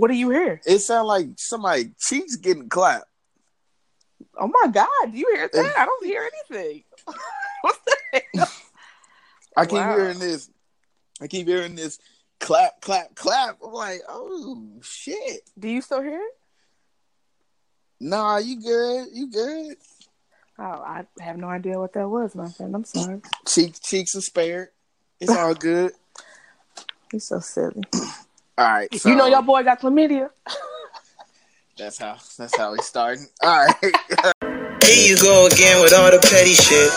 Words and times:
What 0.00 0.10
do 0.10 0.14
you 0.16 0.30
hear? 0.30 0.62
It 0.64 0.78
sounds 0.78 1.08
like 1.08 1.28
somebody 1.36 1.90
cheeks 1.98 2.36
getting 2.36 2.70
clapped. 2.70 3.04
Oh 4.38 4.46
my 4.48 4.70
god, 4.70 5.12
do 5.12 5.18
you 5.18 5.30
hear 5.34 5.50
that? 5.52 5.74
I 5.76 5.84
don't 5.84 6.06
hear 6.06 6.26
anything. 6.50 6.84
what 7.60 7.76
the 7.84 8.22
hell? 8.34 8.48
I 9.58 9.66
keep 9.66 9.76
Wow. 9.76 9.94
hearing 9.94 10.18
this. 10.18 10.48
I 11.20 11.26
keep 11.26 11.46
hearing 11.46 11.74
this 11.74 11.98
clap, 12.38 12.80
clap, 12.80 13.14
clap. 13.14 13.58
I'm 13.62 13.72
like, 13.74 14.00
oh 14.08 14.70
shit. 14.80 15.42
Do 15.58 15.68
you 15.68 15.82
still 15.82 16.00
hear 16.00 16.16
it? 16.16 16.34
Nah, 18.00 18.38
you 18.38 18.58
good? 18.58 19.08
You 19.12 19.30
good? 19.30 19.76
Oh, 20.58 20.62
I 20.62 21.04
have 21.20 21.36
no 21.36 21.48
idea 21.48 21.78
what 21.78 21.92
that 21.92 22.08
was, 22.08 22.34
my 22.34 22.48
friend. 22.48 22.74
I'm 22.74 22.84
sorry. 22.84 23.20
Cheeks, 23.46 23.78
cheeks 23.80 24.14
are 24.14 24.22
spared. 24.22 24.68
It's 25.20 25.30
all 25.30 25.52
good. 25.54 25.92
You're 27.12 27.20
so 27.20 27.40
silly. 27.40 27.82
All 28.60 28.66
right. 28.66 28.94
So 28.94 29.08
you 29.08 29.16
know 29.16 29.26
your 29.26 29.42
boy 29.42 29.62
got 29.64 29.80
chlamydia. 29.80 30.28
That's 31.78 31.96
how. 31.96 32.18
That's 32.36 32.56
how 32.56 32.72
we 32.72 32.78
starting. 32.82 33.26
All 33.42 33.64
right. 33.64 33.74
Here 34.84 35.08
you 35.08 35.16
go 35.16 35.46
again 35.46 35.80
with 35.80 35.94
all 35.94 36.10
the 36.10 36.20
petty 36.20 36.52
shit. 36.52 36.92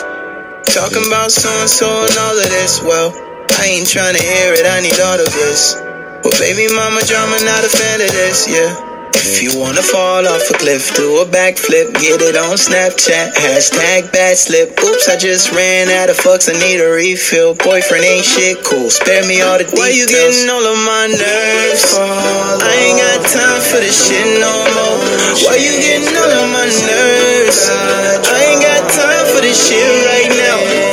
Talking 0.76 1.08
about 1.08 1.32
so 1.32 1.48
and 1.62 1.70
so 1.70 1.88
and 1.88 2.18
all 2.20 2.36
of 2.36 2.50
this. 2.50 2.82
Well, 2.82 3.16
I 3.60 3.80
ain't 3.80 3.88
trying 3.88 4.16
to 4.16 4.22
hear 4.22 4.52
it, 4.52 4.66
I 4.66 4.82
need 4.82 5.00
all 5.00 5.16
of 5.16 5.32
this. 5.32 5.76
Well, 5.80 6.36
baby 6.40 6.68
mama 6.74 7.00
drama, 7.06 7.38
not 7.46 7.64
a 7.64 7.70
fan 7.70 8.02
of 8.02 8.12
this, 8.12 8.50
yeah. 8.50 8.93
If 9.16 9.42
you 9.42 9.60
wanna 9.60 9.82
fall 9.82 10.28
off 10.28 10.50
a 10.50 10.54
cliff, 10.58 10.94
do 10.96 11.22
a 11.22 11.26
backflip, 11.26 11.94
get 12.00 12.22
it 12.22 12.36
on 12.36 12.58
Snapchat, 12.58 13.34
hashtag 13.34 14.12
bad 14.12 14.38
slip. 14.38 14.78
Oops, 14.82 15.08
I 15.10 15.18
just 15.18 15.52
ran 15.52 15.90
out 15.90 16.10
of 16.10 16.18
fucks, 16.18 16.50
I 16.50 16.58
need 16.58 16.82
a 16.82 16.90
refill. 16.90 17.54
Boyfriend 17.56 18.04
ain't 18.04 18.26
shit 18.26 18.64
cool, 18.64 18.90
spare 18.90 19.26
me 19.26 19.42
all 19.42 19.58
the 19.58 19.66
details. 19.66 19.80
Why 19.80 19.90
you 19.90 20.08
getting 20.08 20.50
all 20.50 20.66
of 20.66 20.80
my 20.86 21.08
nerves? 21.08 21.94
I 21.94 22.74
ain't 22.84 22.98
got 22.98 23.22
time 23.30 23.62
for 23.62 23.80
this 23.80 23.98
shit 24.08 24.40
no 24.42 24.54
more. 24.74 24.98
Why 25.46 25.56
you 25.62 25.74
getting 25.82 26.16
all 26.18 26.34
of 26.44 26.50
my 26.50 26.66
nerves? 26.66 27.70
I 27.70 28.40
ain't 28.50 28.62
got 28.62 28.82
time 28.92 29.26
for 29.34 29.42
this 29.42 29.58
shit 29.58 29.88
right 30.10 30.30
now. 30.30 30.93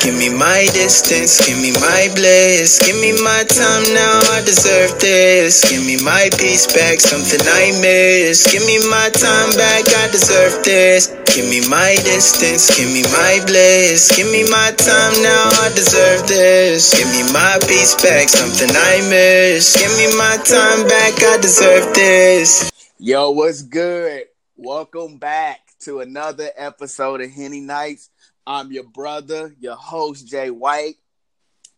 Give 0.00 0.16
me 0.16 0.30
my 0.30 0.66
distance, 0.72 1.44
give 1.44 1.58
me 1.58 1.72
my 1.72 2.08
bliss, 2.14 2.78
give 2.78 2.96
me 3.00 3.12
my 3.22 3.44
time 3.44 3.84
now. 3.92 4.20
I 4.32 4.42
deserve 4.44 4.98
this. 5.00 5.68
Give 5.68 5.84
me 5.84 6.00
my 6.02 6.30
peace 6.38 6.66
back, 6.72 7.00
something 7.00 7.40
I 7.42 7.72
miss. 7.82 8.46
Give 8.50 8.64
me 8.64 8.78
my 8.88 9.10
time 9.10 9.50
back, 9.58 9.84
I 9.84 10.08
deserve 10.10 10.64
this. 10.64 11.08
Give 11.34 11.44
me 11.50 11.66
my 11.68 11.94
distance, 12.04 12.70
give 12.76 12.88
me 12.88 13.02
my 13.12 13.42
bliss, 13.46 14.14
give 14.16 14.30
me 14.30 14.48
my 14.48 14.72
time 14.78 15.14
now. 15.22 15.50
I 15.62 15.70
deserve 15.74 16.26
this. 16.26 16.94
Give 16.94 17.08
me 17.10 17.22
my 17.32 17.58
peace 17.68 17.94
back, 18.02 18.28
something 18.28 18.70
I 18.70 19.02
miss. 19.10 19.76
Give 19.76 19.92
me 19.98 20.06
my 20.16 20.36
time 20.46 20.86
back, 20.88 21.14
I 21.22 21.38
deserve 21.42 21.94
this. 21.94 22.70
Yo, 22.98 23.30
what's 23.30 23.62
good? 23.62 24.24
Welcome 24.56 25.18
back 25.18 25.60
to 25.80 26.00
another 26.00 26.50
episode 26.56 27.20
of 27.20 27.30
Henny 27.30 27.60
Nights. 27.60 28.10
I'm 28.48 28.72
your 28.72 28.84
brother, 28.84 29.54
your 29.60 29.74
host, 29.74 30.26
Jay 30.26 30.48
White, 30.48 30.94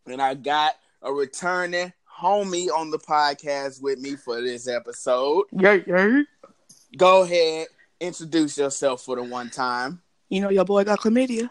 and 0.07 0.23
I 0.23 0.35
got 0.35 0.77
a 1.03 1.13
returning 1.13 1.93
homie 2.21 2.69
on 2.71 2.93
the 2.93 2.99
podcast 2.99 3.83
with 3.83 3.99
me 3.99 4.15
for 4.15 4.41
this 4.41 4.69
episode. 4.69 5.47
Yeah, 5.51 5.79
yeah. 5.85 6.21
Go 6.97 7.23
ahead, 7.23 7.67
introduce 7.99 8.57
yourself 8.57 9.03
for 9.03 9.17
the 9.17 9.25
one 9.25 9.51
time. 9.51 10.01
You 10.29 10.43
know 10.43 10.51
your 10.51 10.65
boy 10.65 10.85
got 10.85 11.01
chlamydia. 11.01 11.51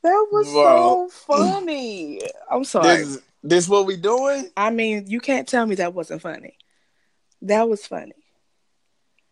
that 0.00 0.28
was 0.30 0.46
Bro. 0.52 1.08
so 1.08 1.08
funny. 1.08 2.20
I'm 2.48 2.62
sorry. 2.62 2.98
This, 2.98 3.18
this 3.42 3.68
what 3.68 3.84
we 3.84 3.96
doing? 3.96 4.48
I 4.56 4.70
mean, 4.70 5.06
you 5.08 5.18
can't 5.18 5.48
tell 5.48 5.66
me 5.66 5.74
that 5.74 5.92
wasn't 5.92 6.22
funny. 6.22 6.56
That 7.44 7.68
was 7.68 7.86
funny. 7.86 8.12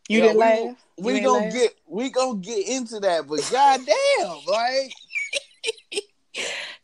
You 0.09 0.19
Yo, 0.19 0.25
didn't 0.25 0.37
we, 0.37 0.41
laugh. 0.41 0.61
You 0.99 1.05
We 1.05 1.21
gonna 1.21 1.45
laugh? 1.45 1.53
get 1.53 1.75
we 1.87 2.11
gonna 2.11 2.39
get 2.39 2.69
into 2.69 3.01
that, 3.01 3.27
but 3.27 3.49
goddamn, 3.51 4.45
like 4.47 4.93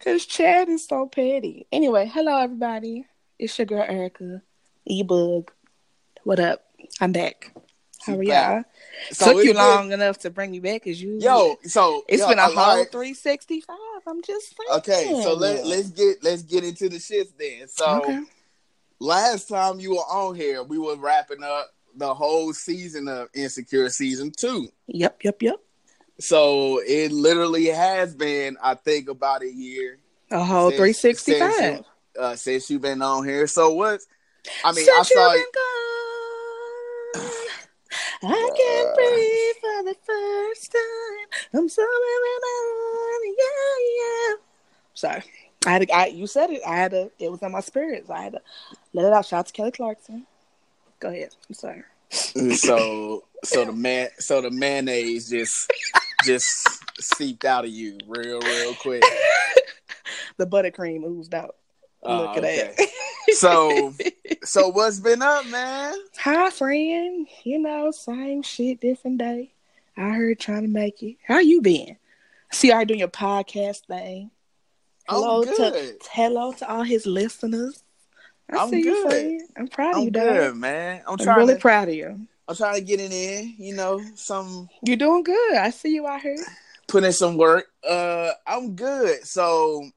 Cause 0.04 0.24
Chad 0.26 0.68
is 0.68 0.86
so 0.86 1.06
petty. 1.06 1.66
Anyway, 1.72 2.06
hello 2.12 2.38
everybody. 2.38 3.06
It's 3.38 3.58
your 3.58 3.66
girl 3.66 3.84
Erica. 3.86 4.42
E 4.86 5.02
Bug. 5.02 5.50
What 6.24 6.40
up? 6.40 6.64
I'm 7.00 7.12
back. 7.12 7.52
How 8.06 8.14
are 8.16 8.22
y'all? 8.22 8.64
so 9.10 9.32
Took 9.34 9.44
you 9.44 9.50
been- 9.50 9.56
long 9.56 9.92
enough 9.92 10.18
to 10.20 10.30
bring 10.30 10.50
me 10.50 10.60
back 10.60 10.86
as 10.86 11.00
you. 11.02 11.18
Yo, 11.20 11.56
so 11.64 12.04
it's 12.08 12.22
yo, 12.22 12.28
been 12.28 12.38
a 12.38 12.46
whole 12.46 12.76
right. 12.78 12.90
365. 12.90 13.76
I'm 14.06 14.22
just 14.22 14.54
saying. 14.56 14.78
Okay, 14.78 15.20
so 15.22 15.34
let 15.34 15.66
let's 15.66 15.90
get 15.90 16.22
let's 16.22 16.42
get 16.42 16.64
into 16.64 16.88
the 16.88 16.98
shit 16.98 17.36
then. 17.38 17.68
So 17.68 18.02
Okay. 18.02 18.22
Last 19.00 19.48
time 19.48 19.80
you 19.80 19.90
were 19.92 19.96
on 19.98 20.34
here, 20.34 20.62
we 20.62 20.78
were 20.78 20.96
wrapping 20.96 21.42
up 21.42 21.68
the 21.96 22.12
whole 22.14 22.52
season 22.52 23.08
of 23.08 23.28
Insecure 23.34 23.88
season 23.90 24.30
two. 24.36 24.68
Yep, 24.86 25.24
yep, 25.24 25.42
yep. 25.42 25.56
So 26.20 26.80
it 26.86 27.12
literally 27.12 27.66
has 27.66 28.14
been, 28.14 28.56
I 28.62 28.74
think, 28.74 29.08
about 29.08 29.42
a 29.42 29.50
year 29.52 29.98
A 30.30 30.42
whole 30.44 30.70
365. 30.70 31.52
since 31.52 31.60
you- 31.60 31.84
uh, 32.20 32.34
since 32.34 32.68
you've 32.68 32.82
been 32.82 33.00
on 33.00 33.24
here. 33.24 33.46
So 33.46 33.72
what? 33.74 34.00
I 34.64 34.72
mean, 34.72 34.84
Since 34.86 34.98
I 34.98 35.02
saw 35.02 35.32
you've 35.32 35.40
it. 35.40 35.52
been 37.14 37.22
gone, 37.22 38.34
I 38.34 38.50
can't 38.56 38.94
breathe 38.96 39.56
for 39.60 39.82
the 39.84 39.96
first 40.04 40.72
time. 40.72 41.28
I'm 41.54 41.68
so 41.68 41.82
in 41.82 41.88
yeah, 43.38 43.78
yeah. 44.00 44.34
Sorry, 44.94 45.22
I 45.66 45.70
had 45.70 45.82
to. 45.82 45.94
I, 45.94 46.06
you 46.06 46.26
said 46.26 46.50
it. 46.50 46.62
I 46.66 46.76
had 46.76 46.90
to. 46.92 47.10
It 47.18 47.30
was 47.30 47.42
in 47.42 47.52
my 47.52 47.60
spirits. 47.60 48.10
I 48.10 48.22
had 48.22 48.32
to 48.34 48.42
let 48.92 49.06
it 49.06 49.12
out. 49.12 49.26
Shout 49.26 49.40
out 49.40 49.46
to 49.46 49.52
Kelly 49.52 49.70
Clarkson. 49.72 50.26
Go 51.00 51.08
ahead. 51.08 51.34
I'm 51.48 51.54
sorry. 51.54 51.82
So 52.54 53.24
so 53.44 53.66
the 53.66 53.72
man 53.72 54.08
so 54.18 54.40
the 54.40 54.50
mayonnaise 54.50 55.28
just 55.28 55.70
just 56.24 56.46
seeped 56.98 57.44
out 57.44 57.64
of 57.64 57.70
you 57.70 57.98
real 58.06 58.40
real 58.40 58.74
quick. 58.74 59.02
The 60.38 60.46
buttercream 60.46 61.04
oozed 61.04 61.34
out. 61.34 61.56
Oh, 62.02 62.10
ah, 62.10 62.20
Look 62.20 62.38
at 62.38 62.44
okay. 62.44 62.74
that. 62.76 62.88
So 63.34 63.92
so 64.44 64.68
what's 64.68 65.00
been 65.00 65.20
up, 65.20 65.46
man? 65.48 65.94
Hi, 66.20 66.48
friend. 66.48 67.28
You 67.44 67.58
know, 67.58 67.90
same 67.90 68.42
shit, 68.42 68.80
different 68.80 69.18
day. 69.18 69.52
I 69.98 70.10
heard 70.10 70.38
trying 70.38 70.62
to 70.62 70.68
make 70.68 71.02
it. 71.02 71.16
How 71.26 71.38
you 71.38 71.60
been? 71.60 71.98
See, 72.52 72.72
I 72.72 72.84
doing 72.84 73.00
your 73.00 73.08
podcast 73.08 73.84
thing. 73.86 74.30
Hello 75.08 75.42
to 75.44 75.96
hello 76.12 76.52
to 76.52 76.68
all 76.70 76.82
his 76.82 77.06
listeners. 77.06 77.82
I 78.50 78.56
I'm 78.58 78.68
see 78.70 78.78
you, 78.78 78.84
good. 78.84 79.08
friend. 79.10 79.40
I'm 79.56 79.68
proud 79.68 79.94
of 79.96 80.00
you, 80.00 80.06
I'm 80.06 80.12
dog. 80.12 80.22
good, 80.34 80.56
man. 80.56 81.02
I'm 81.06 81.16
I'm 81.20 81.38
really 81.38 81.54
to 81.54 81.60
proud 81.60 81.88
of 81.88 81.94
you. 81.94 82.26
I'm 82.48 82.56
trying 82.56 82.74
to 82.76 82.80
get 82.80 83.00
it 83.00 83.12
in, 83.12 83.54
you 83.58 83.74
know, 83.74 84.00
some 84.14 84.68
You're 84.82 84.96
doing 84.96 85.22
good. 85.22 85.54
I 85.56 85.70
see 85.70 85.94
you 85.94 86.06
out 86.06 86.20
here. 86.22 86.36
Putting 86.88 87.08
in 87.08 87.12
some 87.12 87.36
work. 87.36 87.66
Uh 87.88 88.30
I'm 88.46 88.74
good. 88.74 89.24
So 89.26 89.88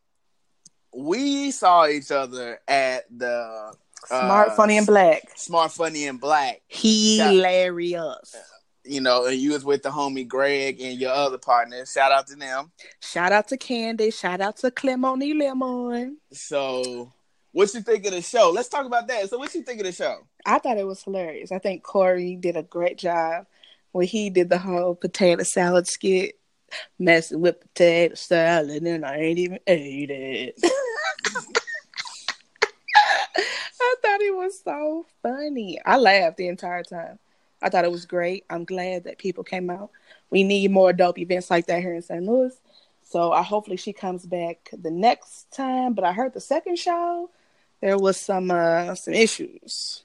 we 0.94 1.51
saw 1.51 1.88
each 1.88 2.11
other 2.11 2.59
at 2.67 3.05
the 3.09 3.73
Smart, 4.05 4.50
Uh, 4.50 4.55
funny, 4.55 4.77
and 4.77 4.88
black. 4.88 5.21
Smart 5.35 5.71
Funny 5.71 6.07
and 6.07 6.19
Black, 6.19 6.61
Hilarious. 6.67 8.35
You 8.84 9.02
know, 9.02 9.25
and 9.25 9.38
you 9.38 9.52
was 9.52 9.64
with 9.64 9.84
the 9.84 9.90
homie 9.90 10.28
Greg 10.28 10.81
and 10.81 11.00
your 11.00 11.12
other 11.12 11.38
partner. 11.38 11.86
Shout 11.86 12.12
out 12.12 12.28
to 12.28 12.36
them. 12.36 12.72
Shout 13.02 13.31
out 13.31 13.47
to 13.50 13.58
Candy. 13.58 14.12
Shout 14.12 14.42
out 14.42 14.58
to 14.58 14.72
Clemoni 14.72 15.38
Lemon. 15.38 16.18
So 16.31 17.12
what 17.52 17.74
you 17.74 17.81
think 17.81 18.06
of 18.06 18.14
the 18.14 18.22
show? 18.22 18.52
Let's 18.53 18.69
talk 18.69 18.86
about 18.86 19.08
that. 19.08 19.30
So 19.30 19.38
what 19.38 19.53
you 19.53 19.62
think 19.62 19.80
of 19.80 19.86
the 19.86 19.92
show? 19.92 20.25
I 20.46 20.59
thought 20.59 20.78
it 20.78 20.88
was 20.88 21.03
hilarious. 21.03 21.52
I 21.52 21.59
think 21.59 21.84
Corey 21.84 22.36
did 22.36 22.56
a 22.58 22.64
great 22.64 22.97
job 22.97 23.46
when 23.92 24.08
he 24.08 24.30
did 24.30 24.50
the 24.50 24.58
whole 24.58 24.96
potato 24.96 25.44
salad 25.44 25.88
skit, 25.88 26.40
messing 26.98 27.42
with 27.42 27.59
potato 27.59 28.16
salad, 28.16 28.84
and 28.84 29.06
I 29.06 29.18
ain't 29.18 29.40
even 29.40 29.60
ate 29.68 30.10
it. 30.10 30.56
I 33.84 33.95
thought 34.01 34.22
it 34.22 34.36
was 34.36 34.62
so 34.63 35.06
funny. 35.22 35.80
I 35.86 35.98
laughed 35.98 36.38
the 36.38 36.48
entire 36.48 36.84
time. 36.84 37.19
I 37.62 37.69
thought 37.69 37.86
it 37.86 37.92
was 37.92 38.06
great. 38.06 38.46
I'm 38.50 38.66
glad 38.66 39.04
that 39.04 39.18
people 39.18 39.44
came 39.44 39.69
out. 39.69 39.92
We 40.30 40.44
need 40.44 40.72
more 40.72 40.94
dope 40.94 41.19
events 41.19 41.52
like 41.52 41.68
that 41.68 41.81
here 41.81 41.94
in 41.94 42.02
St. 42.02 42.24
Louis. 42.24 42.54
So 43.04 43.31
I 43.31 43.44
hopefully 43.44 43.78
she 43.78 43.94
comes 43.94 44.25
back 44.25 44.69
the 44.72 44.92
next 44.92 45.52
time. 45.52 45.94
But 45.94 46.06
I 46.06 46.13
heard 46.13 46.34
the 46.34 46.42
second 46.42 46.78
show 46.78 47.30
there 47.81 47.98
was 47.98 48.18
some 48.18 48.52
uh 48.52 48.96
some 48.96 49.13
issues. 49.13 50.04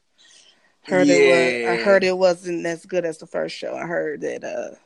Heard 0.83 1.09
it 1.09 1.19
was, 1.19 1.69
I 1.69 1.85
heard 1.85 2.05
it 2.05 2.17
wasn't 2.17 2.65
as 2.65 2.87
good 2.87 3.05
as 3.05 3.19
the 3.19 3.27
first 3.27 3.57
show. 3.57 3.75
I 3.75 3.87
heard 3.87 4.23
that 4.23 4.45
uh 4.45 4.77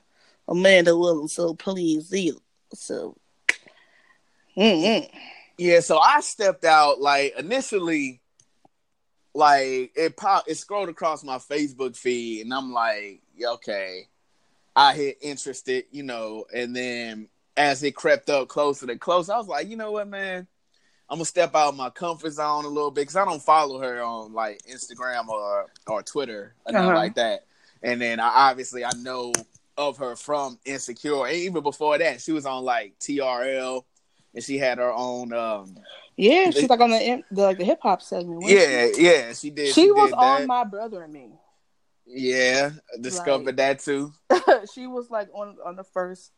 Amanda 0.49 0.97
wasn't 0.97 1.31
so 1.31 1.55
pleased 1.55 2.13
either. 2.13 2.39
So 2.75 3.17
mm 4.57 5.09
Yeah, 5.57 5.81
so 5.81 5.99
I 5.99 6.21
stepped 6.21 6.65
out 6.65 7.01
like 7.01 7.35
initially 7.39 8.21
like 9.35 9.93
it 9.97 10.17
pop 10.17 10.45
it 10.49 10.57
scrolled 10.57 10.89
across 10.89 11.23
my 11.25 11.39
Facebook 11.39 11.97
feed 11.97 12.43
and 12.43 12.53
I'm 12.55 12.73
like, 12.73 13.23
yeah, 13.37 13.51
okay. 13.51 14.09
I 14.77 14.95
hit 14.95 15.19
interested, 15.21 15.85
you 15.91 16.03
know, 16.03 16.45
and 16.55 16.75
then 16.75 17.29
as 17.57 17.83
it 17.83 17.93
crept 17.97 18.31
up 18.31 18.49
closer 18.49 18.91
and 18.91 19.01
closer, 19.01 19.33
I 19.33 19.39
was 19.39 19.49
like, 19.49 19.69
you 19.69 19.77
know 19.77 19.93
what, 19.93 20.09
man, 20.09 20.47
I'm 21.09 21.17
gonna 21.19 21.25
step 21.25 21.55
out 21.55 21.71
of 21.71 21.77
my 21.77 21.91
comfort 21.91 22.31
zone 22.31 22.65
a 22.65 22.69
little 22.69 22.91
bit 22.91 23.03
because 23.03 23.17
I 23.17 23.25
don't 23.25 23.43
follow 23.43 23.81
her 23.81 24.03
on 24.03 24.33
like 24.33 24.63
Instagram 24.71 25.29
or 25.29 25.67
or 25.87 26.03
Twitter 26.03 26.55
or 26.65 26.73
nothing 26.73 26.89
Uh-huh. 26.89 26.97
like 26.97 27.15
that. 27.17 27.47
And 27.83 28.01
then 28.01 28.21
I 28.21 28.29
obviously 28.51 28.85
I 28.85 28.91
know 28.99 29.33
of 29.77 29.97
her 29.99 30.15
from 30.15 30.59
Insecure, 30.65 31.27
and 31.27 31.35
even 31.37 31.63
before 31.63 31.97
that, 31.99 32.21
she 32.21 32.33
was 32.33 32.45
on 32.47 32.65
like 32.65 32.99
TRL, 33.01 33.85
and 34.35 34.45
she 34.45 34.59
had 34.59 34.79
her 34.79 34.93
own. 34.93 35.33
um 35.33 35.77
Yeah, 36.23 36.51
she's 36.51 36.69
like 36.69 36.81
on 36.81 36.91
the, 36.91 37.23
the 37.31 37.43
like 37.43 37.57
the 37.59 37.65
hip 37.65 37.81
hop 37.83 38.03
segment. 38.03 38.43
Yeah, 38.45 38.89
yeah, 38.97 39.33
she 39.33 39.49
did. 39.51 39.69
she, 39.75 39.85
she 39.85 39.91
was 39.91 40.11
did 40.11 40.19
on 40.19 40.41
that. 40.43 40.47
my 40.47 40.65
brother 40.65 41.03
and 41.03 41.13
me. 41.13 41.31
Yeah, 42.07 42.71
discovered 43.01 43.47
Like- 43.47 43.57
that 43.57 43.79
too. 43.81 44.13
she 44.75 44.87
was 44.87 45.11
like 45.11 45.29
on 45.35 45.57
on 45.65 45.77
the 45.77 45.85
first 45.85 46.33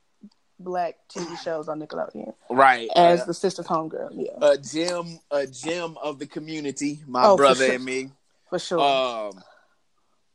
black 0.60 0.94
TV 1.12 1.36
shows 1.42 1.68
on 1.68 1.80
Nickelodeon 1.80 2.32
Right, 2.48 2.88
as 2.94 3.22
uh, 3.22 3.24
the 3.24 3.34
sister's 3.34 3.66
homegirl. 3.66 4.10
Yeah, 4.12 4.36
a 4.50 4.56
gem, 4.58 5.18
a 5.32 5.46
gem 5.48 5.96
of 6.00 6.20
the 6.20 6.26
community. 6.26 7.00
My 7.06 7.24
Oh, 7.24 7.36
brother 7.36 7.66
sure. 7.66 7.74
and 7.74 7.84
me. 7.84 8.10
for 8.50 8.58
sure. 8.60 8.78
Um, 8.80 9.42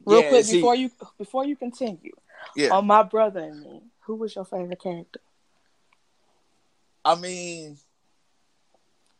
Real 0.05 0.21
yeah, 0.23 0.29
quick 0.29 0.45
she- 0.45 0.53
before 0.57 0.75
you 0.75 0.91
before 1.17 1.45
you 1.45 1.55
continue 1.55 2.11
yeah. 2.55 2.69
on 2.69 2.85
my 2.85 3.03
brother 3.03 3.39
and 3.39 3.61
me, 3.61 3.81
who 4.01 4.15
was 4.15 4.35
your 4.35 4.43
favorite 4.45 4.81
character? 4.81 5.21
I 7.05 7.15
mean, 7.15 7.77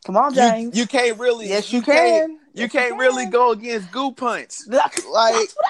Come 0.08 0.16
on, 0.16 0.32
James. 0.32 0.74
you 0.74 0.86
can't 0.86 1.18
really. 1.18 1.48
yes, 1.50 1.70
you, 1.70 1.82
can't- 1.82 1.98
can. 1.98 2.30
You 2.54 2.62
Yes, 2.62 2.72
can't 2.72 2.90
can. 2.92 2.98
really 2.98 3.26
go 3.26 3.52
against 3.52 3.92
Goo 3.92 4.10
Punch. 4.10 4.54
That's 4.66 5.04
Like- 5.04 5.34
that's 5.34 5.54
what 5.54 5.66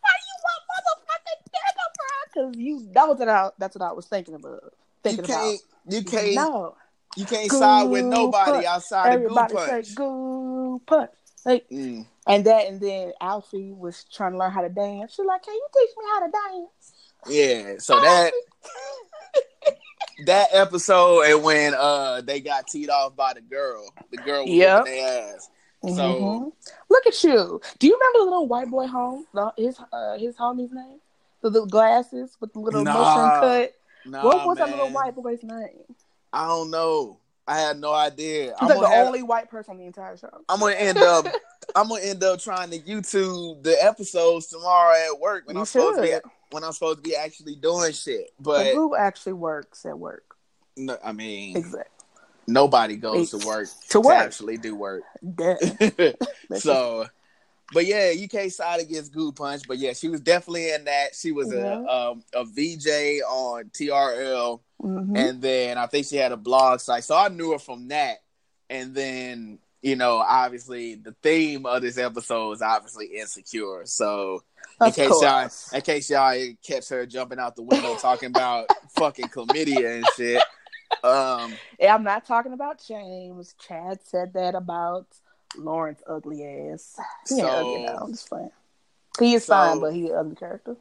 why 0.00 0.14
you 0.22 0.34
want 0.44 0.62
motherfucking 0.70 1.50
bro. 1.96 2.52
Because 2.52 2.56
you 2.56 2.88
that 3.18 3.28
I, 3.28 3.50
that's 3.58 3.74
what 3.76 3.84
I 3.88 3.92
was 3.92 4.06
thinking 4.06 4.34
about. 4.36 4.62
You 4.62 4.70
Thinking 5.02 5.24
can't. 5.24 5.60
You 5.88 6.04
can't. 6.04 6.34
No, 6.36 6.76
You 7.16 7.24
can't 7.24 7.50
Goo 7.50 7.58
side 7.58 7.82
with 7.90 8.04
nobody 8.04 8.52
Punch. 8.52 8.64
outside 8.66 9.08
of 9.08 9.20
Goo 9.20 9.24
everybody 9.24 9.54
Punch. 9.54 9.86
say 9.86 9.94
"Goo 9.96 10.80
punch." 10.86 11.10
Like, 11.44 11.68
Mm. 11.68 12.06
and 12.28 12.44
that, 12.46 12.66
and 12.68 12.80
then 12.80 13.12
Alfie 13.20 13.72
was 13.72 14.04
trying 14.04 14.32
to 14.32 14.38
learn 14.38 14.52
how 14.52 14.62
to 14.62 14.68
dance. 14.68 15.14
She's 15.14 15.26
like, 15.26 15.42
"Can 15.42 15.54
you 15.54 15.66
teach 15.76 15.90
me 15.98 16.04
how 16.12 16.20
to 16.26 16.32
dance?" 16.32 16.92
Yeah. 17.26 17.74
So 17.78 18.00
that 18.00 18.32
that 20.26 20.48
episode 20.52 21.22
and 21.22 21.42
when 21.42 21.74
uh 21.74 22.20
they 22.22 22.40
got 22.40 22.66
teed 22.68 22.90
off 22.90 23.16
by 23.16 23.32
the 23.34 23.40
girl, 23.40 23.92
the 24.10 24.16
girl 24.18 24.44
was 24.44 24.52
Yep. 24.54 24.84
their 24.84 25.34
ass. 25.34 25.48
So 25.82 25.90
Mhm. 25.90 26.52
look 26.88 27.06
at 27.06 27.22
you. 27.24 27.60
Do 27.78 27.86
you 27.86 27.94
remember 27.94 28.18
the 28.20 28.24
little 28.24 28.46
white 28.48 28.70
boy 28.70 28.86
home? 28.86 29.26
His 29.56 29.78
uh, 29.92 30.16
his 30.18 30.34
homie's 30.36 30.72
name, 30.72 31.00
the 31.42 31.50
little 31.50 31.68
glasses 31.68 32.36
with 32.40 32.52
the 32.54 32.60
little 32.60 32.82
Nah, 32.84 32.92
motion 32.94 33.40
cut. 33.40 33.74
nah, 34.06 34.24
what 34.24 34.46
was 34.46 34.58
that 34.58 34.70
little 34.70 34.90
white 34.90 35.14
boy's 35.14 35.42
name? 35.42 35.84
I 36.32 36.46
don't 36.48 36.70
know. 36.70 37.18
I 37.46 37.60
had 37.60 37.78
no 37.78 37.92
idea. 37.92 38.44
He's 38.44 38.54
I'm 38.60 38.68
like 38.68 38.80
the 38.80 38.88
have- 38.88 39.06
only 39.06 39.22
white 39.22 39.50
person 39.50 39.72
on 39.72 39.78
the 39.78 39.84
entire 39.84 40.16
show. 40.16 40.30
I'm 40.48 40.58
gonna 40.60 40.74
end 40.76 40.96
up. 40.98 41.26
I'm 41.76 41.88
gonna 41.88 42.00
end 42.02 42.22
up 42.24 42.40
trying 42.40 42.70
to 42.70 42.78
YouTube 42.78 43.62
the 43.62 43.76
episodes 43.84 44.46
tomorrow 44.46 44.94
at 44.94 45.18
work 45.20 45.46
when 45.46 45.56
You 45.56 45.60
I'm 45.60 45.66
supposed 45.66 45.96
to 45.96 46.02
be 46.02 46.08
should. 46.08 46.22
When 46.54 46.62
I'm 46.64 46.72
supposed 46.72 46.98
to 46.98 47.02
be 47.02 47.16
actually 47.16 47.56
doing 47.56 47.92
shit. 47.92 48.30
But 48.38 48.58
But 48.64 48.72
who 48.74 48.94
actually 48.96 49.32
works 49.34 49.84
at 49.84 49.98
work? 49.98 50.36
no, 50.76 50.96
I 51.04 51.12
mean, 51.12 51.56
Exactly. 51.56 52.06
nobody 52.46 52.96
goes 52.96 53.30
to 53.32 53.44
work 53.46 53.68
to 53.68 53.88
to 53.88 54.00
work. 54.00 54.14
actually 54.14 54.56
do 54.56 54.74
work. 54.76 55.02
So, 56.58 57.06
but 57.72 57.86
yeah, 57.86 58.10
you 58.10 58.28
can't 58.28 58.52
side 58.52 58.80
against 58.80 59.12
Goo 59.12 59.32
Punch. 59.32 59.62
But 59.66 59.78
yeah, 59.78 59.92
she 59.94 60.08
was 60.08 60.20
definitely 60.20 60.70
in 60.70 60.84
that. 60.84 61.14
She 61.14 61.32
was 61.32 61.52
Yeah. 61.52 61.82
a 61.82 62.10
um, 62.12 62.22
a 62.34 62.44
VJ 62.44 63.22
on 63.28 63.70
TRL, 63.70 64.60
Mhm. 64.82 65.16
and 65.18 65.42
then 65.42 65.78
I 65.78 65.86
think 65.86 66.06
she 66.06 66.16
had 66.16 66.32
a 66.32 66.36
blog 66.36 66.80
site. 66.80 67.04
So 67.04 67.16
I 67.16 67.28
knew 67.28 67.52
her 67.52 67.58
from 67.58 67.88
that. 67.88 68.18
And 68.70 68.94
then 68.94 69.58
you 69.84 69.96
know, 69.96 70.16
obviously, 70.16 70.94
the 70.94 71.12
theme 71.22 71.66
of 71.66 71.82
this 71.82 71.98
episode 71.98 72.52
is 72.52 72.62
obviously 72.62 73.06
insecure. 73.18 73.82
So 73.84 74.42
in 74.80 74.86
Of 74.88 74.94
case 74.96 75.10
y'all, 75.20 75.50
in 75.74 75.80
case 75.82 76.08
y'all 76.10 76.34
catch 76.66 76.88
her 76.88 77.04
jumping 77.04 77.38
out 77.38 77.54
the 77.54 77.62
window 77.62 77.94
talking 77.96 78.30
about 78.30 78.66
fucking 78.96 79.26
chlamydia 79.28 79.96
and 79.96 80.06
shit. 80.16 80.42
Um, 81.02 81.54
Yeah, 81.78 81.94
I'm 81.94 82.02
not 82.02 82.24
talking 82.26 82.54
about 82.54 82.82
James. 82.86 83.54
Chad 83.58 83.98
said 84.04 84.32
that 84.32 84.54
about 84.54 85.06
Lawrence 85.56 86.02
ugly 86.08 86.44
ass. 86.72 86.96
He 87.28 87.40
So- 87.40 87.46
ugly 87.46 87.84
now. 87.84 87.98
I'm 88.00 88.12
just 88.12 88.28
playing. 88.28 88.50
He 89.18 89.34
is 89.34 89.44
So- 89.44 89.52
fine, 89.54 89.80
but 89.80 89.92
he 89.92 90.08
an 90.08 90.16
ugly 90.16 90.36
character. 90.36 90.76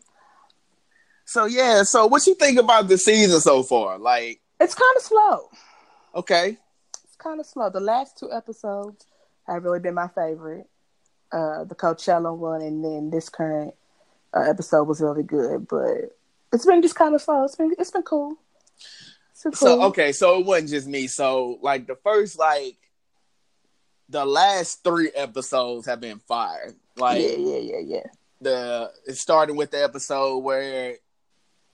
so 1.25 1.45
yeah, 1.45 1.83
so 1.83 2.07
what 2.07 2.25
you 2.25 2.35
think 2.35 2.57
about 2.57 2.88
the 2.88 2.97
season 2.97 3.41
so 3.41 3.63
far? 3.63 3.97
Like, 3.97 4.39
It's 4.61 4.75
kind 4.75 4.95
of 4.95 5.03
slow. 5.03 5.50
okay, 6.15 6.57
kind 7.23 7.39
of 7.39 7.45
slow. 7.45 7.69
The 7.69 7.79
last 7.79 8.17
two 8.17 8.31
episodes 8.31 9.07
have 9.47 9.63
really 9.63 9.79
been 9.79 9.93
my 9.93 10.07
favorite. 10.09 10.67
Uh, 11.31 11.63
the 11.63 11.75
Coachella 11.75 12.35
one, 12.35 12.61
and 12.61 12.83
then 12.83 13.09
this 13.09 13.29
current 13.29 13.73
uh, 14.35 14.41
episode 14.41 14.83
was 14.83 15.01
really 15.01 15.23
good, 15.23 15.67
but 15.67 16.15
it's 16.51 16.65
been 16.65 16.81
just 16.81 16.95
kind 16.95 17.15
of 17.15 17.21
slow. 17.21 17.43
It's 17.43 17.55
been 17.55 17.73
it's 17.79 17.91
been 17.91 18.03
cool. 18.03 18.37
It's 19.31 19.43
been 19.43 19.53
cool. 19.53 19.67
So 19.67 19.83
okay, 19.83 20.11
so 20.11 20.39
it 20.39 20.45
wasn't 20.45 20.69
just 20.69 20.87
me. 20.87 21.07
So 21.07 21.57
like 21.61 21.87
the 21.87 21.95
first 21.95 22.37
like 22.37 22.77
the 24.09 24.25
last 24.25 24.83
three 24.83 25.09
episodes 25.15 25.87
have 25.87 25.99
been 25.99 26.19
fire. 26.19 26.73
Like 26.97 27.21
yeah, 27.21 27.35
yeah, 27.37 27.57
yeah, 27.57 27.79
yeah. 27.79 28.07
the 28.41 28.91
it 29.07 29.17
started 29.17 29.55
with 29.55 29.71
the 29.71 29.83
episode 29.83 30.37
where 30.39 30.97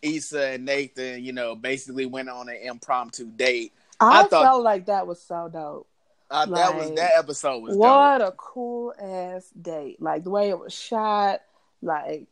Issa 0.02 0.52
and 0.52 0.66
Nathan, 0.66 1.24
you 1.24 1.34
know, 1.34 1.56
basically 1.56 2.06
went 2.06 2.30
on 2.30 2.48
an 2.50 2.57
impromptu 2.62 3.25
date. 3.25 3.74
I, 4.00 4.22
I 4.22 4.24
thought- 4.28 4.44
felt 4.44 4.63
like 4.63 4.86
that 4.88 5.07
was 5.07 5.22
so 5.22 5.50
dope. 5.51 5.88
Uh, 6.31 6.46
that 6.46 6.75
was 6.75 6.92
that 6.92 7.12
episode 7.18 7.57
was 7.63 7.74
dope. 7.74 7.80
What 7.80 8.22
a 8.22 8.31
cool 8.38 8.94
ass 9.01 9.50
date. 9.60 10.00
Like 10.00 10.24
the 10.24 10.30
way 10.30 10.50
it 10.50 10.60
was 10.60 10.74
shot, 10.74 11.42
like 11.81 12.28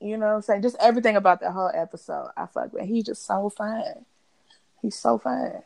you 0.00 0.16
know 0.16 0.26
what 0.28 0.34
I'm 0.36 0.42
saying? 0.42 0.62
Just 0.62 0.76
everything 0.78 1.16
about 1.16 1.40
that 1.40 1.50
whole 1.50 1.70
episode. 1.74 2.30
I 2.36 2.46
fuck 2.46 2.72
with. 2.72 2.84
He's 2.86 3.04
just 3.04 3.26
so 3.26 3.50
fine. 3.50 4.06
He's 4.80 4.94
so 4.94 5.18
fine. 5.18 5.62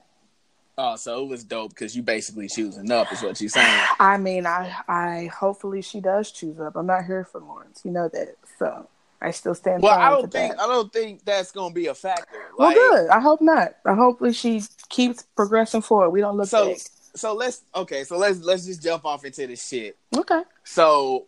Oh, 0.77 0.97
so 0.97 1.23
it 1.23 1.29
was 1.29 1.45
dope 1.45 1.71
because 1.71 1.95
you 1.95 2.03
basically 2.03 2.49
choosing 2.49 2.91
up 2.91 3.13
is 3.13 3.23
what 3.23 3.39
you're 3.41 3.51
saying. 3.51 3.85
I 4.01 4.17
mean, 4.17 4.47
I 4.47 4.75
I 4.89 5.27
hopefully 5.27 5.83
she 5.83 6.01
does 6.01 6.33
choose 6.33 6.59
up. 6.59 6.77
I'm 6.77 6.87
not 6.87 7.05
here 7.05 7.25
for 7.25 7.39
Lawrence. 7.41 7.83
You 7.85 7.91
know 7.91 8.09
that. 8.09 8.37
So 8.59 8.89
I 9.25 9.31
still 9.31 9.55
stand 9.55 9.81
by. 9.83 9.89
Well, 9.89 9.99
I 9.99 10.11
don't 10.11 10.31
think 10.31 10.55
that. 10.57 10.61
I 10.63 10.67
don't 10.67 10.93
think 10.93 11.25
that's 11.25 11.51
gonna 11.53 11.75
be 11.75 11.87
a 11.87 11.95
factor. 11.95 12.39
Well, 12.59 12.73
good. 12.73 13.09
I 13.09 13.21
hope 13.21 13.41
not. 13.41 13.75
I 13.87 13.95
hopefully 13.95 14.33
she 14.33 14.63
keeps 14.89 15.23
progressing 15.35 15.83
forward. 15.83 16.11
We 16.11 16.21
don't 16.21 16.37
look 16.37 16.49
So 16.49 16.71
back. 16.71 16.79
so 17.15 17.35
let's 17.35 17.63
okay, 17.75 18.05
so 18.05 18.19
let's 18.19 18.41
let's 18.41 18.67
just 18.67 18.83
jump 18.83 19.05
off 19.05 19.25
into 19.25 19.47
this 19.47 19.67
shit. 19.67 19.97
Okay. 20.17 20.43
So 20.65 21.27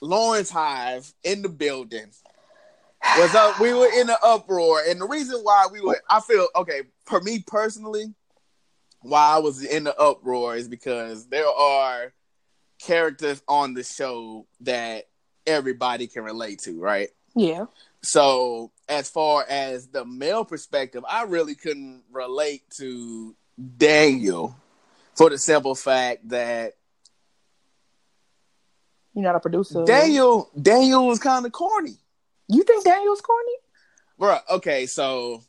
Lawrence 0.00 0.50
Hive 0.50 1.12
in 1.24 1.42
the 1.42 1.48
building 1.48 2.10
was 3.18 3.34
up. 3.34 3.60
We 3.60 3.72
were 3.72 3.88
in 3.94 4.10
an 4.10 4.16
uproar, 4.22 4.82
and 4.88 5.00
the 5.00 5.06
reason 5.06 5.40
why 5.42 5.66
we 5.72 5.80
were, 5.80 6.00
I 6.10 6.20
feel 6.20 6.46
okay. 6.56 6.82
For 7.06 7.20
me 7.20 7.42
personally, 7.46 8.14
why 9.02 9.36
I 9.36 9.38
was 9.38 9.64
in 9.64 9.84
the 9.84 9.98
uproar 9.98 10.56
is 10.56 10.68
because 10.68 11.26
there 11.28 11.46
are 11.48 12.12
characters 12.80 13.42
on 13.48 13.74
the 13.74 13.82
show 13.82 14.46
that 14.60 15.07
everybody 15.48 16.06
can 16.06 16.22
relate 16.22 16.60
to, 16.60 16.78
right? 16.78 17.08
Yeah. 17.34 17.66
So, 18.02 18.70
as 18.88 19.10
far 19.10 19.44
as 19.48 19.88
the 19.88 20.04
male 20.04 20.44
perspective, 20.44 21.04
I 21.08 21.24
really 21.24 21.54
couldn't 21.54 22.04
relate 22.12 22.62
to 22.76 23.34
Daniel 23.76 24.56
for 25.16 25.30
the 25.30 25.38
simple 25.38 25.74
fact 25.74 26.28
that 26.28 26.74
You're 29.14 29.24
not 29.24 29.34
a 29.34 29.40
producer. 29.40 29.84
Daniel 29.84 30.50
Daniel 30.60 31.06
was 31.06 31.18
kind 31.18 31.44
of 31.44 31.52
corny. 31.52 31.96
You 32.46 32.62
think 32.62 32.84
Daniel's 32.84 33.20
corny? 33.20 33.52
Bro, 34.18 34.38
okay, 34.50 34.86
so 34.86 35.42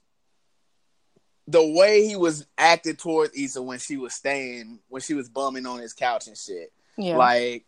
the 1.47 1.65
way 1.65 2.07
he 2.07 2.15
was 2.15 2.45
acting 2.57 2.95
towards 2.95 3.33
Issa 3.33 3.61
when 3.61 3.79
she 3.79 3.97
was 3.97 4.13
staying, 4.13 4.79
when 4.89 5.01
she 5.01 5.15
was 5.15 5.29
bumming 5.29 5.65
on 5.65 5.79
his 5.79 5.93
couch 5.93 6.27
and 6.27 6.37
shit. 6.37 6.71
Yeah. 6.97 7.17
Like, 7.17 7.65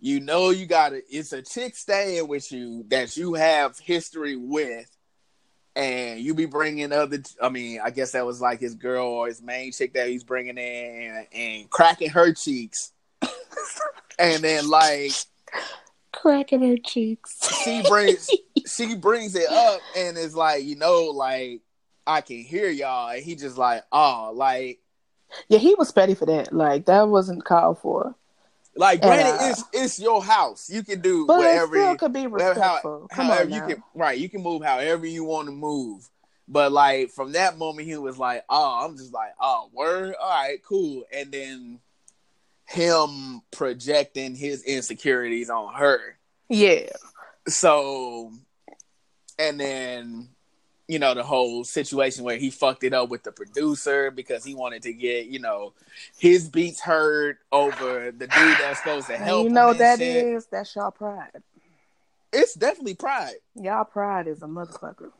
you 0.00 0.20
know, 0.20 0.50
you 0.50 0.66
got 0.66 0.90
to, 0.90 1.02
it's 1.10 1.32
a 1.32 1.42
chick 1.42 1.76
staying 1.76 2.26
with 2.26 2.50
you 2.50 2.84
that 2.88 3.16
you 3.16 3.34
have 3.34 3.78
history 3.78 4.36
with, 4.36 4.90
and 5.76 6.20
you 6.20 6.34
be 6.34 6.46
bringing 6.46 6.92
other, 6.92 7.18
I 7.40 7.48
mean, 7.48 7.80
I 7.82 7.90
guess 7.90 8.12
that 8.12 8.26
was 8.26 8.40
like 8.40 8.60
his 8.60 8.74
girl 8.74 9.06
or 9.06 9.28
his 9.28 9.42
main 9.42 9.72
chick 9.72 9.94
that 9.94 10.08
he's 10.08 10.24
bringing 10.24 10.58
in 10.58 11.16
and, 11.16 11.26
and 11.32 11.70
cracking 11.70 12.10
her 12.10 12.32
cheeks. 12.32 12.92
and 14.18 14.42
then, 14.42 14.68
like, 14.68 15.12
cracking 16.12 16.66
her 16.66 16.76
cheeks. 16.76 17.62
she 17.64 17.82
brings 17.82 18.30
she 18.66 18.94
brings 18.94 19.34
it 19.34 19.48
up 19.48 19.80
and 19.96 20.18
is 20.18 20.34
like, 20.34 20.64
you 20.64 20.76
know, 20.76 21.04
like 21.04 21.60
I 22.06 22.20
can 22.20 22.38
hear 22.38 22.68
y'all, 22.68 23.10
and 23.10 23.22
he 23.22 23.36
just 23.36 23.58
like, 23.58 23.84
oh, 23.92 24.32
like, 24.34 24.80
Yeah, 25.48 25.58
he 25.58 25.74
was 25.74 25.92
petty 25.92 26.14
for 26.14 26.26
that. 26.26 26.52
Like 26.52 26.86
that 26.86 27.08
wasn't 27.08 27.44
called 27.44 27.78
for. 27.78 28.14
Like, 28.76 29.02
granted, 29.02 29.42
uh, 29.42 29.48
it's 29.50 29.64
it's 29.72 29.98
your 30.00 30.22
house, 30.22 30.70
you 30.70 30.82
can 30.82 31.00
do 31.00 31.26
But 31.26 31.38
whatever, 31.38 31.76
it 31.76 31.80
still 31.80 31.96
could 31.96 32.12
be 32.12 32.22
how- 32.22 32.26
respectful. 32.28 33.08
Come 33.12 33.26
however 33.26 33.42
on 33.44 33.50
you 33.52 33.60
can, 33.74 33.82
right? 33.94 34.18
You 34.18 34.28
can 34.28 34.42
move 34.42 34.62
however 34.62 35.06
you 35.06 35.24
want 35.24 35.48
to 35.48 35.52
move, 35.52 36.08
But 36.48 36.72
like 36.72 37.10
from 37.10 37.32
that 37.32 37.58
moment, 37.58 37.86
he 37.88 37.96
was 37.96 38.18
like, 38.18 38.44
"Oh, 38.48 38.84
I'm 38.84 38.96
just 38.96 39.12
like, 39.12 39.32
oh, 39.40 39.70
word, 39.72 40.14
all 40.20 40.30
right, 40.30 40.62
cool." 40.64 41.04
And 41.12 41.30
then 41.32 41.80
him 42.64 43.42
projecting 43.50 44.34
his 44.36 44.62
insecurities 44.62 45.50
on 45.50 45.74
her. 45.74 46.16
Yeah. 46.48 46.86
So, 47.48 48.32
and 49.38 49.58
then 49.58 50.28
you 50.90 50.98
know 50.98 51.14
the 51.14 51.22
whole 51.22 51.62
situation 51.62 52.24
where 52.24 52.36
he 52.36 52.50
fucked 52.50 52.82
it 52.82 52.92
up 52.92 53.08
with 53.08 53.22
the 53.22 53.30
producer 53.32 54.10
because 54.10 54.44
he 54.44 54.54
wanted 54.54 54.82
to 54.82 54.92
get 54.92 55.26
you 55.26 55.38
know 55.38 55.72
his 56.18 56.48
beats 56.48 56.80
heard 56.80 57.38
over 57.52 58.10
the 58.10 58.26
dude 58.26 58.56
that's 58.60 58.78
supposed 58.78 59.06
to 59.06 59.16
help. 59.16 59.44
you 59.44 59.50
know 59.50 59.70
him 59.70 59.78
that 59.78 59.98
shit. 59.98 60.26
is 60.26 60.46
that's 60.46 60.74
y'all 60.74 60.90
pride. 60.90 61.30
It's 62.32 62.54
definitely 62.54 62.94
pride. 62.94 63.34
Y'all 63.54 63.84
pride 63.84 64.26
is 64.26 64.42
a 64.42 64.46
motherfucker. 64.46 65.10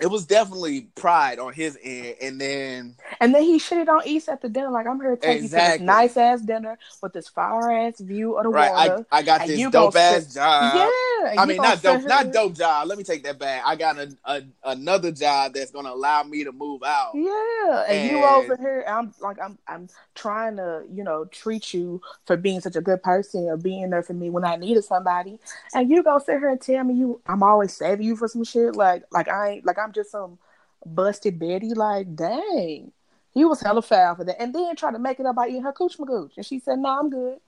It 0.00 0.06
was 0.06 0.24
definitely 0.24 0.88
pride 0.94 1.38
on 1.38 1.52
his 1.52 1.78
end, 1.82 2.16
and 2.22 2.40
then 2.40 2.96
And 3.20 3.34
then 3.34 3.42
he 3.42 3.58
shitted 3.58 3.88
on 3.88 4.00
Issa 4.06 4.32
at 4.32 4.40
the 4.40 4.48
dinner. 4.48 4.70
Like 4.70 4.86
I'm 4.86 4.98
here 4.98 5.10
to 5.10 5.16
take 5.16 5.42
you 5.42 5.48
to 5.48 5.54
this 5.54 5.80
nice 5.80 6.16
ass 6.16 6.40
dinner 6.40 6.78
with 7.02 7.12
this 7.12 7.28
fire 7.28 7.70
ass 7.70 8.00
view 8.00 8.36
of 8.36 8.44
the 8.44 8.48
right, 8.48 8.70
water. 8.70 9.06
I 9.12 9.18
I 9.18 9.22
got 9.22 9.46
this 9.46 9.70
dope 9.70 9.94
ass 9.96 10.24
sit- 10.24 10.34
job. 10.34 10.74
yeah, 10.74 10.90
and 11.26 11.40
I 11.40 11.44
mean, 11.44 11.56
not 11.56 11.82
dope, 11.82 12.04
not 12.04 12.32
dope 12.32 12.54
job. 12.54 12.86
Let 12.88 12.98
me 12.98 13.04
take 13.04 13.22
that 13.24 13.38
back. 13.38 13.62
I 13.64 13.76
got 13.76 13.98
a, 13.98 14.16
a 14.24 14.42
another 14.64 15.12
job 15.12 15.54
that's 15.54 15.70
gonna 15.70 15.90
allow 15.90 16.22
me 16.22 16.44
to 16.44 16.52
move 16.52 16.82
out. 16.82 17.12
Yeah, 17.14 17.84
and, 17.88 18.10
you 18.10 18.24
over 18.24 18.56
here, 18.56 18.84
I'm 18.86 19.12
like, 19.20 19.38
I'm, 19.40 19.58
I'm 19.66 19.88
trying 20.14 20.56
to, 20.56 20.84
you 20.90 21.04
know, 21.04 21.24
treat 21.26 21.72
you 21.74 22.00
for 22.26 22.36
being 22.36 22.60
such 22.60 22.76
a 22.76 22.80
good 22.80 23.02
person 23.02 23.44
or 23.44 23.56
being 23.56 23.90
there 23.90 24.02
for 24.02 24.14
me 24.14 24.30
when 24.30 24.44
I 24.44 24.56
needed 24.56 24.84
somebody, 24.84 25.38
and 25.74 25.90
you 25.90 26.02
gonna 26.02 26.20
sit 26.20 26.38
here 26.38 26.48
and 26.48 26.60
tell 26.60 26.84
me 26.84 26.94
you, 26.94 27.20
I'm 27.26 27.42
always 27.42 27.72
saving 27.72 28.06
you 28.06 28.16
for 28.16 28.28
some 28.28 28.44
shit, 28.44 28.76
like, 28.76 29.04
like 29.10 29.28
I 29.28 29.50
ain't, 29.50 29.66
like 29.66 29.78
I'm 29.78 29.92
just 29.92 30.10
some 30.10 30.38
busted 30.84 31.38
Betty, 31.38 31.74
like, 31.74 32.14
dang, 32.14 32.92
he 33.32 33.44
was 33.44 33.60
hella 33.60 33.82
foul 33.82 34.16
for 34.16 34.24
that, 34.24 34.40
and 34.40 34.54
then 34.54 34.76
try 34.76 34.92
to 34.92 34.98
make 34.98 35.20
it 35.20 35.26
up 35.26 35.36
by 35.36 35.48
eating 35.48 35.62
her 35.62 35.72
cooch 35.72 35.98
magooch, 35.98 36.36
and 36.36 36.46
she 36.46 36.58
said, 36.58 36.78
no, 36.78 36.98
I'm 36.98 37.10
good. 37.10 37.38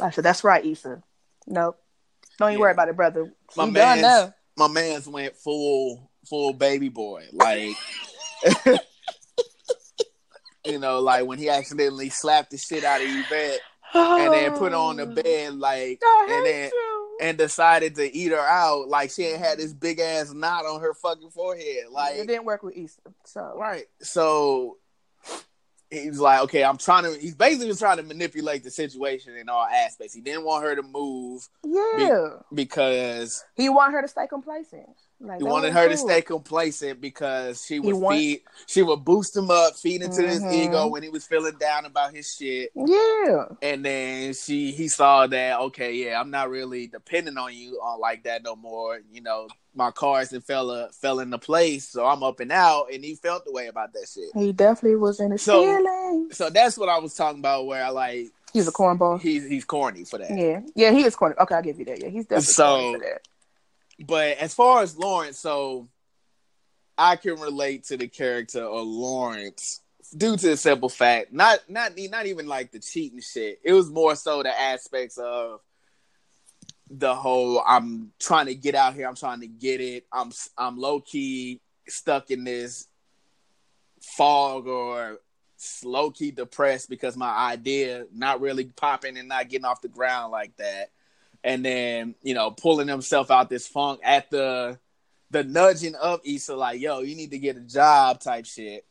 I 0.00 0.10
said, 0.10 0.24
that's 0.24 0.42
right, 0.42 0.64
Issa. 0.64 1.02
Nope, 1.46 1.78
don't 2.38 2.52
you 2.52 2.58
Yeah. 2.58 2.62
worry 2.62 2.72
about 2.72 2.88
it, 2.88 2.96
brother. 2.96 3.32
My 3.56 3.66
man's- 3.66 4.32
My 4.56 4.68
man's 4.68 5.08
went 5.08 5.36
full 5.36 6.10
full 6.28 6.52
baby 6.52 6.88
boy, 6.88 7.24
like. 7.32 7.76
You 10.66 10.78
know, 10.78 11.00
like 11.00 11.26
when 11.26 11.38
he 11.38 11.50
accidentally 11.50 12.08
slapped 12.08 12.50
the 12.50 12.56
shit 12.56 12.84
out 12.84 13.02
of 13.02 13.06
Yvette 13.06 13.60
and 13.92 14.32
then 14.32 14.52
put 14.56 14.72
her 14.72 14.78
on 14.78 14.96
the 14.96 15.04
bed, 15.22 15.54
like, 15.56 16.00
and 16.30 16.46
then 16.46 16.70
you. 16.72 17.18
and 17.20 17.36
decided 17.36 17.94
to 17.96 18.16
eat 18.16 18.30
her 18.32 18.38
out, 18.38 18.88
like 18.88 19.10
she 19.10 19.24
ain't 19.24 19.40
had 19.44 19.58
this 19.58 19.74
big 19.74 20.00
ass 20.00 20.32
knot 20.32 20.64
on 20.64 20.80
her 20.80 20.94
fucking 20.94 21.28
forehead, 21.32 21.84
like 21.90 22.14
it 22.16 22.26
didn't 22.26 22.46
work 22.46 22.62
with 22.62 22.74
Issa, 22.78 22.98
so 23.24 23.52
right. 23.58 23.84
So 24.00 24.78
he's 25.94 26.18
like, 26.18 26.40
okay, 26.42 26.64
I'm 26.64 26.76
trying 26.76 27.04
to. 27.04 27.18
He's 27.18 27.34
basically 27.34 27.68
just 27.68 27.80
trying 27.80 27.96
to 27.98 28.02
manipulate 28.02 28.64
the 28.64 28.70
situation 28.70 29.36
in 29.36 29.48
all 29.48 29.64
aspects. 29.64 30.12
He 30.14 30.20
didn't 30.20 30.44
want 30.44 30.64
her 30.64 30.76
to 30.76 30.82
move 30.82 31.48
yeah. 31.64 32.28
because 32.52 33.44
He 33.54 33.68
wanted 33.68 33.92
her 33.94 34.02
to 34.02 34.08
stay 34.08 34.26
complacent. 34.26 34.88
Like 35.20 35.38
he 35.38 35.44
wanted 35.44 35.72
her 35.72 35.88
to 35.88 35.96
stay 35.96 36.20
complacent 36.20 37.00
because 37.00 37.64
she 37.64 37.80
would 37.80 37.94
want- 37.94 38.16
feed, 38.18 38.42
she 38.66 38.82
would 38.82 39.04
boost 39.04 39.34
him 39.34 39.50
up, 39.50 39.74
feed 39.76 40.02
into 40.02 40.22
his 40.22 40.42
Mhm. 40.42 40.52
ego 40.52 40.86
when 40.88 41.02
he 41.02 41.08
was 41.08 41.24
feeling 41.24 41.56
down 41.56 41.86
about 41.86 42.12
his 42.12 42.30
shit. 42.34 42.70
Yeah, 42.74 43.46
And 43.62 43.84
then 43.84 44.34
she 44.34 44.72
he 44.72 44.88
saw 44.88 45.26
that 45.28 45.60
okay, 45.60 45.94
yeah, 45.94 46.20
I'm 46.20 46.30
not 46.30 46.50
really 46.50 46.88
depending 46.88 47.38
on 47.38 47.54
you 47.54 47.80
on 47.80 48.00
like 48.00 48.24
that 48.24 48.42
no 48.42 48.54
more. 48.56 49.00
You 49.12 49.22
know, 49.22 49.48
my 49.74 49.90
cards 49.90 50.32
and 50.32 50.44
fell 50.44 50.70
uh, 50.70 50.88
fell 50.92 51.18
into 51.20 51.38
place, 51.38 51.88
so 51.88 52.06
I'm 52.06 52.22
up 52.22 52.40
and 52.40 52.52
out. 52.52 52.86
And 52.92 53.04
he 53.04 53.14
felt 53.16 53.44
the 53.44 53.52
way 53.52 53.66
about 53.66 53.92
that 53.92 54.08
shit. 54.12 54.30
he 54.34 54.52
definitely 54.52 54.96
was 54.96 55.20
in 55.20 55.30
his 55.32 55.42
So- 55.42 55.62
feelings. 55.62 56.36
So 56.36 56.50
that's 56.50 56.76
what 56.78 56.88
I 56.88 56.98
was 56.98 57.14
talking 57.14 57.40
about. 57.40 57.66
Where 57.66 57.84
I 57.84 57.88
like 57.90 58.28
He's 58.52 58.68
a 58.68 58.72
cornball. 58.72 59.20
he's 59.20 59.48
he's 59.48 59.64
corny 59.64 60.04
for 60.04 60.18
that. 60.18 60.30
Yeah, 60.30 60.60
yeah, 60.76 60.92
he 60.92 61.04
is 61.04 61.16
corny. 61.16 61.34
Okay, 61.40 61.54
I'll 61.54 61.62
give 61.62 61.78
you 61.78 61.84
that. 61.86 62.00
Yeah, 62.02 62.08
he's 62.08 62.24
definitely 62.26 62.52
So- 62.52 62.64
corny 62.80 62.94
for 62.98 63.04
that. 63.04 63.28
But 64.06 64.38
as 64.38 64.54
far 64.54 64.82
as 64.82 64.96
Lawrence, 64.96 65.38
so 65.38 65.88
I 66.98 67.16
can 67.16 67.40
relate 67.40 67.84
to 67.84 67.96
the 67.96 68.08
character 68.08 68.62
of 68.62 68.86
Lawrence 68.86 69.80
due 70.16 70.36
to 70.36 70.46
the 70.50 70.56
simple 70.56 70.88
fact, 70.88 71.32
not 71.32 71.60
not 71.68 71.92
not 72.10 72.26
even 72.26 72.46
like 72.46 72.70
the 72.72 72.78
cheating 72.78 73.20
shit. 73.20 73.60
It 73.64 73.72
was 73.72 73.90
more 73.90 74.14
so 74.14 74.42
the 74.42 74.56
aspects 74.60 75.18
of 75.18 75.60
the 76.90 77.14
whole 77.14 77.62
I'm 77.66 78.12
trying 78.18 78.46
to 78.46 78.54
get 78.54 78.74
out 78.74 78.94
here. 78.94 79.08
I'm 79.08 79.16
trying 79.16 79.40
to 79.40 79.46
get 79.46 79.80
it. 79.80 80.06
I'm 80.12 80.32
I'm 80.56 80.78
low 80.78 81.00
key 81.00 81.60
stuck 81.88 82.30
in 82.30 82.44
this 82.44 82.88
fog 84.00 84.66
or 84.66 85.18
low 85.82 86.10
key 86.10 86.30
depressed 86.30 86.88
because 86.88 87.16
my 87.16 87.30
idea 87.30 88.06
not 88.12 88.40
really 88.40 88.64
popping 88.64 89.16
and 89.16 89.28
not 89.28 89.48
getting 89.48 89.64
off 89.64 89.80
the 89.80 89.88
ground 89.88 90.32
like 90.32 90.56
that. 90.56 90.90
And 91.42 91.64
then, 91.64 92.14
you 92.22 92.34
know, 92.34 92.50
pulling 92.50 92.88
himself 92.88 93.30
out 93.30 93.50
this 93.50 93.66
funk 93.68 94.00
at 94.02 94.30
the 94.30 94.78
the 95.30 95.44
nudging 95.44 95.94
of 95.96 96.20
Issa, 96.24 96.54
like, 96.54 96.80
yo, 96.80 97.00
you 97.00 97.16
need 97.16 97.32
to 97.32 97.38
get 97.38 97.56
a 97.56 97.60
job 97.60 98.20
type 98.20 98.46
shit. 98.46 98.86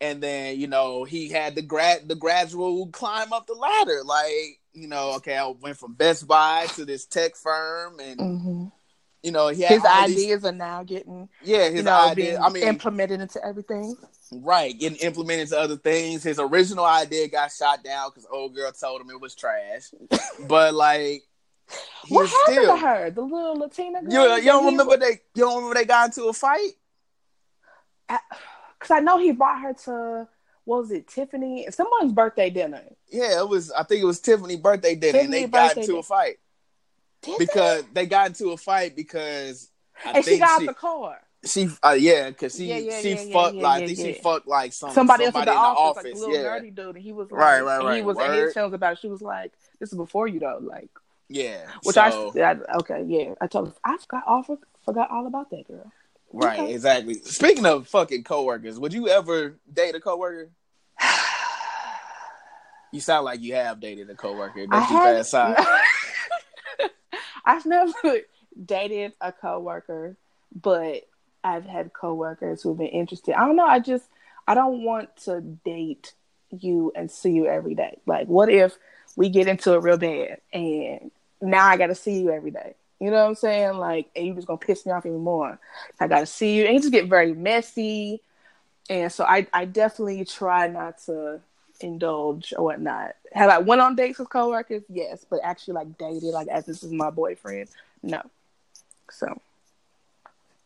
And 0.00 0.22
then, 0.22 0.58
you 0.58 0.66
know, 0.66 1.04
he 1.04 1.28
had 1.28 1.54
the 1.54 1.62
grad 1.62 2.08
the 2.08 2.16
gradual 2.16 2.88
climb 2.88 3.32
up 3.32 3.46
the 3.46 3.54
ladder. 3.54 4.02
Like, 4.04 4.60
you 4.74 4.88
know, 4.88 5.14
okay, 5.16 5.36
I 5.36 5.46
went 5.46 5.76
from 5.78 5.94
Best 5.94 6.26
Buy 6.26 6.66
to 6.74 6.84
this 6.84 7.06
tech 7.06 7.36
firm 7.36 8.00
and 8.00 8.20
hmm 8.20 8.64
you 9.22 9.32
know, 9.32 9.48
he 9.48 9.62
had 9.62 9.72
His 9.76 9.84
all 9.86 10.06
these- 10.06 10.18
ideas 10.18 10.44
are 10.44 10.52
now 10.52 10.82
getting, 10.82 11.30
yeah, 11.42 11.64
his 11.70 11.76
you 11.76 11.82
know, 11.84 11.96
idea. 11.96 12.32
being 12.32 12.38
I 12.42 12.50
mean, 12.50 12.62
implemented 12.64 13.22
into 13.22 13.42
everything. 13.42 13.96
Right, 14.30 14.78
getting 14.78 14.98
implemented 14.98 15.44
into 15.44 15.58
other 15.58 15.76
things. 15.78 16.22
His 16.22 16.38
original 16.38 16.84
idea 16.84 17.28
got 17.28 17.50
shot 17.50 17.82
down 17.82 18.10
because 18.10 18.26
old 18.30 18.54
girl 18.54 18.70
told 18.72 19.00
him 19.00 19.08
it 19.08 19.18
was 19.18 19.34
trash. 19.34 19.90
but 20.46 20.74
like, 20.74 21.22
What 22.10 22.28
happened 22.28 22.56
still. 22.56 22.76
to 22.76 22.86
her? 22.86 23.10
The 23.10 23.22
little 23.22 23.54
Latina 23.56 24.02
girl. 24.02 24.12
You, 24.36 24.42
you 24.42 24.42
don't 24.50 24.66
remember 24.66 24.98
they? 24.98 25.20
You 25.34 25.44
don't 25.44 25.56
remember 25.56 25.74
they 25.76 25.86
got 25.86 26.08
into 26.08 26.24
a 26.24 26.32
fight? 26.34 26.72
Cause 28.08 28.90
I 28.90 29.00
know 29.00 29.18
he 29.18 29.32
brought 29.32 29.62
her 29.62 29.72
to 29.72 30.28
what 30.64 30.80
was 30.80 30.90
it, 30.90 31.06
Tiffany? 31.08 31.66
Someone's 31.70 32.12
birthday 32.12 32.50
dinner. 32.50 32.82
Yeah, 33.10 33.40
it 33.40 33.48
was. 33.48 33.70
I 33.70 33.82
think 33.82 34.02
it 34.02 34.06
was 34.06 34.20
Tiffany 34.20 34.56
birthday 34.56 34.94
dinner, 34.94 35.18
and 35.20 35.32
they 35.32 35.42
Tiffany 35.42 35.52
got 35.52 35.76
into 35.76 35.86
dinner. 35.88 35.98
a 35.98 36.02
fight 36.02 36.36
Did 37.22 37.38
because 37.38 37.84
they 37.92 38.06
got 38.06 38.28
into 38.28 38.50
a 38.50 38.56
fight 38.56 38.96
because 38.96 39.70
I 40.04 40.12
they? 40.12 40.18
and 40.18 40.24
she 40.24 40.38
got 40.38 40.60
she, 40.60 40.68
out 40.68 40.74
the 40.74 40.74
car. 40.74 41.20
she, 41.44 41.68
uh, 41.82 41.96
yeah, 41.98 42.30
because 42.30 42.56
she 42.56 42.66
Yeah, 42.66 42.78
yeah, 42.78 43.00
she 43.00 43.10
yeah, 43.10 43.32
fucked 43.32 43.56
like 43.56 43.82
I 43.82 43.86
think 43.86 43.98
she 43.98 44.12
fucked 44.14 44.46
like 44.48 44.72
some, 44.72 44.90
Somebody, 44.90 45.24
else 45.26 45.34
in 45.34 45.44
the 45.44 45.50
in 45.50 45.56
office, 45.56 46.02
the 46.02 46.08
like 46.10 46.18
little 46.18 46.34
yeah, 46.34 46.42
nerdy 46.42 46.74
dude, 46.74 46.96
and 46.96 47.04
he 47.04 47.12
was 47.12 47.30
like, 47.30 47.40
Right, 47.40 47.60
right, 47.62 47.80
and 47.80 47.88
he 47.94 48.00
right. 48.00 48.04
was 48.04 48.16
in 48.18 48.22
Word. 48.26 48.44
his 48.44 48.54
feelings 48.54 48.74
about 48.74 48.92
it. 48.94 48.98
She 49.00 49.08
was 49.08 49.22
like, 49.22 49.52
"This 49.78 49.92
is 49.92 49.98
before 49.98 50.26
you, 50.28 50.40
though." 50.40 50.58
Like, 50.62 50.88
yeah. 51.28 51.66
which 51.82 51.94
so, 51.94 52.32
I, 52.36 52.40
I, 52.40 52.56
okay, 52.76 53.04
yeah. 53.06 53.34
I 53.40 53.46
told, 53.46 53.68
her, 53.68 53.74
I 53.84 53.96
forgot 53.98 54.22
all, 54.26 54.58
forgot 54.84 55.10
all 55.10 55.26
about 55.26 55.50
that 55.50 55.68
girl. 55.68 55.92
Right, 56.34 56.58
Okay. 56.60 56.74
exactly. 56.74 57.14
Speaking 57.14 57.66
of 57.66 57.88
fucking 57.88 58.24
coworkers, 58.24 58.78
would 58.78 58.92
you 58.92 59.08
ever 59.08 59.56
date 59.72 59.94
a 59.94 60.00
coworker? 60.00 60.50
You 62.92 63.00
sound 63.00 63.24
like 63.24 63.40
you 63.40 63.56
have 63.56 63.80
dated 63.80 64.08
a 64.08 64.14
coworker. 64.14 64.66
Don't 64.68 64.72
I 64.72 64.86
keep 64.86 64.96
that 65.02 65.16
aside. 65.16 65.56
I've 67.44 67.66
never 67.66 67.92
dated 68.64 69.14
a 69.20 69.32
coworker, 69.32 70.16
but 70.54 71.02
I've 71.42 71.64
had 71.64 71.92
coworkers 71.92 72.62
who've 72.62 72.78
been 72.78 72.86
interested. 72.86 73.34
I 73.34 73.46
don't 73.46 73.56
know. 73.56 73.66
I 73.66 73.80
just 73.80 74.04
I 74.46 74.54
don't 74.54 74.84
want 74.84 75.16
to 75.24 75.40
date 75.40 76.12
you 76.56 76.92
and 76.94 77.10
see 77.10 77.32
you 77.32 77.46
every 77.48 77.74
day. 77.74 77.98
Like, 78.06 78.28
what 78.28 78.48
if 78.48 78.76
we 79.16 79.28
get 79.28 79.48
into 79.48 79.74
it 79.74 79.82
real 79.82 79.98
bad 79.98 80.40
and 80.52 81.10
now 81.42 81.66
I 81.66 81.76
got 81.76 81.88
to 81.88 81.96
see 81.96 82.20
you 82.20 82.30
every 82.30 82.52
day? 82.52 82.74
You 83.04 83.10
know 83.10 83.22
what 83.22 83.28
I'm 83.28 83.34
saying? 83.34 83.74
Like, 83.74 84.08
and 84.16 84.26
you 84.26 84.34
just 84.34 84.46
gonna 84.46 84.56
piss 84.56 84.86
me 84.86 84.92
off 84.92 85.04
even 85.04 85.20
more. 85.20 85.58
I 86.00 86.08
got 86.08 86.20
to 86.20 86.26
see 86.26 86.56
you, 86.56 86.64
and 86.64 86.72
you 86.74 86.80
just 86.80 86.92
get 86.92 87.06
very 87.06 87.34
messy. 87.34 88.22
And 88.88 89.12
so 89.12 89.24
I 89.24 89.46
I 89.52 89.66
definitely 89.66 90.24
try 90.24 90.68
not 90.68 90.98
to 91.04 91.40
indulge 91.80 92.54
or 92.56 92.64
whatnot. 92.64 93.14
Have 93.32 93.50
I 93.50 93.58
went 93.58 93.82
on 93.82 93.94
dates 93.94 94.18
with 94.18 94.30
coworkers? 94.30 94.84
Yes, 94.88 95.26
but 95.28 95.40
actually 95.42 95.74
like 95.74 95.98
dated, 95.98 96.32
like 96.32 96.48
as 96.48 96.64
this 96.64 96.82
is 96.82 96.92
my 96.92 97.10
boyfriend, 97.10 97.68
no. 98.02 98.22
So 99.10 99.38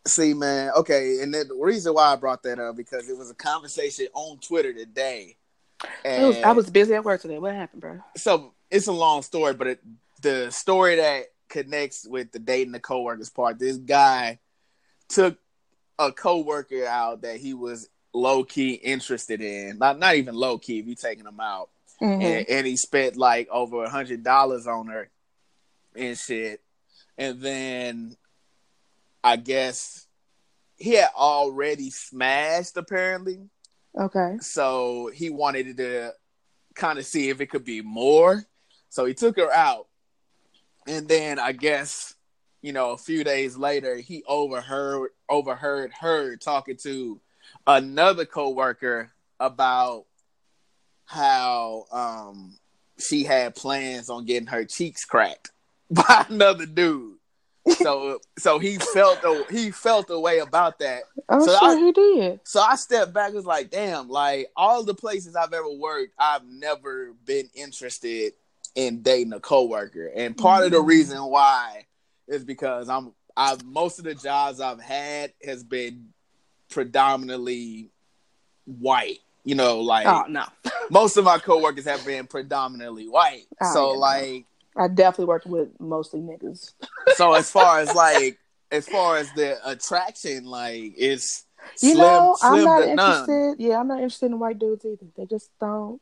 See, 0.07 0.33
man, 0.33 0.71
okay, 0.77 1.21
and 1.21 1.35
then 1.35 1.49
the 1.49 1.55
reason 1.57 1.93
why 1.93 2.13
I 2.13 2.17
brought 2.17 2.45
that 2.45 2.61
up 2.61 2.77
because 2.77 3.09
it 3.11 3.19
was 3.19 3.31
a 3.31 3.35
conversation 3.35 4.07
on 4.15 4.39
Twitter 4.39 4.73
today. 4.73 5.37
was, 5.83 6.37
And 6.37 6.45
I 6.45 6.53
was 6.53 6.71
busy 6.71 6.95
at 6.95 7.05
work 7.05 7.21
today. 7.21 7.39
What 7.39 7.55
happened, 7.55 7.83
bro? 7.83 7.99
so 8.17 8.53
it's 8.71 8.87
a 8.87 8.93
long 8.93 9.23
story, 9.23 9.55
but 9.55 9.67
it, 9.67 9.81
the 10.23 10.51
story 10.51 10.97
that 10.97 11.25
connects 11.49 12.07
with 12.07 12.33
the 12.33 12.39
dating 12.39 12.73
the 12.73 12.81
coworkers 12.81 13.31
part, 13.31 13.59
this 13.59 13.77
guy 13.77 14.39
took 15.09 15.39
a 15.99 16.13
coworker 16.13 16.87
out 16.87 17.23
that 17.23 17.39
he 17.39 17.55
was 17.55 17.89
low 18.15 18.45
key 18.45 18.73
interested 18.73 19.41
in, 19.41 19.79
not 19.79 19.99
not 19.99 20.15
even 20.15 20.35
low 20.35 20.59
key 20.59 20.79
if 20.79 20.87
you 20.87 20.95
taking 20.95 21.27
him 21.27 21.41
out, 21.41 21.71
Mhm. 22.01 22.23
and, 22.23 22.49
and 22.49 22.67
he 22.67 22.77
spent 22.77 23.17
like 23.17 23.49
over 23.51 23.85
a 23.85 23.91
hundred 23.91 24.23
dollars 24.23 24.67
on 24.67 24.87
her 24.89 25.11
and 25.97 26.17
shit, 26.17 26.63
and 27.17 27.41
then 27.41 28.17
I 29.25 29.37
guess 29.37 30.07
he 30.77 30.93
had 30.93 31.11
already 31.17 31.91
smashed 31.91 32.77
apparently. 32.77 33.41
Okay. 33.99 34.37
So 34.41 35.11
he 35.13 35.29
wanted 35.29 35.77
to 35.79 36.13
kind 36.77 37.01
of 37.01 37.07
see 37.07 37.31
if 37.31 37.41
it 37.41 37.47
could 37.51 37.65
be 37.65 37.83
more. 37.83 38.45
So 38.91 39.05
he 39.05 39.13
took 39.15 39.37
her 39.39 39.51
out. 39.51 39.88
And 40.89 41.07
then 41.07 41.39
I 41.39 41.53
guess, 41.53 42.15
you 42.63 42.73
know, 42.73 42.91
a 42.93 42.97
few 42.99 43.23
days 43.23 43.57
later, 43.57 43.97
he 43.97 44.25
overheard 44.27 45.11
overheard 45.29 45.93
her 46.01 46.37
talking 46.37 46.77
to 46.79 47.21
another 47.67 48.25
coworker 48.25 49.11
about 49.39 50.07
how 51.05 51.85
um 51.93 52.57
she 52.99 53.25
had 53.25 53.55
plans 53.55 54.11
on 54.11 54.25
getting 54.25 54.49
her 54.49 54.65
cheeks 54.65 55.05
cracked 55.05 55.53
by 55.91 56.27
another 56.29 56.67
dude. 56.67 57.17
So 57.77 58.19
so 58.39 58.59
he 58.59 58.77
felt 58.79 59.19
a, 59.25 59.45
he 59.51 59.71
felt 59.71 60.09
a 60.11 60.19
way 60.19 60.39
about 60.39 60.79
that. 60.79 61.03
I'm 61.29 61.41
So 61.43 61.55
sure 61.59 61.77
I- 61.77 61.79
he 61.79 61.93
did. 61.93 62.41
So 62.45 62.61
I 62.61 62.77
stepped 62.77 63.13
back 63.13 63.27
and 63.27 63.35
was 63.37 63.45
like, 63.47 63.71
damn, 63.71 64.09
like 64.09 64.49
all 64.57 64.83
the 64.85 64.95
places 64.95 65.37
I've 65.37 65.53
ever 65.53 65.71
worked, 65.71 66.15
I've 66.19 66.47
never 66.47 67.13
been 67.27 67.51
interested 67.55 68.33
in 68.79 69.03
dating 69.03 69.33
a 69.33 69.41
coworker. 69.41 70.07
And 70.15 70.37
part 70.37 70.65
of 70.65 70.71
the 70.71 70.79
Mhm. 70.79 70.87
reason 70.87 71.19
why 71.25 71.85
is 72.29 72.45
because 72.45 72.89
I'm 72.89 73.13
I've 73.37 73.65
most 73.65 73.99
of 73.99 74.05
the 74.05 74.15
jobs 74.15 74.61
I've 74.61 74.81
had 74.81 75.33
has 75.45 75.65
been 75.65 76.13
predominantly 76.71 77.91
white. 78.67 79.19
You 79.45 79.55
know, 79.57 79.81
like 79.81 80.07
Oh 80.07 80.25
no. 80.29 80.45
most 80.91 81.17
of 81.17 81.25
my 81.25 81.39
coworkers 81.39 81.87
have 81.87 82.05
been 82.07 82.27
predominantly 82.29 83.09
white. 83.09 83.47
Oh, 83.61 83.73
so 83.75 83.87
yeah, 83.89 83.95
no. 83.95 83.99
like 83.99 84.45
I 84.77 84.87
definitely 84.89 85.25
worked 85.27 85.47
with 85.47 85.69
mostly 85.81 86.21
niggas. 86.21 86.73
so 87.17 87.33
as 87.35 87.51
far 87.57 87.81
as 87.81 87.93
like 87.97 88.39
as 88.71 88.87
far 88.87 89.17
as 89.17 89.33
the 89.33 89.59
attraction, 89.69 90.45
like 90.45 90.95
it's 90.97 91.47
You 91.83 91.95
slim, 91.95 92.01
know, 92.01 92.37
I'm 92.43 92.53
slim 92.53 92.65
not 92.65 92.81
to 92.81 92.95
none. 92.95 93.31
interested. 93.31 93.57
Yeah, 93.67 93.81
I'm 93.81 93.89
not 93.89 93.99
interested 93.99 94.27
in 94.27 94.39
white 94.39 94.59
dudes 94.61 94.85
either. 94.85 95.07
They 95.17 95.27
just 95.27 95.51
don't. 95.61 96.01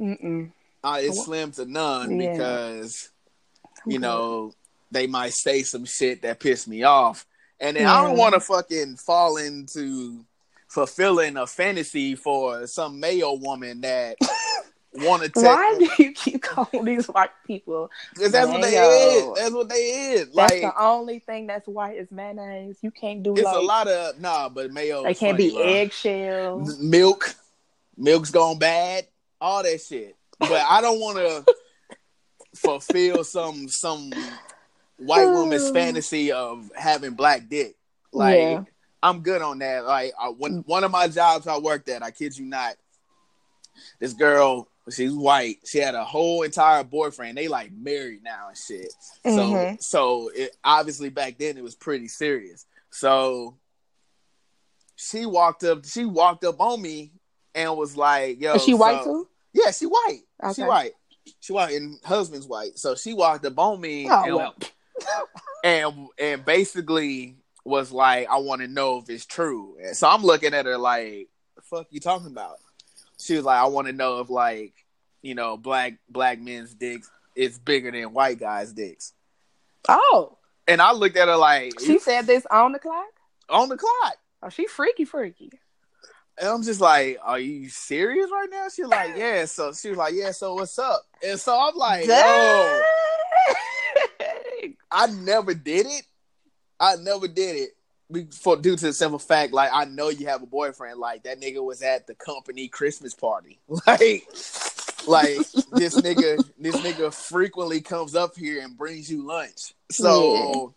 Mm-mm. 0.00 0.52
Uh, 0.86 0.98
it's 1.00 1.24
slim 1.24 1.50
to 1.52 1.64
none 1.66 2.20
Yeah. 2.20 2.32
because 2.32 3.10
I'm 3.84 3.90
you 3.92 3.98
know 3.98 4.52
they 4.92 5.06
might 5.06 5.32
say 5.32 5.62
some 5.62 5.84
shit 5.84 6.22
that 6.22 6.38
piss 6.40 6.66
me 6.68 6.84
off, 6.84 7.26
and 7.60 7.76
then 7.76 7.86
I 7.86 8.02
don't 8.04 8.16
want 8.16 8.34
to 8.34 8.40
fucking 8.40 8.96
fall 8.96 9.36
into 9.36 10.24
fulfilling 10.68 11.36
a 11.36 11.46
fantasy 11.46 12.14
for 12.14 12.66
some 12.66 13.00
male 13.00 13.38
woman 13.38 13.80
that 13.80 14.16
want 14.94 15.22
to 15.24 15.30
Why 15.40 15.76
do 15.78 16.02
you 16.02 16.12
keep 16.12 16.42
calling 16.42 16.84
these 16.84 17.06
white 17.06 17.30
people? 17.46 17.90
because 18.14 18.32
that's 18.32 18.48
what 18.48 18.62
they 18.62 18.76
is. 18.76 19.34
That's 19.36 19.54
what 19.54 19.68
they 19.68 19.74
is. 19.74 20.20
That's 20.26 20.36
Like 20.36 20.60
the 20.62 20.72
only 20.80 21.18
thing 21.18 21.46
that's 21.46 21.66
white 21.66 21.96
is 21.96 22.10
mayonnaise. 22.10 22.78
You 22.82 22.90
can't 22.90 23.22
do 23.22 23.32
it's 23.34 23.42
like 23.42 23.56
a 23.56 23.60
lot 23.60 23.88
of 23.88 24.20
nah, 24.20 24.48
but 24.48 24.72
mayo. 24.72 25.02
they 25.02 25.14
can't 25.14 25.36
funny, 25.36 25.48
be 25.50 25.54
bro. 25.56 25.62
eggshells. 25.64 26.78
milk, 26.78 27.34
milk's 27.96 28.30
gone 28.30 28.58
bad, 28.58 29.06
all 29.40 29.62
that 29.62 29.80
shit. 29.80 30.14
But 30.38 30.52
I 30.68 30.80
don't 30.80 31.00
want 31.00 31.18
to 31.18 31.54
fulfill 32.54 33.24
some 33.24 33.68
some 33.68 34.12
white 34.98 35.30
woman's 35.30 35.70
fantasy 35.74 36.32
of 36.32 36.70
having 36.76 37.12
black 37.14 37.48
dick. 37.48 37.76
Like 38.12 38.38
Yeah. 38.38 38.62
I'm 39.02 39.20
good 39.20 39.42
on 39.42 39.58
that. 39.60 39.84
Like 39.84 40.12
I, 40.20 40.28
when 40.28 40.64
one 40.66 40.82
of 40.84 40.90
my 40.90 41.08
jobs 41.08 41.46
I 41.46 41.58
worked 41.58 41.88
at, 41.88 42.02
I 42.02 42.10
kid 42.10 42.36
you 42.36 42.46
not, 42.46 42.74
this 44.00 44.14
girl, 44.14 44.68
she's 44.90 45.12
white. 45.12 45.58
She 45.64 45.78
had 45.78 45.94
a 45.94 46.02
whole 46.04 46.42
entire 46.42 46.82
boyfriend. 46.82 47.36
They 47.36 47.46
like 47.46 47.72
married 47.72 48.22
now 48.24 48.48
and 48.48 48.56
shit. 48.56 48.92
So 49.24 49.30
Mhm. 49.30 49.82
so 49.82 50.30
it 50.34 50.56
obviously 50.64 51.10
back 51.10 51.38
then 51.38 51.56
it 51.56 51.62
was 51.62 51.74
pretty 51.74 52.08
serious. 52.08 52.66
So 52.90 53.56
she 54.96 55.26
walked 55.26 55.62
up 55.62 55.84
she 55.86 56.04
walked 56.06 56.44
up 56.44 56.60
on 56.60 56.80
me 56.80 57.12
and 57.54 57.76
was 57.76 57.96
like, 57.96 58.40
yo, 58.40 58.54
Is 58.54 58.64
she 58.64 58.74
white 58.74 59.02
too? 59.04 59.28
Yeah, 59.52 59.70
she 59.70 59.86
white. 59.86 60.22
She 60.54 60.62
white. 60.62 60.92
She 61.40 61.52
white 61.52 61.74
and 61.74 61.98
husband's 62.04 62.46
white. 62.46 62.78
So 62.78 62.94
she 62.94 63.14
walked 63.14 63.44
up 63.46 63.58
on 63.58 63.80
me 63.80 64.08
Oh, 64.10 64.22
and, 64.24 64.34
well. 64.34 64.54
and 65.64 66.08
and 66.18 66.44
basically 66.44 67.36
was 67.64 67.90
like, 67.90 68.28
I 68.30 68.38
want 68.38 68.60
to 68.62 68.68
know 68.68 68.98
if 68.98 69.10
it's 69.10 69.26
true. 69.26 69.76
And 69.82 69.96
so 69.96 70.08
I'm 70.08 70.22
looking 70.22 70.54
at 70.54 70.66
her 70.66 70.78
like, 70.78 71.28
the 71.56 71.62
fuck 71.62 71.86
you 71.90 72.00
talking 72.00 72.28
about? 72.28 72.56
She 73.18 73.34
was 73.34 73.44
like, 73.44 73.58
I 73.58 73.66
want 73.66 73.86
to 73.88 73.92
know 73.92 74.20
if 74.20 74.30
like, 74.30 74.72
you 75.22 75.34
know, 75.34 75.56
black 75.56 75.94
black 76.08 76.38
men's 76.40 76.74
dicks 76.74 77.10
is 77.34 77.58
bigger 77.58 77.90
than 77.90 78.12
white 78.12 78.38
guys' 78.38 78.72
dicks. 78.72 79.12
Oh, 79.88 80.38
And 80.68 80.80
I 80.80 80.92
looked 80.92 81.16
at 81.16 81.28
her 81.28 81.36
like, 81.36 81.78
she 81.80 81.98
said 81.98 82.26
this 82.26 82.46
on 82.50 82.72
the 82.72 82.78
clock. 82.78 83.04
on 83.48 83.68
the 83.68 83.76
clock. 83.76 84.16
Oh, 84.42 84.48
she 84.48 84.66
freaky, 84.66 85.04
freaky. 85.04 85.50
And 86.38 86.48
I'm 86.48 86.62
just 86.62 86.80
like, 86.80 87.18
are 87.22 87.38
you 87.38 87.68
serious 87.70 88.30
right 88.30 88.48
now? 88.50 88.66
She's 88.74 88.86
like, 88.86 89.12
yeah. 89.16 89.44
So 89.46 89.72
she 89.72 89.88
was 89.90 89.98
like, 89.98 90.14
yeah. 90.14 90.32
So 90.32 90.54
what's 90.54 90.78
up? 90.78 91.02
And 91.26 91.40
so 91.40 91.58
I'm 91.58 91.74
like, 91.76 92.06
oh, 92.08 92.82
I 94.90 95.06
never 95.06 95.54
did 95.54 95.86
it. 95.86 96.02
I 96.78 96.96
never 96.96 97.26
did 97.26 97.56
it. 97.56 97.70
Be- 98.12 98.28
For 98.30 98.56
due 98.56 98.76
to 98.76 98.86
the 98.86 98.92
simple 98.92 99.18
fact, 99.18 99.52
like 99.52 99.70
I 99.72 99.86
know 99.86 100.10
you 100.10 100.26
have 100.26 100.42
a 100.42 100.46
boyfriend. 100.46 101.00
Like 101.00 101.22
that 101.24 101.40
nigga 101.40 101.64
was 101.64 101.82
at 101.82 102.06
the 102.06 102.14
company 102.14 102.68
Christmas 102.68 103.14
party. 103.14 103.58
Like, 103.86 104.26
like 105.06 105.36
this 105.72 106.00
nigga, 106.00 106.44
this 106.58 106.76
nigga 106.78 107.14
frequently 107.14 107.80
comes 107.80 108.16
up 108.16 108.36
here 108.36 108.60
and 108.62 108.76
brings 108.76 109.08
you 109.10 109.24
lunch. 109.24 109.72
So 109.90 110.74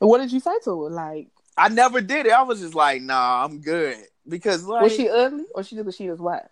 What 0.00 0.18
did 0.18 0.32
you 0.32 0.40
say 0.40 0.50
to 0.64 0.82
her? 0.82 0.90
Like, 0.90 1.28
I 1.56 1.68
never 1.68 2.00
did 2.00 2.26
it. 2.26 2.32
I 2.32 2.42
was 2.42 2.60
just 2.60 2.74
like, 2.74 3.02
nah, 3.02 3.44
I'm 3.44 3.60
good 3.60 3.98
because 4.30 4.64
like, 4.64 4.82
was 4.84 4.94
she 4.96 5.08
ugly 5.08 5.44
or 5.54 5.62
she 5.62 5.76
just 5.76 5.98
she 5.98 6.08
was 6.10 6.20
white? 6.20 6.46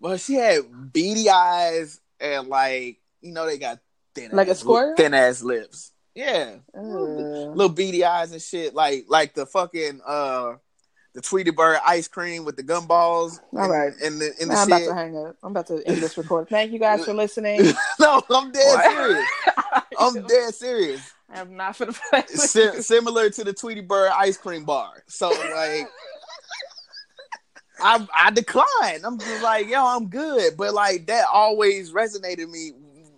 well, 0.00 0.16
she 0.18 0.34
had 0.34 0.92
beady 0.92 1.30
eyes 1.30 2.00
and 2.20 2.48
like 2.48 2.98
you 3.22 3.32
know 3.32 3.46
they 3.46 3.56
got 3.58 3.78
thin 4.14 4.30
Like 4.32 4.48
a 4.48 4.50
ass- 4.52 4.60
squirrel? 4.60 4.94
thin 4.96 5.14
ass 5.14 5.42
lips. 5.42 5.92
Yeah, 6.14 6.56
Uh, 6.76 6.80
little 6.80 7.68
beady 7.70 8.04
eyes 8.04 8.30
and 8.32 8.40
shit, 8.42 8.74
like 8.74 9.06
like 9.08 9.34
the 9.34 9.46
fucking 9.46 10.00
uh 10.06 10.54
the 11.14 11.20
Tweety 11.20 11.50
Bird 11.52 11.78
ice 11.86 12.08
cream 12.08 12.44
with 12.44 12.56
the 12.56 12.62
gumballs. 12.64 13.38
All 13.56 13.72
and, 13.72 13.94
and 14.02 14.20
the 14.20 14.32
in 14.40 14.48
the 14.48 14.54
I'm 14.54 14.66
about 14.66 14.78
to 14.84 14.94
hang 14.94 15.16
up. 15.16 15.36
I'm 15.42 15.50
about 15.52 15.66
to 15.68 15.82
end 15.86 15.98
this 15.98 16.18
recording. 16.18 16.48
Thank 16.50 16.72
you 16.72 16.78
guys 16.80 17.04
for 17.06 17.14
listening. 17.14 17.62
no, 18.00 18.20
I'm 18.30 18.50
dead 18.52 18.62
What? 18.66 18.92
serious. 18.92 19.28
I'm 19.98 20.26
dead 20.26 20.54
serious. 20.54 21.12
I'm 21.32 21.56
not 21.56 21.74
for 21.76 21.86
the 21.86 21.92
play. 22.10 22.22
Sim- 22.28 22.82
similar 22.82 23.30
to 23.30 23.42
the 23.44 23.52
Tweety 23.52 23.80
Bird 23.80 24.10
ice 24.16 24.36
cream 24.36 24.64
bar. 24.64 25.02
So 25.08 25.30
like. 25.30 25.88
I 27.84 28.06
I 28.14 28.30
declined. 28.30 29.04
I'm 29.04 29.18
just 29.18 29.42
like, 29.42 29.68
yo, 29.68 29.84
I'm 29.86 30.08
good. 30.08 30.56
But 30.56 30.72
like 30.74 31.06
that 31.06 31.26
always 31.32 31.92
resonated 31.92 32.50
me 32.50 32.72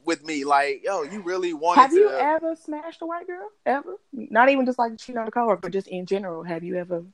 with 0.05 0.25
me. 0.25 0.45
Like, 0.45 0.83
yo, 0.85 1.03
you 1.03 1.23
really 1.23 1.55
wanted 1.55 1.83
Have 1.83 1.91
to 1.91 1.97
you 1.97 2.11
ever 2.11 2.57
smashed 2.57 3.01
a 3.01 3.07
white 3.07 3.27
girl? 3.27 3.49
Ever? 3.65 3.95
Not 4.13 4.49
even 4.49 4.67
just 4.67 4.79
like 4.79 4.99
cheating 4.99 5.19
on 5.19 5.29
a 5.29 5.31
coworker, 5.31 5.61
but 5.63 5.73
just 5.73 5.87
in 5.87 6.05
general. 6.05 6.43
Have 6.43 6.65
you 6.65 6.77
ever, 6.77 7.05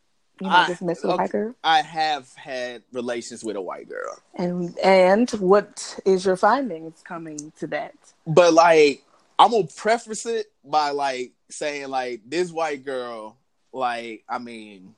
you 0.41 0.49
know, 0.49 0.57
I- 0.57 0.67
just 0.67 0.81
messed 0.81 1.05
with 1.05 1.12
a 1.12 1.17
white 1.17 1.31
girl? 1.31 1.55
I 1.62 1.83
have 1.83 2.33
had 2.35 2.83
relations 2.93 3.45
with 3.45 3.57
a 3.57 3.62
white 3.62 3.88
girl. 3.88 4.19
And 4.35 4.79
and 4.79 5.31
what 5.33 6.01
is 6.07 6.25
your 6.25 6.37
findings 6.37 7.03
coming 7.05 7.53
to 7.59 7.67
that? 7.69 7.95
But 8.27 8.55
like, 8.55 9.05
I'm 9.38 9.51
gonna 9.51 9.65
preface 9.65 10.25
it 10.25 10.47
by 10.65 10.91
like 10.91 11.33
saying 11.51 11.88
like 11.88 12.23
this 12.27 12.51
white 12.51 12.83
girl, 12.83 13.37
like, 13.75 14.25
I 14.27 14.38
mean, 14.38 14.95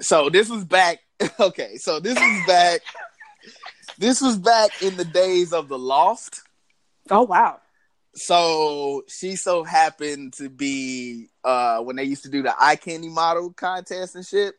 so 0.00 0.30
this 0.30 0.48
was 0.48 0.64
back. 0.64 1.00
Okay, 1.40 1.76
so 1.76 1.98
this 2.00 2.14
was 2.14 2.46
back. 2.46 2.80
this 3.98 4.20
was 4.20 4.36
back 4.36 4.82
in 4.82 4.96
the 4.96 5.04
days 5.04 5.52
of 5.52 5.68
the 5.68 5.78
loft. 5.78 6.42
Oh 7.10 7.22
wow. 7.22 7.60
So 8.14 9.02
she 9.08 9.36
so 9.36 9.62
happened 9.64 10.32
to 10.34 10.48
be 10.48 11.28
uh 11.44 11.78
when 11.80 11.96
they 11.96 12.04
used 12.04 12.22
to 12.24 12.30
do 12.30 12.42
the 12.42 12.54
eye 12.58 12.76
candy 12.76 13.08
model 13.08 13.52
contest 13.52 14.14
and 14.14 14.26
shit. 14.26 14.54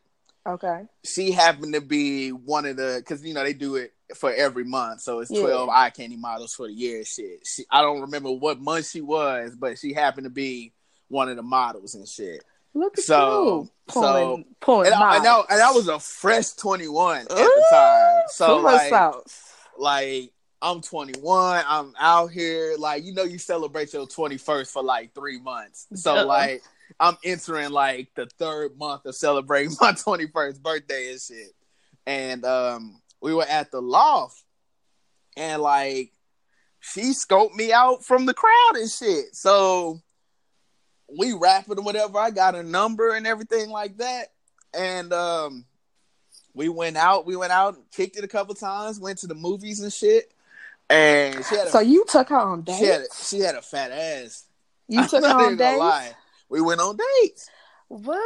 Okay. 0.46 0.84
She 1.04 1.30
happened 1.32 1.74
to 1.74 1.80
be 1.80 2.30
one 2.30 2.64
of 2.66 2.76
the 2.76 2.96
because 3.04 3.24
you 3.24 3.34
know 3.34 3.42
they 3.44 3.52
do 3.52 3.76
it 3.76 3.92
for 4.16 4.32
every 4.32 4.64
month, 4.64 5.00
so 5.02 5.18
it's 5.20 5.30
Yeah. 5.30 5.40
twelve 5.42 5.68
eye 5.68 5.90
candy 5.90 6.16
models 6.16 6.54
for 6.54 6.66
the 6.66 6.72
year. 6.72 6.98
and 6.98 7.06
Shit, 7.06 7.46
she, 7.46 7.64
I 7.70 7.82
don't 7.82 8.00
remember 8.00 8.30
what 8.32 8.60
month 8.60 8.88
she 8.88 9.00
was, 9.00 9.54
but 9.56 9.78
she 9.78 9.92
happened 9.92 10.24
to 10.24 10.30
be 10.30 10.72
one 11.08 11.28
of 11.28 11.36
the 11.36 11.42
models 11.42 11.94
and 11.94 12.08
shit. 12.08 12.42
Look 12.78 12.98
at 12.98 13.04
So- 13.04 13.62
you 13.62 13.70
pulling 13.88 14.44
so- 14.44 14.48
pulling 14.60 14.86
And 14.86 14.94
I, 14.94 15.16
and. 15.16 15.26
I, 15.26 15.40
and 15.50 15.62
I 15.62 15.70
was 15.72 15.88
a 15.88 15.98
fresh 15.98 16.50
twenty 16.52 16.88
one 16.88 17.22
at 17.22 17.28
the 17.28 17.64
time, 17.70 18.22
so 18.28 18.58
like, 18.58 18.92
like 19.78 20.32
I'm 20.60 20.80
21. 20.80 21.64
I'm 21.66 21.94
out 21.98 22.32
here. 22.32 22.74
Like, 22.78 23.04
you 23.04 23.14
know, 23.14 23.22
you 23.22 23.38
celebrate 23.38 23.92
your 23.92 24.06
21st 24.08 24.72
for 24.72 24.82
like 24.82 25.14
three 25.14 25.40
months. 25.40 25.86
So, 25.94 26.16
Duh. 26.16 26.26
like, 26.26 26.62
I'm 26.98 27.16
entering 27.24 27.70
like 27.70 28.08
the 28.16 28.26
third 28.38 28.76
month 28.76 29.06
of 29.06 29.14
celebrating 29.14 29.76
my 29.80 29.92
21st 29.92 30.60
birthday 30.60 31.12
and 31.12 31.20
shit. 31.20 31.52
And 32.06 32.44
um, 32.44 33.00
we 33.20 33.34
were 33.34 33.46
at 33.48 33.70
the 33.70 33.80
loft, 33.80 34.42
and 35.36 35.62
like, 35.62 36.10
she 36.80 37.10
scoped 37.10 37.54
me 37.54 37.72
out 37.72 38.04
from 38.04 38.26
the 38.26 38.34
crowd 38.34 38.72
and 38.74 38.90
shit. 38.90 39.34
So, 39.36 40.00
we 41.16 41.32
rapping 41.32 41.78
or 41.78 41.82
whatever. 41.82 42.18
I 42.18 42.30
got 42.30 42.54
a 42.54 42.62
number 42.62 43.14
and 43.14 43.26
everything 43.26 43.70
like 43.70 43.96
that. 43.98 44.32
And 44.74 45.12
um 45.12 45.64
we 46.54 46.68
went 46.68 46.96
out, 46.96 47.24
we 47.26 47.36
went 47.36 47.52
out, 47.52 47.76
and 47.76 47.84
kicked 47.92 48.16
it 48.16 48.24
a 48.24 48.28
couple 48.28 48.54
times, 48.54 48.98
went 48.98 49.18
to 49.18 49.26
the 49.26 49.34
movies 49.34 49.80
and 49.80 49.92
shit. 49.92 50.32
And 50.90 51.34
she 51.44 51.54
had 51.56 51.68
a, 51.68 51.70
So 51.70 51.80
you 51.80 52.04
took 52.08 52.30
her 52.30 52.38
on 52.38 52.64
she 52.64 52.84
had 52.84 53.02
a, 53.02 53.04
she 53.14 53.38
had 53.40 53.54
a 53.54 53.62
fat 53.62 53.92
ass. 53.92 54.44
You 54.88 55.06
took 55.08 55.24
her 55.24 55.30
on 55.30 55.56
dates? 55.56 55.78
lie. 55.78 56.12
We 56.48 56.60
went 56.60 56.80
on 56.80 56.96
dates. 57.22 57.48
What? 57.88 58.20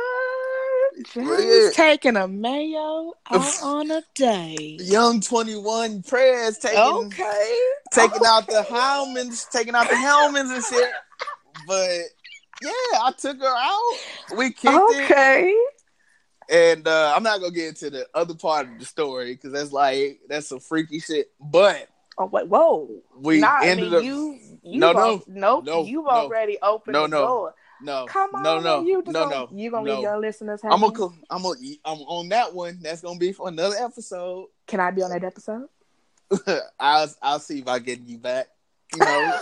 Yeah. 1.16 1.71
Taking 1.73 2.16
a 2.16 2.27
mayo 2.29 3.12
out 3.31 3.55
on 3.62 3.90
a 3.90 4.03
date. 4.14 4.81
Young 4.83 5.21
21 5.21 6.03
prayers 6.03 6.59
taking 6.59 6.79
Okay. 6.79 7.59
taking 7.92 8.23
out 8.27 8.47
the 8.47 8.62
helmets, 8.62 9.47
taking 9.47 9.75
out 9.75 9.88
the 9.88 9.97
helmets 9.97 10.51
and 10.51 10.64
shit. 10.64 10.90
But 11.66 12.01
yeah, 12.62 12.98
I 13.03 13.12
took 13.16 13.40
her 13.40 13.46
out. 13.46 14.37
We 14.37 14.51
kicked 14.53 14.75
it. 14.75 15.05
Okay. 15.11 15.57
And 16.51 16.87
uh, 16.87 17.12
I'm 17.16 17.22
not 17.22 17.40
gonna 17.40 17.53
get 17.53 17.68
into 17.68 17.90
the 17.90 18.07
other 18.14 18.35
part 18.35 18.68
of 18.68 18.79
the 18.79 18.85
story 18.85 19.35
because 19.35 19.53
that's 19.53 19.72
like 19.72 20.20
that's 20.29 20.48
some 20.48 20.61
freaky 20.61 21.01
shit. 21.01 21.31
But 21.40 21.88
Oh 22.18 22.27
wait, 22.27 22.46
whoa. 22.46 22.90
we 23.16 23.40
nah, 23.40 23.61
I 23.61 23.68
ended 23.68 23.87
mean, 23.87 23.94
up 23.94 24.05
you, 24.05 24.38
you 24.62 24.79
No, 24.81 24.92
no, 24.92 25.22
nope, 25.27 25.64
no, 25.64 25.85
you've 25.85 26.05
no. 26.05 26.11
already 26.11 26.59
opened 26.62 26.92
No, 26.92 27.03
the 27.05 27.09
no. 27.09 27.27
door. 27.27 27.55
no, 27.81 28.07
Come 28.07 28.35
on, 28.35 28.42
no, 28.42 28.61
no, 28.61 28.83
you 28.85 29.03
no, 29.07 29.12
gonna, 29.12 29.31
no. 29.35 29.48
You 29.53 29.70
gonna 29.70 29.87
no. 29.87 29.94
leave 29.94 30.03
your 30.03 30.18
listeners 30.18 30.61
I'm 30.62 30.81
gonna, 30.81 31.14
I'm 31.31 31.42
gonna, 31.42 31.57
I'm 31.87 31.98
on 32.01 32.29
that 32.29 32.55
one. 32.55 32.81
That's 32.83 33.01
gonna 33.01 33.18
be 33.18 33.33
for 33.33 33.48
another 33.48 33.77
episode. 33.77 34.48
Can 34.66 34.81
I 34.81 34.90
be 34.90 35.03
on 35.03 35.11
that 35.11 35.25
episode? 35.25 35.68
I'll, 36.79 37.09
I'll 37.22 37.38
see 37.38 37.61
if 37.61 37.68
I 37.68 37.79
get 37.79 38.01
you 38.01 38.18
back. 38.18 38.48
You 38.94 39.01
know, 39.01 39.38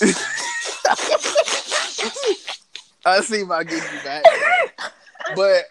I'll 3.04 3.22
see 3.22 3.40
if 3.40 3.50
I 3.50 3.64
get 3.64 3.82
you 3.92 4.00
back. 4.04 4.24
But 5.36 5.64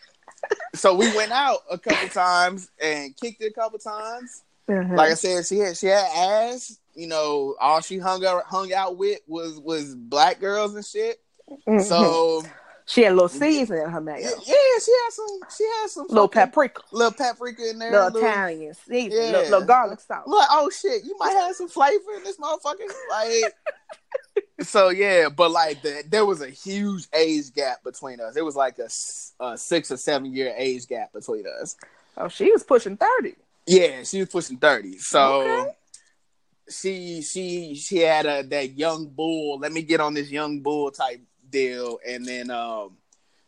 so 0.76 0.94
we 0.96 1.13
went 1.16 1.32
out 1.32 1.60
a 1.70 1.78
couple 1.78 2.10
times 2.10 2.70
and 2.82 3.16
kicked 3.18 3.42
it 3.42 3.48
a 3.52 3.54
couple 3.54 3.80
times. 3.80 4.44
Uh-huh. 4.70 4.96
Like 4.96 5.12
I 5.12 5.13
said, 5.16 5.46
she 5.46 5.58
had 5.60 5.78
she 5.78 5.88
had 5.88 6.06
ass. 6.16 6.78
You 6.94 7.08
know, 7.08 7.56
all 7.60 7.82
she 7.82 7.98
hung 8.00 8.26
out 8.26 8.44
hung 8.46 8.74
out 8.74 8.98
with 8.98 9.20
was 9.28 9.60
was 9.60 9.96
black 9.96 10.40
girls 10.40 10.76
and 10.76 10.86
shit. 10.86 11.20
Mhm. 11.68 11.82
So 11.84 12.44
she 12.86 13.04
had 13.04 13.12
a 13.12 13.16
little 13.16 13.30
season 13.30 13.78
in 13.78 13.90
her 13.90 14.02
mayo. 14.02 14.18
yeah, 14.20 14.30
she 14.46 14.92
had 14.92 15.10
some 15.12 15.40
she 15.58 15.63
had 15.63 15.90
some 15.90 16.08
Little 16.10 16.28
fucking- 16.28 16.42
paprika, 16.52 16.82
little 16.92 17.12
paprika 17.13 17.70
in 17.70 17.80
there. 17.80 17.92
little 17.92 18.08
little- 18.12 18.30
Italian 18.30 18.74
season, 18.74 19.12
Yeah. 19.12 19.26
little, 19.32 19.42
little 19.44 19.66
garlic 19.66 20.00
sauce. 20.00 20.24
Look, 20.28 20.48
oh 20.52 20.70
shit, 20.70 21.04
you 21.06 21.16
might 21.20 21.32
have 21.34 21.56
some 21.56 21.68
flavor 21.70 22.13
in 22.18 22.24
this 22.24 22.38
motherfucker. 22.38 22.88
Like, 23.10 23.54
so 24.62 24.89
yeah, 24.89 25.30
but 25.30 25.52
like 25.52 25.82
the, 25.82 26.04
there 26.10 26.26
was 26.26 26.41
a 26.41 26.50
huge 26.50 27.08
age 27.13 27.54
gap 27.54 27.84
between 27.84 28.20
us. 28.20 28.36
It 28.36 28.43
was 28.46 28.56
like 28.56 28.80
a 28.80 28.89
six 29.58 29.91
or 29.91 29.98
seven 29.98 30.34
year 30.34 30.54
age 30.58 30.88
gap 30.88 31.13
between 31.13 31.46
us. 31.62 31.76
Oh, 32.17 32.28
she 32.28 32.52
was 32.52 32.63
pushing 32.63 32.98
thirty. 32.98 33.36
Yeah, 33.65 34.04
she 34.04 34.20
was 34.20 34.30
pushing 34.30 34.58
thirty. 34.58 34.98
So 34.98 35.41
Okay. 35.41 35.72
she 36.70 37.22
she 37.22 37.76
she 37.76 37.98
had 38.00 38.26
a 38.26 38.43
that 38.43 38.78
young 38.78 39.08
bull. 39.08 39.60
Let 39.60 39.72
me 39.72 39.82
get 39.82 40.00
on 40.00 40.13
this 40.13 40.32
young 40.32 40.62
bull 40.62 40.91
type 40.91 41.22
deal, 41.50 42.00
and 42.08 42.26
then 42.26 42.50
um 42.50 42.98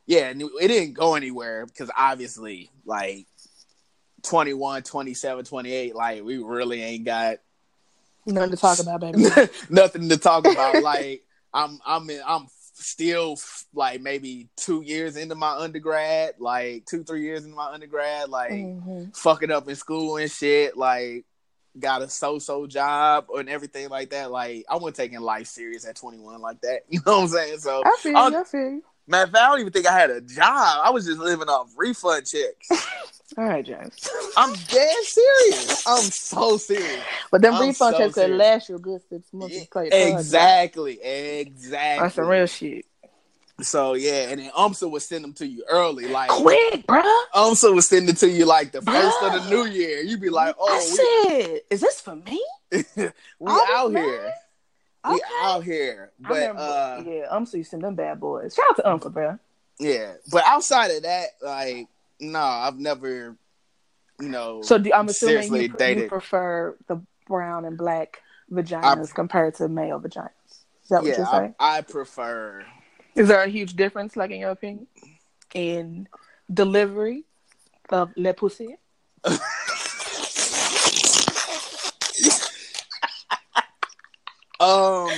yeah, 0.05 0.31
it 0.31 0.67
didn't 0.67 0.93
go 0.93 1.15
anywhere 1.15 1.65
because 1.67 1.91
obviously 1.95 2.71
like 2.83 3.27
21, 4.23 4.81
27, 4.83 5.45
28, 5.45 5.95
like 5.95 6.23
we 6.23 6.37
really 6.37 6.81
ain't 6.81 7.05
got 7.05 7.37
Nothing 8.25 8.51
to 8.51 8.57
talk 8.57 8.79
about, 8.79 9.01
baby. 9.01 9.23
nothing 9.69 10.09
to 10.09 10.17
talk 10.17 10.45
about. 10.45 10.81
like 10.81 11.23
I'm 11.53 11.79
I'm 11.85 12.09
in, 12.09 12.21
I'm 12.25 12.47
still 12.73 13.37
like 13.73 14.01
maybe 14.01 14.47
two 14.55 14.81
years 14.81 15.15
into 15.17 15.35
my 15.35 15.51
undergrad, 15.57 16.35
like 16.39 16.85
two 16.85 17.03
three 17.03 17.23
years 17.23 17.43
into 17.43 17.55
my 17.55 17.71
undergrad, 17.71 18.29
like 18.29 18.51
Mhm. 18.51 19.15
fucking 19.17 19.51
up 19.51 19.67
in 19.67 19.75
school 19.75 20.17
and 20.17 20.31
shit. 20.31 20.77
Like 20.77 21.25
got 21.79 22.01
a 22.01 22.09
so 22.09 22.39
so 22.39 22.67
job 22.67 23.27
and 23.35 23.49
everything 23.49 23.89
like 23.89 24.09
that. 24.11 24.31
Like 24.31 24.65
I 24.69 24.75
wasn't 24.75 24.95
taking 24.97 25.19
life 25.21 25.47
serious 25.47 25.85
at 25.87 25.95
21 25.95 26.41
like 26.41 26.61
that. 26.61 26.81
You 26.89 26.99
know 27.05 27.17
what 27.17 27.23
I'm 27.23 27.27
saying? 27.29 27.59
So 27.59 27.83
I 27.85 27.97
feel 28.01 28.11
you. 28.11 28.17
I 28.39 28.43
feel 28.43 28.59
you. 28.61 28.83
Man, 29.09 29.27
I 29.35 29.47
don't 29.49 29.59
even 29.59 29.73
think 29.73 29.87
I 29.87 29.99
had 29.99 30.11
a 30.11 30.21
job. 30.21 30.81
I 30.83 30.91
was 30.91 31.07
just 31.07 31.17
living 31.17 31.47
off 31.47 31.73
refund 31.75 32.27
checks. 32.27 32.69
All 33.37 33.43
right, 33.43 33.65
James. 33.65 34.07
I'm 34.37 34.53
dead 34.53 34.95
serious. 35.01 35.87
I'm 35.87 36.03
so 36.03 36.57
serious. 36.57 37.01
But 37.31 37.41
them 37.41 37.55
I'm 37.55 37.61
refund 37.61 37.95
so 37.95 37.97
checks 37.97 38.13
could 38.13 38.25
serious. 38.25 38.39
last 38.39 38.69
you 38.69 38.75
a 38.75 38.79
good 38.79 39.01
six 39.09 39.33
months. 39.33 39.55
Yeah, 39.55 39.63
play 39.71 39.87
it 39.87 39.93
fun. 39.93 40.19
Exactly, 40.19 41.01
exactly. 41.01 42.03
That's 42.03 42.15
some 42.15 42.27
real 42.27 42.45
shit. 42.45 42.85
So 43.61 43.95
yeah, 43.95 44.29
and 44.29 44.39
then 44.39 44.51
UMSL 44.51 44.91
would 44.91 45.01
send 45.01 45.23
them 45.23 45.33
to 45.33 45.47
you 45.47 45.65
early. 45.67 46.07
Like 46.07 46.29
Quick, 46.29 46.85
bruh. 46.85 47.23
UMSL 47.33 47.73
would 47.73 47.83
send 47.83 48.09
it 48.09 48.17
to 48.17 48.29
you 48.29 48.45
like 48.45 48.71
the 48.71 48.81
first 48.83 49.23
of 49.23 49.33
the 49.33 49.49
new 49.49 49.65
year. 49.65 50.01
You'd 50.03 50.21
be 50.21 50.29
like, 50.29 50.53
I 50.53 50.59
oh, 50.59 51.25
said, 51.27 51.61
is 51.71 51.81
this 51.81 51.99
for 51.99 52.15
me? 52.15 52.43
we, 52.71 52.83
we 53.39 53.51
I 53.51 53.73
out 53.73 53.89
here. 53.89 54.33
Okay. 55.05 55.13
We 55.13 55.21
out 55.41 55.63
here. 55.63 56.11
I 56.25 56.27
But 56.27 56.33
remember, 56.35 56.61
uh 56.61 57.03
yeah, 57.05 57.25
UMSL 57.31 57.53
used 57.55 57.71
to 57.71 57.77
them 57.77 57.95
bad 57.95 58.19
boys. 58.19 58.53
Shout 58.55 58.65
out 58.71 58.75
to 58.77 58.89
Uncle, 58.89 59.09
bro. 59.11 59.39
yeah. 59.79 60.13
But 60.31 60.43
outside 60.45 60.91
of 60.91 61.03
that, 61.03 61.27
like, 61.41 61.87
no, 62.19 62.39
I've 62.39 62.77
never, 62.77 63.37
you 64.19 64.29
know, 64.29 64.61
So 64.61 64.77
do, 64.77 64.91
I'm 64.93 65.07
assuming 65.07 65.53
you, 65.55 65.73
you 65.79 66.07
prefer 66.09 66.75
the 66.87 67.01
brown 67.27 67.63
and 67.65 67.77
black 67.77 68.21
vaginas 68.51 69.13
compared 69.13 69.55
to 69.55 69.69
male 69.69 69.99
vaginas. 70.01 70.29
Is 70.83 70.89
that 70.89 71.03
what 71.03 71.11
yeah, 71.11 71.17
you're 71.17 71.55
I. 71.59 71.77
I 71.77 71.81
prefer 71.81 72.65
Is 73.15 73.27
there 73.29 73.41
a 73.43 73.47
huge 73.47 73.75
difference, 73.75 74.17
like 74.17 74.31
in 74.31 74.39
your 74.41 74.51
opinion, 74.51 74.87
in 75.53 76.07
delivery 76.53 77.23
of 77.89 78.11
le 78.17 78.33
pussy? 78.33 78.75
Um, 84.59 85.11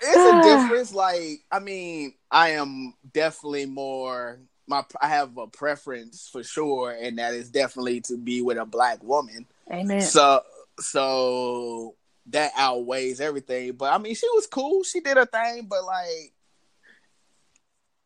it's 0.00 0.26
a 0.26 0.42
difference. 0.42 0.94
Like, 0.94 1.40
I 1.50 1.58
mean, 1.58 2.14
I 2.30 2.50
am 2.50 2.94
definitely 3.12 3.66
more. 3.66 4.38
My 4.68 4.84
I 5.00 5.08
have 5.08 5.36
a 5.38 5.46
preference 5.46 6.28
for 6.30 6.42
sure, 6.42 6.96
and 6.98 7.18
that 7.18 7.34
is 7.34 7.50
definitely 7.50 8.00
to 8.02 8.16
be 8.16 8.42
with 8.42 8.58
a 8.58 8.64
black 8.64 9.02
woman. 9.02 9.46
Amen. 9.72 10.00
So, 10.00 10.42
so 10.80 11.94
that 12.30 12.52
outweighs 12.56 13.20
everything. 13.20 13.72
But 13.72 13.92
I 13.92 13.98
mean, 13.98 14.14
she 14.14 14.28
was 14.34 14.46
cool. 14.46 14.82
She 14.82 15.00
did 15.00 15.16
her 15.16 15.26
thing, 15.26 15.66
but 15.68 15.84
like, 15.84 16.32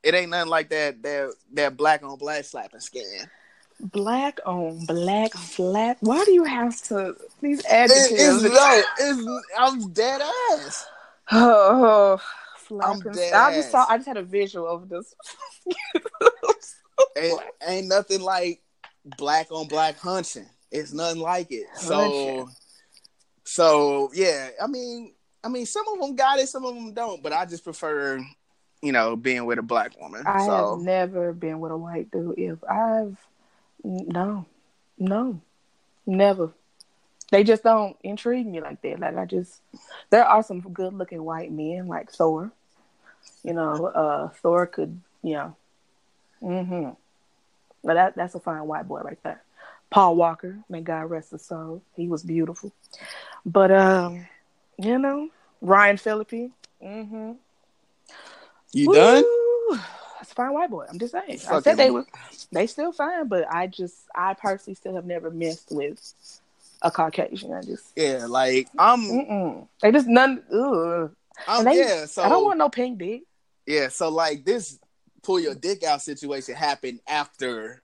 it 0.03 0.15
ain't 0.15 0.31
nothing 0.31 0.51
like 0.51 0.71
that. 0.71 1.03
That 1.03 1.35
that 1.55 1.77
black 1.77 2.03
on 2.03 2.19
black 2.19 2.45
slapping 2.45 2.81
skin. 2.81 3.31
Black 3.81 4.41
on 4.45 4.85
black 4.87 5.33
flat. 5.33 5.97
Why 6.01 6.25
do 6.25 6.33
you 6.33 6.45
have 6.45 6.81
to 6.85 7.17
these 7.41 7.61
It, 7.61 7.91
it's 7.91 8.43
no, 8.43 8.83
it's 8.99 9.45
I'm 9.59 9.93
dead 9.93 10.21
ass. 10.53 10.87
Oh, 11.33 12.21
I'm 12.83 13.01
flapping. 13.01 13.13
dead 13.13 13.33
I 13.33 13.55
just 13.55 13.71
saw. 13.71 13.87
I 13.89 13.99
just 13.99 14.09
had 14.09 14.17
a 14.17 14.23
visual 14.23 14.67
of 14.67 14.89
this. 14.89 15.15
ain't, 17.17 17.41
ain't 17.67 17.87
nothing 17.87 18.21
like 18.21 18.63
black 19.17 19.53
on 19.53 19.69
black 19.69 19.97
hunching. 19.97 20.47
It's 20.73 20.93
nothing 20.93 21.21
like 21.21 21.51
it. 21.51 21.67
So, 21.77 21.97
Hunching. 21.97 22.55
so 23.45 24.11
yeah. 24.13 24.51
I 24.61 24.67
mean, 24.67 25.15
I 25.43 25.49
mean, 25.49 25.67
some 25.67 25.87
of 25.89 26.01
them 26.01 26.17
got 26.17 26.39
it, 26.39 26.49
some 26.49 26.65
of 26.65 26.75
them 26.75 26.93
don't. 26.95 27.23
But 27.23 27.33
I 27.33 27.45
just 27.45 27.65
prefer, 27.65 28.21
you 28.83 28.93
know, 28.93 29.17
being 29.17 29.45
with 29.47 29.59
a 29.59 29.63
black 29.63 30.01
woman. 30.01 30.25
I 30.27 30.47
so 30.47 30.77
have 30.77 30.85
never 30.85 31.33
been 31.33 31.61
with 31.61 31.73
a 31.73 31.77
white 31.77 32.11
dude. 32.11 32.39
If 32.39 32.63
I've 32.65 33.17
no, 33.85 34.47
no, 34.99 35.41
never. 36.07 36.53
They 37.31 37.45
just 37.45 37.63
don't 37.63 37.97
intrigue 38.03 38.47
me 38.47 38.61
like 38.61 38.83
that. 38.83 39.01
Like 39.01 39.17
I 39.17 39.25
just, 39.25 39.61
there 40.11 40.25
are 40.25 40.43
some 40.43 40.61
good 40.61 40.93
looking 40.95 41.23
white 41.23 41.53
men 41.53 41.87
like 41.87 42.11
Thor. 42.11 42.51
You 43.45 43.53
know, 43.53 43.87
uh, 43.87 44.29
Thor 44.29 44.67
could, 44.67 45.01
you 45.23 45.35
know, 45.35 45.57
mm-hmm. 46.43 46.91
But 47.83 47.95
that 47.95 48.17
that's 48.17 48.35
a 48.35 48.41
fine 48.41 48.67
white 48.67 48.87
boy 48.87 49.01
right 49.01 49.23
there. 49.23 49.43
Paul 49.91 50.17
Walker, 50.17 50.59
may 50.69 50.81
God 50.81 51.11
rest 51.11 51.31
his 51.33 51.45
soul. 51.45 51.83
He 51.97 52.09
was 52.09 52.23
beautiful. 52.23 52.73
But 53.45 53.71
um, 53.71 54.27
you 54.79 54.99
know, 54.99 55.31
Ryan 55.61 55.97
Phillippe. 55.97 56.53
Mm-hmm. 56.83 57.33
you 58.73 58.93
done? 58.93 59.25
That's 60.31 60.39
a 60.39 60.43
fine 60.43 60.53
white 60.55 60.71
boy. 60.71 60.87
I'm 60.89 60.99
just 60.99 61.13
saying. 61.13 61.41
I 61.51 61.61
said 61.61 61.77
they 61.77 61.91
were 61.91 62.07
they 62.53 62.67
still 62.67 62.93
fine, 62.93 63.27
but 63.29 63.47
I 63.53 63.67
just 63.67 63.97
I 64.15 64.35
personally 64.35 64.75
still 64.77 64.95
have 64.95 65.07
never 65.07 65.31
messed 65.31 65.71
with 65.71 65.99
a 66.83 66.91
Caucasian. 66.91 67.53
I 67.53 67.63
just 67.63 67.93
Yeah, 67.97 68.27
like 68.29 68.69
I'm. 68.79 69.01
mm-mm. 69.01 69.69
they 69.83 69.93
just 69.93 70.07
none. 70.07 70.43
Ugh. 70.53 71.11
They- 71.65 71.79
yeah. 71.79 72.07
So 72.07 72.23
I 72.23 72.29
don't 72.29 72.45
want 72.45 72.59
no 72.59 72.69
pink 72.69 72.99
dick. 72.99 73.23
yeah. 73.67 73.89
So 73.89 74.09
like 74.09 74.45
this 74.45 74.79
pull 75.23 75.41
your 75.41 75.55
dick 75.55 75.83
out 75.85 76.01
situation 76.03 76.55
happened 76.55 77.01
after 77.07 77.83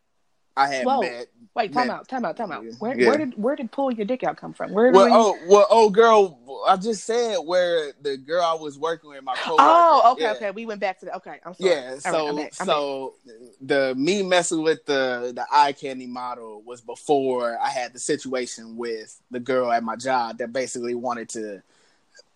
I 0.56 0.68
had 0.68 0.86
Whoa. 0.86 1.00
met. 1.00 1.26
Wait, 1.54 1.72
time 1.72 1.86
Man. 1.86 1.96
out, 1.96 2.08
time 2.08 2.24
out, 2.26 2.36
time 2.36 2.52
out. 2.52 2.64
Where 2.80 2.98
Yeah. 2.98 3.08
where 3.08 3.16
did 3.18 3.42
where 3.42 3.56
did 3.56 3.72
pull 3.72 3.90
your 3.90 4.04
dick 4.04 4.22
out 4.22 4.36
come 4.36 4.52
from? 4.52 4.72
Where 4.72 4.90
Well, 4.92 5.08
oh, 5.10 5.38
well, 5.46 5.66
oh, 5.70 5.88
girl, 5.88 6.38
I 6.68 6.76
just 6.76 7.04
said 7.04 7.36
where 7.38 7.92
the 8.02 8.18
girl 8.18 8.42
I 8.42 8.52
was 8.54 8.78
working 8.78 9.08
with, 9.08 9.22
my 9.24 9.34
coworker. 9.36 9.62
Oh, 9.62 10.12
okay, 10.12 10.22
yeah. 10.24 10.32
okay. 10.32 10.50
We 10.50 10.66
went 10.66 10.80
back 10.80 10.98
to 11.00 11.06
the 11.06 11.16
okay. 11.16 11.40
I'm 11.46 11.54
sorry. 11.54 11.70
Yeah, 11.70 11.98
so 11.98 12.10
right, 12.10 12.28
I'm 12.28 12.38
I'm 12.60 12.66
so 12.66 13.14
the 13.62 13.94
me 13.96 14.22
messing 14.22 14.62
with 14.62 14.84
the 14.84 15.32
the 15.34 15.46
eye 15.50 15.72
candy 15.72 16.06
model 16.06 16.60
was 16.62 16.82
before 16.82 17.58
I 17.58 17.70
had 17.70 17.94
the 17.94 17.98
situation 18.00 18.76
with 18.76 19.18
the 19.30 19.40
girl 19.40 19.72
at 19.72 19.82
my 19.82 19.96
job 19.96 20.36
that 20.38 20.52
basically 20.52 20.94
wanted 20.94 21.30
to 21.30 21.62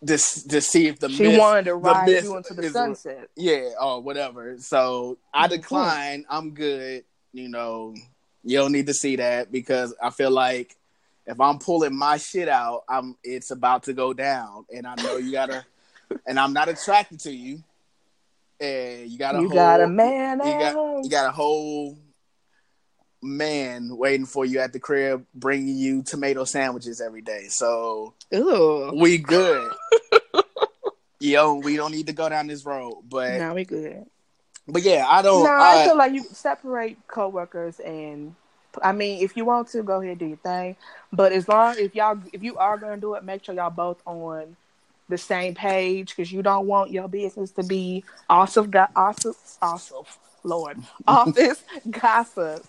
just 0.04 0.48
to 0.48 0.62
see 0.62 0.86
if 0.86 0.98
the 0.98 1.10
she 1.10 1.24
myth- 1.24 1.38
wanted 1.38 1.64
to 1.66 1.74
ride 1.74 2.08
you 2.08 2.36
into 2.38 2.54
the 2.54 2.62
is- 2.62 2.72
sunset. 2.72 3.28
yeah 3.36 3.70
or 3.80 4.00
whatever. 4.00 4.56
So 4.58 5.18
I 5.34 5.46
Mhm. 5.46 5.50
declined. 5.50 6.24
I'm 6.30 6.52
good. 6.52 7.04
You 7.32 7.48
know, 7.48 7.94
you 8.44 8.58
don't 8.58 8.72
need 8.72 8.86
to 8.86 8.94
see 8.94 9.16
that 9.16 9.52
because 9.52 9.94
I 10.02 10.10
feel 10.10 10.30
like 10.30 10.76
if 11.26 11.40
I'm 11.40 11.58
pulling 11.58 11.96
my 11.96 12.16
shit 12.16 12.48
out, 12.48 12.82
I'm 12.88 13.16
it's 13.22 13.50
about 13.50 13.84
to 13.84 13.92
go 13.92 14.12
down, 14.12 14.64
and 14.74 14.86
I 14.86 14.94
know 14.96 15.16
you 15.16 15.32
gotta. 15.32 15.64
and 16.26 16.38
I'm 16.40 16.52
not 16.52 16.68
attracted 16.68 17.20
to 17.20 17.32
you. 17.32 17.62
And 18.60 19.08
you 19.08 19.18
got 19.18 19.36
a 19.36 19.40
You 19.40 19.48
whole, 19.48 19.56
got 19.56 19.80
a 19.80 19.86
man 19.86 20.38
you 20.38 20.58
got 20.58 21.04
you 21.04 21.10
got 21.10 21.26
a 21.26 21.32
whole 21.32 21.96
man 23.22 23.96
waiting 23.96 24.26
for 24.26 24.44
you 24.44 24.60
at 24.60 24.72
the 24.72 24.80
crib, 24.80 25.24
bringing 25.34 25.76
you 25.76 26.02
tomato 26.02 26.44
sandwiches 26.44 27.00
every 27.00 27.22
day. 27.22 27.46
So 27.48 28.14
Ooh. 28.34 28.92
we 28.94 29.18
good. 29.18 29.70
Yo, 31.20 31.54
we 31.54 31.76
don't 31.76 31.92
need 31.92 32.06
to 32.06 32.14
go 32.14 32.28
down 32.28 32.46
this 32.46 32.64
road, 32.64 33.02
but 33.08 33.38
Now 33.38 33.54
we 33.54 33.64
good. 33.64 34.06
But 34.70 34.82
yeah, 34.82 35.06
I 35.08 35.22
don't. 35.22 35.42
no, 35.42 35.50
I 35.50 35.76
I, 35.76 35.84
feel 35.84 35.96
like 35.96 36.12
you 36.12 36.24
separate 36.32 37.06
coworkers 37.06 37.80
and 37.80 38.34
I 38.82 38.92
mean, 38.92 39.22
if 39.22 39.36
you 39.36 39.44
want 39.44 39.68
to, 39.68 39.82
go 39.82 40.00
ahead 40.00 40.10
and 40.10 40.18
do 40.18 40.26
your 40.26 40.36
thing. 40.38 40.76
But 41.12 41.32
as 41.32 41.48
long 41.48 41.76
if 41.78 41.94
y'all 41.94 42.18
if 42.32 42.42
you 42.42 42.56
are 42.58 42.76
gonna 42.78 42.96
do 42.98 43.14
it, 43.14 43.24
make 43.24 43.44
sure 43.44 43.54
y'all 43.54 43.70
both 43.70 44.00
on 44.06 44.56
the 45.08 45.18
same 45.18 45.54
page 45.54 46.10
because 46.14 46.32
you 46.32 46.42
don't 46.42 46.66
want 46.66 46.90
your 46.90 47.08
business 47.08 47.50
to 47.52 47.62
be 47.64 48.04
also 48.28 48.64
got 48.64 48.90
also 48.94 49.34
also 49.60 50.06
Lord 50.44 50.78
office 51.06 51.64
gossip 51.90 52.64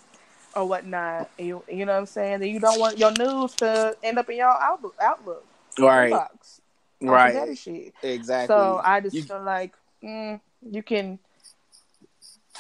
or 0.56 0.68
whatnot. 0.68 1.30
You 1.38 1.64
you 1.70 1.86
know 1.86 1.94
what 1.94 2.00
I'm 2.00 2.06
saying? 2.08 2.40
That 2.40 2.50
you 2.50 2.60
don't 2.60 2.80
want 2.80 2.98
your 2.98 3.12
news 3.12 3.56
to 3.58 3.96
end 4.04 4.18
up 4.18 4.30
in 4.30 4.38
your 4.38 4.50
outlook 4.50 4.96
outlook 5.02 5.46
right, 5.80 6.12
inbox. 6.12 6.60
right, 7.02 7.58
exactly. 8.02 8.48
So 8.48 8.82
I 8.84 9.00
just 9.02 9.16
You- 9.16 9.24
feel 9.24 9.44
like 9.44 9.74
mm, 10.04 10.40
you 10.70 10.84
can 10.84 11.20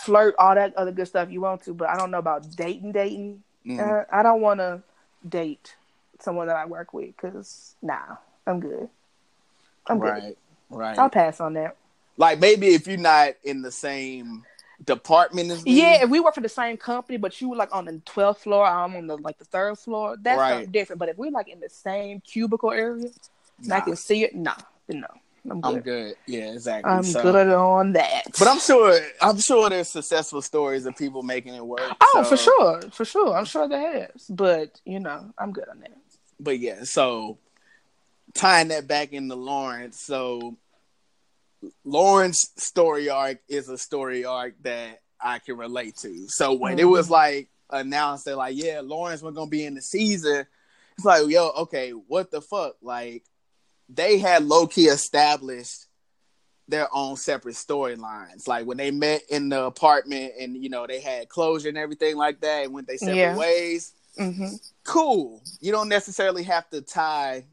flirt 0.06 0.36
all 0.40 0.56
that 0.56 0.76
other 0.76 0.92
good 0.92 1.08
stuff 1.08 1.30
you 1.32 1.42
want 1.42 1.64
to, 1.64 1.74
but 1.74 1.90
I 1.90 1.98
don't 1.98 2.12
know 2.12 2.20
about 2.20 2.56
dating. 2.56 2.92
Dating, 2.92 3.44
Mhm. 3.66 3.80
uh, 3.80 4.06
I 4.12 4.24
don't 4.24 4.42
want 4.42 4.60
to 4.60 4.82
date 5.28 5.76
someone 6.20 6.48
that 6.48 6.56
I 6.56 6.66
work 6.66 6.94
with 6.94 7.08
because 7.16 7.76
nah, 7.82 8.18
I'm 8.46 8.60
good. 8.60 8.90
I'm 9.88 10.00
good. 10.00 10.10
right, 10.10 10.38
right. 10.70 11.00
I'll 11.00 11.10
pass 11.10 11.40
on 11.40 11.54
that. 11.54 11.76
Like 12.18 12.40
maybe 12.40 12.68
if 12.68 12.88
you're 12.88 12.98
not 12.98 13.34
in 13.44 13.62
the 13.62 13.72
same 13.72 14.46
department 14.84 15.52
as 15.52 15.66
me, 15.66 15.74
Yeah, 15.74 16.04
if 16.04 16.10
we 16.10 16.20
work 16.20 16.36
for 16.36 16.42
the 16.42 16.50
same 16.50 16.78
company, 16.78 17.18
but 17.18 17.40
you 17.40 17.50
were 17.50 17.56
like 17.56 17.74
on 17.74 17.86
the 17.86 18.00
twelfth 18.06 18.44
floor, 18.44 18.66
I'm 18.66 18.96
on 18.96 19.08
the 19.08 19.18
like 19.18 19.38
the 19.38 19.46
third 19.46 19.78
floor. 19.80 20.18
That's 20.22 20.40
Right. 20.40 20.72
different. 20.72 21.00
But 21.00 21.10
if 21.10 21.18
we're 21.18 21.32
like 21.32 21.48
in 21.50 21.60
the 21.60 21.70
same 21.70 22.22
cubicle 22.22 22.72
area, 22.72 23.10
and 23.64 23.74
I 23.74 23.82
can 23.82 23.96
see 23.96 24.24
it. 24.24 24.36
Nah, 24.36 24.56
no, 24.90 25.08
I'm 25.50 25.60
good. 25.62 25.76
I'm 25.76 25.82
good. 25.82 26.16
Yeah, 26.28 26.52
exactly. 26.54 26.92
I'm 26.92 27.04
So- 27.04 27.22
good 27.24 27.48
on 27.50 27.94
that. 27.94 28.24
But 28.38 28.48
I'm 28.48 28.60
sure 28.60 29.00
I'm 29.22 29.40
sure 29.40 29.70
there's 29.70 29.90
successful 29.90 30.42
stories 30.42 30.86
of 30.86 30.96
people 30.96 31.24
making 31.24 31.56
it 31.56 31.66
work. 31.66 31.82
Oh, 32.00 32.24
so- 32.24 32.30
for 32.30 32.38
sure, 32.38 32.82
for 32.92 33.06
sure. 33.06 33.36
I'm 33.36 33.46
sure 33.46 33.68
there 33.68 34.02
has, 34.12 34.26
but 34.30 34.80
you 34.86 35.00
know, 35.00 35.32
I'm 35.38 35.52
good 35.52 35.68
on 35.70 35.80
that. 35.80 35.98
But 36.40 36.60
yeah, 36.60 36.84
so 36.84 37.38
tying 38.34 38.68
that 38.70 38.88
back 38.88 39.14
into 39.14 39.36
Lawrence, 39.36 40.00
so 40.02 40.58
Lawrence's 41.86 42.52
story 42.58 43.10
arc 43.10 43.40
is 43.48 43.70
a 43.70 43.78
story 43.78 44.26
arc 44.26 44.54
that 44.64 45.02
I 45.20 45.40
can 45.40 45.58
relate 45.58 45.98
to. 45.98 46.28
So 46.28 46.54
when 46.54 46.80
it 46.80 46.86
was 46.86 47.08
Mhm. 47.08 47.12
like 47.12 47.50
announced 47.70 48.26
that 48.26 48.38
like, 48.38 48.56
yeah, 48.58 48.82
Lawrence 48.84 49.22
was 49.22 49.36
gonna 49.36 49.50
be 49.50 49.66
in 49.66 49.76
the 49.76 49.82
season, 49.82 50.46
it's 50.98 51.06
like, 51.06 51.28
yo, 51.28 51.50
okay, 51.50 51.92
what 51.92 52.32
the 52.32 52.42
fuck? 52.42 52.76
Like 52.82 53.24
they 53.94 54.18
had 54.18 54.44
low 54.44 54.68
key 54.68 54.86
established 54.86 55.86
their 56.68 56.88
own 56.94 57.18
separate 57.18 57.56
storylines. 57.56 58.48
Like 58.48 58.66
when 58.66 58.78
they 58.78 58.92
met 58.92 59.24
in 59.30 59.50
the 59.50 59.64
apartment 59.64 60.34
and 60.40 60.56
you 60.56 60.70
know 60.70 60.88
they 60.88 61.02
had 61.02 61.28
closure 61.30 61.70
and 61.70 61.78
everything 61.78 62.16
like 62.16 62.40
that 62.42 62.66
and 62.66 62.74
went 62.74 62.88
their 62.88 62.98
separate 62.98 63.16
Yeah. 63.16 63.38
ways 63.38 63.94
Mm-hmm. 64.20 64.48
cool. 64.84 65.42
You 65.62 65.72
don't 65.72 65.88
necessarily 65.88 66.44
have 66.44 66.70
to 66.72 66.82
tie, 66.82 67.46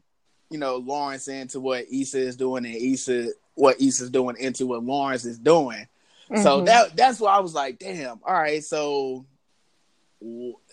you 0.49 0.57
know, 0.57 0.75
Lawrence 0.75 1.29
into 1.29 1.61
what 1.61 1.85
Issa 1.89 2.19
is 2.19 2.35
doing 2.35 2.65
and 2.65 2.75
Issa 2.75 3.29
what 3.55 3.79
Issa's 3.79 4.09
doing 4.09 4.35
into 4.37 4.67
what 4.67 4.83
Lawrence 4.83 5.23
is 5.23 5.39
doing. 5.39 5.87
Mm-hmm. 6.29 6.43
So 6.43 6.61
that 6.65 6.97
that's 6.97 7.19
why 7.21 7.33
I 7.35 7.39
was 7.39 7.53
like, 7.53 7.79
damn, 7.79 8.19
all 8.25 8.33
right, 8.33 8.61
so 8.63 9.25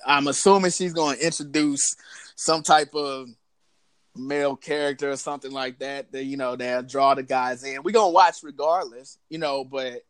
I'm 0.05 0.27
assuming 0.27 0.73
she's 0.73 0.93
going 0.93 1.17
to 1.19 1.25
introduce 1.25 1.95
some 2.35 2.63
type 2.65 2.95
of 2.95 3.29
male 4.17 4.57
character 4.57 5.11
or 5.11 5.17
something 5.17 5.53
like 5.53 5.79
that 5.81 6.13
that 6.13 6.25
you 6.25 6.37
know 6.37 6.57
that 6.57 6.89
draw 6.89 7.15
the 7.15 7.23
guys 7.23 7.65
in. 7.65 7.83
We're 7.83 7.93
gonna 7.93 8.11
watch 8.11 8.37
regardless, 8.43 9.19
you 9.29 9.39
know, 9.39 9.65
but 9.65 10.05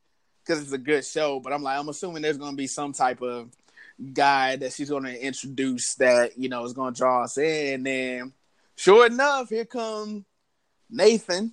because 0.44 0.62
it's 0.62 0.72
a 0.72 0.78
good 0.78 1.04
show. 1.04 1.40
But 1.40 1.52
I'm 1.52 1.62
like, 1.62 1.78
I'm 1.78 1.88
assuming 1.88 2.22
there's 2.22 2.38
gonna 2.38 2.56
be 2.56 2.66
some 2.66 2.92
type 2.92 3.20
of 3.22 3.50
guy 4.12 4.56
that 4.56 4.72
she's 4.72 4.90
gonna 4.90 5.10
introduce 5.10 5.94
that 5.96 6.38
you 6.38 6.48
know 6.48 6.64
is 6.64 6.72
gonna 6.72 6.94
draw 6.94 7.24
us 7.24 7.38
in. 7.38 7.74
And 7.74 7.86
then, 7.86 8.32
sure 8.76 9.06
enough, 9.06 9.48
here 9.48 9.64
come 9.64 10.24
Nathan. 10.90 11.52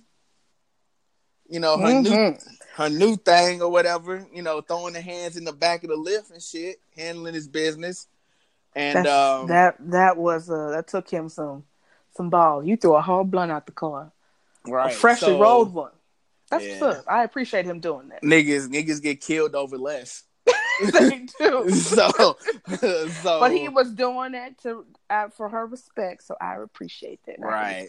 You 1.48 1.60
know 1.60 1.76
her 1.76 1.92
new 2.02 2.10
Mhm. 2.10 2.56
her 2.76 2.88
new 2.88 3.16
thing 3.16 3.60
or 3.62 3.70
whatever. 3.70 4.26
You 4.32 4.42
know, 4.42 4.60
throwing 4.60 4.94
the 4.94 5.00
hands 5.00 5.36
in 5.36 5.44
the 5.44 5.52
back 5.52 5.84
of 5.84 5.90
the 5.90 5.96
lift 5.96 6.30
and 6.30 6.42
shit, 6.42 6.80
handling 6.96 7.34
his 7.34 7.48
business. 7.48 8.06
And 8.76 9.06
um, 9.06 9.48
that 9.48 9.76
that 9.78 10.16
was 10.16 10.50
uh 10.50 10.70
that 10.70 10.88
took 10.88 11.08
him 11.08 11.28
some 11.28 11.64
some 12.16 12.30
balls. 12.30 12.66
You 12.66 12.76
threw 12.76 12.94
a 12.94 13.02
whole 13.02 13.24
blunt 13.24 13.50
out 13.52 13.66
the 13.66 13.72
car, 13.72 14.12
right, 14.66 14.92
a 14.92 14.94
freshly 14.94 15.28
so- 15.34 15.40
rolled 15.40 15.74
one. 15.74 15.90
That's 16.50 16.64
Yeah. 16.64 16.80
what's 16.80 16.98
up. 16.98 17.04
I 17.08 17.24
appreciate 17.24 17.64
him 17.64 17.80
doing 17.80 18.08
that. 18.10 18.22
niggas 18.22 18.68
niggas 18.68 19.02
get 19.02 19.20
killed 19.20 19.54
over 19.54 19.78
less. 19.78 20.24
they 20.92 21.26
do. 21.38 21.70
so 21.74 22.36
so 22.78 23.40
but 23.40 23.50
he 23.52 23.68
was 23.68 23.90
doing 23.92 24.32
that 24.32 24.58
to 24.62 24.84
uh, 25.08 25.28
for 25.30 25.48
her 25.48 25.66
respect, 25.66 26.22
so 26.22 26.36
I 26.40 26.56
appreciate 26.56 27.20
that. 27.26 27.36
Right. 27.40 27.88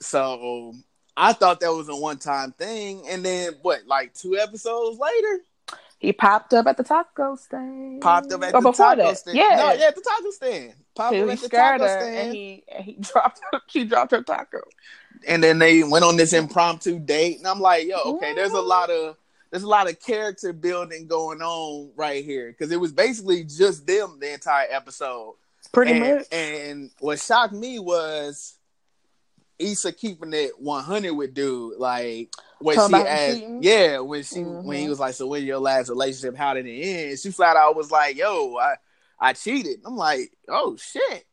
so 0.00 0.74
I 1.16 1.32
thought 1.32 1.60
that 1.60 1.72
was 1.72 1.88
a 1.88 1.96
one 1.96 2.18
time 2.18 2.52
thing, 2.52 3.04
and 3.08 3.24
then 3.24 3.52
what? 3.62 3.86
Like 3.86 4.14
two 4.14 4.36
episodes 4.36 4.98
later, 4.98 5.40
He 6.00 6.12
popped 6.14 6.54
up 6.54 6.66
at 6.66 6.76
the 6.78 6.82
taco 6.82 7.36
stand. 7.36 8.00
popped 8.00 8.32
up 8.32 8.42
at 8.42 8.54
Or 8.54 8.62
the 8.62 8.72
taco 8.72 8.96
that. 8.96 9.18
stand. 9.18 9.36
Yeah, 9.36 9.56
no, 9.56 9.72
yeah, 9.74 9.86
at 9.88 9.94
the 9.94 10.00
taco 10.00 10.30
stand. 10.30 10.74
Popped 10.96 11.14
He, 11.14 11.20
up 11.22 11.28
at 11.28 11.38
the 11.38 11.44
scared 11.46 11.80
taco 11.80 11.84
her, 11.92 12.00
stand, 12.00 12.16
and 12.16 12.34
he 12.34 12.64
and 12.74 12.84
he 12.84 12.92
dropped. 13.00 13.40
She 13.68 13.84
dropped 13.84 14.10
her 14.12 14.22
taco. 14.22 14.62
and 15.28 15.44
then 15.44 15.58
they 15.58 15.82
went 15.84 16.04
on 16.04 16.16
this 16.16 16.32
impromptu 16.32 16.98
date, 16.98 17.38
and 17.38 17.46
I'm 17.46 17.60
like, 17.60 17.86
yo, 17.86 17.98
okay, 18.14 18.34
there's 18.34 18.52
a 18.52 18.60
lot 18.60 18.90
of 18.90 19.16
there's 19.50 19.62
a 19.62 19.68
lot 19.68 19.90
of 19.90 20.00
character 20.00 20.52
building 20.54 21.06
going 21.06 21.42
on 21.42 21.90
right 21.96 22.24
here 22.24 22.48
because 22.50 22.72
it 22.72 22.80
was 22.80 22.92
basically 22.92 23.44
just 23.44 23.86
them 23.86 24.18
the 24.20 24.32
entire 24.32 24.66
episode. 24.70 25.34
Pretty 25.72 25.92
and, 25.92 26.00
much. 26.00 26.26
And 26.32 26.90
what 27.00 27.20
shocked 27.20 27.52
me 27.52 27.78
was 27.78 28.56
Issa 29.60 29.92
keeping 29.92 30.32
it 30.32 30.52
100 30.58 31.12
with 31.12 31.34
dude. 31.34 31.78
Like 31.78 32.34
when 32.58 32.76
Talking 32.76 32.96
she 32.96 33.02
asked, 33.04 33.38
cheating? 33.38 33.58
yeah, 33.62 33.98
when 33.98 34.22
she 34.22 34.40
when 34.42 34.78
he 34.80 34.86
Mhm. 34.86 34.88
was 34.88 34.98
like, 35.00 35.14
"So 35.14 35.26
when 35.26 35.44
your 35.44 35.58
last 35.58 35.88
relationship? 35.88 36.36
How 36.36 36.54
did 36.54 36.66
it 36.66 36.80
end?" 36.80 37.18
She 37.18 37.30
flat 37.30 37.56
out 37.56 37.76
was 37.76 37.90
like, 37.90 38.16
"Yo, 38.16 38.56
I 38.56 38.76
I 39.18 39.32
cheated." 39.34 39.80
I'm 39.84 39.96
like, 39.96 40.32
"Oh 40.48 40.76
shit," 40.76 41.26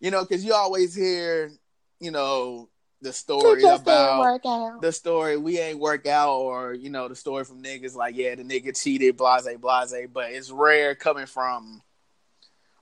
you 0.00 0.10
know, 0.10 0.22
because 0.22 0.44
you 0.44 0.54
always 0.54 0.94
hear, 0.94 1.52
you 2.00 2.10
know, 2.10 2.68
the 3.02 3.12
story 3.12 3.64
about 3.64 4.40
the 4.80 4.92
story 4.92 5.36
we 5.36 5.58
ain't 5.58 5.78
work 5.78 6.06
out 6.06 6.38
or 6.38 6.72
you 6.72 6.88
know 6.88 7.08
the 7.08 7.16
story 7.16 7.44
from 7.44 7.62
niggas 7.62 7.94
like 7.94 8.16
yeah 8.16 8.34
the 8.34 8.42
nigga 8.44 8.80
cheated 8.80 9.16
blase 9.16 9.46
blase 9.60 10.08
but 10.12 10.30
it's 10.30 10.50
rare 10.50 10.94
coming 10.94 11.26
from 11.26 11.82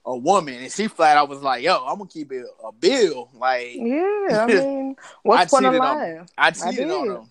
a 0.05 0.17
woman 0.17 0.55
and 0.55 0.71
she 0.71 0.87
flat 0.87 1.15
out 1.17 1.29
was 1.29 1.41
like 1.43 1.63
yo 1.63 1.85
i'm 1.85 1.97
gonna 1.97 2.09
keep 2.09 2.31
it 2.31 2.45
a 2.65 2.71
bill 2.71 3.29
like 3.35 3.75
Yeah, 3.75 4.41
I 4.41 4.45
mean, 4.47 4.95
what's 5.23 5.53
I 5.53 5.57
point 5.61 5.65
of 5.75 5.79
on- 5.81 5.97
lying? 5.97 6.29
i 6.37 6.51
cheated 6.51 6.89
on 6.89 7.07
did. 7.07 7.15
him 7.17 7.23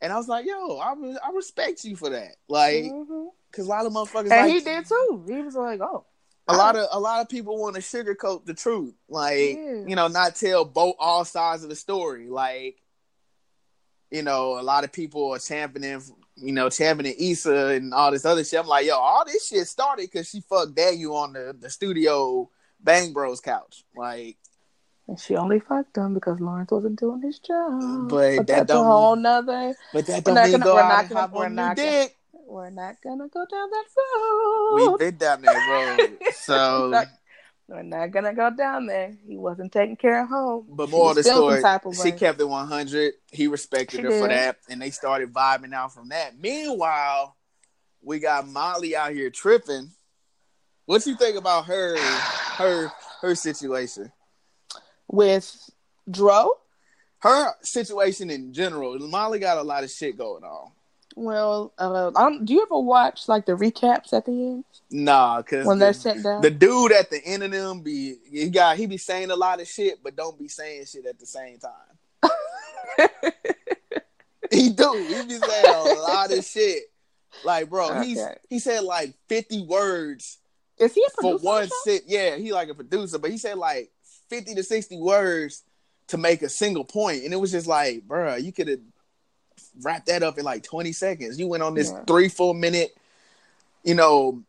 and 0.00 0.12
i 0.12 0.16
was 0.16 0.26
like 0.28 0.44
yo 0.46 0.78
i, 0.78 0.94
re- 0.96 1.18
I 1.24 1.30
respect 1.32 1.84
you 1.84 1.94
for 1.94 2.10
that 2.10 2.34
like 2.48 2.84
Mhm. 2.84 3.28
because 3.50 3.66
a 3.66 3.70
lot 3.70 3.86
of 3.86 3.92
motherfuckers 3.92 4.30
And 4.32 4.48
like 4.48 4.52
he 4.52 4.60
did 4.60 4.86
too. 4.86 5.24
He 5.28 5.40
was 5.40 5.54
like, 5.54 5.80
"Oh, 5.80 6.04
a 6.48 6.56
lot 6.56 6.76
of 6.76 6.86
a 6.92 6.98
lot 7.00 7.20
of 7.20 7.28
people 7.28 7.58
want 7.58 7.76
to 7.76 7.80
sugarcoat 7.82 8.44
the 8.44 8.54
truth, 8.54 8.94
like 9.08 9.56
Yeah. 9.56 9.84
you 9.86 9.94
know, 9.96 10.08
not 10.08 10.34
tell 10.34 10.64
both 10.64 10.96
all 10.98 11.24
sides 11.24 11.62
of 11.62 11.68
the 11.70 11.76
story. 11.76 12.28
Like, 12.28 12.76
you 14.10 14.22
know, 14.22 14.58
a 14.58 14.62
lot 14.62 14.84
of 14.84 14.92
people 14.92 15.30
are 15.34 15.38
championing, 15.38 16.02
you 16.40 16.52
know, 16.52 16.68
Tammin 16.68 17.06
and 17.06 17.14
Issa 17.18 17.66
and 17.68 17.92
all 17.94 18.10
this 18.10 18.24
other 18.24 18.44
shit. 18.44 18.60
I'm 18.60 18.66
like, 18.66 18.86
yo, 18.86 18.96
all 18.96 19.24
this 19.24 19.46
shit 19.48 19.66
started 19.66 20.02
because 20.10 20.28
she 20.28 20.40
fucked 20.40 20.74
Daniel 20.74 21.16
on 21.16 21.32
the, 21.32 21.56
the 21.58 21.70
studio 21.70 22.48
Bang 22.80 23.12
Bros 23.12 23.40
couch. 23.40 23.84
Like, 23.96 24.36
and 25.08 25.18
she 25.18 25.36
only 25.36 25.58
fucked 25.60 25.96
him 25.96 26.14
because 26.14 26.38
Lawrence 26.40 26.70
wasn't 26.70 26.98
doing 27.00 27.22
his 27.22 27.38
job. 27.38 28.08
But, 28.08 28.36
But 28.36 28.36
that 28.36 28.46
that's 28.46 28.62
a 28.70 28.74
don't 28.74 28.84
whole 28.86 29.16
nother. 29.16 29.74
but 29.92 30.06
that 30.06 30.24
don't 30.24 30.34
mean 30.34 30.50
gonna- 30.52 30.64
go 30.64 30.74
we're 30.74 30.80
out 30.80 30.88
not 30.88 31.00
and 31.00 31.08
gonna- 31.08 31.20
hop 31.20 31.32
we're 31.32 31.44
on 31.46 31.56
gonna- 31.56 31.74
dick. 31.74 32.14
We're 32.46 32.70
not 32.70 32.96
gonna 33.04 33.28
go 33.28 33.44
down 33.50 33.68
that 33.70 33.84
road. 33.96 34.74
We've 34.90 34.98
been 34.98 35.16
down 35.18 35.42
that 35.42 35.98
road. 35.98 36.18
So 36.34 36.90
We're 37.68 37.82
not 37.82 38.10
gonna 38.10 38.34
go 38.34 38.50
down 38.50 38.86
there. 38.86 39.14
He 39.26 39.36
wasn't 39.36 39.72
taking 39.72 39.96
care 39.96 40.22
of 40.22 40.28
home. 40.28 40.66
But 40.70 40.88
more 40.88 41.10
of 41.10 41.16
the 41.16 41.22
story, 41.22 41.60
type 41.60 41.84
of 41.84 41.94
she 41.96 42.12
kept 42.12 42.40
it 42.40 42.48
100. 42.48 43.12
He 43.30 43.46
respected 43.46 43.98
She 43.98 44.02
her 44.02 44.10
for 44.10 44.28
that, 44.28 44.56
and 44.70 44.80
they 44.80 44.90
started 44.90 45.32
vibing 45.32 45.74
out 45.74 45.92
from 45.92 46.08
that. 46.08 46.38
Meanwhile, 46.38 47.36
we 48.02 48.20
got 48.20 48.48
Molly 48.48 48.96
out 48.96 49.12
here 49.12 49.30
tripping. 49.30 49.90
What 50.86 51.06
you 51.06 51.16
think 51.16 51.36
about 51.36 51.66
her, 51.66 51.98
her, 51.98 52.90
her 53.20 53.34
situation? 53.34 54.10
with 55.08 55.70
Dro. 56.10 56.50
Her 57.20 57.54
situation 57.62 58.30
in 58.30 58.52
general. 58.52 58.98
Molly 59.00 59.40
got 59.40 59.58
a 59.58 59.62
lot 59.62 59.82
of 59.82 59.90
shit 59.90 60.16
going 60.16 60.44
on. 60.44 60.70
Well, 61.18 61.72
uh, 61.78 62.10
do 62.44 62.54
you 62.54 62.62
ever 62.62 62.78
watch 62.78 63.28
like 63.28 63.46
the 63.46 63.52
recaps 63.52 64.12
at 64.12 64.24
the 64.24 64.32
end 64.32 64.64
Nah, 64.90 65.42
cause 65.42 65.66
when 65.66 65.78
the, 65.78 65.86
they're 65.86 65.92
sitting 65.92 66.22
down? 66.22 66.40
the 66.42 66.50
dude 66.50 66.92
at 66.92 67.10
the 67.10 67.20
end 67.24 67.42
of 67.42 67.50
them 67.50 67.80
be 67.82 68.16
he 68.30 68.48
got 68.48 68.76
he 68.76 68.86
be 68.86 68.98
saying 68.98 69.30
a 69.30 69.36
lot 69.36 69.60
of 69.60 69.66
shit, 69.68 70.02
but 70.02 70.16
don't 70.16 70.38
be 70.38 70.48
saying 70.48 70.86
shit 70.86 71.06
at 71.06 71.18
the 71.18 71.26
same 71.26 71.58
time. 71.58 72.30
He 74.50 74.70
do. 74.70 74.92
He 74.94 75.26
be 75.26 75.38
saying 75.38 75.74
a 75.74 76.00
lot 76.00 76.32
of 76.32 76.44
shit. 76.44 76.84
Like, 77.44 77.68
bro, 77.68 78.00
he's 78.00 78.20
he 78.48 78.58
said 78.58 78.82
like 78.82 79.14
50 79.28 79.66
words 79.66 80.38
Is 80.78 80.94
he 80.94 81.04
a 81.06 81.10
for 81.10 81.38
producer? 81.38 81.44
one 81.44 81.56
on 81.56 81.62
the 81.62 81.68
show? 81.68 81.74
sit. 81.84 82.02
Yeah, 82.06 82.36
he 82.36 82.52
like 82.52 82.68
a 82.68 82.74
producer, 82.74 83.18
but 83.18 83.30
he 83.30 83.38
said 83.38 83.58
like 83.58 83.90
50 84.30 84.54
to 84.54 84.62
60 84.62 84.96
words 84.98 85.64
to 86.08 86.16
make 86.16 86.42
a 86.42 86.48
single. 86.48 86.86
And 86.96 87.32
it 87.32 87.40
was 87.40 87.52
just 87.52 87.66
like, 87.66 88.02
bro, 88.04 88.36
you 88.36 88.52
could 88.52 88.68
have 88.68 88.80
wrapped 89.82 90.06
that 90.06 90.22
up 90.22 90.38
in 90.38 90.44
like 90.44 90.62
20 90.62 90.92
seconds. 90.92 91.38
You 91.38 91.48
went 91.48 91.62
on 91.62 91.74
this 91.74 91.90
Yeah. 91.90 92.04
three, 92.06 92.28
four 92.28 92.54
minute, 92.54 92.96
you 93.84 93.94
know, 93.94 94.42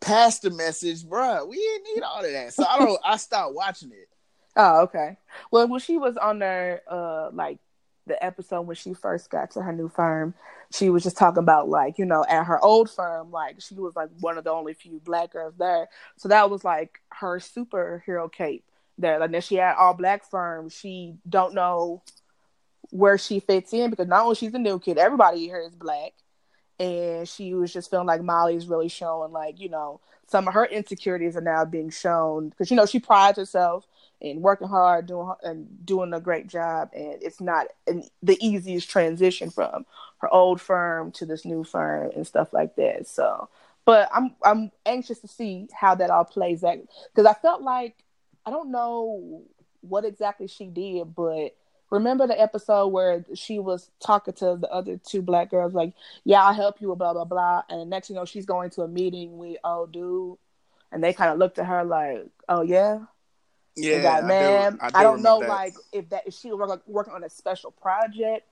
pastor 0.00 0.50
message, 0.50 1.04
bro. 1.08 1.46
We 1.46 1.56
didn't 1.56 1.94
need 1.94 2.02
all 2.02 2.24
of 2.24 2.30
that. 2.30 2.52
So 2.52 2.64
I 2.64 2.78
don't 2.78 3.00
I 3.04 3.16
stopped 3.16 3.54
watching 3.54 3.90
it. 3.90 4.08
Oh, 4.56 4.82
okay. 4.82 5.16
Well, 5.50 5.66
when 5.66 5.80
she 5.80 5.98
was 5.98 6.16
on 6.16 6.38
there, 6.38 6.82
uh, 6.88 7.30
like 7.32 7.58
the 8.06 8.22
episode 8.24 8.60
when 8.62 8.76
she 8.76 8.94
first 8.94 9.28
got 9.28 9.50
to 9.50 9.62
her 9.62 9.72
new 9.72 9.88
firm, 9.88 10.32
she 10.72 10.90
was 10.90 11.02
just 11.02 11.16
talking 11.16 11.42
about 11.42 11.68
like 11.68 11.98
you 11.98 12.04
know 12.04 12.24
at 12.28 12.44
her 12.44 12.62
old 12.64 12.88
firm, 12.88 13.32
like 13.32 13.60
she 13.60 13.74
was 13.74 13.96
like 13.96 14.10
one 14.20 14.38
of 14.38 14.44
the 14.44 14.50
only 14.52 14.72
few 14.72 15.00
black 15.04 15.32
girls 15.32 15.54
there. 15.58 15.88
So 16.18 16.28
that 16.28 16.50
was 16.50 16.62
like 16.62 17.00
her 17.08 17.40
superhero 17.40 18.30
cape 18.30 18.64
there. 18.96 19.18
Like 19.18 19.32
then 19.32 19.40
she 19.40 19.56
had 19.56 19.74
all 19.74 19.92
black 19.94 20.22
firm. 20.30 20.68
She 20.68 21.16
don't 21.28 21.54
know 21.54 22.02
where 22.90 23.18
she 23.18 23.40
fits 23.40 23.72
in 23.72 23.90
because 23.90 24.08
not 24.08 24.22
only 24.22 24.34
she's 24.34 24.54
a 24.54 24.58
new 24.58 24.78
kid, 24.78 24.98
everybody 24.98 25.40
here 25.40 25.60
is 25.60 25.74
black, 25.74 26.12
and 26.78 27.28
she 27.28 27.54
was 27.54 27.72
just 27.72 27.90
feeling 27.90 28.06
like 28.06 28.22
Molly's 28.22 28.66
really 28.66 28.88
showing 28.88 29.32
like 29.32 29.60
you 29.60 29.68
know 29.68 30.00
some 30.26 30.48
of 30.48 30.54
her 30.54 30.64
insecurities 30.64 31.36
are 31.36 31.42
now 31.42 31.64
being 31.64 31.90
shown. 31.90 32.48
Because 32.48 32.70
you 32.70 32.76
know 32.76 32.86
she 32.86 32.98
prides 33.00 33.38
herself 33.38 33.86
in 34.20 34.40
working 34.40 34.68
hard, 34.68 35.06
doing 35.06 35.32
and 35.42 35.86
doing 35.86 36.12
a 36.12 36.20
great 36.20 36.46
job, 36.46 36.90
and 36.94 37.22
it's 37.22 37.40
not 37.40 37.66
an, 37.86 38.04
the 38.22 38.38
easiest 38.44 38.88
transition 38.90 39.50
from 39.50 39.84
her 40.18 40.32
old 40.32 40.60
firm 40.60 41.12
to 41.12 41.26
this 41.26 41.44
new 41.44 41.64
firm 41.64 42.10
and 42.14 42.26
stuff 42.26 42.52
like 42.52 42.76
that. 42.76 43.06
So, 43.06 43.48
but 43.84 44.08
I'm 44.12 44.34
I'm 44.42 44.70
anxious 44.86 45.20
to 45.20 45.28
see 45.28 45.68
how 45.72 45.94
that 45.96 46.10
all 46.10 46.24
plays 46.24 46.64
out. 46.64 46.78
Because 47.14 47.26
I 47.26 47.34
felt 47.34 47.62
like 47.62 47.96
I 48.46 48.50
don't 48.50 48.70
know 48.70 49.42
what 49.80 50.04
exactly 50.04 50.46
she 50.48 50.66
did, 50.66 51.14
but 51.14 51.54
remember 51.94 52.26
the 52.26 52.40
episode 52.40 52.88
where 52.88 53.24
she 53.34 53.58
was 53.58 53.88
talking 54.00 54.34
to 54.34 54.56
the 54.60 54.68
other 54.70 54.98
two 55.02 55.22
black 55.22 55.50
girls, 55.50 55.72
like, 55.74 55.92
"Yeah, 56.24 56.42
I'll 56.44 56.54
help 56.54 56.80
you," 56.80 56.94
blah 56.94 57.12
blah 57.12 57.24
blah, 57.24 57.62
and 57.68 57.80
the 57.80 57.84
next 57.84 58.10
you 58.10 58.16
know 58.16 58.24
she's 58.24 58.46
going 58.46 58.70
to 58.70 58.82
a 58.82 58.88
meeting 58.88 59.38
with 59.38 59.56
old 59.64 59.92
dude, 59.92 60.36
and 60.92 61.02
they 61.02 61.12
kind 61.12 61.30
of 61.30 61.38
looked 61.38 61.58
at 61.58 61.66
her 61.66 61.84
like, 61.84 62.26
"Oh 62.48 62.62
yeah." 62.62 63.00
Yeah, 63.76 63.94
And 63.96 64.04
like, 64.04 64.22
I 64.24 64.26
man, 64.26 64.72
do- 64.72 64.78
I, 64.82 64.88
do 64.90 65.02
don't 65.02 65.22
know, 65.22 65.40
that. 65.40 65.48
like 65.48 65.74
if 65.92 66.08
that 66.10 66.26
if 66.26 66.34
she 66.34 66.50
was 66.52 66.58
working, 66.58 66.82
working 66.86 67.14
on 67.14 67.24
a 67.24 67.30
special 67.30 67.70
project 67.72 68.46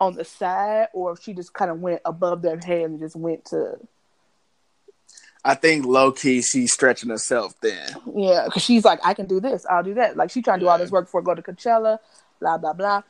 on 0.00 0.14
the 0.14 0.24
side, 0.24 0.88
or 0.92 1.12
if 1.12 1.20
she 1.22 1.32
just 1.32 1.52
kind 1.52 1.70
of 1.70 1.80
went 1.80 2.00
above 2.04 2.42
their 2.42 2.58
head 2.58 2.82
and 2.90 2.98
just 2.98 3.14
went 3.16 3.44
to 3.46 3.78
I 5.44 5.54
think 5.54 5.86
low 5.86 6.10
key 6.10 6.42
she's 6.42 6.72
stretching 6.72 7.10
herself 7.10 7.54
then. 7.60 7.88
yeah, 8.16 8.44
because 8.46 8.62
she's 8.64 8.84
like, 8.84 8.98
I 9.04 9.14
can 9.14 9.26
do 9.26 9.38
this, 9.40 9.64
I'll 9.66 9.84
do 9.84 9.94
that. 9.94 10.16
Like 10.16 10.30
she 10.30 10.42
trying 10.42 10.58
to 10.58 10.64
do 10.64 10.68
all 10.68 10.78
this 10.78 10.90
work 10.90 11.04
before 11.06 11.20
I 11.20 11.24
go 11.24 11.34
to 11.36 11.42
Coachella, 11.42 12.00
blah 12.40 12.58
blah 12.58 12.72
blah. 12.72 13.02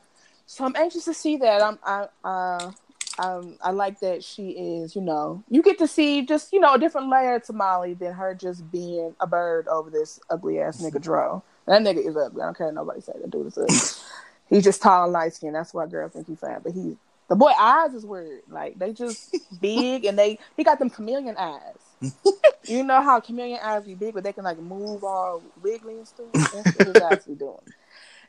So 0.47 0.65
I'm 0.65 0.77
anxious 0.77 1.05
to 1.05 1.15
see 1.15 1.37
that. 1.39 1.63
I'm 1.63 1.79
I 1.85 2.09
uh 2.25 2.71
um 3.19 3.57
I 3.63 3.71
like 3.71 4.01
that 4.01 4.25
she 4.25 4.51
is. 4.51 4.95
You 4.97 5.03
know, 5.03 5.43
you 5.51 5.63
get 5.63 5.79
to 5.79 5.89
see 5.89 6.23
just 6.23 6.53
you 6.53 6.61
know 6.61 6.75
a 6.75 6.79
different 6.79 7.11
layer 7.11 7.39
to 7.41 7.53
Molly 7.53 7.95
than 7.95 8.13
her 8.15 8.35
just 8.35 8.71
being 8.71 9.15
a 9.21 9.27
bird 9.27 9.69
over 9.69 9.91
this 9.91 10.21
ugly 10.31 10.61
ass 10.61 10.81
nigga 10.81 11.01
Dro. 11.01 11.43
That 11.67 11.83
nigga 11.83 12.07
is 12.07 12.17
ugly. 12.17 12.43
I 12.43 12.47
don't 12.47 12.57
care 12.57 12.73
nobody 12.73 13.01
say 13.01 13.13
that 13.21 13.31
dude 13.31 13.47
is 13.47 13.59
ugly. 13.59 13.77
He's 14.49 14.65
just 14.65 14.81
tall 14.81 15.05
and 15.05 15.13
light 15.13 15.35
skinned. 15.35 15.55
That's 15.55 15.75
why 15.75 15.87
girls 15.87 16.13
think 16.13 16.27
he's 16.27 16.39
fine. 16.39 16.61
But 16.63 16.73
he 16.73 16.97
the 17.29 17.37
boy 17.37 17.53
eyes 17.59 17.93
is 17.93 18.07
weird. 18.07 18.43
Like 18.49 18.79
they 18.79 18.93
just 18.93 19.37
big 19.61 20.05
and 20.05 20.19
they 20.19 20.39
he 20.57 20.65
got 20.65 20.79
them 20.79 20.91
chameleon 20.91 21.37
eyes. 21.37 22.15
you 22.65 22.83
know 22.83 23.03
how 23.03 23.21
chameleon 23.21 23.61
eyes 23.63 23.85
be 23.85 23.95
big, 23.95 24.15
but 24.15 24.25
they 24.25 24.33
can 24.33 24.45
like 24.45 24.59
move 24.59 25.05
all 25.05 25.43
wiggly 25.63 25.99
and 25.99 26.09
stuff. 26.09 26.27
That's 26.33 26.75
what 26.79 26.87
his 26.87 26.97
eyes 26.97 27.25
be 27.27 27.35
doing. 27.35 27.59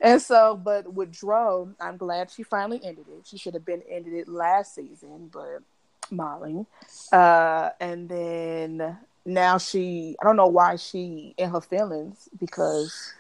And 0.01 0.21
so, 0.21 0.55
but 0.55 0.93
with 0.93 1.11
Dro, 1.11 1.73
I'm 1.79 1.97
glad 1.97 2.31
she 2.31 2.43
finally 2.43 2.79
ended 2.83 3.05
it. 3.09 3.27
She 3.27 3.37
should 3.37 3.53
have 3.53 3.65
been 3.65 3.83
ended 3.89 4.13
it 4.13 4.27
last 4.29 4.75
season, 4.75 5.29
but 5.31 5.59
Molly. 6.09 6.65
Uh, 7.11 7.69
and 7.79 8.07
then 8.07 8.97
now 9.25 9.57
she, 9.57 10.15
I 10.21 10.25
don't 10.25 10.37
know 10.37 10.47
why 10.47 10.77
she 10.77 11.33
in 11.37 11.49
her 11.49 11.61
feelings 11.61 12.29
because 12.39 13.13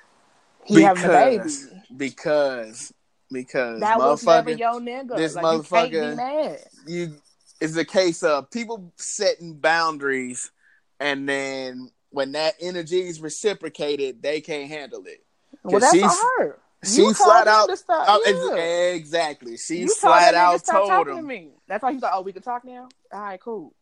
he 0.65 0.81
having 0.81 1.03
a 1.03 1.07
baby. 1.09 1.43
Because 1.43 1.67
because 1.97 2.93
because 3.31 3.79
That 3.81 3.99
was 3.99 4.23
never 4.25 4.51
motherfucker, 4.51 4.59
your 4.59 4.73
nigga. 4.79 5.17
this 5.17 5.35
like, 5.35 5.43
you 5.43 5.49
motherfucker- 5.63 6.15
mad. 6.15 6.59
you 6.87 7.15
it's 7.61 7.75
a 7.75 7.83
case 7.85 8.23
of 8.23 8.49
people 8.51 8.91
setting 8.95 9.53
boundaries, 9.53 10.49
and 11.01 11.27
then 11.27 11.91
when 12.09 12.31
that 12.31 12.55
energy 12.61 13.01
is 13.01 13.19
reciprocated, 13.19 14.21
they 14.23 14.39
can't 14.39 14.69
handle 14.69 15.03
it. 15.05 15.23
Well, 15.63 15.81
that's 15.81 15.93
she's- 15.93 16.09
on 16.09 16.45
her. 16.45 16.57
She 16.83 17.01
You 17.01 17.13
flat 17.13 17.47
out, 17.47 17.67
to 17.69 17.75
stop- 17.75 18.05
oh, 18.07 18.53
yeah. 18.55 18.93
exactly. 18.93 19.57
She 19.57 19.79
You 19.79 19.87
flat 19.95 20.33
out 20.33 20.61
stop 20.61 20.75
told 20.75 20.89
talking 20.89 21.13
to 21.13 21.19
him. 21.19 21.27
me. 21.27 21.49
That's 21.67 21.83
why 21.83 21.91
he's 21.93 22.01
like, 22.01 22.13
"Oh, 22.15 22.21
we 22.21 22.31
can 22.31 22.41
talk 22.41 22.63
now." 22.63 22.87
All 23.11 23.19
right, 23.19 23.39
cool. 23.41 23.73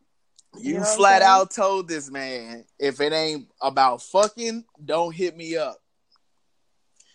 You, 0.58 0.74
You 0.76 0.80
know 0.80 0.86
flat 0.86 1.22
out 1.22 1.52
told 1.52 1.88
this 1.88 2.10
man, 2.10 2.66
if 2.80 3.00
it 3.00 3.14
ain't 3.14 3.48
about 3.62 4.02
fucking, 4.02 4.66
don't 4.84 5.14
hit 5.14 5.38
me 5.38 5.58
up. 5.58 5.80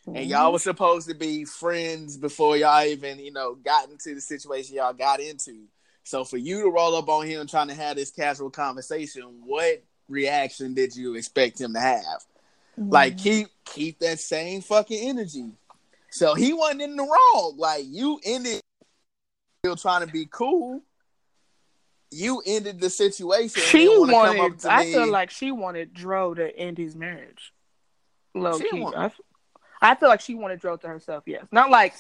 And 0.07 0.17
Mm-hmm. 0.17 0.31
y'all 0.31 0.53
was 0.53 0.63
supposed 0.63 1.09
to 1.09 1.15
be 1.15 1.45
friends 1.45 2.17
before 2.17 2.57
y'all 2.57 2.85
even, 2.85 3.19
you 3.19 3.33
know, 3.33 3.55
got 3.55 3.89
into 3.89 4.15
the 4.15 4.21
situation 4.21 4.77
y'all 4.77 4.93
got 4.93 5.21
into. 5.21 5.65
So 6.05 6.25
for 6.25 6.37
you 6.37 6.63
to 6.63 6.71
roll 6.71 6.95
up 6.97 7.09
on 7.09 7.27
him 7.27 7.47
trying 7.47 7.69
to 7.69 7.75
have 7.75 7.97
this 7.97 8.11
casual 8.11 8.51
conversation, 8.51 9.41
what 9.45 9.83
reaction 10.09 10.75
did 10.75 10.95
you 10.97 11.15
expect 11.15 11.61
him 11.61 11.75
to 11.75 11.81
have? 11.81 12.25
Like 12.77 13.15
Mm-hmm. 13.17 13.23
keep 13.23 13.49
keep 13.65 13.99
that 14.01 14.19
same 14.19 14.61
fucking 14.61 15.09
energy. 15.09 15.51
So 16.13 16.35
he 16.35 16.53
wasn't 16.53 16.83
in 16.83 16.97
the 16.97 17.03
wrong. 17.03 17.55
Like 17.57 17.85
you 17.87 18.21
ended 18.25 18.61
still 19.65 19.77
trying 19.77 20.07
to 20.07 20.13
be 20.13 20.27
cool. 20.31 20.83
You 22.11 22.43
ended 22.45 22.81
the 22.81 22.91
situation. 22.91 23.63
she 23.63 23.87
then 23.87 24.01
wanna 24.01 24.13
come 24.13 24.41
up 24.41 24.51
wanted. 24.51 24.67
I 24.67 24.85
me- 24.85 24.93
feel 24.93 25.11
like 25.11 25.31
she 25.31 25.51
wanted 25.51 25.95
Dro 25.95 26.35
to 26.35 26.57
end 26.57 26.77
his 26.77 26.95
marriage. 26.95 27.53
Low 28.35 28.59
She 28.59 28.69
key, 28.71 28.85
I, 28.85 29.11
I 29.81 29.95
feel 29.95 30.09
like 30.09 30.21
she 30.21 30.35
wanted 30.35 30.61
Dro 30.61 30.77
to 30.77 30.87
herself. 30.87 31.25
Yes, 31.27 31.47
not 31.51 31.71
like 31.71 31.95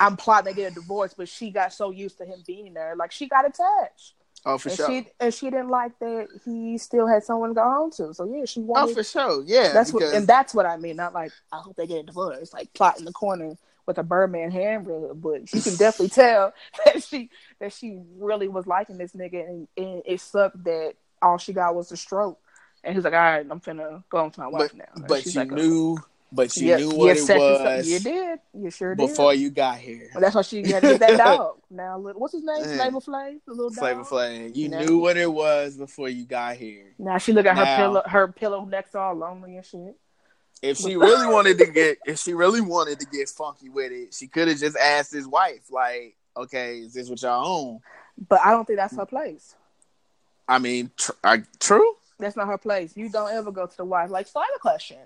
I'm 0.00 0.16
plotting 0.16 0.52
to 0.52 0.60
get 0.60 0.72
a 0.72 0.74
divorce, 0.74 1.14
but 1.16 1.28
she 1.28 1.50
got 1.50 1.72
so 1.72 1.90
used 1.90 2.18
to 2.18 2.24
him 2.24 2.42
being 2.46 2.74
there, 2.74 2.96
like 2.96 3.12
she 3.12 3.28
got 3.28 3.44
attached, 3.44 4.14
oh 4.46 4.58
for 4.58 4.68
and 4.68 4.76
sure. 4.76 4.86
she 4.88 5.06
and 5.20 5.34
she 5.34 5.46
didn't 5.50 5.68
like 5.68 5.98
that 5.98 6.28
he 6.44 6.78
still 6.78 7.06
had 7.06 7.22
someone 7.22 7.50
to 7.50 7.54
go 7.54 7.62
home 7.62 7.90
to. 7.92 8.14
So 8.14 8.24
yeah, 8.24 8.44
she 8.44 8.60
oh, 8.60 8.64
wanted. 8.64 8.92
oh 8.92 8.94
for 8.94 9.04
sure. 9.04 9.42
Yeah. 9.46 9.72
that's 9.72 9.92
because, 9.92 10.12
what, 10.12 10.16
and 10.16 10.26
that's 10.26 10.54
what 10.54 10.66
I 10.66 10.76
mean. 10.76 10.96
Not 10.96 11.14
like 11.14 11.32
I 11.52 11.58
hope 11.58 11.76
they 11.76 11.86
get 11.86 12.00
a 12.00 12.02
divorce, 12.04 12.52
like 12.52 12.72
plot 12.72 12.98
in 12.98 13.04
the 13.04 13.12
corner 13.12 13.56
with 13.86 13.98
a 13.98 14.02
Birdman 14.02 14.50
hand 14.50 14.86
but 15.16 15.52
you 15.52 15.60
can 15.60 15.76
definitely 15.76 16.08
tell 16.08 16.54
that 16.84 17.02
she 17.02 17.30
that 17.60 17.72
she 17.72 17.98
really 18.18 18.48
was 18.48 18.66
liking 18.66 18.98
this 18.98 19.12
nigga, 19.12 19.46
and, 19.48 19.68
and 19.76 20.02
it 20.06 20.20
sucked 20.20 20.62
that 20.64 20.94
all 21.20 21.38
she 21.38 21.52
got 21.52 21.74
was 21.74 21.92
a 21.92 21.96
stroke. 21.96 22.38
And 22.82 22.94
he's 22.94 23.04
like, 23.04 23.14
"All 23.14 23.18
right, 23.18 23.46
I'm 23.48 23.60
finna 23.60 24.04
go 24.10 24.18
on 24.18 24.30
to 24.30 24.40
my 24.40 24.48
wife 24.48 24.72
but 24.72 24.78
now." 24.78 24.84
And 24.94 25.06
but 25.06 25.24
you 25.24 25.32
like, 25.32 25.50
"Oh." 25.52 25.98
But 26.34 26.56
you 26.56 26.76
knew 26.76 26.90
what 26.90 27.16
it 27.16 27.28
was. 27.28 27.88
You 27.88 28.00
did. 28.00 28.38
You 28.52 28.70
sure 28.70 28.94
did. 28.94 29.06
Before 29.06 29.32
you 29.32 29.50
got 29.50 29.78
here. 29.78 30.08
Well, 30.12 30.20
that's 30.20 30.34
why 30.34 30.42
she 30.42 30.66
had 30.66 30.82
to 30.82 30.98
get 30.98 31.00
that 31.00 31.18
dog. 31.24 31.58
Now, 31.70 31.98
what's 31.98 32.32
his 32.32 32.42
name? 32.42 32.64
Flavor 32.64 32.98
Flav, 32.98 33.40
the 33.46 33.52
little 33.52 33.70
dog. 33.70 33.78
Flavor 33.78 34.04
Flav. 34.04 34.56
You 34.56 34.68
now, 34.68 34.80
knew 34.80 34.98
what 34.98 35.16
it 35.16 35.32
was 35.32 35.76
before 35.76 36.08
you 36.08 36.24
got 36.24 36.56
here. 36.56 36.94
Now 36.98 37.18
she 37.18 37.32
look 37.32 37.46
at 37.46 37.56
now, 37.56 37.64
her 37.64 37.76
pillow. 37.76 38.02
Her 38.06 38.28
pillow 38.28 38.64
neck's 38.64 38.94
all 38.94 39.14
lonely 39.14 39.56
and 39.56 39.64
shit. 39.64 39.96
If 40.62 40.78
she 40.78 40.96
really 40.96 41.32
wanted 41.32 41.58
to 41.58 41.66
get, 41.66 41.98
if 42.06 42.18
she 42.18 42.34
really 42.34 42.60
wanted 42.60 43.00
to 43.00 43.06
get 43.06 43.28
funky 43.28 43.68
with 43.68 43.92
it, 43.92 44.14
she 44.14 44.26
could 44.26 44.48
have 44.48 44.58
just 44.58 44.76
asked 44.76 45.12
his 45.12 45.26
wife, 45.26 45.70
like, 45.70 46.16
"Okay, 46.36 46.78
is 46.78 46.94
this 46.94 47.08
what 47.08 47.22
y'all 47.22 47.46
own?" 47.46 47.80
But 48.28 48.40
I 48.44 48.50
don't 48.50 48.66
think 48.66 48.78
that's 48.78 48.96
her 48.96 49.06
place. 49.06 49.54
I 50.48 50.58
mean, 50.58 50.90
tr- 50.96 51.12
I, 51.22 51.42
true. 51.58 51.94
That's 52.24 52.36
not 52.36 52.46
her 52.46 52.58
place. 52.58 52.96
You 52.96 53.10
don't 53.10 53.30
ever 53.30 53.52
go 53.52 53.66
to 53.66 53.76
the 53.76 53.84
wife 53.84 54.10
like, 54.10 54.26
so 54.26 54.40
I 54.40 54.44
have 54.44 54.56
a 54.56 54.58
question. 54.58 54.96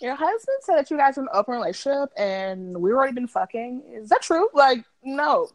Your 0.00 0.14
husband 0.14 0.58
said 0.62 0.76
that 0.76 0.90
you 0.90 0.96
guys 0.96 1.18
are 1.18 1.22
in 1.22 1.26
an 1.26 1.34
open 1.34 1.54
relationship 1.54 2.10
and 2.16 2.80
we've 2.80 2.94
already 2.94 3.12
been 3.12 3.26
fucking. 3.26 3.82
Is 3.92 4.08
that 4.10 4.22
true? 4.22 4.48
Like, 4.54 4.84
no. 5.02 5.48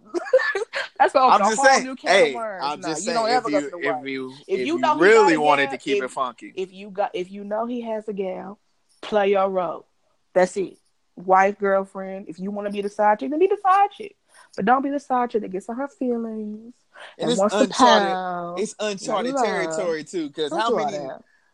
That's 1.00 1.14
what 1.14 1.42
I'm 1.42 1.50
just 1.50 1.64
saying. 1.64 1.86
New 1.86 1.96
hey, 2.02 2.36
I'm 2.36 2.82
no, 2.82 2.90
just 2.90 3.06
you 3.06 3.14
saying. 3.14 3.42
If 3.46 3.50
you, 3.50 3.58
if 3.58 4.06
you, 4.06 4.34
if, 4.48 4.60
if 4.60 4.68
you, 4.68 4.78
know 4.78 4.98
really 4.98 5.38
wanted 5.38 5.72
to 5.72 5.78
keep 5.78 5.98
if, 6.00 6.04
it 6.04 6.12
funky, 6.12 6.54
if 6.56 6.74
you 6.74 6.90
got, 6.90 7.12
if 7.14 7.32
you 7.32 7.46
know 7.46 7.66
he 7.66 7.82
has 7.82 8.08
a 8.10 8.14
gal, 8.14 8.60
play 9.02 9.32
your 9.32 9.50
role. 9.50 9.86
That's 10.34 10.58
it. 10.58 10.78
Wife, 11.16 11.58
girlfriend. 11.60 12.28
If 12.28 12.40
you 12.40 12.52
want 12.52 12.68
to 12.68 12.74
be 12.74 12.82
the 12.82 12.90
side 12.90 13.20
chick, 13.20 13.30
then 13.30 13.40
be 13.40 13.48
the 13.48 13.58
side 13.64 13.92
chick. 13.92 14.18
But 14.56 14.66
don't 14.66 14.82
be 14.82 14.90
the 14.90 15.00
side 15.00 15.32
chick 15.32 15.42
that 15.42 15.52
gets 15.52 15.70
on 15.70 15.76
her 15.76 15.88
feelings 15.88 16.74
and, 17.18 17.30
and 17.30 17.40
wants 17.40 17.56
uncharted, 17.56 17.72
to 17.72 18.14
pound. 18.14 18.60
It's 18.60 18.76
uncharted 18.80 19.36
territory 19.36 20.04
too. 20.04 20.28
Because 20.28 20.52
how 20.52 20.76
many, 20.76 20.98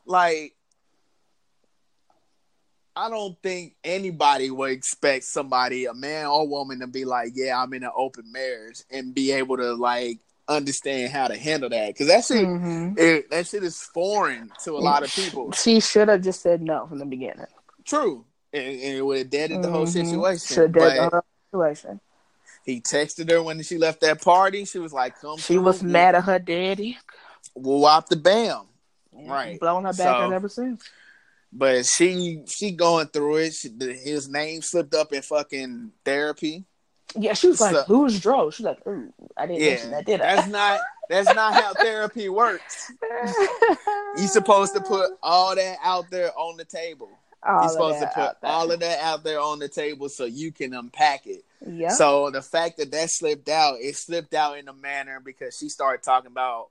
like, 0.05 0.55
I 2.95 3.09
don't 3.09 3.41
think 3.41 3.75
anybody 3.83 4.51
would 4.51 4.71
expect 4.71 5.23
somebody, 5.23 5.85
a 5.85 5.93
man 5.93 6.25
or 6.25 6.47
woman, 6.47 6.79
to 6.81 6.87
be 6.87 7.05
like, 7.05 7.31
"Yeah, 7.35 7.61
I'm 7.61 7.73
in 7.73 7.83
an 7.83 7.91
open 7.95 8.31
marriage," 8.31 8.83
and 8.91 9.13
be 9.15 9.31
able 9.31 9.57
to 9.57 9.73
like 9.73 10.19
understand 10.47 11.11
how 11.11 11.27
to 11.27 11.37
handle 11.37 11.69
that 11.69 11.87
because 11.87 12.07
that 12.07 12.25
shit, 12.25 12.45
mm-hmm. 12.45 12.93
it, 12.97 13.29
that 13.31 13.47
shit 13.47 13.63
is 13.63 13.81
foreign 13.81 14.51
to 14.63 14.73
a 14.73 14.79
lot 14.79 15.03
of 15.03 15.13
people. 15.13 15.51
She 15.53 15.79
should 15.79 16.09
have 16.09 16.21
just 16.21 16.41
said 16.41 16.61
no 16.61 16.85
from 16.87 16.99
the 16.99 17.05
beginning. 17.05 17.45
True, 17.85 18.25
and, 18.51 18.63
and 18.63 18.97
it 18.97 19.05
would 19.05 19.19
have 19.19 19.29
deaded 19.29 19.55
mm-hmm. 19.55 19.61
the 19.63 19.71
whole 19.71 19.87
situation. 19.87 20.55
Should 20.55 20.73
dead 20.73 20.97
the 20.97 21.09
whole 21.09 21.25
situation. 21.51 21.99
He 22.65 22.79
texted 22.81 23.29
her 23.29 23.41
when 23.41 23.61
she 23.63 23.77
left 23.77 24.01
that 24.01 24.21
party. 24.21 24.65
She 24.65 24.79
was 24.79 24.93
like, 24.93 25.19
"Come." 25.19 25.37
She 25.37 25.57
was 25.57 25.81
mad 25.81 26.15
at 26.15 26.23
her 26.25 26.39
daddy. 26.39 26.97
Wop 27.55 28.07
the 28.07 28.15
bam, 28.15 28.65
yeah, 29.17 29.31
right? 29.31 29.59
Blowing 29.59 29.85
her 29.85 29.93
back 29.93 29.97
so, 29.97 30.31
ever 30.31 30.49
since. 30.49 30.83
But 31.51 31.85
she 31.85 32.43
she 32.47 32.71
going 32.71 33.07
through 33.07 33.37
it. 33.37 33.53
She, 33.53 33.69
his 33.79 34.29
name 34.29 34.61
slipped 34.61 34.93
up 34.93 35.11
in 35.11 35.21
fucking 35.21 35.91
therapy. 36.05 36.65
Yeah, 37.15 37.33
she 37.33 37.47
was 37.47 37.59
like, 37.59 37.85
"Who's 37.87 38.19
Dro?" 38.19 38.51
She's 38.51 38.65
like, 38.65 38.85
Ooh, 38.87 39.11
"I 39.35 39.47
didn't 39.47 39.61
yeah, 39.61 39.69
mention 39.69 39.91
that, 39.91 40.05
did 40.05 40.21
I?" 40.21 40.35
That's 40.35 40.47
not 40.47 40.79
that's 41.09 41.35
not 41.35 41.53
how 41.53 41.73
therapy 41.73 42.29
works. 42.29 42.91
you 44.17 44.27
supposed 44.27 44.73
to 44.75 44.81
put 44.81 45.11
all 45.23 45.55
that 45.55 45.77
out 45.83 46.09
there 46.09 46.31
on 46.37 46.55
the 46.55 46.63
table. 46.63 47.09
All 47.43 47.61
You're 47.61 47.69
supposed 47.69 47.99
to 47.99 48.11
put 48.13 48.37
all 48.43 48.71
of 48.71 48.79
that 48.79 48.99
out 48.99 49.23
there 49.23 49.41
on 49.41 49.59
the 49.59 49.67
table 49.67 50.07
so 50.07 50.25
you 50.25 50.51
can 50.51 50.73
unpack 50.73 51.25
it. 51.25 51.43
Yeah. 51.65 51.89
So 51.89 52.31
the 52.31 52.41
fact 52.41 52.77
that 52.77 52.91
that 52.91 53.09
slipped 53.09 53.49
out, 53.49 53.77
it 53.79 53.95
slipped 53.95 54.33
out 54.33 54.57
in 54.57 54.67
a 54.67 54.73
manner 54.73 55.19
because 55.23 55.57
she 55.57 55.69
started 55.69 56.03
talking 56.03 56.31
about 56.31 56.69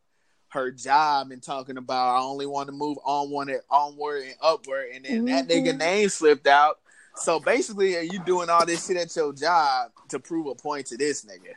her 0.49 0.71
job 0.71 1.31
and 1.31 1.43
talking 1.43 1.77
about 1.77 2.17
I 2.17 2.21
only 2.21 2.47
want 2.47 2.69
to 2.69 2.73
move 2.73 2.99
onward 3.05 3.49
and 3.49 3.61
onward 3.71 4.25
and 4.25 4.35
upward, 4.43 4.87
and 4.95 5.05
then 5.05 5.25
mm-hmm. 5.25 5.27
that 5.27 5.49
nigga 5.49 5.77
name 5.77 6.09
slipped 6.09 6.47
out. 6.47 6.79
So 7.17 7.41
basically, 7.41 7.97
are 7.97 8.03
you 8.03 8.23
doing 8.25 8.51
all 8.51 8.67
this 8.67 8.87
shit 8.87 8.97
at 8.97 9.15
your 9.15 9.33
job 9.33 9.93
to 10.09 10.19
prove 10.19 10.47
a 10.47 10.55
point 10.55 10.87
to 10.87 10.97
this 10.97 11.25
nigga? 11.25 11.55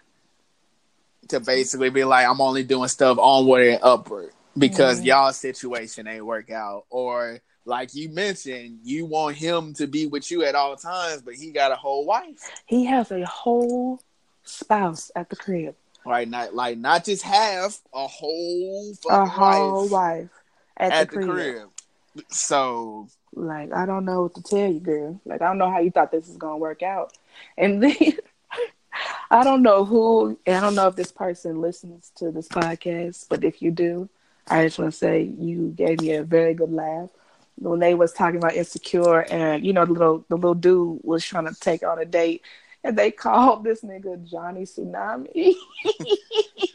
To 1.30 1.40
basically 1.40 1.90
be 1.90 2.04
like, 2.04 2.28
I'm 2.28 2.42
only 2.42 2.64
doing 2.64 2.90
stuff 2.90 3.18
onward 3.18 3.68
and 3.68 3.80
upward 3.82 4.32
because 4.58 4.98
mm-hmm. 4.98 5.08
y'all 5.08 5.34
situation 5.34 6.08
ain't 6.08 6.26
work 6.26 6.52
out, 6.52 6.86
or 6.90 7.40
like 7.66 7.96
you 7.96 8.10
mentioned, 8.10 8.80
you 8.84 9.06
want 9.06 9.36
him 9.36 9.74
to 9.76 9.88
be 9.88 10.06
with 10.06 10.30
you 10.30 10.44
at 10.44 10.56
all 10.56 10.76
times, 10.76 11.22
but 11.22 11.36
he 11.36 11.52
got 11.52 11.72
a 11.72 11.76
whole 11.76 12.06
wife. 12.06 12.52
He 12.66 12.86
has 12.86 13.12
a 13.12 13.26
whole 13.26 14.02
spouse 14.44 15.12
at 15.16 15.30
the 15.30 15.36
crib. 15.36 15.76
Right, 16.06 16.28
not 16.28 16.54
like 16.54 16.78
not 16.78 17.06
just 17.06 17.24
half, 17.24 17.80
a 17.94 18.08
whole 18.08 18.94
a 19.10 19.26
whole 19.26 19.84
wife, 19.84 19.92
wife 19.92 20.30
at, 20.76 20.92
at 20.92 21.10
the, 21.10 21.20
the 21.20 21.26
crib. 21.26 21.36
crib. 21.36 22.26
So, 22.30 23.08
like, 23.34 23.72
I 23.72 23.86
don't 23.86 24.04
know 24.04 24.24
what 24.24 24.36
to 24.36 24.44
tell 24.44 24.70
you, 24.70 24.82
girl. 24.82 25.22
Like, 25.26 25.42
I 25.42 25.48
don't 25.48 25.58
know 25.58 25.72
how 25.72 25.80
you 25.80 25.92
thought 25.92 26.12
this 26.12 26.28
was 26.28 26.36
gonna 26.36 26.58
work 26.58 26.84
out, 26.84 27.14
and 27.58 27.82
then 27.82 27.96
I 29.32 29.46
don't 29.46 29.62
know 29.62 29.86
who. 29.86 30.38
I 30.46 30.60
don't 30.60 30.76
know 30.76 30.88
if 30.90 30.98
this 30.98 31.12
person 31.14 31.62
listens 31.62 32.12
to 32.18 32.32
this 32.32 32.50
podcast, 32.50 33.28
but 33.30 33.46
if 33.46 33.62
you 33.62 33.72
do, 33.72 34.10
I 34.50 34.66
just 34.66 34.78
want 34.78 34.92
to 34.92 34.98
say 34.98 35.22
you 35.22 35.70
gave 35.70 36.02
me 36.02 36.16
a 36.16 36.24
very 36.24 36.54
good 36.54 36.72
laugh 36.74 37.10
when 37.58 37.80
they 37.80 37.94
was 37.94 38.14
talking 38.14 38.38
about 38.38 38.56
insecure 38.56 39.22
and 39.32 39.66
you 39.66 39.74
know 39.74 39.86
the 39.86 39.94
little 39.94 40.26
the 40.30 40.36
little 40.36 40.56
dude 40.56 41.00
was 41.04 41.24
trying 41.24 41.46
to 41.46 41.60
take 41.60 41.84
on 41.84 42.00
a 42.00 42.06
date 42.06 42.42
and 42.84 42.98
they 42.98 43.12
called 43.26 43.64
this 43.64 43.82
nigga 43.82 44.30
Johnny 44.30 44.64
Tsunami. 44.64 45.30
you 45.34 45.56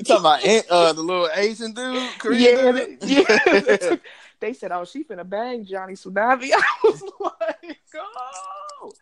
talking 0.05 0.21
about 0.21 0.45
uh, 0.71 0.93
the 0.93 1.03
little 1.03 1.29
Asian 1.35 1.73
dude? 1.73 2.11
Korean 2.19 2.43
yeah, 2.43 2.73
dude? 2.73 2.99
yeah. 3.03 3.97
they 4.41 4.53
said, 4.53 4.73
"Oh, 4.73 4.85
she 4.85 5.05
finna 5.05 5.29
bang 5.29 5.65
Johnny 5.65 5.95
Tsunami." 5.95 6.51
I 6.53 6.63
was 6.85 7.03
like, 7.21 7.79
"Oh." 7.95 8.93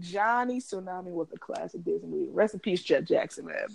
Johnny 0.00 0.60
Tsunami 0.60 1.12
was 1.12 1.28
a 1.32 1.38
classic 1.38 1.84
Disney 1.84 2.08
movie. 2.08 2.30
Rest 2.32 2.54
in 2.54 2.60
peace, 2.60 2.82
Jet 2.82 3.04
Jackson, 3.04 3.46
man. 3.46 3.68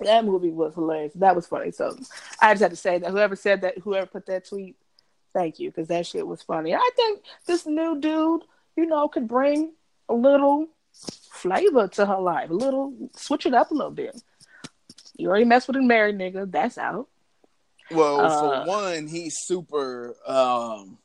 That 0.00 0.24
movie 0.24 0.50
was 0.50 0.74
hilarious. 0.74 1.12
That 1.14 1.36
was 1.36 1.46
funny. 1.46 1.70
So 1.70 1.96
I 2.40 2.52
just 2.52 2.62
had 2.62 2.72
to 2.72 2.76
say 2.76 2.98
that 2.98 3.10
whoever 3.10 3.36
said 3.36 3.60
that, 3.60 3.78
whoever 3.78 4.06
put 4.06 4.26
that 4.26 4.46
tweet, 4.46 4.76
Thank 5.32 5.58
you, 5.58 5.70
because 5.70 5.88
that 5.88 6.06
shit 6.06 6.26
was 6.26 6.42
funny. 6.42 6.74
I 6.74 6.90
think 6.96 7.22
this 7.46 7.66
new 7.66 8.00
dude, 8.00 8.42
you 8.76 8.86
know, 8.86 9.08
could 9.08 9.28
bring 9.28 9.72
a 10.08 10.14
little 10.14 10.68
flavor 11.30 11.88
to 11.88 12.06
her 12.06 12.18
life, 12.18 12.50
a 12.50 12.54
little 12.54 12.94
switch 13.14 13.46
it 13.46 13.54
up 13.54 13.70
a 13.70 13.74
little 13.74 13.90
bit. 13.90 14.20
You 15.16 15.28
already 15.28 15.44
messed 15.44 15.68
with 15.68 15.76
a 15.76 15.82
married 15.82 16.16
nigga, 16.16 16.50
that's 16.50 16.78
out. 16.78 17.08
Well, 17.90 18.20
uh, 18.20 18.64
for 18.64 18.68
one, 18.68 19.06
he's 19.06 19.36
super 19.38 20.16
um, 20.26 20.98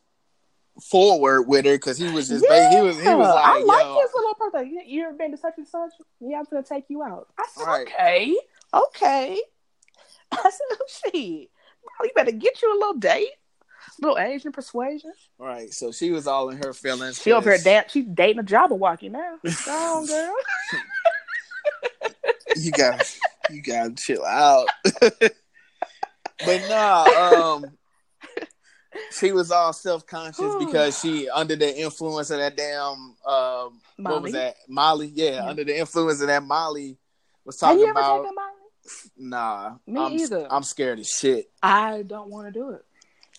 forward 0.90 1.44
with 1.44 1.66
her 1.66 1.76
because 1.76 1.98
he 1.98 2.10
was 2.12 2.28
just 2.28 2.46
yeah, 2.50 2.76
he 2.76 2.82
was 2.82 3.00
he 3.00 3.10
was 3.10 3.28
like, 3.28 3.46
I 3.46 3.60
like 3.60 3.86
Yo. 3.86 4.02
his 4.02 4.12
little 4.16 4.34
person. 4.36 4.70
You, 4.70 4.82
you 4.86 5.04
ever 5.04 5.14
been 5.14 5.32
to 5.32 5.38
such 5.38 5.54
and 5.58 5.68
such? 5.68 5.92
Yeah, 6.20 6.40
I'm 6.40 6.46
gonna 6.50 6.64
take 6.64 6.86
you 6.88 7.04
out. 7.04 7.28
I 7.38 7.46
said, 7.54 7.68
right. 7.68 7.88
okay, 7.88 8.36
okay. 8.74 9.42
I 10.32 10.50
said, 10.50 10.78
oh, 10.80 10.86
shit, 10.88 11.50
well, 11.84 12.08
you 12.08 12.12
better 12.16 12.32
get 12.32 12.62
you 12.62 12.74
a 12.74 12.80
little 12.80 12.96
date 12.96 13.30
little 14.02 14.18
Asian 14.18 14.52
persuasion. 14.52 15.14
Right. 15.38 15.72
So 15.74 15.92
she 15.92 16.12
was 16.12 16.28
all 16.28 16.50
in 16.50 16.58
her 16.58 16.74
feelings. 16.74 17.22
She 17.22 17.32
over 17.32 17.52
here 17.52 17.60
da- 17.64 17.88
she's 17.88 18.06
dating 18.06 18.40
a 18.40 18.44
Jabberwocky 18.44 19.12
now. 19.12 19.38
Go 19.66 19.72
on, 19.72 20.06
girl. 20.08 20.34
you 22.56 22.72
got 22.72 23.18
you 23.50 23.62
gotta 23.62 23.94
chill 23.94 24.26
out. 24.26 24.68
but 25.02 26.62
nah, 26.68 27.56
um 27.56 27.72
she 29.12 29.32
was 29.32 29.52
all 29.52 29.74
self 29.74 30.06
conscious 30.06 30.54
because 30.60 31.00
she 31.00 31.30
under 31.30 31.56
the 31.56 31.80
influence 31.80 32.30
of 32.32 32.40
that 32.40 32.58
damn 32.58 33.16
um 33.26 33.82
what 33.98 34.24
was 34.24 34.32
that? 34.34 34.56
Molly. 34.68 35.12
Yeah, 35.14 35.32
yeah, 35.32 35.46
under 35.46 35.64
the 35.64 35.78
influence 35.78 36.22
of 36.22 36.28
that 36.28 36.44
Molly 36.44 36.98
was 37.46 37.58
talking 37.58 37.90
about 37.90 38.26
Nah, 39.18 39.76
Me 39.86 40.02
I'm, 40.02 40.14
either. 40.14 40.48
I'm 40.50 40.64
scared 40.64 41.00
as 41.00 41.08
shit. 41.08 41.52
I 41.62 42.02
don't 42.02 42.30
want 42.30 42.48
to 42.48 42.52
do 42.52 42.72
it. 42.72 42.84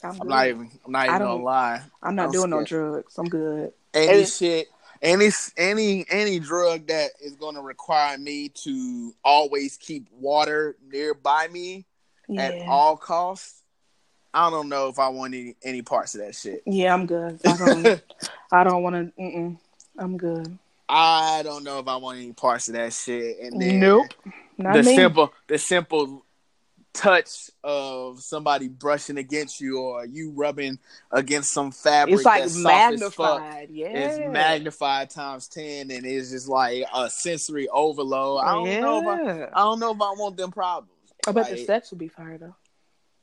I'm, 0.03 0.21
I'm 0.21 0.29
not 0.29 0.47
even. 0.49 0.71
I'm 0.85 0.93
not 0.93 1.07
even 1.07 1.19
gonna 1.19 1.43
lie. 1.43 1.83
I'm 2.03 2.15
not 2.15 2.27
I'm 2.27 2.33
doing 2.33 2.51
scared. 2.51 2.51
no 2.51 2.65
drugs. 2.65 3.19
I'm 3.19 3.29
good. 3.29 3.73
Any 3.95 4.21
and 4.21 4.29
shit, 4.29 4.69
any 5.01 5.31
any 5.57 6.05
any 6.11 6.39
drug 6.39 6.87
that 6.89 7.11
is 7.21 7.37
gonna 7.37 7.63
require 7.63 8.19
me 8.19 8.49
to 8.65 9.15
always 9.25 9.77
keep 9.77 10.09
water 10.13 10.77
nearby 10.91 11.49
me 11.51 11.87
yeah. 12.29 12.43
at 12.43 12.69
all 12.69 12.97
costs. 12.97 13.63
I 14.35 14.49
don't 14.51 14.69
know 14.69 14.89
if 14.89 14.99
I 14.99 15.09
want 15.09 15.35
any, 15.35 15.57
any 15.63 15.83
parts 15.83 16.15
of 16.15 16.23
that 16.23 16.35
shit. 16.35 16.63
Yeah, 16.65 16.95
I'm 16.95 17.07
good. 17.07 17.39
I 17.45 17.57
don't. 17.57 18.03
I 18.53 18.65
don't 18.65 18.83
want 18.83 19.15
to. 19.17 19.59
I'm 19.99 20.17
good. 20.17 20.59
I 20.89 21.43
don't 21.43 21.65
know 21.65 21.79
if 21.79 21.89
I 21.89 21.97
want 21.97 22.19
any 22.19 22.33
parts 22.33 22.69
of 22.69 22.75
that 22.75 22.93
shit. 22.93 23.39
And 23.41 23.61
then 23.61 23.81
nope, 23.81 24.13
not 24.59 24.75
the 24.75 24.83
me. 24.83 24.95
simple, 24.95 25.33
the 25.49 25.59
simple 25.59 26.25
touch 26.93 27.51
of 27.65 28.21
somebody 28.21 28.69
brushing 28.69 29.17
against 29.17 29.61
you 29.61 29.81
or 29.81 30.05
you 30.05 30.31
rubbing 30.31 30.79
against 31.11 31.53
some 31.53 31.71
fabric 31.71 32.17
it's 32.17 32.25
like 32.25 32.51
magnified. 32.57 33.69
Yeah. 33.71 33.89
it's 33.89 34.33
magnified 34.33 35.11
times 35.11 35.49
10 35.49 35.91
and 35.91 36.05
it's 36.05 36.31
just 36.31 36.49
like 36.49 36.85
a 36.95 37.09
sensory 37.09 37.69
overload. 37.69 38.45
I 38.45 38.53
don't 38.53 38.67
yeah. 38.67 38.81
know 38.81 39.01
if 39.01 39.07
I, 39.07 39.45
I 39.53 39.61
don't 39.63 39.81
know 39.81 39.93
if 39.93 40.01
i 40.01 40.13
want 40.13 40.37
them 40.37 40.51
problems. 40.51 40.91
I 41.27 41.33
bet 41.33 41.45
like, 41.45 41.57
the 41.57 41.65
sex 41.65 41.91
will 41.91 41.99
be 41.99 42.09
fire 42.09 42.39
though. 42.39 42.57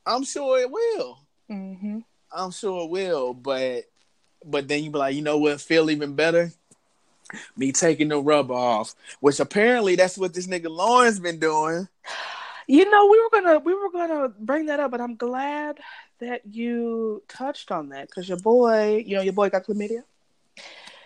I'm 0.06 0.24
sure 0.24 0.60
it 0.60 0.72
will. 0.72 1.20
Mm-hmm. 1.50 2.02
i'm 2.32 2.52
sure 2.52 2.84
it 2.84 2.92
will 2.92 3.34
but 3.34 3.86
but 4.46 4.68
then 4.68 4.84
you 4.84 4.92
be 4.92 4.98
like 4.98 5.16
you 5.16 5.22
know 5.22 5.38
what? 5.38 5.62
Feel 5.62 5.90
even 5.90 6.16
better? 6.16 6.52
Me 7.56 7.72
taking 7.72 8.08
the 8.08 8.20
rubber 8.20 8.54
off, 8.54 8.96
which 9.20 9.40
apparently 9.40 9.96
that's 9.96 10.18
what 10.18 10.34
this 10.34 10.48
nigga 10.48 10.70
Lawrence 10.70 11.20
been 11.20 11.40
doing. 11.40 11.88
You 12.72 12.88
know, 12.88 13.08
we 13.08 13.20
were 13.20 13.30
gonna 13.32 13.58
we 13.58 13.74
were 13.74 13.90
gonna 13.90 14.30
bring 14.30 14.68
that 14.68 14.80
up, 14.80 14.92
but 14.92 15.02
I'm 15.02 15.16
glad 15.16 15.80
that 16.20 16.46
you 16.46 17.24
touched 17.28 17.72
on 17.72 17.90
that 17.90 18.08
because 18.08 18.30
your 18.30 18.38
boy, 18.38 19.04
you 19.08 19.16
know, 19.16 19.24
your 19.24 19.34
boy 19.34 19.50
got 19.50 19.66
chlamydia. 19.66 20.04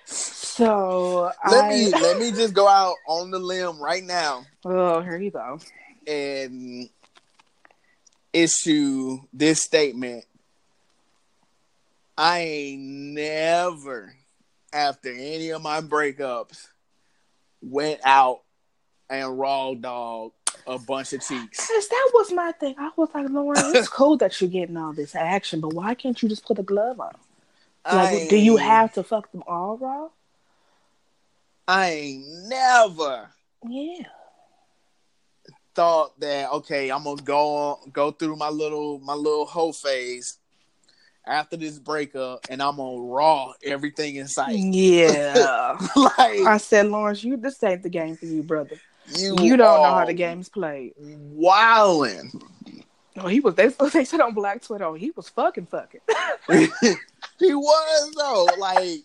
So 0.03 1.32
Let 1.47 1.64
I, 1.64 1.70
me 1.70 1.93
let 2.01 2.20
me 2.20 2.32
just 2.32 2.53
go 2.53 2.68
out 2.68 2.95
on 3.07 3.32
the 3.32 3.39
limb 3.39 3.80
right 3.82 4.03
now 4.03 4.45
Oh, 4.66 4.99
here 4.99 5.18
you 5.18 5.32
go. 5.32 5.57
and 6.05 6.89
issue 8.34 9.20
this 9.32 9.61
statement. 9.61 10.26
I 12.18 12.39
ain't 12.39 12.82
never, 12.82 14.14
after 14.74 15.14
any 15.14 15.51
of 15.51 15.61
my 15.61 15.80
breakups, 15.80 16.57
went 17.61 18.01
out 18.03 18.41
and 19.09 19.39
raw 19.39 19.74
dog 19.76 20.34
a 20.68 20.80
bunch 20.80 21.14
of 21.14 21.26
cheeks. 21.26 21.68
That 21.68 22.11
was 22.14 22.32
my 22.32 22.51
thing. 22.53 22.76
I 22.78 22.89
was 22.95 23.09
like, 23.14 23.30
Lauren, 23.30 23.76
it's 23.76 23.88
cool 23.89 24.18
that 24.18 24.39
you're 24.39 24.49
getting 24.49 24.78
all 24.78 24.93
this 24.93 25.16
action, 25.16 25.59
but 25.59 25.74
why 25.74 25.93
can't 25.93 26.22
you 26.22 26.30
just 26.30 26.45
put 26.45 26.59
a 26.59 26.64
glove 26.64 26.99
on? 26.99 27.14
Like, 27.86 28.14
I 28.14 28.28
do 28.30 28.38
you 28.38 28.57
have 28.57 28.93
to 28.93 29.03
fuck 29.03 29.32
them 29.32 29.43
all 29.45 29.78
raw? 29.78 30.07
I 31.68 31.89
ain't 31.91 32.26
never 32.49 33.30
Yeah. 33.68 34.07
thought 35.76 36.20
that 36.20 36.51
okay, 36.51 36.91
I'm 36.91 37.03
gonna 37.03 37.22
go 37.22 37.55
on, 37.55 37.89
go 37.91 38.11
through 38.11 38.36
my 38.36 38.49
little 38.49 38.99
my 38.99 39.14
little 39.14 39.45
hoe 39.45 39.72
phase 39.72 40.38
after 41.26 41.55
this 41.57 41.80
breakup, 41.80 42.45
and 42.49 42.61
I'm 42.61 42.78
gonna 42.78 43.01
raw 43.01 43.53
everything 43.64 44.16
in 44.16 44.28
sight. 44.28 44.57
Yeah. 44.57 45.78
like 45.95 46.45
I 46.45 46.57
said, 46.57 46.88
Lawrence, 46.88 47.24
you 47.24 47.38
this 47.38 47.61
ain't 47.64 47.84
the 47.84 47.89
game 47.89 48.16
for 48.16 48.26
you, 48.26 48.43
brother. 48.43 48.78
You, 49.07 49.35
You 49.39 49.57
don't 49.57 49.83
know 49.83 49.93
how 49.93 50.05
the 50.05 50.13
game's 50.13 50.49
played. 50.49 50.93
Wilding. 50.97 52.31
Oh, 53.17 53.27
he 53.27 53.39
was. 53.39 53.55
They, 53.55 53.67
they 53.93 54.05
said 54.05 54.21
on 54.21 54.33
Black 54.33 54.61
Twitter, 54.61 54.85
oh, 54.85 54.93
he 54.93 55.11
was 55.11 55.29
fucking 55.29 55.67
fucking. 55.67 56.01
he 56.49 57.53
was 57.53 58.15
though. 58.15 58.47
Like 58.57 59.03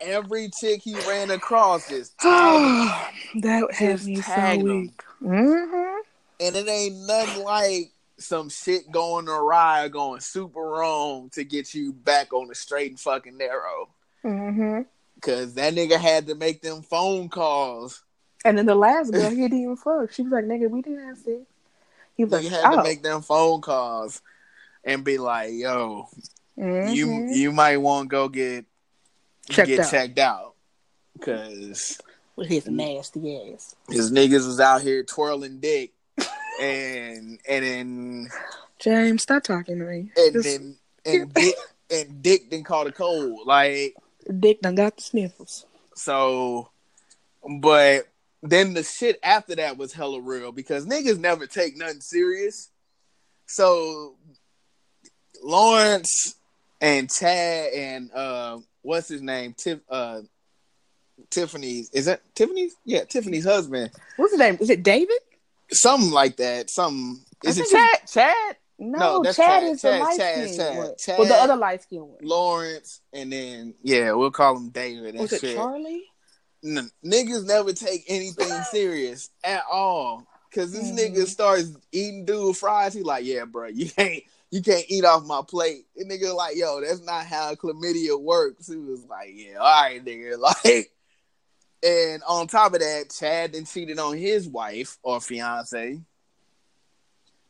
every 0.00 0.50
chick 0.50 0.82
he 0.82 0.94
ran 1.08 1.30
across 1.30 1.90
is 1.90 2.10
that 2.20 3.68
has 3.72 4.06
me 4.06 4.20
so 4.20 4.58
weak. 4.58 5.02
Mm-hmm. 5.22 6.00
and 6.40 6.56
it 6.56 6.68
ain't 6.68 7.06
nothing 7.06 7.44
like 7.44 7.92
some 8.18 8.48
shit 8.48 8.90
going 8.90 9.28
awry 9.28 9.84
or 9.84 9.88
going 9.88 10.20
super 10.20 10.60
wrong 10.60 11.30
to 11.30 11.44
get 11.44 11.74
you 11.74 11.92
back 11.92 12.32
on 12.32 12.48
the 12.48 12.54
straight 12.54 12.90
and 12.90 13.00
fucking 13.00 13.36
narrow. 13.36 13.88
Mm-hmm. 14.24 14.82
Cause 15.20 15.54
that 15.54 15.74
nigga 15.74 15.98
had 15.98 16.26
to 16.26 16.34
make 16.34 16.62
them 16.62 16.82
phone 16.82 17.28
calls. 17.28 18.02
And 18.44 18.58
then 18.58 18.66
the 18.66 18.74
last 18.74 19.12
girl, 19.12 19.30
he 19.30 19.36
didn't 19.36 19.62
even 19.62 19.76
fuck. 19.76 20.12
She 20.12 20.22
was 20.22 20.32
like, 20.32 20.44
"Nigga, 20.44 20.68
we 20.70 20.82
didn't 20.82 21.06
have 21.06 21.18
sex." 21.18 21.40
He 22.16 22.24
was 22.24 22.32
Nigga 22.32 22.50
like, 22.50 22.62
had 22.62 22.72
"Oh, 22.72 22.76
to 22.78 22.82
make 22.82 23.02
them 23.02 23.22
phone 23.22 23.60
calls 23.60 24.20
and 24.84 25.04
be 25.04 25.18
like, 25.18 25.50
"Yo, 25.52 26.08
you 26.56 27.06
mhm. 27.06 27.34
you 27.34 27.52
might 27.52 27.76
want 27.78 28.06
to 28.06 28.08
go 28.08 28.28
get 28.28 28.64
Checked 29.48 29.68
get 29.68 29.80
out. 29.80 29.90
checked 29.90 30.18
out." 30.18 30.54
Cause 31.20 32.00
with 32.36 32.48
his 32.48 32.66
nasty 32.68 33.52
ass." 33.52 33.74
his 33.88 34.10
niggas 34.12 34.46
was 34.46 34.60
out 34.60 34.82
here 34.82 35.02
twirling 35.04 35.60
dick, 35.60 35.92
and 36.60 37.38
and 37.48 37.64
then 37.64 38.28
James, 38.78 39.22
stop 39.22 39.42
talking 39.44 39.78
to 39.78 39.84
me. 39.84 40.10
and 40.16 40.34
This 40.34 40.44
then 40.44 40.76
and 41.04 41.32
dick 41.32 41.54
and 41.90 42.22
dick 42.22 42.50
then 42.50 42.64
caught 42.64 42.86
a 42.88 42.92
cold. 42.92 43.46
Like 43.46 43.94
dick 44.40 44.60
done 44.60 44.74
got 44.74 44.96
the 44.96 45.02
sniffles. 45.02 45.66
so, 45.94 46.70
but 47.60 48.08
then 48.42 48.74
the 48.74 48.82
shit 48.82 49.18
after 49.22 49.54
that 49.56 49.76
was 49.78 49.92
hella 49.92 50.20
real 50.20 50.52
because 50.52 50.86
niggas 50.86 51.18
never 51.18 51.46
take 51.46 51.76
nothing 51.76 52.00
serious. 52.00 52.70
So 53.46 54.16
Lawrence 55.42 56.36
and 56.80 57.10
Chad 57.10 57.72
and 57.72 58.10
uh 58.12 58.58
what's 58.82 59.08
his 59.08 59.22
name? 59.22 59.54
Tiff 59.54 59.80
uh 59.88 60.20
Tiffany's 61.30 61.90
is 61.90 62.06
that 62.06 62.22
Tiffany's? 62.34 62.74
Yeah, 62.84 63.04
Tiffany's 63.04 63.44
husband. 63.44 63.90
What's 64.16 64.32
his 64.32 64.40
name? 64.40 64.58
Is 64.60 64.70
it 64.70 64.82
David? 64.82 65.16
Something 65.70 66.10
like 66.10 66.36
that. 66.36 66.70
Something 66.70 67.20
is 67.44 67.58
it 67.58 67.68
Chad? 67.70 67.98
Chad? 68.08 68.56
No, 68.78 69.22
No, 69.22 69.24
Chad, 69.24 69.36
Chad. 69.36 69.62
is 69.64 69.82
Chad, 69.82 70.00
the 70.00 70.04
light 70.04 70.16
Chad, 70.18 70.34
skinned 70.48 70.56
Chad. 70.58 70.76
one. 70.78 70.92
Chad. 70.98 71.18
Well, 71.18 71.28
the 71.28 71.34
other 71.34 71.56
light 71.56 71.82
skinned 71.82 72.02
one. 72.08 72.18
Lawrence 72.22 73.00
and 73.12 73.32
then 73.32 73.74
yeah, 73.82 74.12
we'll 74.12 74.30
call 74.30 74.56
him 74.56 74.70
David 74.70 75.10
and 75.14 75.20
Was 75.20 75.32
it 75.32 75.40
shit. 75.40 75.56
Charlie? 75.56 76.04
N- 76.64 76.90
niggas 77.04 77.44
never 77.44 77.72
take 77.72 78.04
anything 78.08 78.52
serious 78.70 79.30
at 79.42 79.62
all. 79.70 80.26
Cause 80.54 80.70
this 80.72 80.90
Mhm. 80.90 80.98
nigga 81.14 81.26
starts 81.26 81.70
eating 81.92 82.24
dude 82.26 82.56
fries. 82.56 82.92
He 82.94 83.02
like, 83.02 83.24
yeah, 83.24 83.44
bro, 83.46 83.68
you 83.68 83.88
can't 83.90 84.22
you 84.50 84.60
can't 84.62 84.84
eat 84.88 85.04
off 85.04 85.24
my 85.24 85.40
plate. 85.48 85.86
And 85.96 86.10
nigga 86.10 86.34
like, 86.34 86.56
yo, 86.56 86.80
that's 86.82 87.00
not 87.00 87.24
how 87.24 87.54
chlamydia 87.54 88.20
works. 88.20 88.68
He 88.68 88.76
was 88.76 89.02
like, 89.06 89.30
yeah, 89.32 89.56
all 89.56 89.82
right, 89.82 90.04
nigga. 90.04 90.36
Like, 90.64 90.92
and 91.82 92.22
on 92.28 92.46
top 92.46 92.74
of 92.74 92.80
that, 92.80 93.10
Chad 93.18 93.54
then 93.54 93.64
cheated 93.64 93.98
on 93.98 94.16
his 94.16 94.46
wife 94.46 94.98
or 95.02 95.20
fiance 95.20 96.00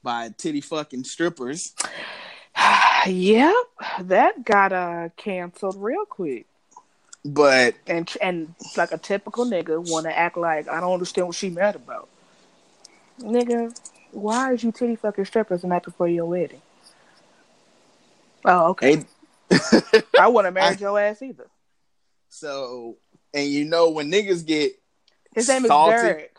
by 0.03 0.31
titty 0.39 0.61
fucking 0.61 1.05
strippers. 1.05 1.75
yep, 3.07 3.55
that 4.03 4.45
got 4.45 4.73
uh 4.73 5.09
canceled 5.17 5.77
real 5.77 6.05
quick. 6.07 6.47
But 7.25 7.75
And 7.87 8.11
and 8.21 8.55
like 8.77 8.91
a 8.91 8.99
typical 8.99 9.45
nigga 9.45 9.79
want 9.79 10.07
to 10.07 10.17
act 10.17 10.37
like 10.37 10.69
I 10.69 10.81
don't 10.81 10.93
understand 10.93 11.29
what 11.29 11.37
she 11.37 11.51
mad 11.51 11.77
about. 11.77 12.09
Nigga, 13.21 13.77
why 14.11 14.53
is 14.53 14.65
you 14.65 14.73
titty 14.73 14.97
fucking 14.97 15.27
strippers 15.27 15.63
the 15.63 15.69
night 15.69 15.85
before 15.85 16.09
your 16.09 16.27
wedding? 16.27 16.61
Oh, 18.45 18.71
okay. 18.71 19.05
I 20.19 20.27
wouldn't 20.27 20.55
marry 20.55 20.77
your 20.77 20.99
ass 20.99 21.23
either. 21.23 21.47
so 22.29 22.97
and 23.33 23.47
you 23.49 23.65
know 23.65 23.91
when 23.91 24.11
niggas 24.11 24.45
get 24.45 24.73
His 25.35 25.49
name 25.49 25.65
is 25.65 25.69
Salty. 25.69 25.93
Derek. 25.93 26.37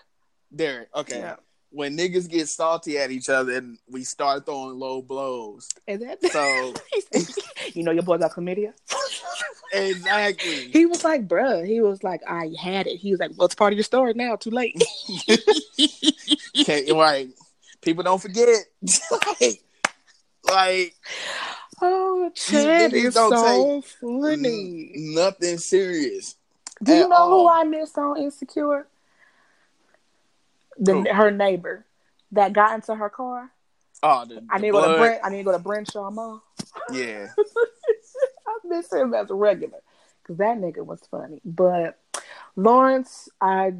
Derek, 0.54 0.90
okay. 0.96 1.20
Yeah. 1.20 1.36
When 1.70 1.98
niggas 1.98 2.30
get 2.30 2.50
salty 2.50 3.00
at 3.00 3.10
each 3.10 3.30
other 3.30 3.54
and 3.54 3.80
we 3.90 4.04
start 4.04 4.46
throwing 4.46 4.78
low 4.78 5.02
blows. 5.02 5.70
Is 5.88 6.02
that 6.02 6.22
So 6.32 6.74
you 7.74 7.84
know 7.84 7.92
your 7.92 8.04
boy 8.04 8.18
got 8.18 8.34
chlamydia? 8.34 8.74
exactly. 9.74 10.70
He 10.72 10.86
was 10.86 11.04
like, 11.04 11.28
bruh, 11.28 11.66
he 11.66 11.82
was 11.82 12.04
like, 12.04 12.22
I 12.28 12.52
had 12.60 12.88
it. 12.88 12.98
He 12.98 13.12
was 13.12 13.20
like, 13.20 13.32
well, 13.36 13.46
it's 13.46 13.56
part 13.56 13.74
of 13.74 13.78
your 13.78 13.84
story 13.84 14.14
now, 14.14 14.36
too 14.36 14.52
late. 14.52 14.82
Okay, 16.56 16.92
right. 16.92 17.30
People 17.82 18.04
don't 18.04 18.22
forget. 18.22 18.66
like, 19.12 19.64
like 20.46 20.96
oh, 21.82 22.32
Chad 22.36 22.94
is 22.94 23.16
so 23.16 23.82
funny. 23.82 24.92
n- 24.96 25.14
nothing 25.16 25.58
serious. 25.58 26.36
Do 26.82 26.94
you 26.94 27.08
know 27.08 27.30
who. 27.30 27.50
I 27.50 27.64
miss 27.64 27.98
on 27.98 28.18
Insecure? 28.18 28.88
The, 30.78 31.04
her 31.14 31.32
neighbor 31.32 31.86
that 32.32 32.54
got 32.54 32.76
into 32.76 32.96
her 32.96 33.10
car. 33.10 33.52
Oh, 34.02 34.26
the, 34.26 34.44
I 34.50 34.60
need 34.60 34.68
to 34.68 34.74
go 34.74 34.92
to. 34.92 34.98
Brent. 35.00 35.22
I 35.24 35.30
need 35.30 35.38
to 35.38 35.44
go 35.44 35.58
to 35.58 35.64
Crenshaw 35.64 36.12
Mall. 36.12 36.44
Yeah. 36.92 37.28
Miss 38.76 38.92
him 38.92 39.14
as 39.14 39.30
a 39.30 39.36
regular 39.36 39.80
because 40.22 40.38
that 40.38 40.58
nigga 40.58 40.86
was 40.86 41.02
funny. 41.10 41.42
But 41.46 42.00
Lawrence, 42.56 43.30
I, 43.42 43.74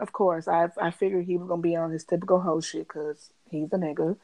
of 0.00 0.12
course, 0.12 0.48
I 0.48 0.68
I 0.80 0.90
figured 0.90 1.24
he 1.24 1.36
was 1.36 1.48
gonna 1.48 1.62
be 1.62 1.76
on 1.76 1.90
his 1.90 2.04
typical 2.04 2.40
hoe 2.40 2.60
shit 2.60 2.88
because 2.88 3.30
he's 3.50 3.72
a 3.72 3.76
nigga. 3.76 4.16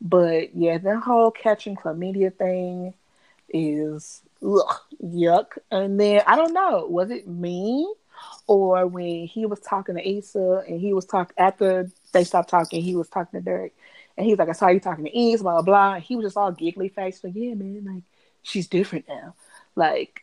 But 0.00 0.54
yeah, 0.54 0.78
that 0.78 0.98
whole 0.98 1.30
catching 1.30 1.76
chlamydia 1.76 2.34
thing 2.34 2.94
is 3.48 4.22
ugh, 4.42 4.80
yuck. 5.02 5.58
And 5.70 5.98
then 5.98 6.22
I 6.26 6.36
don't 6.36 6.52
know, 6.52 6.86
was 6.88 7.10
it 7.10 7.26
me 7.26 7.92
or 8.46 8.86
when 8.86 9.26
he 9.26 9.46
was 9.46 9.60
talking 9.60 9.96
to 9.96 10.08
Issa 10.08 10.64
and 10.68 10.80
he 10.80 10.92
was 10.92 11.04
talking 11.04 11.34
after 11.38 11.90
they 12.12 12.24
stopped 12.24 12.50
talking, 12.50 12.82
he 12.82 12.96
was 12.96 13.08
talking 13.08 13.40
to 13.40 13.44
Derek. 13.44 13.74
And 14.16 14.26
he's 14.26 14.38
like, 14.38 14.48
I 14.48 14.52
saw 14.52 14.68
you 14.68 14.80
talking 14.80 15.04
to 15.04 15.18
Issa, 15.18 15.42
blah, 15.42 15.60
blah, 15.60 15.62
blah. 15.62 16.00
He 16.00 16.16
was 16.16 16.24
just 16.24 16.36
all 16.36 16.52
giggly 16.52 16.88
faced, 16.88 17.22
like, 17.22 17.34
yeah, 17.36 17.54
man, 17.54 17.84
like, 17.84 18.02
she's 18.46 18.68
different 18.68 19.06
now. 19.08 19.34
Like, 19.74 20.22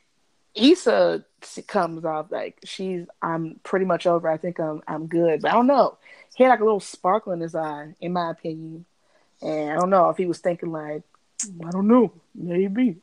Issa 0.55 1.25
comes 1.67 2.05
off 2.05 2.31
like 2.31 2.57
she's, 2.63 3.05
I'm 3.21 3.59
pretty 3.63 3.85
much 3.85 4.07
over. 4.07 4.29
I 4.29 4.37
think 4.37 4.59
I'm, 4.59 4.81
I'm 4.87 5.07
good. 5.07 5.41
But 5.41 5.51
I 5.51 5.53
don't 5.55 5.67
know. 5.67 5.97
He 6.35 6.43
had 6.43 6.49
like 6.49 6.61
a 6.61 6.63
little 6.63 6.79
sparkle 6.79 7.33
in 7.33 7.41
his 7.41 7.55
eye, 7.55 7.95
in 7.99 8.13
my 8.13 8.31
opinion. 8.31 8.85
And 9.41 9.71
I 9.71 9.75
don't 9.75 9.89
know 9.89 10.09
if 10.09 10.17
he 10.17 10.25
was 10.25 10.39
thinking 10.39 10.71
like, 10.71 11.03
I 11.65 11.71
don't 11.71 11.87
know, 11.87 12.13
maybe. 12.33 12.97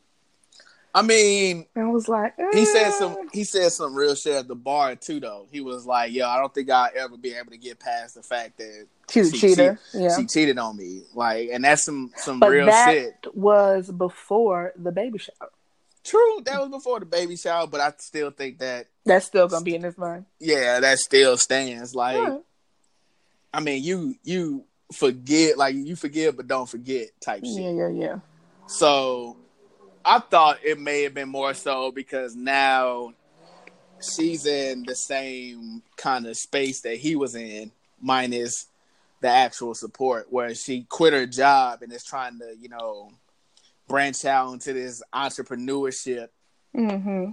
I 0.95 1.03
mean, 1.03 1.67
I 1.77 1.85
was 1.85 2.09
like, 2.09 2.35
he 2.53 2.65
said 2.65 2.87
eh. 2.89 2.91
some 2.91 3.17
he 3.33 3.45
said 3.45 3.71
some 3.71 3.95
real 3.95 4.15
shit 4.15 4.35
at 4.35 4.49
the 4.49 4.57
bar 4.57 4.97
too 4.97 5.21
though. 5.21 5.47
He 5.53 5.61
was 5.61 5.87
like, 5.87 6.13
Yo, 6.13 6.27
I 6.27 6.39
don't 6.39 6.53
think 6.53 6.69
I'll 6.71 6.91
ever 6.97 7.17
be 7.17 7.33
able 7.35 7.53
to 7.53 7.59
get 7.59 7.79
past 7.79 8.17
the 8.17 8.23
fact 8.23 8.59
that 8.59 8.87
She's 9.09 9.33
a 9.33 9.37
she- 9.37 9.41
cheater. 9.41 9.79
yeah. 9.95 10.17
she 10.17 10.27
cheated 10.27 10.59
on 10.59 10.77
me. 10.77 11.03
Like 11.15 11.51
and 11.53 11.65
that's 11.65 11.85
some 11.85 12.11
some 12.17 12.41
but 12.41 12.51
real 12.51 12.67
that 12.67 12.91
shit. 12.91 13.15
was 13.35 13.91
before 13.91 14.73
the 14.77 14.91
baby 14.93 15.19
shower. 15.19 15.51
True, 16.03 16.41
that 16.47 16.59
was 16.59 16.71
before 16.71 16.99
the 16.99 17.07
baby 17.07 17.37
shower, 17.37 17.67
but 17.67 17.81
I 17.81 17.93
still 17.99 18.31
think 18.31 18.59
that 18.59 18.87
That's 19.05 19.27
still 19.27 19.47
gonna 19.49 19.65
be 19.65 19.75
in 19.77 19.83
his 19.83 19.97
mind. 19.99 20.25
yeah, 20.41 20.81
that 20.81 20.99
still 20.99 21.37
stands. 21.37 21.95
Like. 21.95 22.41
I 23.53 23.61
mean, 23.61 23.83
you 23.83 24.15
you 24.23 24.65
forget, 24.93 25.59
like 25.59 25.75
you 25.75 25.97
forgive 25.97 26.37
but 26.37 26.47
don't 26.47 26.69
forget 26.69 27.09
type 27.21 27.45
shit. 27.45 27.61
Yeah, 27.61 27.71
yeah, 27.71 27.89
yeah. 27.89 28.19
So 28.67 29.37
I 30.05 30.19
thought 30.19 30.59
it 30.65 30.79
may 30.79 31.03
have 31.03 31.15
been 31.15 31.29
more 31.29 31.55
so 31.55 31.93
because 31.93 32.35
now 32.35 33.13
she's 34.01 34.47
in 34.47 34.85
the 34.85 34.95
same 34.95 35.83
kind 35.97 36.27
of 36.27 36.37
space 36.37 36.81
that 36.83 36.97
he 36.97 37.17
was 37.17 37.35
in, 37.35 37.71
minus 38.01 38.67
the 39.21 39.29
actual 39.29 39.75
support, 39.75 40.27
where 40.33 40.55
she 40.55 40.85
quit 40.85 41.13
her 41.13 41.27
job 41.27 41.83
and 41.83 41.93
is 41.93 42.05
trying 42.05 42.39
to, 42.39 42.55
you 42.59 42.71
know, 42.71 43.11
branch 43.89 44.25
out 44.25 44.53
into 44.53 44.73
this 44.73 45.03
entrepreneurship, 45.13 46.29
Mm-hmm. 46.75 47.33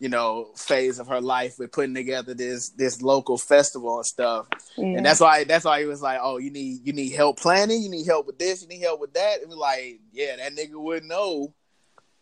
you 0.00 0.08
know, 0.08 0.48
phase 0.56 0.98
of 0.98 1.06
her 1.06 1.20
life 1.20 1.60
with 1.60 1.70
putting 1.70 1.94
together 1.94 2.34
this 2.34 2.70
this 2.70 3.00
local 3.00 3.38
festival 3.38 3.98
and 3.98 4.04
stuff. 4.04 4.48
Yeah. 4.76 4.96
And 4.96 5.06
that's 5.06 5.20
why 5.20 5.44
that's 5.44 5.64
why 5.64 5.78
he 5.78 5.86
was 5.86 6.02
like, 6.02 6.18
Oh, 6.20 6.38
you 6.38 6.50
need 6.50 6.84
you 6.84 6.92
need 6.92 7.12
help 7.12 7.38
planning, 7.38 7.82
you 7.82 7.88
need 7.88 8.04
help 8.04 8.26
with 8.26 8.40
this, 8.40 8.62
you 8.62 8.68
need 8.68 8.80
help 8.80 9.00
with 9.00 9.14
that. 9.14 9.40
It 9.40 9.48
was 9.48 9.56
like, 9.56 10.00
yeah, 10.12 10.34
that 10.36 10.56
nigga 10.56 10.74
wouldn't 10.74 11.06
know 11.08 11.54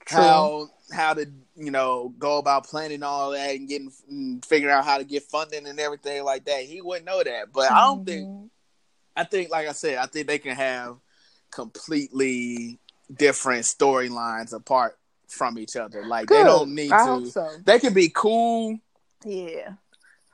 True. 0.07 0.19
how 0.21 0.69
how 0.93 1.15
to 1.15 1.27
you 1.57 1.71
know 1.71 2.13
go 2.19 2.39
about 2.39 2.67
planning 2.67 3.03
all 3.03 3.31
that 3.33 3.55
and 3.55 3.69
getting 3.69 3.91
and 4.11 4.45
figuring 4.45 4.75
out 4.75 4.85
how 4.85 4.99
to 4.99 5.05
get 5.05 5.23
funding 5.25 5.67
and 5.67 5.79
everything 5.81 6.23
like 6.25 6.45
that. 6.47 6.65
He 6.65 6.81
wouldn't 6.81 7.07
know 7.07 7.23
that. 7.23 7.53
But 7.53 7.71
I 7.73 7.81
don't 7.81 8.05
think 8.05 8.27
Mhm. 8.27 8.49
I 9.17 9.25
think 9.25 9.51
like 9.51 9.69
I 9.69 9.73
said, 9.73 9.99
I 9.99 10.07
think 10.07 10.27
they 10.27 10.39
can 10.39 10.57
have 10.57 10.97
completely 11.51 12.79
different 13.15 13.65
storylines 13.65 14.53
apart 14.53 14.99
from 15.29 15.59
each 15.59 15.77
other. 15.77 16.05
Like 16.07 16.29
they 16.29 16.43
don't 16.43 16.75
need 16.75 16.93
I 16.93 17.07
to 17.21 17.27
so. 17.31 17.49
they 17.65 17.79
can 17.79 17.95
be 17.95 18.09
cool, 18.09 18.79
Yeah. 19.25 19.75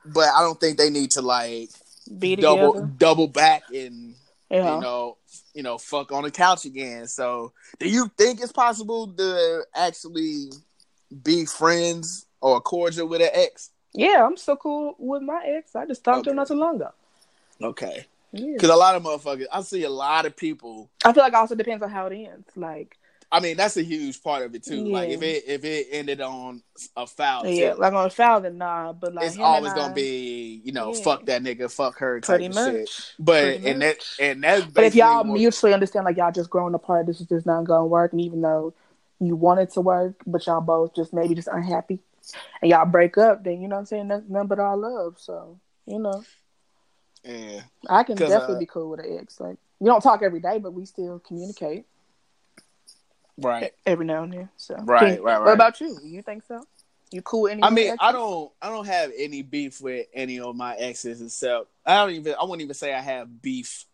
but 0.05 0.29
I 0.29 0.41
don't 0.41 0.59
think 0.59 0.77
they 0.77 0.89
need 0.89 1.11
to 1.11 1.21
like 1.21 1.69
Be 2.17 2.35
double 2.35 2.73
together. 2.73 2.93
double 2.97 3.27
back 3.27 3.63
and 3.73 4.15
Yeah. 4.49 4.75
you 4.75 4.81
know, 4.81 5.17
you 5.59 5.63
know, 5.63 5.77
fuck 5.77 6.13
on 6.13 6.23
the 6.23 6.31
couch 6.31 6.63
again. 6.63 7.05
So, 7.05 7.51
do 7.79 7.89
you 7.89 8.09
think 8.17 8.39
it's 8.39 8.53
possible 8.53 9.07
to 9.07 9.65
actually 9.75 10.51
be 11.21 11.43
friends 11.45 12.27
or 12.39 12.61
cordial 12.61 13.09
with 13.09 13.19
an 13.21 13.27
ex? 13.33 13.71
yeah, 13.93 14.25
I'm 14.25 14.37
so 14.37 14.55
cool 14.55 14.95
with 14.97 15.21
my 15.21 15.43
ex. 15.45 15.75
I 15.75 15.85
just 15.85 16.01
talked 16.05 16.23
to 16.23 16.29
him 16.29 16.35
Okay. 16.35 16.37
not 16.37 16.47
too 16.47 16.53
long 16.53 16.75
ago. 16.77 16.91
Okay, 17.61 18.05
Yeah. 18.31 18.53
because 18.53 18.69
a 18.69 18.75
lot 18.77 18.95
of 18.95 19.03
motherfuckers, 19.03 19.47
I 19.51 19.61
see 19.63 19.83
a 19.83 19.89
lot 19.89 20.25
of 20.25 20.33
people. 20.37 20.89
I 21.03 21.11
feel 21.11 21.23
like 21.23 21.33
it 21.33 21.35
also 21.35 21.55
depends 21.55 21.83
on 21.83 21.89
how 21.89 22.05
it 22.07 22.15
ends. 22.15 22.47
Like, 22.55 22.97
I 23.31 23.39
mean, 23.41 23.57
that's 23.57 23.77
a 23.77 23.83
huge 23.83 24.23
part 24.23 24.43
of 24.43 24.55
it 24.55 24.63
too. 24.63 24.85
Like 24.85 25.09
if 25.09 25.21
it 25.21 25.43
if 25.47 25.63
it 25.63 25.87
ended 25.91 26.19
on 26.19 26.63
a 26.97 27.05
foul, 27.05 27.45
yeah, 27.45 27.69
tip, 27.69 27.79
like 27.79 27.93
on 27.93 28.07
a 28.07 28.09
foul, 28.09 28.41
then 28.41 28.57
nah. 28.57 28.91
But 28.93 29.13
like, 29.13 29.27
it's 29.27 29.37
always 29.37 29.71
gonna 29.73 29.93
be 29.93 30.61
you 30.63 30.71
know 30.71 30.93
Yeah. 30.95 31.01
fuck 31.03 31.25
that 31.27 31.43
nigga, 31.43 31.71
fuck 31.71 31.99
her, 31.99 32.19
type 32.21 32.39
pretty 32.39 32.49
much. 32.53 32.87
shit. 32.87 33.13
But 33.19 33.43
Pretty 33.43 33.67
and 33.69 33.81
that 33.83 33.97
and 34.19 34.43
that's 34.43 34.65
But 34.65 34.85
if 34.85 34.95
y'all 34.95 35.23
what- 35.23 35.37
mutually 35.37 35.73
understand, 35.73 36.05
like 36.05 36.17
y'all 36.17 36.31
just 36.31 36.49
growing 36.49 36.73
apart, 36.73 37.05
this 37.05 37.21
is 37.21 37.27
just 37.27 37.45
not 37.45 37.65
gonna 37.65 37.85
work, 37.85 38.13
and 38.13 38.21
even 38.21 38.41
though 38.41 38.73
you 39.19 39.35
want 39.35 39.59
it 39.59 39.69
to 39.71 39.81
work, 39.81 40.15
but 40.25 40.45
y'all 40.47 40.61
both 40.61 40.95
just 40.95 41.13
maybe 41.13 41.35
just 41.35 41.49
unhappy, 41.49 41.99
and 42.63 42.71
y'all 42.71 42.85
break 42.85 43.15
up, 43.19 43.43
then 43.43 43.61
you 43.61 43.67
know 43.67 43.75
what 43.75 43.81
I'm 43.81 43.85
saying 43.85 44.07
that's 44.07 44.27
nothing 44.27 44.47
but 44.47 44.59
all 44.59 44.77
love. 44.77 45.17
So 45.19 45.59
you 45.85 45.99
know, 45.99 46.23
yeah. 47.23 47.61
I 47.87 48.01
can 48.03 48.15
definitely 48.17 48.55
uh, 48.55 48.59
be 48.59 48.65
cool 48.65 48.89
with 48.89 49.01
an 49.01 49.19
ex. 49.21 49.39
Like 49.39 49.57
we 49.79 49.85
don't 49.87 50.01
talk 50.01 50.23
every 50.23 50.39
day, 50.39 50.57
but 50.57 50.73
we 50.73 50.85
still 50.85 51.19
communicate 51.19 51.85
right. 53.43 53.73
every 53.85 54.05
now 54.05 54.23
and 54.23 54.33
then. 54.33 54.49
So 54.57 54.75
Right, 54.83 55.15
Can- 55.15 55.23
right, 55.23 55.41
What 55.41 55.53
about 55.53 55.81
you? 55.81 55.97
You 56.03 56.21
think 56.21 56.43
so? 56.47 56.63
You 57.11 57.21
cool 57.23 57.47
any? 57.47 57.63
I 57.63 57.67
of 57.67 57.77
your 57.77 57.85
mean, 57.87 57.95
I 57.99 58.11
don't, 58.11 58.51
I 58.61 58.69
don't 58.69 58.85
have 58.85 59.11
any 59.17 59.41
beef 59.41 59.81
with 59.81 60.07
any 60.13 60.39
of 60.39 60.55
my 60.55 60.75
exes 60.75 61.21
except 61.21 61.67
I 61.85 61.97
don't 61.97 62.11
even, 62.11 62.35
I 62.39 62.43
wouldn't 62.43 62.61
even 62.61 62.75
say 62.75 62.93
I 62.93 63.01
have 63.01 63.41
beef 63.41 63.85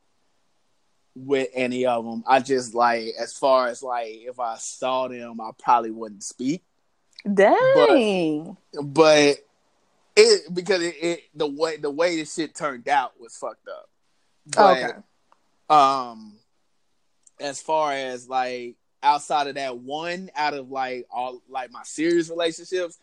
with 1.15 1.49
any 1.53 1.85
of 1.85 2.03
them. 2.03 2.23
I 2.27 2.39
just 2.41 2.73
like, 2.75 3.13
as 3.17 3.37
far 3.37 3.67
as 3.67 3.81
like, 3.81 4.07
if 4.09 4.39
I 4.39 4.57
saw 4.57 5.07
them, 5.07 5.39
I 5.39 5.51
probably 5.57 5.91
wouldn't 5.91 6.23
speak. 6.23 6.61
Dang. 7.31 8.57
But 8.83 9.37
it 10.15 10.53
because 10.53 10.81
it, 10.81 10.95
it 11.01 11.19
the 11.33 11.47
way 11.47 11.77
the 11.77 11.89
way 11.89 12.17
the 12.17 12.25
shit 12.25 12.55
turned 12.55 12.87
out 12.87 13.19
was 13.19 13.35
fucked 13.35 13.67
up. 13.67 13.89
But, 14.45 14.77
okay. 14.77 14.93
Um, 15.69 16.33
as 17.39 17.61
far 17.61 17.93
as 17.93 18.29
like 18.29 18.75
outside 19.05 19.47
of 19.47 19.55
that 19.55 19.77
one, 19.77 20.29
out 20.35 20.53
of 20.53 20.71
like 20.71 21.05
all 21.11 21.41
like 21.49 21.71
my 21.71 21.83
serious 21.83 22.29
relationships, 22.29 22.97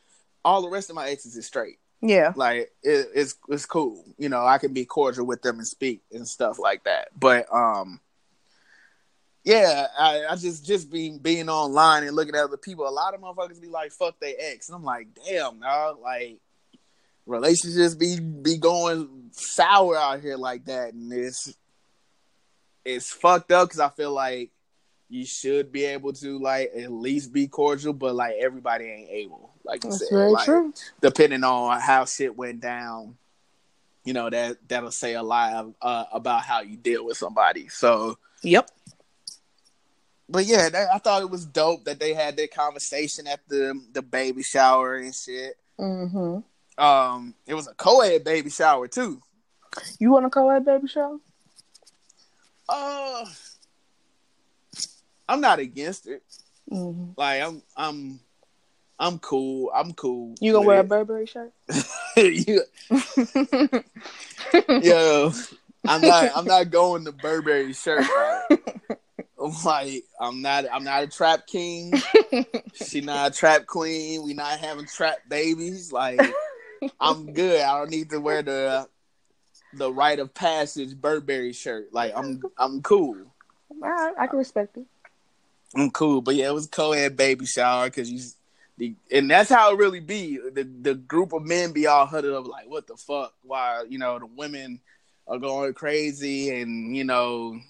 all 0.45 0.61
the 0.61 0.69
rest 0.69 0.91
of 0.91 0.97
my 0.97 1.09
exes 1.09 1.37
is 1.37 1.47
straight. 1.47 1.79
Yeah. 2.05 2.33
like 2.35 2.73
it, 2.83 3.07
it's 3.15 3.37
it's 3.49 3.65
cool. 3.65 4.05
You 4.19 4.29
know, 4.29 4.45
I 4.45 4.59
can 4.59 4.73
be 4.73 4.85
cordial 4.85 5.25
with 5.25 5.43
them 5.43 5.59
and 5.59 5.67
speak 5.67 6.03
and 6.13 6.27
stuff 6.27 6.59
like 6.59 6.85
that. 6.85 7.09
But 7.19 7.47
um, 7.55 8.01
yeah, 9.45 9.87
I, 9.97 10.25
I 10.31 10.37
just 10.37 10.67
just 10.67 10.91
being 10.91 11.19
being 11.19 11.49
online 11.49 12.05
and 12.05 12.17
looking 12.17 12.35
at 12.35 12.43
other 12.43 12.57
people. 12.57 12.89
A 12.89 12.91
lot 12.91 13.15
of 13.15 13.21
motherfuckers 13.21 13.61
be 13.61 13.69
like, 13.69 13.93
"Fuck 13.93 14.19
they 14.21 14.35
ex," 14.35 14.69
and 14.69 14.77
I'm 14.77 14.85
like, 14.85 15.09
"Damn, 15.27 15.61
dog!" 15.61 16.01
Like 16.01 16.41
relationships 17.25 17.95
be 17.95 18.19
be 18.19 18.59
going 18.59 19.31
sour 19.31 19.97
out 19.97 20.21
here 20.21 20.37
like 20.37 20.65
that, 20.65 20.95
and 20.95 21.13
it's 21.13 21.55
it's 22.85 23.13
fucked 23.13 23.53
up 23.53 23.69
because 23.69 23.81
I 23.81 23.91
feel 23.91 24.13
like 24.13 24.51
you 25.13 25.27
should 25.27 25.71
be 25.71 25.85
able 25.85 26.15
to 26.15 26.39
like 26.39 26.73
at 26.75 26.91
least 26.91 27.35
be 27.35 27.47
cordial, 27.47 27.93
but 27.93 28.15
like 28.15 28.37
everybody 28.41 28.87
ain't 28.87 29.11
able. 29.11 29.51
Like 29.63 29.85
you 29.85 29.91
That's 29.91 30.09
said, 30.09 30.17
very 30.17 30.31
like, 30.33 30.47
true. 30.47 30.73
depending 31.03 31.45
on 31.45 31.79
how 31.81 32.07
shit 32.07 32.35
went 32.35 32.61
down, 32.61 33.19
you 34.05 34.15
know 34.15 34.31
that 34.31 34.57
that'll 34.69 34.91
say 34.91 35.13
a 35.13 35.23
lot 35.23 35.67
uh, 35.83 36.05
about 36.13 36.43
how 36.43 36.63
you 36.63 36.79
deal 36.79 37.05
with 37.05 37.19
somebody. 37.19 37.69
So, 37.69 38.17
Yep. 38.43 38.71
but 40.31 40.47
yeah, 40.47 40.71
that, 40.71 40.89
I 40.95 40.97
thought 40.97 41.21
it 41.21 41.31
was 41.31 41.45
dope 41.45 41.85
that 41.85 42.01
they 42.01 42.15
had 42.15 42.39
their 42.39 42.49
conversation 42.49 43.27
at 43.27 43.41
the 43.49 43.79
the 43.93 44.01
baby 44.01 44.43
shower 44.43 44.97
and 44.97 45.15
shit. 45.15 45.57
Mm-hmm. 45.79 46.83
Um, 46.83 47.35
it 47.47 47.53
was 47.53 47.69
a 47.69 47.75
co-ed 47.75 48.25
baby 48.25 48.49
shower 48.49 48.89
too. 48.89 49.21
You 49.99 50.11
want 50.11 50.25
to 50.25 50.31
call 50.31 50.49
that 50.49 50.65
baby 50.65 50.89
show? 50.89 51.21
Uh, 52.67 53.27
I'm 55.33 55.41
not 55.41 55.59
against 55.61 56.07
it. 56.07 56.23
Mm-hmm. 56.71 57.13
Like 57.17 57.43
I'm, 57.43 57.63
I'm, 57.75 58.21
I'm 58.99 59.19
cool. 59.19 59.71
I'm 59.75 59.95
cool. 59.95 60.35
You 60.41 60.53
gonna 60.53 60.67
wear 60.67 60.81
a. 60.81 60.85
Burberry 60.85 61.27
shirt? 61.27 61.53
You- 62.17 62.61
Yo, 64.83 65.33
I'm 65.89 66.03
not. 66.03 66.31
I'm 66.37 66.45
not 66.45 66.71
going 66.71 67.07
to 67.07 67.13
Burberry 67.13 67.73
shirt. 67.73 68.05
Like, 68.51 68.99
I'm 69.43 69.53
like, 69.65 70.05
I'm 70.21 70.43
not. 70.43 70.67
I'm 70.71 70.85
not 70.85 71.03
a 71.05 71.07
trap 71.07 71.47
king. 71.47 71.95
She 72.75 73.01
not 73.01 73.33
a 73.33 73.35
trap 73.35 73.67
queen. 73.67 74.23
We 74.25 74.35
not 74.35 74.59
having 74.61 74.87
trap 74.87 75.19
babies. 75.27 75.91
Like, 75.91 76.21
I'm 77.01 77.33
good. 77.33 77.63
I 77.63 77.79
don't 77.79 77.91
need 77.91 78.11
to 78.11 78.21
wear 78.21 78.43
the 78.43 78.87
the 79.73 79.91
rite 79.91 80.19
of 80.19 80.35
passage 80.35 80.95
Burberry 80.95 81.55
shirt. 81.55 81.95
Like, 81.95 82.13
I'm 82.15 82.43
I'm 82.59 82.83
cool. 82.83 83.17
Right, 83.81 84.13
I 84.19 84.27
can 84.27 84.39
respect 84.39 84.77
it. 84.77 84.85
I'm 85.75 85.91
cool. 85.91 86.21
But 86.21 86.35
yeah, 86.35 86.49
it 86.49 86.55
was 86.55 86.67
co-ed 86.67 87.17
baby 87.17 87.47
shower 87.47 87.87
because 87.87 88.11
you. 88.11 88.21
The, 88.79 88.95
and 89.13 89.31
that's 89.31 89.51
how 89.51 89.73
it 89.73 89.79
really 89.79 90.01
be. 90.01 90.39
The 90.39 90.65
the 90.65 90.95
group 90.95 91.33
of 91.35 91.43
men 91.45 91.73
be 91.73 91.87
all 91.87 92.07
huddled 92.07 92.47
up 92.47 92.51
like, 92.51 92.69
what 92.69 92.87
the 92.87 92.97
fuck? 92.97 93.35
Why 93.43 93.85
you 93.89 93.99
know 93.99 94.19
the 94.19 94.27
women 94.27 94.81
are 95.29 95.39
going 95.39 95.73
crazy 95.75 96.51
and 96.61 96.97
you 96.97 97.05
know 97.05 97.61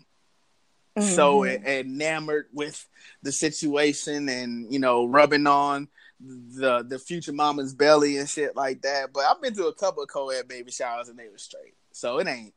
so 0.98 1.40
Mhm. 1.40 1.64
enamored 1.66 2.46
with 2.52 2.86
the 3.22 3.32
situation 3.32 4.28
and 4.28 4.72
you 4.72 4.78
know 4.78 5.06
rubbing 5.06 5.46
on 5.46 5.88
the 6.20 6.84
the 6.88 6.98
future 6.98 7.32
mama's 7.32 7.74
belly 7.74 8.16
and 8.18 8.28
shit 8.28 8.54
like 8.54 8.82
that. 8.82 9.12
But 9.12 9.24
I've 9.24 9.42
been 9.42 9.54
to 9.56 9.66
a 9.66 9.74
couple 9.74 10.02
of 10.02 10.08
co-ed 10.08 10.46
baby 10.48 10.70
showers 10.70 11.08
and 11.08 11.18
they 11.18 11.28
were 11.28 11.38
straight, 11.38 11.74
so 11.92 12.18
it 12.18 12.28
ain't 12.28 12.54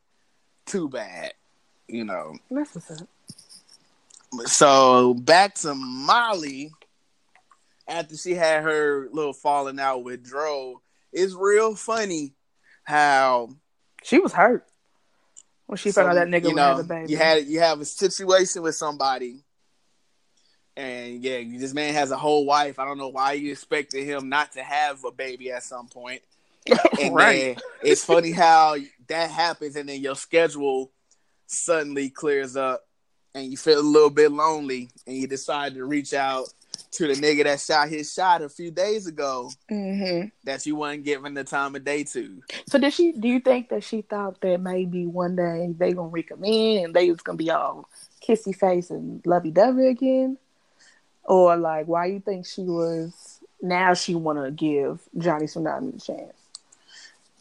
too 0.66 0.88
bad, 0.88 1.34
you 1.88 2.04
know. 2.04 2.36
That's 2.52 2.76
what's 2.76 2.92
up. 2.92 3.08
So 4.46 5.14
back 5.14 5.56
to 5.56 5.74
Molly 5.76 6.72
after 7.88 8.18
she 8.18 8.34
had 8.34 8.64
her 8.64 9.08
little 9.12 9.34
falling 9.34 9.80
out 9.80 10.04
with 10.04 10.24
Dro. 10.24 10.82
It's 11.14 11.34
real 11.34 11.76
funny 11.76 12.34
how 12.84 13.50
She 14.04 14.20
was 14.20 14.34
hurt 14.34 14.66
when 15.68 15.78
she 15.78 15.92
found 15.92 16.10
out 16.10 16.16
that 16.16 16.28
nigga 16.28 16.50
you 16.50 16.56
know, 16.56 16.62
have 16.62 16.80
a 16.80 16.84
baby. 16.84 17.12
You 17.12 17.18
had 17.18 17.46
you 17.46 17.60
have 17.60 17.82
a 17.82 17.86
situation 17.86 18.62
with 18.62 18.76
somebody, 18.76 19.44
and 20.76 21.24
yeah, 21.24 21.42
this 21.58 21.74
man 21.74 21.94
has 21.94 22.12
a 22.12 22.18
whole 22.18 22.46
wife. 22.46 22.80
I 22.80 22.86
don't 22.86 22.98
know 22.98 23.10
why 23.10 23.34
you 23.34 23.52
expected 23.52 24.04
him 24.04 24.30
not 24.30 24.52
to 24.54 24.64
have 24.64 25.04
a 25.04 25.12
baby 25.12 25.52
at 25.52 25.64
some 25.64 25.88
point. 25.88 26.22
And 27.00 27.14
right. 27.14 27.62
it's 27.84 28.04
funny 28.04 28.32
how 28.32 28.76
that 29.08 29.30
happens, 29.30 29.76
and 29.76 29.88
then 29.88 30.02
your 30.02 30.16
schedule 30.16 30.92
suddenly 31.46 32.10
clears 32.10 32.56
up, 32.56 32.88
and 33.36 33.52
you 33.52 33.58
feel 33.58 33.80
a 33.80 33.82
little 33.82 34.10
bit 34.10 34.32
lonely, 34.32 34.90
and 35.06 35.16
you 35.16 35.28
decide 35.28 35.76
to 35.76 35.86
reach 35.86 36.14
out 36.14 36.46
to 36.92 37.08
the 37.08 37.14
nigga 37.14 37.44
that 37.44 37.60
shot 37.60 37.90
his 37.90 38.12
shot 38.12 38.42
a 38.42 38.50
few 38.50 38.72
days 38.72 39.06
ago 39.06 39.52
hmm 39.70 40.24
that 40.44 40.66
you 40.66 40.76
wasn't 40.76 41.04
giving 41.04 41.34
the 41.34 41.44
time 41.44 41.76
of 41.76 41.84
day 41.84 42.04
to. 42.04 42.42
So 42.68 42.78
did 42.78 42.94
she? 42.94 43.12
Do 43.12 43.28
you 43.28 43.40
think 43.40 43.70
that 43.70 43.84
she 43.84 44.02
thought 44.04 44.40
that 44.42 44.62
maybe 44.62 45.06
one 45.06 45.36
day 45.36 45.74
they 45.78 45.94
gonna 45.94 46.08
recommend 46.10 46.86
and 46.86 46.94
they 46.94 47.10
was 47.12 47.22
gonna 47.22 47.38
be 47.38 47.52
all 47.52 47.90
kissy 48.22 48.56
face 48.56 48.90
and 48.92 49.26
lovey 49.26 49.52
dovey 49.52 49.88
again, 49.88 50.38
or 51.24 51.58
like 51.58 51.88
why 51.88 52.06
you 52.06 52.20
think 52.20 52.46
she 52.46 52.62
was 52.62 53.40
now 53.62 53.94
she 53.96 54.16
want 54.16 54.44
to 54.44 54.52
give 54.52 55.02
Johnny 55.18 55.46
Tsunami 55.46 55.96
a 55.96 56.00
chance? 56.00 56.38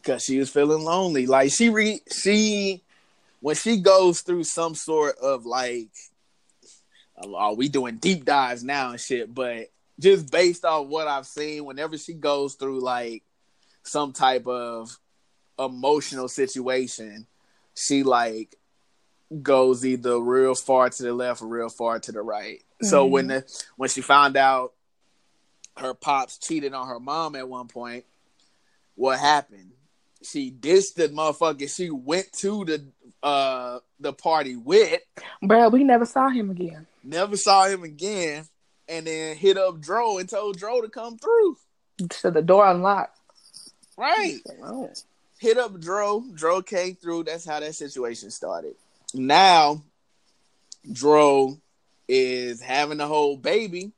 Cause 0.03 0.23
she 0.23 0.39
was 0.39 0.49
feeling 0.49 0.83
lonely. 0.83 1.27
Like 1.27 1.51
she 1.51 1.69
re 1.69 2.01
she 2.11 2.81
when 3.45 3.55
she 3.55 3.77
goes 3.77 4.21
through 4.21 4.43
some 4.43 4.73
sort 4.73 5.19
of 5.19 5.45
like 5.45 5.91
oh, 7.23 7.53
we 7.53 7.69
doing 7.69 7.97
deep 7.97 8.25
dives 8.25 8.63
now 8.63 8.89
and 8.89 8.99
shit, 8.99 9.31
but 9.31 9.67
just 9.99 10.31
based 10.31 10.65
on 10.65 10.89
what 10.89 11.07
I've 11.07 11.27
seen, 11.27 11.63
whenever 11.63 11.95
she 11.95 12.15
goes 12.15 12.55
through 12.55 12.81
like 12.81 13.21
some 13.83 14.13
type 14.13 14.47
of 14.47 14.97
emotional 15.59 16.27
situation, 16.27 17.27
she 17.75 18.01
like 18.01 18.55
goes 19.43 19.85
either 19.85 20.19
real 20.19 20.55
far 20.55 20.89
to 20.89 21.03
the 21.03 21.13
left 21.13 21.43
or 21.43 21.47
real 21.47 21.69
far 21.69 21.99
to 21.99 22.11
the 22.11 22.23
right. 22.23 22.63
So 22.81 23.07
Mhm. 23.07 23.11
when 23.11 23.27
the 23.27 23.63
when 23.75 23.89
she 23.89 24.01
found 24.01 24.37
out 24.37 24.73
her 25.77 25.93
pops 25.93 26.39
cheated 26.39 26.73
on 26.73 26.87
her 26.87 26.99
mom 26.99 27.35
at 27.35 27.47
one 27.47 27.67
point, 27.67 28.05
what 28.95 29.19
happened? 29.19 29.73
She 30.23 30.49
ditched 30.49 30.95
the 30.95 31.09
motherfucker 31.09 31.69
she 31.69 31.91
went 31.91 32.33
to 32.39 32.65
the 32.65 32.91
uh 33.25 33.79
the 33.99 34.13
party 34.13 34.55
with, 34.55 35.01
Bruh, 35.43 35.71
we 35.71 35.83
never 35.83 36.05
saw 36.05 36.29
him 36.29 36.51
again. 36.51 36.85
never 37.03 37.35
saw 37.35 37.65
him 37.65 37.83
again, 37.83 38.45
and 38.87 39.07
then 39.07 39.35
hit 39.35 39.57
up 39.57 39.81
Dro 39.81 40.19
and 40.19 40.29
told 40.29 40.57
Dro 40.57 40.81
to 40.81 40.89
come 40.89 41.17
through. 41.17 41.57
So 42.11 42.29
the 42.29 42.41
door 42.41 42.67
unlocked. 42.67 43.17
Right. 43.97 44.39
Oh. 44.63 44.91
hit 45.39 45.57
up 45.57 45.79
Dro. 45.79 46.23
Dro 46.33 46.61
came 46.61 46.95
through. 46.95 47.23
That's 47.23 47.45
how 47.45 47.59
that 47.59 47.75
situation 47.75 48.29
started. 48.29 48.75
Now, 49.13 49.81
Dro 50.91 51.57
is 52.07 52.61
having 52.61 52.99
a 52.99 53.07
whole 53.07 53.37
baby. 53.37 53.91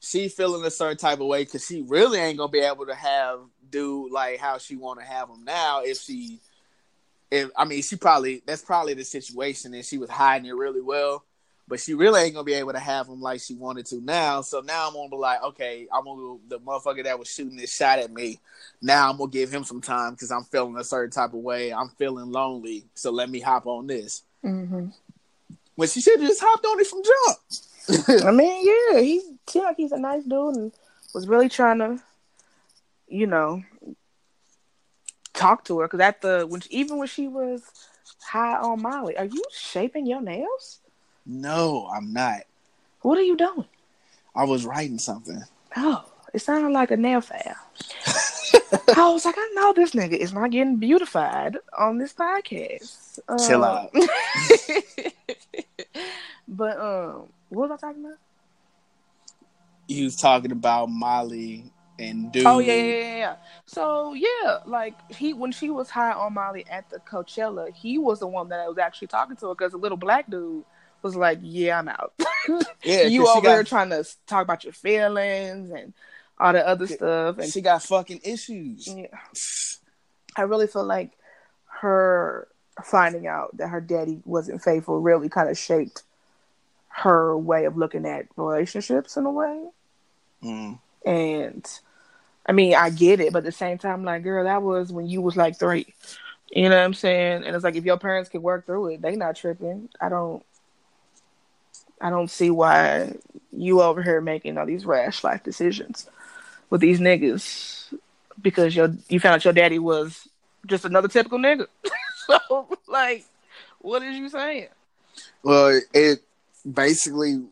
She 0.00 0.28
feeling 0.28 0.64
a 0.64 0.70
certain 0.70 0.98
type 0.98 1.20
of 1.20 1.26
way 1.26 1.44
because 1.44 1.66
she 1.66 1.82
really 1.82 2.20
ain't 2.20 2.38
gonna 2.38 2.52
be 2.52 2.60
able 2.60 2.86
to 2.86 2.94
have 2.94 3.40
do 3.70 4.08
like 4.12 4.38
how 4.38 4.58
she 4.58 4.76
want 4.76 5.00
to 5.00 5.06
have 5.06 5.28
him 5.28 5.44
now. 5.44 5.80
If 5.82 5.98
she, 5.98 6.38
if 7.36 7.50
I 7.56 7.64
mean, 7.64 7.82
she 7.82 7.96
probably 7.96 8.42
that's 8.46 8.62
probably 8.62 8.94
the 8.94 9.04
situation, 9.04 9.74
and 9.74 9.84
she 9.84 9.98
was 9.98 10.10
hiding 10.10 10.48
it 10.48 10.54
really 10.54 10.82
well. 10.82 11.24
But 11.68 11.80
she 11.80 11.94
really 11.94 12.22
ain't 12.22 12.34
gonna 12.34 12.44
be 12.44 12.54
able 12.54 12.72
to 12.74 12.78
have 12.78 13.08
him 13.08 13.20
like 13.20 13.40
she 13.40 13.54
wanted 13.54 13.86
to 13.86 14.00
now. 14.00 14.40
So 14.40 14.60
now 14.60 14.86
I'm 14.86 14.94
gonna 14.94 15.08
be 15.08 15.16
like, 15.16 15.42
okay, 15.42 15.88
I'm 15.92 16.04
gonna 16.04 16.38
the 16.48 16.60
motherfucker 16.60 17.04
that 17.04 17.18
was 17.18 17.28
shooting 17.28 17.56
this 17.56 17.74
shot 17.74 17.98
at 17.98 18.12
me 18.12 18.38
now 18.82 19.10
I'm 19.10 19.16
gonna 19.18 19.30
give 19.30 19.50
him 19.52 19.64
some 19.64 19.80
time 19.80 20.12
because 20.12 20.30
I'm 20.30 20.44
feeling 20.44 20.76
a 20.76 20.84
certain 20.84 21.10
type 21.10 21.32
of 21.32 21.40
way. 21.40 21.72
I'm 21.72 21.88
feeling 21.90 22.30
lonely, 22.30 22.84
so 22.94 23.10
let 23.10 23.30
me 23.30 23.40
hop 23.40 23.66
on 23.66 23.86
this. 23.86 24.22
hmm 24.42 24.88
When 25.74 25.88
she 25.88 26.00
should 26.00 26.20
have 26.20 26.28
just 26.28 26.42
hopped 26.42 26.64
on 26.64 26.80
it 26.80 26.86
from 26.86 27.02
jump. 27.02 28.24
I 28.26 28.30
mean, 28.32 28.66
yeah, 28.66 29.00
he 29.00 29.20
seemed 29.48 29.64
like 29.64 29.76
he's 29.76 29.92
a 29.92 29.98
nice 29.98 30.24
dude 30.24 30.56
and 30.56 30.72
was 31.14 31.28
really 31.28 31.48
trying 31.48 31.78
to, 31.78 32.00
you 33.08 33.26
know, 33.26 33.62
talk 35.36 35.64
to 35.66 35.78
her. 35.80 35.86
Because 35.86 36.00
at 36.00 36.20
the 36.22 36.46
when 36.48 36.62
even 36.70 36.98
when 36.98 37.08
she 37.08 37.28
was 37.28 37.62
high 38.22 38.56
on 38.56 38.82
Molly, 38.82 39.16
are 39.16 39.24
you 39.24 39.42
shaping 39.52 40.06
your 40.06 40.20
nails? 40.20 40.80
no, 41.28 41.88
I'm 41.94 42.12
not. 42.12 42.40
What 43.02 43.18
are 43.18 43.22
you 43.22 43.36
doing? 43.36 43.66
I 44.34 44.44
was 44.44 44.64
writing 44.66 44.98
something. 44.98 45.42
Oh, 45.76 46.04
it 46.34 46.40
sounded 46.40 46.70
like 46.72 46.90
a 46.90 46.96
nail 46.96 47.20
file. 47.20 47.56
I 48.96 49.08
was 49.10 49.24
like, 49.24 49.34
I 49.38 49.52
know 49.54 49.72
this 49.72 49.92
nigga 49.92 50.12
is 50.16 50.32
not 50.32 50.50
getting 50.50 50.76
beautified 50.76 51.56
on 51.76 51.98
this 51.98 52.12
podcast. 52.12 53.18
Chill 53.46 53.64
Um, 53.64 53.88
out. 53.88 53.92
but 56.48 56.78
um, 56.80 57.28
what 57.48 57.68
was 57.68 57.78
I 57.82 57.86
talking 57.88 58.04
about? 58.04 58.18
You 59.88 60.04
was 60.04 60.16
talking 60.16 60.52
about 60.52 60.88
Molly 60.90 61.64
and 61.98 62.32
dude. 62.32 62.46
Oh 62.46 62.58
yeah, 62.58 62.74
yeah, 62.74 63.16
yeah. 63.16 63.36
So 63.66 64.14
yeah, 64.14 64.58
like 64.66 64.94
he 65.10 65.32
when 65.32 65.52
she 65.52 65.70
was 65.70 65.90
high 65.90 66.12
on 66.12 66.34
Molly 66.34 66.64
at 66.70 66.88
the 66.90 66.98
Coachella, 66.98 67.72
he 67.74 67.98
was 67.98 68.20
the 68.20 68.26
one 68.26 68.48
that 68.50 68.60
I 68.60 68.68
was 68.68 68.78
actually 68.78 69.08
talking 69.08 69.36
to 69.36 69.48
her 69.48 69.54
because 69.54 69.72
the 69.72 69.78
little 69.78 69.98
black 69.98 70.30
dude 70.30 70.64
was 71.02 71.16
like, 71.16 71.38
"Yeah, 71.42 71.78
I'm 71.78 71.88
out. 71.88 72.12
Yeah, 72.84 73.02
you 73.02 73.26
over 73.26 73.40
got, 73.40 73.66
trying 73.66 73.90
to 73.90 74.04
talk 74.26 74.42
about 74.42 74.62
your 74.62 74.72
feelings 74.72 75.70
and 75.70 75.92
all 76.38 76.52
the 76.52 76.66
other 76.66 76.86
stuff." 76.86 77.38
And 77.38 77.50
she 77.50 77.60
got 77.60 77.82
fucking 77.82 78.20
issues. 78.24 78.86
yeah, 78.86 79.06
I 80.36 80.42
really 80.42 80.66
feel 80.66 80.84
like 80.84 81.12
her 81.80 82.48
finding 82.84 83.26
out 83.26 83.56
that 83.56 83.68
her 83.68 83.80
daddy 83.80 84.20
wasn't 84.24 84.62
faithful 84.62 85.00
really 85.00 85.28
kind 85.28 85.48
of 85.48 85.58
shaped 85.58 86.02
her 86.88 87.36
way 87.36 87.64
of 87.64 87.76
looking 87.76 88.06
at 88.06 88.26
relationships 88.36 89.16
in 89.16 89.26
a 89.26 89.30
way. 89.30 89.68
Mm. 90.42 90.78
And 91.06 91.66
I 92.44 92.52
mean, 92.52 92.74
I 92.74 92.90
get 92.90 93.20
it, 93.20 93.32
but 93.32 93.38
at 93.38 93.44
the 93.44 93.52
same 93.52 93.78
time, 93.78 94.04
like, 94.04 94.24
girl, 94.24 94.44
that 94.44 94.62
was 94.62 94.92
when 94.92 95.06
you 95.06 95.22
was 95.22 95.36
like 95.36 95.58
three. 95.58 95.94
You 96.50 96.68
know 96.68 96.76
what 96.76 96.84
I'm 96.84 96.94
saying? 96.94 97.44
And 97.44 97.56
it's 97.56 97.64
like 97.64 97.76
if 97.76 97.84
your 97.84 97.98
parents 97.98 98.28
could 98.28 98.42
work 98.42 98.66
through 98.66 98.88
it, 98.88 99.02
they 99.02 99.16
not 99.16 99.36
tripping. 99.36 99.88
I 100.00 100.08
don't 100.08 100.44
I 102.00 102.10
don't 102.10 102.30
see 102.30 102.50
why 102.50 103.14
you 103.52 103.80
over 103.80 104.02
here 104.02 104.20
making 104.20 104.58
all 104.58 104.66
these 104.66 104.84
rash 104.84 105.24
life 105.24 105.42
decisions 105.42 106.08
with 106.68 106.80
these 106.80 107.00
niggas 107.00 107.92
because 108.42 108.76
your 108.76 108.94
you 109.08 109.18
found 109.18 109.36
out 109.36 109.44
your 109.44 109.54
daddy 109.54 109.78
was 109.78 110.28
just 110.66 110.84
another 110.84 111.08
typical 111.08 111.38
nigga. 111.38 111.66
so 112.26 112.68
like 112.86 113.24
what 113.78 114.02
is 114.02 114.16
you 114.16 114.28
saying? 114.28 114.68
Well, 115.42 115.80
it 115.94 116.22
basically 116.70 117.42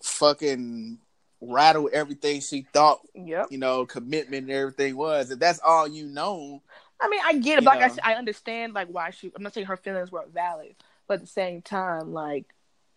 fucking 0.00 0.98
rattled 1.42 1.90
everything 1.92 2.40
she 2.40 2.66
thought, 2.72 3.00
Yep. 3.14 3.48
you 3.50 3.58
know, 3.58 3.84
commitment 3.84 4.44
and 4.44 4.52
everything 4.52 4.96
was. 4.96 5.30
If 5.30 5.38
that's 5.40 5.60
all 5.60 5.88
you 5.88 6.06
know, 6.06 6.62
I 7.00 7.08
mean, 7.08 7.20
I 7.24 7.34
get 7.34 7.58
it, 7.58 7.64
but 7.64 7.74
like 7.76 7.82
I, 7.82 7.88
said, 7.88 8.00
I 8.04 8.14
understand 8.14 8.74
like 8.74 8.88
why 8.88 9.10
she. 9.10 9.32
I'm 9.34 9.42
not 9.42 9.52
saying 9.54 9.66
her 9.66 9.76
feelings 9.76 10.12
weren't 10.12 10.32
valid, 10.32 10.76
but 11.08 11.14
at 11.14 11.20
the 11.20 11.26
same 11.26 11.60
time, 11.60 12.12
like 12.12 12.46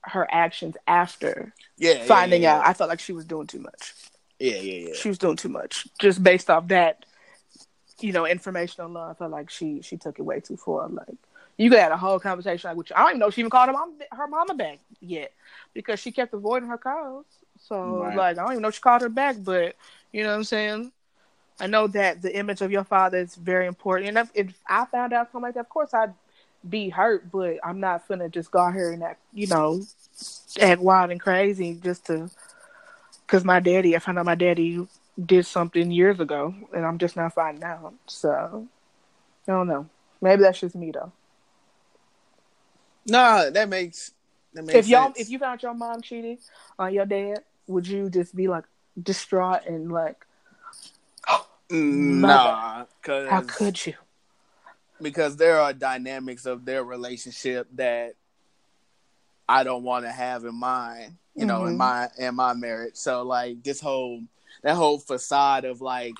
her 0.01 0.27
actions 0.31 0.77
after 0.85 1.53
yeah, 1.77 1.93
yeah, 1.93 2.03
finding 2.05 2.43
yeah, 2.43 2.57
out, 2.57 2.67
I 2.67 2.73
felt 2.73 2.89
like 2.89 2.99
she 2.99 3.13
was 3.13 3.25
doing 3.25 3.47
too 3.47 3.59
much. 3.59 3.93
yeah, 4.39 4.57
yeah, 4.57 4.89
yeah. 4.89 4.93
She 4.93 5.09
was 5.09 5.17
doing 5.17 5.37
too 5.37 5.49
much 5.49 5.87
just 5.99 6.21
based 6.23 6.49
off 6.51 6.67
that, 6.67 7.05
you 7.99 8.11
know, 8.11 8.27
information 8.27 8.83
alone. 8.83 9.09
I 9.09 9.13
felt 9.15 9.31
like 9.31 9.49
she 9.49 9.81
she 9.81 9.97
took 9.97 10.19
it 10.19 10.21
way 10.21 10.39
too 10.39 10.57
far. 10.57 10.87
Like 10.87 11.15
you 11.57 11.69
could 11.71 11.79
have 11.79 11.91
a 11.91 11.97
whole 11.97 12.19
conversation 12.19 12.67
like, 12.69 12.77
which 12.77 12.91
I 12.95 12.99
don't 12.99 13.09
even 13.09 13.19
know 13.19 13.27
if 13.27 13.33
she 13.33 13.41
even 13.41 13.49
called 13.49 13.67
her 13.69 13.73
mom 13.73 13.93
her 14.11 14.27
mama 14.27 14.53
back 14.53 14.79
yet 15.01 15.33
because 15.73 15.99
she 15.99 16.11
kept 16.11 16.33
avoiding 16.33 16.69
her 16.69 16.77
calls. 16.77 17.25
So 17.67 18.01
Right. 18.01 18.15
like 18.15 18.37
I 18.37 18.43
don't 18.43 18.51
even 18.53 18.61
know 18.61 18.67
if 18.69 18.75
she 18.75 18.81
called 18.81 19.01
her 19.01 19.09
back, 19.09 19.37
but 19.43 19.75
you 20.11 20.23
know 20.23 20.29
what 20.29 20.35
I'm 20.35 20.43
saying. 20.43 20.91
I 21.59 21.67
know 21.67 21.87
that 21.87 22.21
the 22.21 22.35
image 22.37 22.61
of 22.61 22.71
your 22.71 22.83
father 22.83 23.17
is 23.17 23.35
very 23.35 23.65
important, 23.67 24.09
and 24.09 24.17
if, 24.17 24.31
if 24.35 24.59
I 24.67 24.85
found 24.85 25.13
out 25.13 25.27
something 25.31 25.47
like 25.47 25.53
that, 25.55 25.61
of 25.61 25.69
course 25.69 25.93
I'd 25.93 26.13
be 26.67 26.89
hurt. 26.89 27.31
But 27.31 27.57
I'm 27.63 27.79
not 27.79 28.07
gonna 28.07 28.29
just 28.29 28.51
go 28.51 28.59
out 28.59 28.73
here 28.73 28.91
and 28.91 29.03
act, 29.03 29.21
you 29.33 29.47
know, 29.47 29.81
act 30.59 30.81
wild 30.81 31.11
and 31.11 31.19
crazy 31.19 31.79
just 31.81 32.05
to, 32.07 32.29
because 33.25 33.43
my 33.45 33.59
daddy. 33.59 33.95
I 33.95 33.99
found 33.99 34.19
out 34.19 34.25
my 34.25 34.35
daddy 34.35 34.85
did 35.23 35.45
something 35.45 35.91
years 35.91 36.19
ago, 36.19 36.53
and 36.75 36.85
I'm 36.85 36.97
just 36.97 37.15
not 37.15 37.33
finding 37.33 37.63
out. 37.63 37.93
So 38.07 38.67
I 39.47 39.51
don't 39.51 39.67
know. 39.67 39.87
Maybe 40.21 40.41
that's 40.41 40.59
just 40.59 40.75
me 40.75 40.91
though. 40.91 41.11
Nah, 43.05 43.49
that 43.49 43.69
makes 43.69 44.11
that 44.53 44.63
makes 44.63 44.77
if 44.79 44.87
y'all, 44.87 45.11
sense. 45.13 45.19
if 45.19 45.29
you 45.29 45.39
found 45.39 45.61
your 45.63 45.73
mom 45.73 46.01
cheating 46.01 46.37
on 46.79 46.93
your 46.93 47.05
dad, 47.05 47.43
would 47.67 47.87
you 47.87 48.09
just 48.09 48.35
be 48.35 48.47
like 48.47 48.65
distraught 49.01 49.65
and 49.65 49.91
like, 49.91 50.25
nah, 51.69 52.85
cause 53.01 53.29
how 53.29 53.41
could 53.41 53.85
you? 53.85 53.93
because 55.01 55.35
there 55.35 55.59
are 55.59 55.73
dynamics 55.73 56.45
of 56.45 56.63
their 56.65 56.83
relationship 56.83 57.67
that 57.73 58.13
I 59.47 59.63
don't 59.63 59.83
want 59.83 60.05
to 60.05 60.11
have 60.11 60.45
in 60.45 60.55
mine, 60.55 61.17
you 61.35 61.45
know, 61.45 61.65
in 61.65 61.73
Mhm. 61.73 61.77
my 61.77 62.09
in 62.17 62.35
my 62.35 62.53
marriage. 62.53 62.95
So 62.95 63.23
like 63.23 63.61
this 63.63 63.79
whole 63.81 64.23
that 64.63 64.75
whole 64.75 64.97
facade 64.99 65.65
of 65.65 65.81
like 65.81 66.15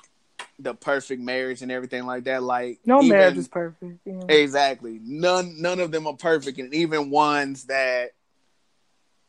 the 0.58 0.74
perfect 0.74 1.20
marriage 1.22 1.62
and 1.62 1.72
everything 1.72 2.06
like 2.06 2.24
that, 2.24 2.42
like 2.42 2.78
No 2.84 3.02
even- 3.02 3.18
marriage 3.18 3.38
is 3.38 3.48
perfect. 3.48 3.98
Yeah. 4.04 4.20
Exactly. 4.28 5.00
None 5.02 5.60
none 5.60 5.80
of 5.80 5.90
them 5.90 6.06
are 6.06 6.14
perfect, 6.16 6.58
and 6.58 6.72
even 6.74 7.10
ones 7.10 7.64
that 7.64 8.12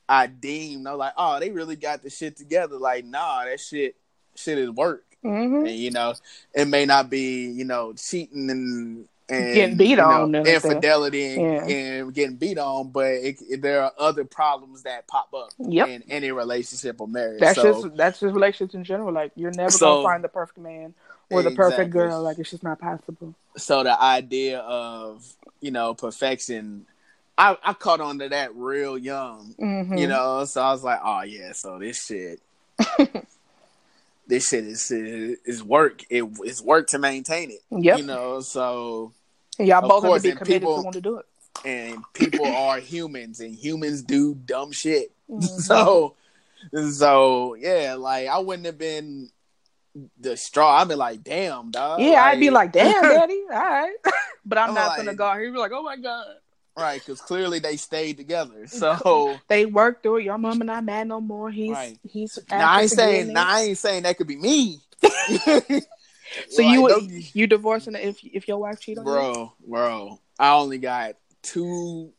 I 0.10 0.28
deem, 0.28 0.84
they're 0.84 0.96
like, 0.96 1.14
oh, 1.18 1.40
they 1.40 1.52
really 1.52 1.76
got 1.76 2.02
the 2.04 2.10
shit 2.10 2.38
together. 2.38 2.78
Like, 2.78 3.06
nah, 3.06 3.46
that 3.46 3.60
shit 3.60 3.96
shit 4.36 4.58
is 4.58 4.70
work. 4.70 5.04
hmm 5.22 5.66
And 5.66 5.70
you 5.70 5.92
know, 5.92 6.14
it 6.54 6.68
may 6.68 6.86
not 6.86 7.10
be, 7.10 7.48
you 7.50 7.66
know, 7.66 7.94
cheating 7.94 8.50
and 8.50 9.08
and 9.30 9.54
Getting 9.56 9.76
beat 9.76 9.90
you 9.90 9.96
know, 9.98 10.06
on 10.06 10.34
infidelity 10.36 11.34
and, 11.36 11.70
Yeah. 11.70 11.76
and 11.76 12.14
getting 12.14 12.38
beat 12.38 12.58
on, 12.58 12.92
but 12.92 13.08
it, 13.08 13.36
it- 13.50 13.62
there 13.62 13.84
are 13.84 13.92
other 14.00 14.24
problems 14.24 14.84
that 14.84 15.06
pop 15.08 15.34
up 15.34 15.50
Yep. 15.60 15.88
in 15.90 16.04
any 16.10 16.32
relationship 16.32 17.02
or 17.02 17.10
marriage. 17.10 17.42
That's 17.42 17.56
so, 17.60 17.82
just 17.84 17.98
that's 17.98 18.20
just 18.22 18.34
relationships 18.34 18.74
in 18.76 18.86
general. 18.86 19.12
Like 19.12 19.32
you're 19.36 19.52
never 19.52 19.70
So- 19.72 19.96
gonna 19.98 20.04
find 20.08 20.24
the 20.24 20.30
perfect 20.30 20.60
man 20.60 20.94
or 21.30 21.44
the 21.44 21.52
perfect 21.52 21.92
girl. 21.92 22.22
Like 22.22 22.40
it's 22.40 22.52
just 22.52 22.64
not 22.64 22.80
possible. 22.80 23.34
so 23.58 23.84
the 23.84 24.02
idea 24.02 24.60
of 24.60 25.28
you 25.60 25.72
know 25.72 25.94
perfection, 25.94 26.86
I, 27.38 27.56
I 27.64 27.74
caught 27.74 28.02
on 28.02 28.20
to 28.20 28.30
that 28.30 28.56
real 28.56 28.98
young. 28.98 29.54
Mhm. 29.60 30.00
You 30.00 30.08
know, 30.08 30.44
so 30.46 30.62
I 30.62 30.72
was 30.72 30.84
like, 30.84 31.00
oh 31.04 31.22
yeah, 31.22 31.52
so 31.54 31.78
this 31.78 32.04
shit, 32.06 32.42
this 34.28 34.50
shit 34.50 34.66
is 34.66 34.92
is 34.92 35.64
work. 35.64 36.02
It, 36.10 36.26
it's 36.44 36.62
work 36.62 36.88
to 36.90 37.00
maintain 37.00 37.52
it. 37.52 37.62
Yep. 37.72 38.00
You 38.00 38.06
know, 38.06 38.40
so 38.42 39.14
And 39.60 39.68
y'all 39.68 39.88
both 39.88 40.04
have 40.04 40.16
to 40.16 40.22
be 40.22 40.32
committed 40.36 40.48
people- 40.62 40.78
to 40.78 40.82
want 40.84 40.94
to 40.96 41.02
do 41.02 41.18
it. 41.18 41.26
and 41.66 42.04
people 42.14 42.46
are 42.56 42.80
humans, 42.80 43.40
and 43.40 43.54
humans 43.56 44.02
do 44.02 44.36
dumb 44.36 44.72
shit. 44.72 45.12
Mhm. 45.30 45.44
So, 45.44 46.16
so 46.94 47.56
yeah, 47.56 47.96
like 48.00 48.30
I 48.30 48.40
wouldn't 48.40 48.66
have 48.66 48.78
been 48.78 49.30
the 50.22 50.38
straw. 50.38 50.78
I'd 50.82 50.88
be 50.88 50.96
like, 50.96 51.22
damn, 51.24 51.70
dog. 51.70 52.00
yeah, 52.00 52.24
I'd 52.24 52.40
be 52.40 52.50
like, 52.50 52.72
damn, 52.72 53.02
daddy, 53.02 53.42
all 53.52 53.60
right. 53.60 53.94
but 54.46 54.58
I'm 54.58 54.70
I'm 54.70 54.76
not 54.76 54.88
like- 54.90 54.98
gonna 55.00 55.16
go 55.16 55.26
out 55.26 55.38
here 55.40 55.52
be 55.52 55.58
like, 55.58 55.74
oh 55.74 55.84
my 55.84 55.98
god. 55.98 56.26
Right, 56.84 57.00
because 57.00 57.20
clearly 57.22 57.60
they 57.60 57.76
stayed 57.78 58.18
together. 58.18 58.68
So. 58.68 59.40
They 59.48 59.66
worked 59.66 60.04
through 60.04 60.18
it. 60.18 60.24
Your 60.26 60.38
mama 60.38 60.64
not 60.66 60.84
mad 60.84 61.08
no 61.08 61.20
more. 61.20 61.50
He's 61.50 61.72
Right. 61.72 61.98
he's. 62.04 62.38
Now 62.50 62.72
I 62.74 62.82
ain't 62.82 62.92
saying, 62.92 63.34
now 63.34 63.46
I 63.48 63.62
ain't 63.62 63.78
saying 63.78 64.04
that 64.04 64.18
could 64.18 64.28
be 64.28 64.36
me. 64.38 64.80
So 66.50 66.62
Like, 66.62 66.74
you 66.74 66.82
would 66.82 67.36
you 67.36 67.48
divorcing 67.48 67.96
if 67.96 68.20
if 68.24 68.48
your 68.50 68.58
wife 68.58 68.82
cheat 68.82 68.98
on 68.98 69.06
you? 69.06 69.12
bro, 69.12 69.54
bro, 69.66 70.20
I 70.38 70.54
only 70.56 70.78
got 70.78 71.16
two 71.42 72.12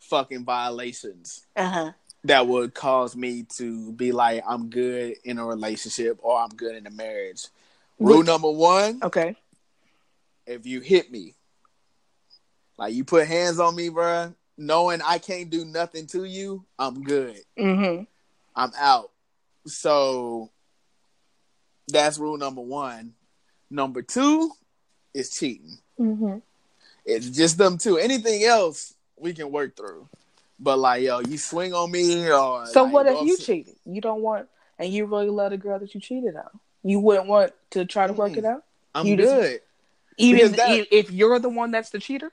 fucking 0.00 0.44
violations 0.44 1.46
Uh 1.56 1.68
huh. 1.70 1.92
that 2.24 2.46
would 2.46 2.74
cause 2.74 3.16
me 3.16 3.44
to 3.56 3.90
be 3.92 4.12
like, 4.12 4.44
I'm 4.46 4.68
good 4.68 5.16
in 5.24 5.38
a 5.38 5.46
relationship 5.46 6.18
or 6.22 6.38
I'm 6.40 6.50
good 6.50 6.76
in 6.76 6.86
a 6.86 6.90
marriage. 6.90 7.46
Rule 7.98 8.18
What- 8.18 8.26
number 8.26 8.50
one: 8.50 9.00
Okay. 9.02 9.34
if 10.46 10.66
you 10.66 10.80
hit 10.80 11.10
me, 11.10 11.34
like 12.78 12.94
you 12.94 13.04
put 13.04 13.26
hands 13.26 13.58
on 13.60 13.74
me, 13.76 13.88
bro, 13.88 14.34
knowing 14.56 15.00
I 15.04 15.18
can't 15.18 15.50
do 15.50 15.64
nothing 15.64 16.06
to 16.08 16.24
you, 16.24 16.64
I'm 16.78 17.02
good. 17.02 17.38
Mm-hmm. 17.58 18.04
I'm 18.56 18.72
out. 18.78 19.10
So 19.66 20.50
that's 21.88 22.18
rule 22.18 22.36
number 22.36 22.60
one. 22.60 23.14
Number 23.70 24.02
two 24.02 24.50
is 25.12 25.30
cheating. 25.30 25.78
Mm-hmm. 25.98 26.38
It's 27.04 27.28
just 27.30 27.58
them 27.58 27.78
two. 27.78 27.98
Anything 27.98 28.44
else 28.44 28.94
we 29.18 29.32
can 29.34 29.50
work 29.50 29.76
through. 29.76 30.08
But 30.58 30.78
like, 30.78 31.02
yo, 31.02 31.20
you 31.20 31.36
swing 31.38 31.74
on 31.74 31.90
me 31.90 32.30
or 32.30 32.66
So 32.66 32.84
like, 32.84 32.92
what 32.92 33.06
if 33.06 33.22
you 33.22 33.36
cheated? 33.36 33.74
You 33.84 34.00
don't 34.00 34.22
want, 34.22 34.48
and 34.78 34.92
you 34.92 35.04
really 35.06 35.28
love 35.28 35.50
the 35.50 35.56
girl 35.58 35.78
that 35.78 35.94
you 35.94 36.00
cheated 36.00 36.36
on. 36.36 36.48
You 36.82 37.00
wouldn't 37.00 37.26
want 37.26 37.52
to 37.70 37.84
try 37.84 38.06
to 38.06 38.12
work 38.12 38.32
Mm. 38.32 38.38
it 38.38 38.44
out, 38.44 38.64
I'm 38.94 39.06
you 39.06 39.16
just- 39.16 39.30
good. 39.34 39.60
even 40.18 40.52
that- 40.52 40.86
if 40.94 41.10
you're 41.10 41.38
the 41.38 41.48
one 41.48 41.70
that's 41.72 41.90
the 41.90 41.98
cheater. 41.98 42.30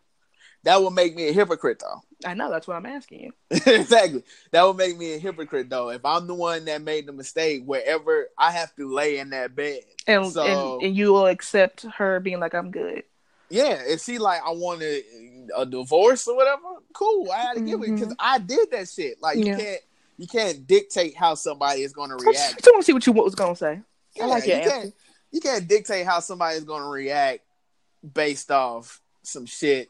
That 0.64 0.82
would 0.84 0.92
make 0.94 1.16
me 1.16 1.28
a 1.30 1.34
hypocrite 1.34 1.80
though. 1.80 2.02
I 2.24 2.36
know 2.36 2.52
that's 2.52 2.68
what 2.68 2.76
I'm 2.78 2.86
asking 2.86 3.22
you. 3.22 3.32
exactly. 3.66 4.24
That 4.52 4.64
would 4.64 4.78
make 4.78 4.96
me 4.98 5.16
a 5.16 5.18
hypocrite 5.18 5.70
though. 5.70 5.90
If 5.90 6.06
I'm 6.06 6.28
the 6.28 6.36
one 6.36 6.66
that 6.66 6.82
made 6.84 7.08
the 7.08 7.14
mistake, 7.14 7.64
wherever 7.66 8.28
I 8.38 8.52
have 8.52 8.76
to 8.76 8.94
lay 8.94 9.18
in 9.18 9.32
that 9.32 9.56
bed. 9.56 9.80
And 10.08 10.32
So- 10.32 10.76
and, 10.78 10.84
and 10.88 10.96
you 10.96 11.14
will 11.14 11.26
accept 11.28 11.84
her 11.98 12.20
being 12.20 12.40
like, 12.40 12.54
I'm 12.54 12.70
good. 12.72 13.04
Yeah, 13.50 13.82
if 13.86 14.02
she 14.02 14.18
like 14.18 14.42
I 14.46 14.52
wanted 14.52 15.04
a 15.58 15.66
divorce 15.66 16.28
or 16.28 16.36
whatever, 16.38 16.62
cool. 16.94 17.30
I 17.32 17.38
had 17.40 17.54
to 17.56 17.62
give 17.62 17.82
it 17.84 17.94
because 17.96 18.16
I 18.20 18.38
did 18.38 18.70
that 18.72 18.88
shit. 18.88 19.22
Like 19.22 19.38
Mm-hmm. 19.38 19.48
Yeah. 19.48 19.54
you 19.58 19.58
can't 19.64 19.82
you 20.18 20.28
can't 20.28 20.68
dictate 20.68 21.18
how 21.18 21.34
somebody 21.34 21.82
is 21.82 21.92
going 21.94 22.12
to 22.12 22.16
I 22.16 22.32
just, 22.32 22.52
react. 22.54 22.68
want 22.68 22.82
to 22.82 22.86
see 22.86 22.94
what 22.94 23.08
you 23.08 23.14
was 23.14 23.34
gonna 23.36 23.56
say. 23.56 23.82
I 24.22 24.26
like 24.28 24.46
your 24.46 24.58
you 24.58 24.62
answer. 24.62 24.76
can't 24.76 24.94
you 25.32 25.42
can't 25.42 25.68
dictate 25.68 26.06
how 26.06 26.20
somebody 26.20 26.58
is 26.58 26.64
going 26.66 26.84
to 26.84 26.88
react 26.90 27.40
based 28.14 28.52
off 28.52 29.02
some 29.24 29.46
shit 29.46 29.90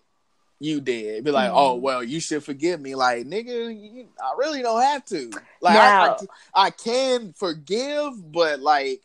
you 0.61 0.79
did. 0.79 1.23
Be 1.23 1.31
like, 1.31 1.49
Mhm. 1.49 1.55
oh 1.57 1.75
well, 1.75 2.03
you 2.03 2.19
should 2.19 2.43
forgive 2.43 2.79
me. 2.79 2.93
Like 2.93 3.25
nigga, 3.25 3.73
you, 3.75 4.07
I 4.23 4.33
really 4.37 4.61
don't 4.61 4.81
have 4.81 5.03
to. 5.05 5.31
Like 5.59 5.77
I, 5.77 6.07
I, 6.53 6.65
I 6.67 6.69
can 6.69 7.33
forgive, 7.33 8.31
but 8.31 8.59
like 8.59 9.01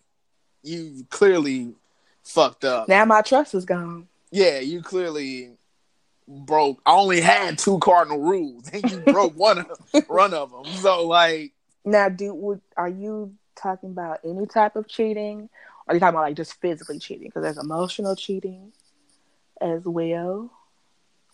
you 0.62 1.06
clearly 1.10 1.72
fucked 2.22 2.64
up. 2.64 2.88
Now 2.88 3.04
my 3.06 3.22
trust 3.22 3.54
is 3.54 3.64
gone. 3.64 4.08
Yeah, 4.30 4.58
you 4.58 4.82
clearly 4.82 5.52
broke. 6.28 6.80
I 6.84 6.92
only 6.92 7.20
had 7.22 7.58
two 7.58 7.78
cardinal 7.78 8.18
rules, 8.20 8.68
and 8.68 8.90
you 8.90 8.98
broke 9.00 9.32
one 9.36 9.58
of 9.58 9.80
one 10.08 10.34
of 10.34 10.50
them. 10.50 10.66
So 10.74 11.06
like, 11.06 11.52
Now, 11.84 12.10
do 12.10 12.34
would 12.34 12.60
are 12.76 12.88
you 12.88 13.32
talking 13.54 13.90
about 13.90 14.20
any 14.24 14.44
type 14.46 14.76
of 14.76 14.88
cheating? 14.88 15.48
Are 15.88 15.94
you 15.94 16.00
talking 16.00 16.14
about 16.16 16.22
like 16.28 16.36
just 16.36 16.60
physically 16.60 16.98
cheating? 16.98 17.28
Because 17.28 17.42
there's 17.44 17.58
emotional 17.58 18.14
cheating 18.14 18.72
as 19.60 19.84
well. 19.84 20.50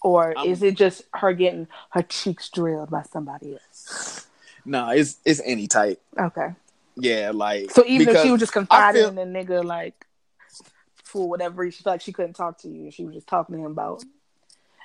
Or 0.03 0.37
I'm- 0.37 0.49
is 0.49 0.63
it 0.63 0.75
just 0.77 1.03
her 1.15 1.33
getting 1.33 1.69
her 1.91 2.03
cheeks 2.03 2.49
drilled 2.49 2.91
by 2.91 3.03
somebody 3.03 3.55
else? 3.55 4.27
no, 4.65 4.91
it's 4.91 5.19
it's 5.25 5.41
any 5.45 5.67
type. 5.69 6.01
Okay. 6.19 6.55
Yeah, 6.97 7.31
like 7.33 7.71
So 7.71 7.85
even 7.87 8.09
if 8.09 8.21
she 8.23 8.31
was 8.31 8.41
just 8.41 8.53
confiding 8.53 9.03
feel- 9.03 9.09
in 9.19 9.33
the 9.33 9.39
nigga, 9.39 9.65
like 9.65 10.07
for 11.05 11.29
whatever 11.29 11.63
reason, 11.63 11.77
she 11.79 11.83
felt 11.85 11.95
like 11.95 12.01
she 12.01 12.13
couldn't 12.13 12.35
talk 12.35 12.59
to 12.59 12.69
you, 12.69 12.85
and 12.85 12.95
she 12.95 13.05
was 13.05 13.15
just 13.15 13.27
talking 13.27 13.55
to 13.55 13.61
him 13.61 13.71
about, 13.71 14.03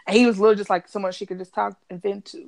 and 0.05 0.15
he 0.15 0.25
was 0.25 0.37
literally 0.39 0.57
just 0.57 0.69
like 0.69 0.87
someone 0.87 1.11
she 1.11 1.25
could 1.25 1.37
just 1.39 1.53
talk 1.53 1.77
and 1.89 2.01
vent 2.01 2.25
to. 2.25 2.47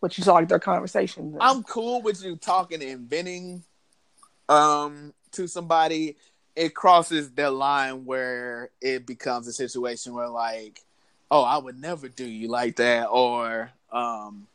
But 0.00 0.16
you 0.16 0.22
saw 0.24 0.34
like 0.34 0.48
their 0.48 0.58
conversation. 0.60 1.32
and- 1.34 1.42
I'm 1.42 1.62
cool 1.64 2.00
with 2.02 2.22
you 2.24 2.36
talking 2.36 2.82
and 2.82 3.08
venting 3.08 3.64
um 4.48 5.12
to 5.32 5.46
somebody. 5.46 6.16
It 6.56 6.74
crosses 6.74 7.30
the 7.30 7.50
line 7.50 8.04
where 8.04 8.70
it 8.80 9.06
becomes 9.06 9.46
a 9.46 9.52
situation 9.52 10.12
where 10.14 10.28
like, 10.28 10.80
oh, 11.30 11.42
I 11.42 11.58
would 11.58 11.78
never 11.80 12.08
do 12.08 12.26
you 12.26 12.48
like 12.48 12.76
that, 12.76 13.06
or 13.06 13.70
um 13.92 14.46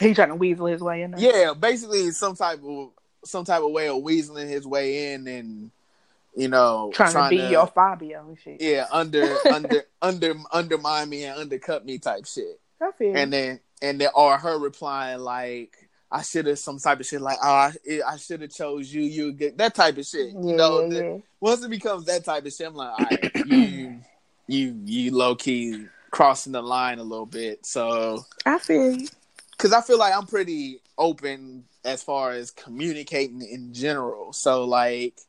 he 0.00 0.14
trying 0.14 0.28
to 0.28 0.34
weasel 0.36 0.66
his 0.66 0.80
way 0.80 1.02
in 1.02 1.10
there. 1.10 1.20
yeah, 1.20 1.54
basically 1.54 2.10
some 2.12 2.36
type 2.36 2.60
of 2.64 2.90
some 3.24 3.44
type 3.44 3.62
of 3.62 3.70
way 3.72 3.88
of 3.88 3.96
weaseling 3.96 4.48
his 4.48 4.66
way 4.66 5.12
in 5.12 5.26
and 5.26 5.70
you 6.36 6.48
know 6.48 6.90
trying, 6.94 7.12
to 7.12 7.28
be 7.30 7.50
your 7.50 7.66
Fabio 7.66 8.28
and 8.28 8.38
shit. 8.38 8.60
yeah 8.60 8.86
under 8.92 9.36
under 9.52 9.82
under 10.00 10.34
undermine 10.52 11.08
me 11.08 11.24
and 11.24 11.38
undercut 11.40 11.84
me 11.84 11.98
type 11.98 12.26
shit 12.26 12.60
I 12.80 12.90
feel. 12.96 13.16
and 13.16 13.32
then 13.32 13.60
and 13.82 14.00
then 14.00 14.10
or 14.14 14.38
her 14.38 14.58
replying 14.58 15.18
like 15.18 15.76
I 16.10 16.22
should 16.22 16.46
have 16.46 16.58
some 16.58 16.78
type 16.78 17.00
of 17.00 17.06
shit 17.06 17.20
like 17.20 17.38
oh 17.42 17.48
I, 17.48 17.72
I 18.06 18.16
should 18.18 18.42
have 18.42 18.52
chose 18.52 18.92
you 18.92 19.02
you 19.02 19.32
get 19.32 19.58
that 19.58 19.74
type 19.74 19.98
of 19.98 20.06
shit 20.06 20.28
yeah, 20.28 20.40
you 20.40 20.56
know 20.56 20.82
yeah, 20.82 20.88
the- 20.88 21.04
yeah. 21.04 21.16
once 21.40 21.64
it 21.64 21.70
becomes 21.70 22.04
that 22.04 22.24
type 22.24 22.46
of 22.46 22.52
shit 22.52 22.68
I'm 22.68 22.74
like 22.74 22.90
all 23.00 23.06
right, 23.10 23.34
you 23.46 24.00
you 24.48 24.74
you 24.84 25.14
low 25.14 25.34
key 25.36 25.84
crossing 26.10 26.52
the 26.52 26.62
line 26.62 26.98
a 26.98 27.02
little 27.02 27.26
bit 27.26 27.64
so 27.66 28.24
I 28.46 28.58
feel 28.58 28.92
you. 28.92 29.06
because 29.52 29.72
I 29.72 29.82
feel 29.82 29.98
like 29.98 30.14
I'm 30.14 30.26
pretty 30.26 30.80
open 30.96 31.64
as 31.84 32.02
far 32.02 32.32
as 32.32 32.50
communicating 32.50 33.42
in 33.42 33.72
general. 33.72 34.32
So 34.32 34.64
like, 34.64 35.20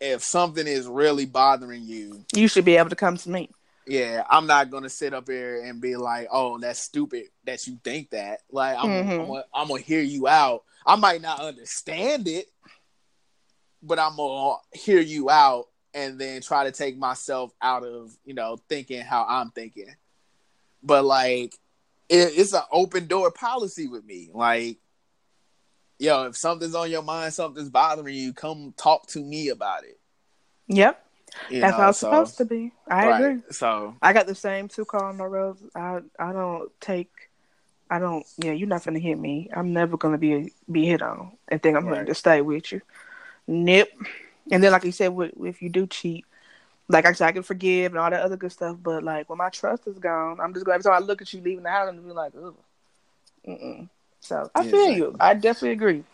if 0.00 0.22
something 0.24 0.66
is 0.66 0.86
really 0.88 1.24
bothering 1.26 1.84
you, 1.84 2.24
You 2.34 2.48
should 2.48 2.64
be 2.64 2.76
able 2.76 2.90
to 2.90 2.96
come 2.96 3.16
to 3.18 3.30
me. 3.30 3.50
yeah, 3.86 4.24
I'm 4.28 4.46
not 4.46 4.70
gonna 4.70 4.88
sit 4.88 5.14
up 5.14 5.28
here 5.28 5.62
and 5.62 5.80
be 5.80 5.96
like, 5.96 6.28
"Oh, 6.32 6.58
that's 6.58 6.80
stupid 6.80 7.26
that 7.44 7.66
you 7.66 7.78
think 7.84 8.10
that." 8.10 8.40
Like, 8.50 8.76
I'm, 8.78 8.88
Mhm. 8.88 9.20
I'm, 9.20 9.26
gonna, 9.28 9.44
I'm 9.54 9.68
gonna 9.68 9.80
hear 9.82 10.00
you 10.02 10.26
out. 10.26 10.64
I 10.86 10.96
might 10.96 11.20
not 11.22 11.40
understand 11.40 12.26
it, 12.28 12.50
but 13.82 13.98
I'm 13.98 14.16
gonna 14.16 14.56
hear 14.72 15.00
you 15.00 15.30
out 15.30 15.68
and 15.94 16.18
then 16.18 16.42
try 16.42 16.64
to 16.64 16.72
take 16.72 16.98
myself 16.98 17.52
out 17.62 17.84
of 17.84 18.14
you 18.24 18.34
know 18.34 18.58
thinking 18.68 19.00
how 19.02 19.24
I'm 19.28 19.50
thinking. 19.50 19.94
But 20.82 21.04
like, 21.04 21.54
it, 22.08 22.32
it's 22.36 22.52
an 22.52 22.62
open 22.70 23.06
door 23.06 23.30
policy 23.30 23.88
with 23.88 24.04
me. 24.04 24.28
Like, 24.34 24.78
yo, 25.98 26.24
if 26.24 26.36
something's 26.36 26.74
on 26.74 26.90
your 26.90 27.02
mind, 27.02 27.32
something's 27.32 27.70
bothering 27.70 28.14
you, 28.14 28.32
come 28.32 28.74
talk 28.76 29.06
to 29.08 29.20
me 29.20 29.48
about 29.48 29.84
it. 29.84 29.98
Yep, 30.68 31.02
You 31.50 31.60
that's 31.60 31.72
know, 31.76 31.82
how 31.82 31.88
it's 31.90 31.98
so- 31.98 32.06
supposed 32.10 32.36
to 32.38 32.44
be. 32.44 32.72
I 32.88 33.06
right. 33.08 33.20
agree. 33.24 33.42
So 33.50 33.96
I 34.02 34.12
got 34.12 34.26
the 34.26 34.34
same 34.34 34.68
two 34.68 34.84
cardinal 34.84 35.28
rules. 35.28 35.62
I 35.74 36.00
I 36.18 36.32
don't 36.32 36.70
take. 36.80 37.10
I 37.90 37.98
don't. 37.98 38.26
Yeah, 38.38 38.52
you're 38.52 38.68
not 38.68 38.84
gonna 38.84 38.98
hit 38.98 39.18
me. 39.18 39.50
I'm 39.54 39.72
never 39.72 39.96
gonna 39.96 40.18
be 40.18 40.52
be 40.70 40.86
hit 40.86 41.02
on 41.02 41.32
and 41.48 41.62
think 41.62 41.76
I'm 41.76 41.86
Right. 41.86 41.94
going 41.94 42.06
to 42.06 42.14
stay 42.14 42.40
with 42.40 42.72
you. 42.72 42.80
Nip. 43.46 43.90
And 44.50 44.62
then, 44.62 44.72
like 44.72 44.84
you 44.84 44.92
said, 44.92 45.08
with, 45.08 45.32
if 45.42 45.62
you 45.62 45.68
do 45.70 45.86
cheat, 45.86 46.24
like 46.88 47.06
I 47.06 47.12
said, 47.12 47.28
I 47.28 47.32
can 47.32 47.42
forgive 47.42 47.92
and 47.92 47.98
all 47.98 48.10
that 48.10 48.22
other 48.22 48.36
good 48.36 48.52
stuff. 48.52 48.76
But 48.82 49.02
like 49.02 49.28
when 49.30 49.38
my 49.38 49.48
trust 49.48 49.86
is 49.86 49.98
gone, 49.98 50.38
I'm 50.40 50.52
just 50.52 50.66
going. 50.66 50.74
Every 50.74 50.84
time 50.84 51.02
I 51.02 51.04
look 51.04 51.22
at 51.22 51.32
you 51.32 51.40
leaving 51.40 51.64
the 51.64 51.70
house, 51.70 51.88
and 51.88 52.04
be 52.04 52.12
like, 52.12 52.32
ugh. 52.36 52.54
Mm-mm. 53.48 53.88
So 54.20 54.50
I 54.54 54.64
Yeah, 54.64 54.70
feel 54.70 54.80
exactly. 54.80 54.96
you. 54.96 55.16
I 55.20 55.34
definitely 55.34 55.70
agree. 55.72 56.04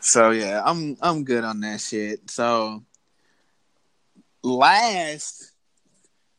So 0.00 0.30
yeah, 0.30 0.62
I'm 0.64 0.96
I'm 1.02 1.24
good 1.24 1.44
on 1.44 1.60
that 1.60 1.80
shit. 1.80 2.30
So 2.30 2.82
last 4.42 5.52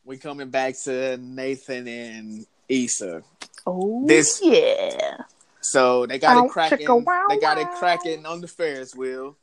we 0.04 0.18
coming 0.18 0.50
back 0.50 0.76
to 0.84 1.18
Nathan 1.18 1.88
and 1.88 2.46
Issa. 2.68 3.24
Oh, 3.68 4.06
This- 4.08 4.42
yeah. 4.44 5.18
So 5.64 6.08
they 6.08 6.18
got 6.18 6.38
it 6.46 6.50
cracking. 6.50 7.06
They 7.30 7.38
got 7.38 7.58
it 7.60 7.68
cracking 7.78 8.26
on 8.26 8.42
the 8.42 8.48
Ferris 8.48 8.96
wheel. 8.96 9.38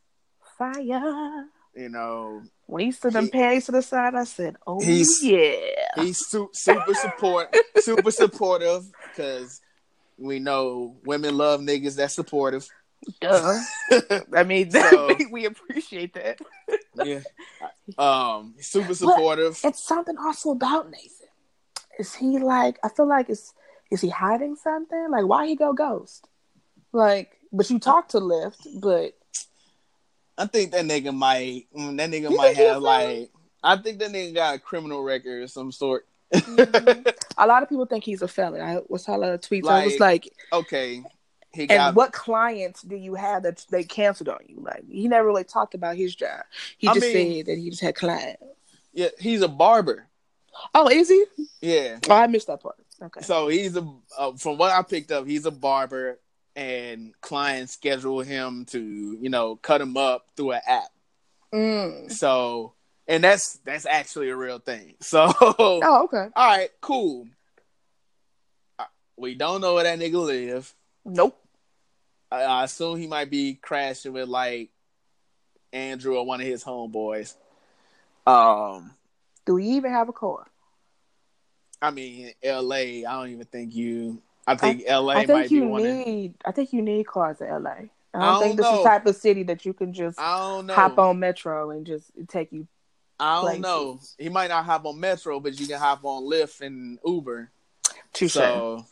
Fire. 0.59 1.47
You 1.79 1.89
know, 1.89 2.43
When 2.67 2.85
he 2.87 2.91
stood 2.93 3.13
them 3.13 3.27
He- 3.27 3.31
panties 3.31 3.67
to 3.67 3.73
the 3.73 3.83
side, 3.83 4.15
I 4.17 4.25
said, 4.25 4.57
"Oh 4.67 4.81
He's- 4.81 5.23
yeah." 5.23 6.03
he's 6.03 6.27
su- 6.27 6.51
super 6.53 6.93
support, 6.95 7.55
super 7.79 8.11
supportive 8.11 8.85
because 9.09 9.61
we 10.19 10.41
know 10.41 10.97
women 11.05 11.37
love 11.37 11.61
niggas 11.61 11.95
that's 11.97 12.15
supportive. 12.15 12.69
Duh. 13.21 13.61
I 14.35 14.43
mean, 14.43 14.71
So- 14.73 15.15
we 15.31 15.47
appreciate 15.47 16.15
that. 16.15 16.41
yeah. 16.97 17.21
Um, 17.97 18.55
super 18.59 18.95
supportive. 18.95 19.61
It's 19.63 19.83
something 19.87 20.17
also 20.19 20.51
about 20.51 20.91
Nathan. 20.91 21.29
Is 21.99 22.15
he 22.15 22.39
like? 22.39 22.79
I 22.83 22.89
feel 22.89 23.07
like 23.09 23.31
is 23.31 23.53
is 23.91 24.01
he 24.01 24.09
hiding 24.09 24.57
something? 24.57 25.09
Like, 25.11 25.27
why 25.27 25.47
he 25.47 25.55
go 25.57 25.73
ghost? 25.73 26.27
Like, 26.93 27.39
but 27.53 27.71
you 27.71 27.79
talk 27.79 28.09
to 28.09 28.19
Lyft, 28.19 28.67
but 28.81 29.15
I 30.39 30.47
think 30.47 30.71
that 30.73 30.85
nigga 30.85 31.15
might. 31.15 31.67
mm, 31.77 31.97
That 31.97 32.11
nigga 32.11 32.31
You 32.31 32.37
might 32.37 32.57
have 32.57 32.81
like. 32.81 33.31
I 33.63 33.77
think 33.77 33.99
that 33.99 34.11
nigga 34.13 34.35
got 34.35 34.55
a 34.55 34.59
criminal 34.59 35.03
record 35.03 35.43
of 35.43 35.51
some 35.51 35.73
sort. 35.73 36.07
a 36.33 37.47
lot 37.47 37.63
of 37.63 37.69
people 37.69 37.87
think 37.87 38.05
he's 38.05 38.23
a 38.23 38.29
felon. 38.29 38.61
I 38.61 38.81
was 38.89 39.05
saw 39.05 39.17
a 39.17 39.19
lot 39.19 39.33
of 39.33 39.41
tweets. 39.41 39.69
I 39.69 39.85
was 39.85 39.99
Like, 39.99 40.27
like, 40.27 40.33
okay, 40.53 41.03
he 41.53 41.63
and 41.63 41.69
got. 41.71 41.95
what 41.95 42.13
clients 42.13 42.83
do 42.83 42.95
you 42.97 43.15
have 43.15 43.43
that 43.43 43.65
they 43.71 43.83
canceled 43.83 44.29
on 44.29 44.39
you? 44.47 44.61
Like, 44.61 44.85
he 44.89 45.09
never 45.09 45.27
really 45.27 45.45
talked 45.45 45.75
about 45.75 45.97
his 45.97 46.15
job. 46.15 46.43
He 46.77 46.87
I 46.87 46.95
just 46.95 47.07
mean- 47.13 47.39
said 47.39 47.47
that 47.47 47.59
he 47.59 47.71
just 47.71 47.83
had 47.83 47.95
clients. 47.95 48.43
Yeah, 48.93 49.09
he's 49.19 49.43
a 49.43 49.49
barber. 49.49 50.07
Oh, 50.75 50.89
is 50.89 51.09
he? 51.09 51.25
Yeah. 51.61 51.99
Oh, 52.09 52.15
I 52.15 52.27
missed 52.27 52.49
that 52.49 52.61
part. 52.63 52.77
Okay. 53.01 53.21
So 53.23 53.49
he's 53.49 53.77
a. 53.77 53.89
Uh, 54.19 54.33
from 54.33 54.59
what 54.59 54.73
I 54.73 54.83
picked 54.83 55.13
up, 55.13 55.27
he's 55.27 55.47
a 55.47 55.51
barber, 55.53 56.19
and 56.59 57.13
clients 57.21 57.75
schedule 57.75 58.19
him 58.19 58.65
to, 58.65 59.17
you 59.21 59.31
know, 59.31 59.55
cut 59.55 59.81
him 59.81 59.97
up 59.97 60.27
through 60.37 60.53
an 60.53 60.61
app. 60.67 60.89
Mm. 61.55 62.11
So, 62.11 62.73
and 63.07 63.23
that's 63.23 63.59
that's 63.65 63.87
actually 63.87 64.29
a 64.31 64.37
real 64.37 64.59
thing. 64.59 64.97
So, 65.01 65.33
Oh, 65.41 66.03
okay. 66.05 66.27
all 66.35 66.47
right, 66.57 66.71
cool. 66.81 67.29
Uh, 68.77 68.87
We 69.17 69.37
don't 69.37 69.61
know 69.61 69.75
where 69.75 69.85
that 69.85 70.01
nigga 70.01 70.21
live. 70.21 70.75
Nope. 71.05 71.41
I, 72.33 72.43
I 72.43 72.65
assume 72.65 72.99
he 72.99 73.07
might 73.07 73.31
be 73.31 73.55
crashing 73.55 74.13
with 74.13 74.29
like 74.29 74.71
Andrew 75.73 76.17
or 76.17 76.27
one 76.27 76.41
of 76.41 76.47
his 76.47 76.65
homeboys. 76.65 77.37
Um, 78.27 78.91
Do 79.47 79.55
we 79.55 79.65
even 79.65 79.93
have 79.93 80.09
a 80.09 80.13
car? 80.13 80.45
I 81.81 81.93
mean, 81.93 82.33
L.A. 82.43 83.05
I 83.07 83.13
don't 83.13 83.31
even 83.31 83.47
think 83.47 83.77
you. 83.77 84.21
I 84.49 84.57
think 84.57 84.85
L.A. 84.87 85.13
I 85.13 85.17
might 85.19 85.27
think 85.27 85.49
be 85.51 85.55
you 85.57 85.77
need. 85.79 86.35
I 86.45 86.53
think 86.53 86.73
you 86.73 86.83
need 86.83 87.07
cars 87.07 87.41
in 87.41 87.49
LA. 87.49 87.71
I 87.71 87.75
don't, 87.75 87.89
I 88.15 88.21
don't 88.21 88.43
think 88.43 88.57
this 88.57 88.67
is 88.67 88.79
the 88.79 88.85
type 88.85 89.07
of 89.07 89.17
city 89.17 89.43
that 89.45 89.67
you 89.67 89.73
can 89.73 89.93
just 89.93 90.19
I 90.19 90.63
know. 90.63 90.75
hop 90.75 90.99
on 90.99 91.19
metro 91.21 91.71
and 91.71 91.87
just 91.87 92.11
take 92.29 92.53
you. 92.53 92.67
I 93.21 93.35
don't 93.35 93.45
places. 93.45 93.63
know. 93.63 94.01
He 94.19 94.29
might 94.29 94.49
not 94.49 94.65
hop 94.65 94.87
on 94.87 94.99
Metro, 95.01 95.41
but 95.41 95.59
you 95.59 95.67
can 95.67 95.79
hop 95.79 96.05
on 96.05 96.23
Lyft 96.23 96.61
and 96.61 96.99
Uber. 97.05 97.51
to 98.15 98.29
So, 98.29 98.87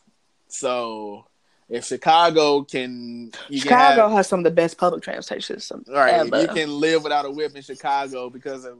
so 0.47 1.25
if 1.69 1.85
Chicago 1.85 2.63
can, 2.63 3.31
you 3.49 3.61
Chicago 3.61 3.95
can 3.95 4.09
have, 4.09 4.11
has 4.11 4.27
some 4.27 4.39
of 4.39 4.43
the 4.43 4.51
best 4.51 4.77
public 4.77 5.01
transportation 5.01 5.83
right. 5.87 6.13
ever. 6.13 6.41
You 6.41 6.47
can 6.49 6.79
live 6.79 7.03
without 7.03 7.25
a 7.25 7.31
whip 7.31 7.55
in 7.55 7.61
Chicago 7.61 8.29
because 8.29 8.65
of 8.65 8.77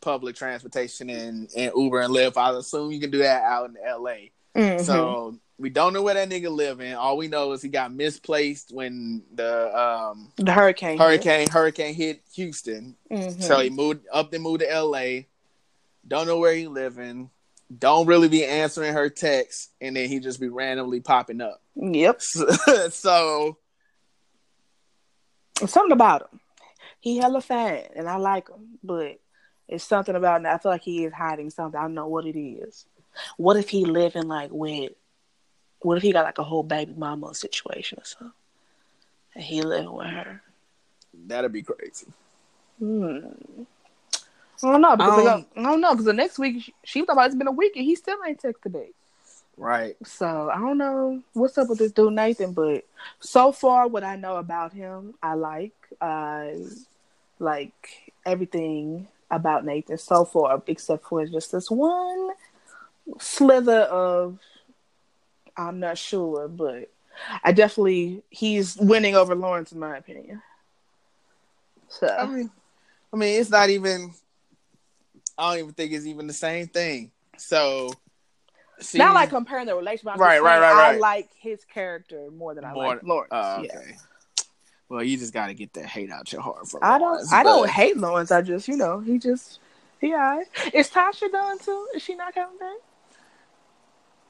public 0.00 0.34
transportation 0.34 1.10
and, 1.10 1.50
and 1.54 1.72
Uber 1.76 2.00
and 2.00 2.14
Lyft. 2.14 2.36
I 2.38 2.56
assume 2.56 2.90
you 2.90 3.00
can 3.00 3.10
do 3.10 3.18
that 3.18 3.42
out 3.42 3.68
in 3.70 3.76
L.A. 3.84 4.32
Mhm. 4.56 4.80
So 4.80 5.38
we 5.60 5.68
don't 5.68 5.92
know 5.92 6.02
where 6.02 6.14
that 6.14 6.30
nigga 6.30 6.50
live 6.50 6.80
in. 6.80 6.94
All 6.94 7.18
we 7.18 7.28
know 7.28 7.52
is 7.52 7.60
he 7.60 7.68
got 7.68 7.92
misplaced 7.92 8.72
when 8.72 9.22
the 9.34 9.78
um, 9.78 10.32
the 10.36 10.52
hurricane. 10.52 10.96
hurricane 10.98 11.48
hurricane 11.50 11.94
hit 11.94 12.22
Houston. 12.34 12.96
Mhm. 13.10 13.42
So 13.42 13.60
he 13.60 13.68
moved 13.68 14.06
up 14.10 14.32
and 14.32 14.42
moved 14.42 14.60
to 14.60 14.66
LA. 14.66 15.26
Don't 16.08 16.26
know 16.26 16.38
where 16.38 16.54
he 16.54 16.66
living. 16.66 17.30
Don't 17.78 18.06
really 18.06 18.28
be 18.28 18.44
answering 18.44 18.94
her 18.94 19.10
texts, 19.10 19.68
and 19.80 19.94
then 19.94 20.08
he 20.08 20.18
just 20.18 20.40
be 20.40 20.48
randomly 20.48 21.00
popping 21.00 21.40
up. 21.42 21.62
Yep. 21.76 22.20
So, 22.22 22.88
so 22.88 23.58
Something 25.66 25.92
about 25.92 26.22
him. 26.22 26.40
He 27.00 27.18
hella 27.18 27.42
fat, 27.42 27.92
and 27.94 28.08
I 28.08 28.16
like 28.16 28.48
him, 28.48 28.78
but 28.82 29.20
it's 29.68 29.84
something 29.84 30.14
about. 30.14 30.44
I 30.46 30.56
feel 30.58 30.72
like 30.72 30.82
he 30.82 31.04
is 31.04 31.12
hiding 31.12 31.50
something. 31.50 31.78
I 31.78 31.82
don't 31.82 31.94
know 31.94 32.08
what 32.08 32.24
it 32.24 32.38
is. 32.38 32.86
What 33.36 33.56
if 33.56 33.68
he 33.68 33.84
living 33.84 34.26
like 34.26 34.50
with? 34.50 34.92
What 35.82 35.96
if 35.96 36.02
he 36.02 36.12
got 36.12 36.24
like 36.24 36.38
a 36.38 36.44
whole 36.44 36.62
baby 36.62 36.94
mama 36.96 37.34
situation 37.34 37.98
or 38.00 38.04
something, 38.04 38.32
and 39.34 39.44
he 39.44 39.62
living 39.62 39.92
with 39.92 40.06
her? 40.08 40.42
that'd 41.26 41.52
be 41.52 41.62
crazy. 41.62 42.06
Hmm. 42.78 43.18
I 44.62 44.72
don't 44.72 44.80
know 44.82 44.96
because 44.96 45.26
Um, 45.26 45.46
the- 45.54 45.60
I 45.60 45.62
don't 45.64 45.80
know 45.80 45.90
because 45.92 46.04
the 46.04 46.12
next 46.12 46.38
week 46.38 46.62
she, 46.62 46.74
she 46.84 47.04
thought 47.04 47.26
it's 47.26 47.34
been 47.34 47.46
a 47.48 47.52
week 47.52 47.76
and 47.76 47.84
he 47.84 47.94
still 47.96 48.18
ain't 48.26 48.40
texted 48.42 48.74
me. 48.74 48.90
Right. 49.56 49.96
So 50.04 50.50
I 50.52 50.58
don't 50.58 50.78
know 50.78 51.22
what's 51.32 51.58
up 51.58 51.68
with 51.68 51.78
this 51.78 51.92
dude 51.92 52.12
Nathan, 52.14 52.52
but 52.52 52.84
so 53.20 53.52
far 53.52 53.88
what 53.88 54.04
I 54.04 54.16
know 54.16 54.36
about 54.36 54.72
him, 54.72 55.14
I 55.22 55.34
like. 55.34 55.72
I 56.00 56.62
like 57.38 58.12
everything 58.24 59.08
about 59.30 59.64
Nathan 59.64 59.98
so 59.98 60.24
far, 60.24 60.62
except 60.66 61.04
for 61.06 61.24
just 61.26 61.52
this 61.52 61.70
one 61.70 62.30
slither 63.18 63.80
of 63.82 64.38
I'm 65.68 65.80
not 65.80 65.98
sure, 65.98 66.48
but 66.48 66.90
I 67.44 67.52
definitely 67.52 68.22
he's 68.30 68.76
winning 68.76 69.14
over 69.14 69.34
Lawrence 69.34 69.72
in 69.72 69.78
my 69.78 69.96
opinion. 69.96 70.42
So 71.88 72.06
I 72.08 72.26
mean, 72.26 72.50
I 73.12 73.16
mean, 73.16 73.40
it's 73.40 73.50
not 73.50 73.68
even. 73.70 74.12
I 75.36 75.50
don't 75.52 75.58
even 75.64 75.72
think 75.74 75.92
it's 75.92 76.06
even 76.06 76.26
the 76.26 76.32
same 76.34 76.66
thing. 76.68 77.10
So, 77.38 77.92
see, 78.80 78.98
not 78.98 79.14
like 79.14 79.30
comparing 79.30 79.66
the 79.66 79.74
relationship. 79.74 80.08
I'm 80.08 80.18
just 80.18 80.20
Right, 80.20 80.42
right, 80.42 80.60
right, 80.60 80.94
I 80.94 80.98
like 80.98 81.30
his 81.38 81.64
character 81.64 82.30
more 82.30 82.54
than 82.54 82.64
I 82.64 82.72
More- 82.74 82.86
like 82.94 83.02
Lawrence. 83.02 83.28
Oh, 83.32 83.62
Yeah. 83.62 83.76
okay. 83.78 83.96
Well, 84.88 85.02
you 85.04 85.16
just 85.16 85.32
got 85.32 85.46
to 85.46 85.54
get 85.54 85.72
that 85.74 85.86
hate 85.86 86.10
out 86.10 86.32
your 86.32 86.42
heart 86.42 86.68
for 86.68 86.84
I 86.84 86.98
Lawrence, 86.98 87.30
don't. 87.30 87.38
I 87.38 87.42
don't 87.42 87.70
hate 87.70 87.96
Lawrence. 87.96 88.30
I 88.30 88.42
just, 88.42 88.66
you 88.68 88.76
know, 88.76 89.00
he 89.00 89.18
just 89.18 89.60
he. 90.00 90.08
Is 90.74 90.90
Tasha 90.90 91.30
done 91.30 91.58
too? 91.58 91.86
Is 91.94 92.02
she 92.02 92.14
not 92.16 92.34
coming 92.34 92.58
back? 92.58 92.76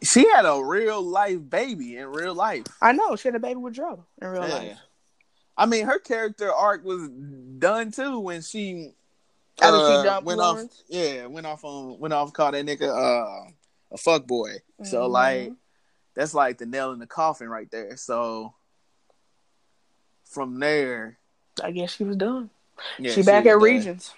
She 0.02 0.28
had 0.28 0.46
a 0.46 0.62
real 0.64 1.02
life 1.02 1.38
baby 1.48 1.96
in 1.96 2.06
real 2.06 2.34
life. 2.34 2.64
I 2.80 2.92
know 2.92 3.16
she 3.16 3.28
had 3.28 3.34
a 3.34 3.40
baby 3.40 3.56
with 3.56 3.74
Joe 3.74 4.04
in 4.20 4.28
real 4.28 4.42
Yeah. 4.48 4.54
life. 4.54 4.78
I 5.56 5.66
mean, 5.66 5.84
her 5.86 5.98
character 5.98 6.52
arc 6.52 6.84
was 6.84 7.08
done 7.58 7.90
too 7.92 8.18
when 8.18 8.40
she 8.40 8.92
After 9.60 9.78
she 10.02 10.08
uh, 10.08 10.20
went 10.22 10.38
Lawrence? 10.38 10.72
off. 10.80 10.84
Yeah, 10.88 11.26
went 11.26 11.46
off 11.46 11.64
on 11.64 11.98
went 11.98 12.14
off 12.14 12.32
called 12.32 12.54
that 12.54 12.64
nigga 12.64 12.88
uh, 12.88 13.50
a 13.92 13.98
fuck 13.98 14.26
boy. 14.26 14.52
So 14.82 15.06
Mhm. 15.06 15.10
like 15.10 15.52
that's 16.14 16.32
like 16.32 16.56
the 16.58 16.66
nail 16.66 16.92
in 16.92 16.98
the 16.98 17.06
coffin 17.06 17.48
right 17.50 17.70
there. 17.70 17.96
So 17.98 18.54
from 20.24 20.60
there, 20.60 21.18
I 21.62 21.72
guess 21.72 21.94
she 21.96 22.04
was 22.04 22.16
done. 22.16 22.48
yeah, 22.98 23.12
she 23.12 23.22
back 23.22 23.44
at 23.44 23.50
done. 23.52 23.60
Regions. 23.62 24.14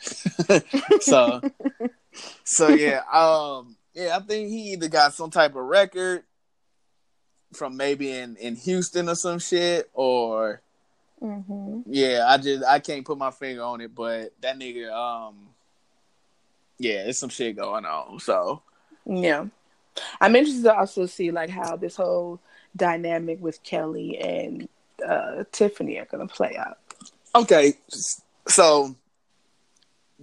so 1.00 1.40
so 2.44 2.68
yeah, 2.70 3.02
um, 3.12 3.76
yeah, 3.94 4.16
I 4.16 4.20
think 4.20 4.48
he 4.48 4.72
either 4.72 4.88
got 4.88 5.14
some 5.14 5.30
type 5.30 5.50
of 5.56 5.64
record 5.64 6.24
from 7.52 7.76
maybe 7.76 8.10
in 8.10 8.36
in 8.36 8.56
Houston 8.56 9.08
or 9.08 9.14
some 9.14 9.38
shit, 9.38 9.90
or 9.94 10.60
Mm-hmm. 11.22 11.82
yeah, 11.86 12.24
I 12.28 12.36
just 12.36 12.64
I 12.64 12.80
can't 12.80 13.04
put 13.06 13.16
my 13.16 13.30
finger 13.30 13.62
on 13.62 13.80
it, 13.80 13.94
but 13.94 14.32
that 14.40 14.58
nigga, 14.58 14.90
um, 14.92 15.50
yeah, 16.78 17.04
it's 17.04 17.20
some 17.20 17.28
shit 17.28 17.54
going 17.56 17.84
on. 17.84 18.18
So 18.18 18.60
Yeah, 19.06 19.46
I'm 20.20 20.34
interested 20.34 20.64
to 20.64 20.74
also 20.76 21.06
see 21.06 21.30
like 21.30 21.48
how 21.48 21.76
this 21.76 21.94
whole 21.94 22.40
dynamic 22.74 23.40
with 23.40 23.62
Kelly 23.62 24.18
and 24.18 24.68
uh, 25.06 25.44
Tiffany 25.52 25.98
are 25.98 26.06
gonna 26.06 26.26
play 26.26 26.56
out. 26.56 26.78
okay, 27.36 27.74
so 28.48 28.96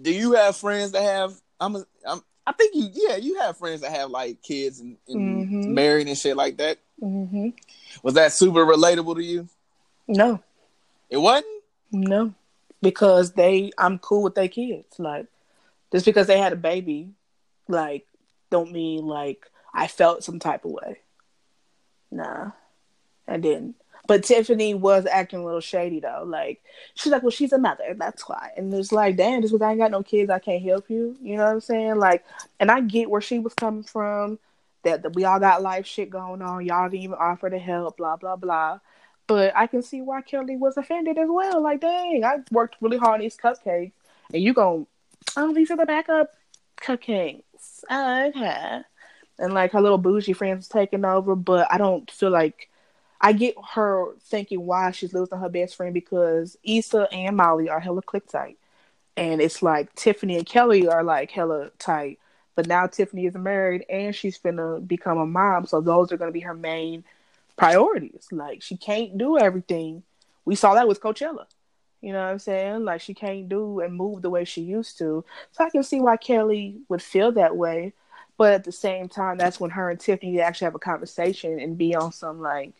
do 0.01 0.13
you 0.13 0.33
have 0.33 0.57
friends 0.57 0.91
that 0.91 1.03
have? 1.03 1.39
I'm, 1.61 1.75
a, 1.77 1.85
I'm 2.05 2.21
I 2.49 2.51
think 2.53 2.73
you, 2.73 2.89
yeah, 2.91 3.15
you 3.17 3.39
have 3.41 3.57
friends 3.57 3.81
that 3.81 3.91
have 3.91 4.09
like 4.09 4.41
kids 4.41 4.79
and, 4.79 4.97
and 5.07 5.45
Mhm. 5.47 5.67
married 5.67 6.07
and 6.07 6.17
shit 6.17 6.35
like 6.35 6.57
that. 6.57 6.79
Mm-hmm. 6.99 7.49
Was 8.01 8.15
that 8.15 8.33
super 8.33 8.65
relatable 8.65 9.15
to 9.17 9.23
you? 9.23 9.47
No, 10.07 10.41
It 11.11 11.17
wasn't. 11.17 11.45
no, 11.91 12.33
because 12.81 13.33
they, 13.33 13.69
I'm 13.77 13.99
cool 13.99 14.23
with 14.23 14.33
their 14.33 14.47
kids. 14.47 14.97
Like 14.97 15.27
just 15.91 16.05
because 16.07 16.25
they 16.25 16.39
had 16.39 16.51
a 16.53 16.55
baby, 16.55 17.11
like 17.67 18.07
don't 18.49 18.71
mean 18.71 19.05
like 19.05 19.45
I 19.71 19.85
felt 19.85 20.23
some 20.23 20.39
type 20.39 20.65
of 20.65 20.71
way. 20.71 21.01
Nah, 22.09 22.49
I 23.27 23.37
didn't. 23.37 23.75
But 24.09 24.23
Tiffany 24.23 24.73
was 24.73 25.05
acting 25.05 25.41
a 25.41 25.45
little 25.45 25.59
shady 25.59 25.99
though. 25.99 26.23
Like 26.25 26.63
she's 26.95 27.11
like, 27.11 27.21
well, 27.21 27.29
she's 27.29 27.53
a 27.53 27.59
mother, 27.59 27.93
that's 27.95 28.27
why. 28.27 28.49
And 28.57 28.73
it's 28.73 28.91
like, 28.91 29.17
damn, 29.17 29.43
just 29.43 29.53
because 29.53 29.63
I 29.63 29.69
ain't 29.69 29.79
got 29.79 29.91
no 29.91 30.01
kids, 30.01 30.31
I 30.31 30.39
can't 30.39 30.63
help 30.63 30.89
you. 30.89 31.15
You 31.21 31.37
know 31.37 31.43
what 31.43 31.51
I'm 31.51 31.61
saying? 31.61 31.97
Like, 31.97 32.25
and 32.59 32.71
I 32.71 32.81
get 32.81 33.11
where 33.11 33.21
she 33.21 33.37
was 33.37 33.53
coming 33.53 33.83
from. 33.83 34.39
That, 34.81 35.03
that 35.03 35.13
we 35.13 35.25
all 35.25 35.39
got 35.39 35.61
life 35.61 35.85
shit 35.85 36.09
going 36.09 36.41
on. 36.41 36.65
Y'all 36.65 36.89
didn't 36.89 37.03
even 37.03 37.17
offer 37.19 37.51
to 37.51 37.59
help. 37.59 37.97
Blah 37.97 38.15
blah 38.15 38.35
blah. 38.35 38.79
But 39.27 39.55
I 39.55 39.67
can 39.67 39.83
see 39.83 40.01
why 40.01 40.21
Kelly 40.21 40.57
was 40.57 40.75
offended 40.75 41.19
as 41.19 41.27
well. 41.29 41.61
Like, 41.61 41.81
dang, 41.81 42.25
I 42.25 42.37
worked 42.49 42.77
really 42.81 42.97
hard 42.97 43.15
on 43.15 43.19
these 43.19 43.37
cupcakes, 43.37 43.91
and 44.33 44.41
you 44.41 44.55
gon' 44.55 44.87
oh, 45.37 45.53
these 45.53 45.69
are 45.69 45.77
the 45.77 45.85
backup 45.85 46.31
cupcakes. 46.81 47.83
Okay. 47.91 48.81
And 49.37 49.53
like 49.53 49.73
her 49.73 49.81
little 49.81 49.99
bougie 49.99 50.33
friends 50.33 50.67
taking 50.67 51.05
over, 51.05 51.35
but 51.35 51.67
I 51.69 51.77
don't 51.77 52.09
feel 52.09 52.31
like 52.31 52.69
I 53.21 53.33
get 53.33 53.55
her 53.73 54.15
thinking 54.21 54.65
why 54.65 54.91
she's 54.91 55.13
losing 55.13 55.39
her 55.39 55.49
best 55.49 55.75
friend 55.75 55.93
because 55.93 56.57
Issa 56.63 57.07
and 57.11 57.35
Molly 57.35 57.69
are 57.69 57.79
hella 57.79 58.01
click 58.01 58.27
tight. 58.27 58.57
And 59.17 59.41
it's 59.41 59.61
like 59.61 59.93
Tiffany 59.95 60.37
and 60.37 60.45
Kelly 60.45 60.87
are 60.87 61.03
like 61.03 61.31
hella 61.31 61.71
tight. 61.79 62.19
But 62.55 62.67
now 62.67 62.87
Tiffany 62.87 63.25
is 63.25 63.35
married 63.35 63.85
and 63.89 64.15
she's 64.15 64.37
gonna 64.37 64.79
become 64.79 65.17
a 65.17 65.25
mom. 65.25 65.65
So 65.65 65.81
those 65.81 66.11
are 66.11 66.17
gonna 66.17 66.31
be 66.31 66.39
her 66.41 66.53
main 66.53 67.03
priorities. 67.57 68.27
Like 68.31 68.61
she 68.61 68.77
can't 68.77 69.17
do 69.17 69.37
everything. 69.37 70.03
We 70.45 70.55
saw 70.55 70.75
that 70.75 70.87
with 70.87 71.01
Coachella. 71.01 71.45
You 72.01 72.13
know 72.13 72.23
what 72.23 72.31
I'm 72.31 72.39
saying? 72.39 72.85
Like 72.85 73.01
she 73.01 73.13
can't 73.13 73.49
do 73.49 73.81
and 73.81 73.93
move 73.93 74.21
the 74.21 74.29
way 74.29 74.45
she 74.45 74.61
used 74.61 74.97
to. 74.99 75.25
So 75.51 75.65
I 75.65 75.69
can 75.69 75.83
see 75.83 75.99
why 75.99 76.15
Kelly 76.15 76.77
would 76.87 77.01
feel 77.01 77.33
that 77.33 77.57
way. 77.57 77.93
But 78.37 78.53
at 78.53 78.63
the 78.63 78.71
same 78.71 79.09
time, 79.09 79.37
that's 79.37 79.59
when 79.59 79.71
her 79.71 79.89
and 79.89 79.99
Tiffany 79.99 80.39
actually 80.39 80.65
have 80.65 80.75
a 80.75 80.79
conversation 80.79 81.59
and 81.59 81.77
be 81.77 81.93
on 81.93 82.13
some 82.13 82.39
like, 82.39 82.71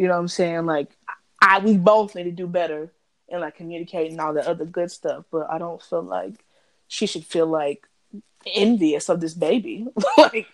you 0.00 0.06
know 0.06 0.14
what 0.14 0.20
I'm 0.20 0.28
saying? 0.28 0.64
Like 0.64 0.96
I 1.42 1.58
we 1.58 1.76
both 1.76 2.14
need 2.14 2.24
to 2.24 2.30
do 2.30 2.46
better 2.46 2.90
and 3.28 3.42
like 3.42 3.56
communicating 3.56 4.18
all 4.18 4.32
the 4.32 4.48
other 4.48 4.64
good 4.64 4.90
stuff. 4.90 5.24
But 5.30 5.50
I 5.50 5.58
don't 5.58 5.82
feel 5.82 6.02
like 6.02 6.44
she 6.88 7.06
should 7.06 7.24
feel 7.24 7.46
like 7.46 7.86
envious 8.46 9.10
of 9.10 9.20
this 9.20 9.34
baby. 9.34 9.86
like, 10.16 10.46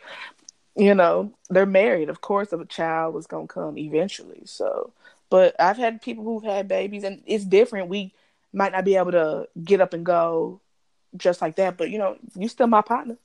you 0.74 0.94
know, 0.94 1.32
they're 1.48 1.64
married. 1.64 2.08
Of 2.08 2.20
course, 2.20 2.52
a 2.52 2.64
child 2.64 3.14
was 3.14 3.28
gonna 3.28 3.46
come 3.46 3.78
eventually. 3.78 4.42
So 4.46 4.92
but 5.30 5.54
I've 5.60 5.76
had 5.76 6.02
people 6.02 6.24
who've 6.24 6.42
had 6.42 6.66
babies, 6.66 7.04
and 7.04 7.22
it's 7.26 7.44
different. 7.44 7.88
We 7.88 8.12
might 8.52 8.72
not 8.72 8.84
be 8.84 8.96
able 8.96 9.12
to 9.12 9.48
get 9.62 9.80
up 9.80 9.92
and 9.92 10.04
go 10.04 10.60
just 11.16 11.40
like 11.40 11.56
that, 11.56 11.76
but 11.76 11.90
you 11.90 11.98
know, 11.98 12.16
you 12.34 12.48
still 12.48 12.66
my 12.66 12.82
partner. 12.82 13.16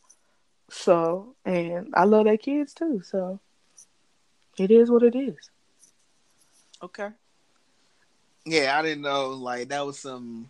So, 0.69 1.35
and 1.45 1.93
I 1.95 2.05
love 2.05 2.25
their 2.25 2.37
kids 2.37 2.73
too. 2.73 3.01
So, 3.03 3.39
it 4.57 4.71
is 4.71 4.89
what 4.89 5.03
it 5.03 5.15
is. 5.15 5.35
Okay. 6.83 7.09
Yeah, 8.45 8.77
I 8.77 8.81
didn't 8.81 9.03
know. 9.03 9.29
Like 9.29 9.69
that 9.69 9.85
was 9.85 9.99
some 9.99 10.49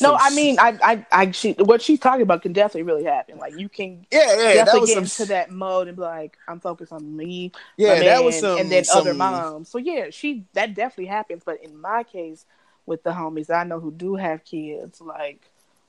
no, 0.00 0.16
I 0.18 0.34
mean, 0.34 0.56
I, 0.58 0.78
I, 0.82 1.06
I, 1.12 1.30
she, 1.30 1.52
what 1.52 1.82
she's 1.82 2.00
talking 2.00 2.22
about 2.22 2.42
can 2.42 2.52
definitely 2.52 2.82
really 2.82 3.04
happen. 3.04 3.38
Like 3.38 3.58
you 3.58 3.68
can, 3.68 4.06
yeah, 4.10 4.36
yeah, 4.36 4.64
definitely 4.64 4.88
get 4.88 4.94
some... 4.94 5.04
into 5.04 5.26
that 5.26 5.50
mode 5.50 5.88
and 5.88 5.96
be 5.96 6.02
like, 6.02 6.36
I'm 6.48 6.60
focused 6.60 6.92
on 6.92 7.16
me, 7.16 7.52
yeah, 7.76 8.00
that 8.00 8.24
was 8.24 8.38
some, 8.38 8.58
and 8.58 8.70
then 8.70 8.84
some... 8.84 8.98
other 8.98 9.14
moms. 9.14 9.68
So 9.68 9.78
yeah, 9.78 10.10
she 10.10 10.44
that 10.54 10.74
definitely 10.74 11.06
happens. 11.06 11.42
But 11.44 11.62
in 11.62 11.80
my 11.80 12.02
case, 12.02 12.44
with 12.86 13.02
the 13.02 13.10
homies 13.10 13.50
I 13.50 13.64
know 13.64 13.80
who 13.80 13.92
do 13.92 14.16
have 14.16 14.44
kids, 14.44 15.00
like 15.00 15.40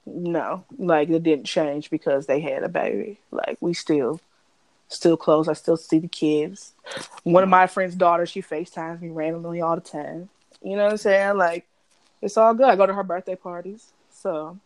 no, 0.06 0.64
like 0.78 1.10
it 1.10 1.24
didn't 1.24 1.46
change 1.46 1.90
because 1.90 2.28
they 2.28 2.40
had 2.40 2.64
a 2.64 2.70
baby. 2.70 3.20
Like 3.32 3.58
we 3.60 3.74
still, 3.74 4.20
still 4.88 5.18
close. 5.18 5.48
I 5.48 5.54
still 5.54 5.78
see 5.78 6.00
the 6.00 6.08
kids. 6.08 6.74
One 7.24 7.44
of 7.44 7.50
my 7.50 7.68
friend's 7.68 7.96
daughters, 7.96 8.30
she 8.30 8.42
FaceTimes 8.42 9.02
me 9.02 9.10
randomly 9.10 9.62
all 9.62 9.76
the 9.76 9.82
time. 9.82 10.30
You 10.62 10.76
know 10.76 10.84
what 10.84 10.94
I'm 10.94 10.98
saying? 10.98 11.38
Like 11.38 11.68
it's 12.22 12.38
all 12.38 12.54
good. 12.54 12.68
I 12.68 12.76
go 12.76 12.86
to 12.86 12.94
her 12.94 13.04
birthday 13.04 13.36
parties. 13.36 13.92
So 14.12 14.58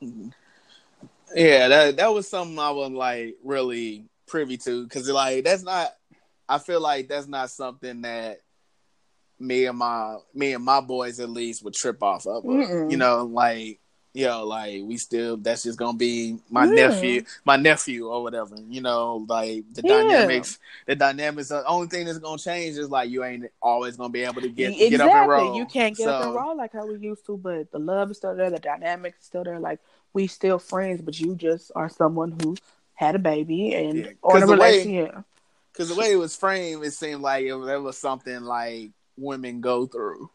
yeah, 1.36 1.68
that 1.68 1.98
that 1.98 2.14
was 2.14 2.28
something 2.28 2.58
I 2.58 2.72
was 2.72 2.92
like 2.92 3.36
really 3.44 4.06
privy 4.28 4.58
to 4.58 4.84
because 4.84 5.10
like 5.10 5.44
that's 5.44 5.64
not. 5.64 5.90
I 6.48 6.58
feel 6.58 6.82
like 6.82 7.08
that's 7.08 7.28
not 7.28 7.52
something 7.52 8.02
that 8.02 8.40
me 9.40 9.66
and 9.66 9.78
my 9.78 10.18
me 10.34 10.54
and 10.54 10.64
my 10.64 10.82
boys 10.82 11.20
at 11.20 11.30
least 11.30 11.64
would 11.64 11.74
trip 11.74 12.02
off 12.02 12.26
of. 12.26 12.44
You 12.46 12.98
know, 12.98 13.26
like 13.26 13.80
yo, 14.14 14.46
like 14.46 14.82
we 14.84 14.98
still 14.98 15.38
that's 15.38 15.64
just 15.64 15.78
gonna 15.78 15.98
be 15.98 16.38
my 16.50 16.66
yeah. 16.66 16.88
nephew, 16.88 17.24
my 17.46 17.56
nephew 17.56 18.08
or 18.08 18.24
whatever. 18.24 18.56
You 18.68 18.82
know, 18.82 19.26
like 19.28 19.64
the 19.74 19.82
yeah. 19.84 20.04
dynamics, 20.04 20.60
the 20.86 20.96
dynamics. 20.96 21.50
The 21.50 21.66
only 21.66 21.88
thing 21.88 22.06
that's 22.06 22.20
gonna 22.20 22.38
change 22.38 22.78
is 22.78 22.90
like 22.90 23.10
you 23.10 23.24
ain't 23.24 23.46
always 23.62 23.98
gonna 23.98 24.10
be 24.10 24.24
able 24.24 24.42
to 24.42 24.50
get 24.50 24.72
exactly. 24.72 24.90
get 24.90 25.02
up 25.02 25.12
and 25.12 25.30
roll. 25.30 25.56
You 25.56 25.66
can't 25.66 25.96
get 25.96 26.06
so, 26.06 26.12
up 26.12 26.26
and 26.26 26.36
roll 26.36 26.58
like 26.58 26.74
how 26.74 26.86
we 26.86 26.98
used 27.00 27.26
to, 27.28 27.38
but 27.38 27.72
the 27.72 27.80
love 27.80 28.12
is 28.12 28.18
still 28.18 28.36
there, 28.36 28.50
the 28.50 28.60
dynamics 28.60 29.20
is 29.20 29.26
still 29.26 29.44
there. 29.44 29.60
Like 29.60 29.80
we 30.14 30.28
still 30.28 30.60
friends, 30.60 31.02
but 31.02 31.20
you 31.20 31.36
just 31.36 31.72
are 31.76 31.90
someone 31.90 32.36
who 32.42 32.56
had 32.94 33.16
a 33.16 33.20
baby 33.20 33.74
and 33.74 33.98
yeah. 33.98 34.12
on 34.24 34.44
a 34.44 34.48
relationship. 34.48 35.16
Because 35.72 35.90
the 35.90 35.96
way 35.96 36.12
it 36.12 36.18
was 36.18 36.36
framed, 36.36 36.84
it 36.84 36.92
seemed 36.92 37.22
like 37.22 37.46
it, 37.46 37.54
it 37.54 37.82
was 37.82 37.98
something 37.98 38.42
like 38.42 38.92
women 39.16 39.62
go 39.62 39.86
through. 39.86 40.30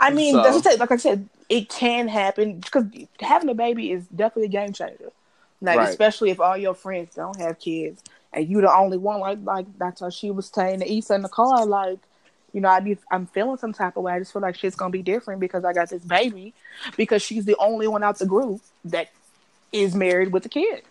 I 0.00 0.10
mean, 0.10 0.34
so. 0.34 0.42
that's 0.42 0.78
like 0.78 0.90
I 0.90 0.96
said, 0.96 1.28
it 1.48 1.68
can 1.68 2.08
happen 2.08 2.60
because 2.60 2.84
having 3.20 3.48
a 3.48 3.54
baby 3.54 3.90
is 3.92 4.06
definitely 4.08 4.46
a 4.46 4.48
game 4.48 4.72
changer. 4.72 5.10
Like 5.60 5.78
right. 5.78 5.88
especially 5.88 6.30
if 6.30 6.40
all 6.40 6.56
your 6.56 6.74
friends 6.74 7.14
don't 7.14 7.38
have 7.40 7.58
kids 7.58 8.02
and 8.32 8.48
you 8.48 8.60
the 8.60 8.72
only 8.72 8.98
one. 8.98 9.20
Like 9.20 9.38
like 9.42 9.66
that's 9.78 10.00
how 10.00 10.10
she 10.10 10.30
was 10.30 10.46
saying 10.46 10.80
to 10.80 10.92
Issa 10.92 11.14
in 11.14 11.22
the 11.22 11.28
car. 11.28 11.64
Like 11.66 11.98
you 12.52 12.60
know, 12.60 12.68
I 12.68 12.80
be 12.80 12.98
I'm 13.10 13.26
feeling 13.26 13.56
some 13.56 13.72
type 13.72 13.96
of 13.96 14.02
way. 14.04 14.12
I 14.12 14.18
just 14.18 14.32
feel 14.32 14.42
like 14.42 14.56
shit's 14.56 14.76
gonna 14.76 14.90
be 14.90 15.02
different 15.02 15.40
because 15.40 15.64
I 15.64 15.72
got 15.72 15.90
this 15.90 16.04
baby 16.04 16.54
because 16.96 17.22
she's 17.22 17.44
the 17.44 17.56
only 17.58 17.88
one 17.88 18.02
out 18.02 18.18
the 18.18 18.26
group 18.26 18.60
that 18.84 19.10
is 19.72 19.94
married 19.94 20.32
with 20.32 20.46
a 20.46 20.48
kid. 20.48 20.82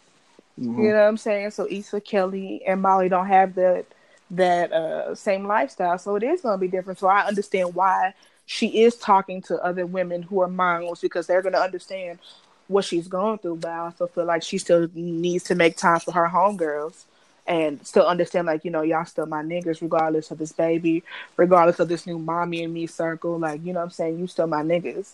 Mm-hmm. 0.59 0.83
You 0.83 0.89
know 0.89 0.95
what 0.95 1.07
I'm 1.07 1.17
saying? 1.17 1.51
So 1.51 1.67
Issa, 1.69 2.01
Kelly, 2.01 2.61
and 2.67 2.81
Molly 2.81 3.09
don't 3.09 3.27
have 3.27 3.55
that 3.55 3.85
that 4.31 4.73
uh, 4.73 5.15
same 5.15 5.45
lifestyle, 5.45 5.97
so 5.97 6.15
it 6.15 6.23
is 6.23 6.41
gonna 6.41 6.57
be 6.57 6.67
different. 6.67 6.99
So 6.99 7.07
I 7.07 7.25
understand 7.25 7.75
why 7.75 8.13
she 8.45 8.83
is 8.83 8.95
talking 8.95 9.41
to 9.43 9.61
other 9.63 9.85
women 9.85 10.21
who 10.21 10.41
are 10.41 10.47
moms 10.47 10.99
because 11.01 11.27
they're 11.27 11.41
going 11.41 11.53
to 11.53 11.61
understand 11.61 12.19
what 12.67 12.85
she's 12.85 13.07
going 13.07 13.37
through. 13.37 13.57
But 13.57 13.71
I 13.71 13.77
also 13.79 14.07
feel 14.07 14.25
like 14.25 14.43
she 14.43 14.57
still 14.57 14.87
needs 14.93 15.43
to 15.45 15.55
make 15.55 15.77
time 15.77 15.99
for 15.99 16.11
her 16.11 16.27
homegirls 16.27 17.05
and 17.45 17.85
still 17.85 18.05
understand, 18.05 18.47
like, 18.47 18.63
you 18.63 18.71
know, 18.71 18.81
y'all 18.81 19.05
still 19.05 19.25
my 19.25 19.43
niggas, 19.43 19.81
regardless 19.81 20.31
of 20.31 20.37
this 20.37 20.53
baby, 20.53 21.03
regardless 21.35 21.79
of 21.79 21.89
this 21.89 22.07
new 22.07 22.17
mommy 22.17 22.63
and 22.63 22.73
me 22.73 22.87
circle. 22.87 23.37
Like, 23.37 23.65
you 23.65 23.73
know 23.73 23.79
what 23.79 23.85
I'm 23.85 23.91
saying? 23.91 24.19
You 24.19 24.27
still 24.27 24.47
my 24.47 24.61
niggas. 24.61 25.11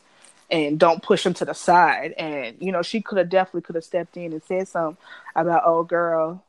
And 0.52 0.80
don't 0.80 1.04
push 1.04 1.24
them 1.24 1.36
to 1.36 1.46
the 1.46 1.54
side. 1.54 2.14
And, 2.18 2.56
you 2.60 2.72
know, 2.72 2.82
she 2.82 3.02
could 3.02 3.20
have 3.20 3.30
definitely 3.30 3.62
could 3.62 3.76
have 3.76 3.84
stepped 3.84 4.18
in 4.18 4.32
and 4.34 4.44
said 4.44 4.68
something 4.68 4.98
about, 5.36 5.64
oh, 5.66 5.84
girl, 5.84 6.44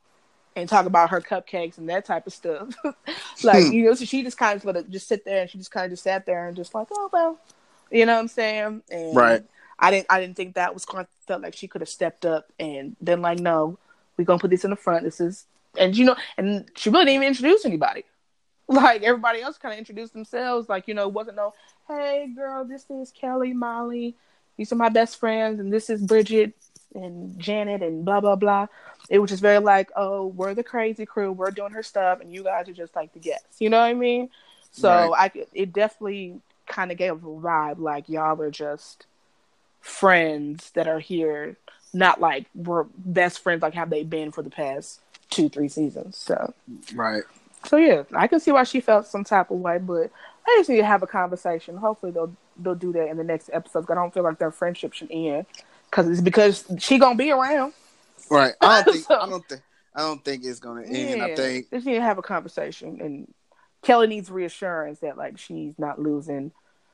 and 0.56 0.68
talk 0.68 0.86
about 0.86 1.10
her 1.10 1.20
cupcakes 1.20 1.78
and 1.78 1.88
that 1.88 2.04
type 2.04 2.26
of 2.26 2.32
stuff. 2.32 2.74
like, 3.42 3.66
hmm. 3.66 3.72
you 3.72 3.84
know, 3.84 3.94
so 3.94 4.04
she 4.04 4.22
just 4.22 4.38
kind 4.38 4.62
of 4.64 4.90
just 4.90 5.08
sit 5.08 5.24
there 5.24 5.42
and 5.42 5.50
she 5.50 5.58
just 5.58 5.70
kind 5.70 5.84
of 5.84 5.92
just 5.92 6.02
sat 6.02 6.26
there 6.26 6.48
and 6.48 6.56
just 6.56 6.74
like, 6.74 6.88
oh 6.92 7.08
well, 7.12 7.38
you 7.90 8.06
know 8.06 8.14
what 8.14 8.20
I'm 8.20 8.28
saying? 8.28 8.82
And 8.90 9.16
right. 9.16 9.42
I 9.78 9.90
didn't 9.90 10.06
I 10.10 10.20
didn't 10.20 10.36
think 10.36 10.54
that 10.54 10.74
was 10.74 10.84
kind 10.84 11.02
of 11.02 11.08
felt 11.26 11.42
like 11.42 11.54
she 11.54 11.68
could 11.68 11.80
have 11.80 11.88
stepped 11.88 12.26
up 12.26 12.52
and 12.58 12.96
then 13.00 13.22
like, 13.22 13.38
no, 13.38 13.78
we're 14.16 14.24
gonna 14.24 14.38
put 14.38 14.50
this 14.50 14.64
in 14.64 14.70
the 14.70 14.76
front. 14.76 15.04
This 15.04 15.20
is 15.20 15.46
and 15.78 15.96
you 15.96 16.04
know, 16.04 16.16
and 16.36 16.68
she 16.76 16.90
really 16.90 17.06
didn't 17.06 17.16
even 17.16 17.28
introduce 17.28 17.64
anybody. 17.64 18.04
Like 18.72 19.02
everybody 19.02 19.42
else 19.42 19.58
kind 19.58 19.72
of 19.72 19.80
introduced 19.80 20.12
themselves. 20.12 20.68
Like 20.68 20.86
you 20.86 20.94
know, 20.94 21.08
it 21.08 21.12
wasn't 21.12 21.34
no, 21.34 21.54
hey 21.88 22.32
girl, 22.36 22.64
this 22.64 22.88
is 22.88 23.10
Kelly, 23.10 23.52
Molly, 23.52 24.14
these 24.56 24.70
are 24.72 24.76
my 24.76 24.90
best 24.90 25.18
friends, 25.18 25.58
and 25.58 25.72
this 25.72 25.90
is 25.90 26.00
Bridget 26.00 26.54
and 26.94 27.38
Janet 27.38 27.82
and 27.82 28.04
blah 28.04 28.20
blah 28.20 28.36
blah. 28.36 28.66
It 29.08 29.18
was 29.18 29.30
just 29.30 29.42
very 29.42 29.58
like, 29.58 29.90
oh, 29.96 30.26
we're 30.26 30.54
the 30.54 30.62
crazy 30.62 31.06
crew, 31.06 31.32
we're 31.32 31.50
doing 31.50 31.72
her 31.72 31.82
stuff, 31.82 32.20
and 32.20 32.32
you 32.32 32.44
guys 32.44 32.68
are 32.68 32.72
just 32.72 32.94
like 32.94 33.12
the 33.12 33.18
guests. 33.18 33.60
You 33.60 33.70
know 33.70 33.78
what 33.78 33.86
I 33.86 33.94
mean? 33.94 34.30
So 34.72 35.10
right. 35.10 35.32
I 35.34 35.44
it 35.52 35.72
definitely 35.72 36.40
kind 36.66 36.92
of 36.92 36.98
gave 36.98 37.12
a 37.12 37.16
vibe 37.16 37.78
like 37.78 38.08
y'all 38.08 38.40
are 38.40 38.50
just 38.50 39.06
friends 39.80 40.70
that 40.72 40.86
are 40.86 41.00
here, 41.00 41.56
not 41.92 42.20
like 42.20 42.46
we're 42.54 42.84
best 42.96 43.40
friends 43.40 43.62
like 43.62 43.74
have 43.74 43.90
they 43.90 44.04
been 44.04 44.30
for 44.30 44.42
the 44.42 44.50
past 44.50 45.00
two 45.30 45.48
three 45.48 45.68
seasons. 45.68 46.16
So 46.16 46.54
right. 46.94 47.22
So 47.66 47.76
yeah, 47.76 48.04
I 48.14 48.26
can 48.26 48.40
see 48.40 48.52
why 48.52 48.64
she 48.64 48.80
felt 48.80 49.06
some 49.06 49.24
type 49.24 49.50
of 49.50 49.58
way, 49.58 49.78
but 49.78 50.10
I 50.46 50.56
just 50.58 50.70
need 50.70 50.78
to 50.78 50.84
have 50.84 51.02
a 51.02 51.06
conversation. 51.06 51.76
Hopefully 51.76 52.12
they'll 52.12 52.34
they'll 52.58 52.74
do 52.74 52.92
that 52.92 53.08
in 53.08 53.16
the 53.16 53.24
next 53.24 53.50
episode. 53.52 53.90
I 53.90 53.94
don't 53.94 54.14
feel 54.14 54.22
like 54.22 54.38
their 54.38 54.50
friendship 54.50 54.92
should 54.92 55.10
end 55.10 55.46
because 55.90 56.08
it's 56.08 56.20
because 56.20 56.64
she 56.78 56.98
gonna 56.98 57.16
be 57.16 57.30
around. 57.30 57.72
Right. 58.30 58.54
I 58.60 58.82
don't 58.82 58.92
think. 58.94 59.06
so, 59.06 59.14
I 59.20 59.28
don't 59.28 59.48
think. 59.48 59.62
I 59.94 60.00
don't 60.00 60.24
think 60.24 60.44
it's 60.44 60.60
gonna 60.60 60.82
end. 60.82 61.18
Yeah, 61.18 61.24
I 61.24 61.34
think 61.34 61.70
they 61.70 61.78
need 61.78 61.94
to 61.94 62.02
have 62.02 62.18
a 62.18 62.22
conversation, 62.22 63.00
and 63.00 63.34
Kelly 63.82 64.06
needs 64.06 64.30
reassurance 64.30 65.00
that 65.00 65.16
like 65.16 65.38
she's 65.38 65.78
not 65.78 66.00
losing 66.00 66.52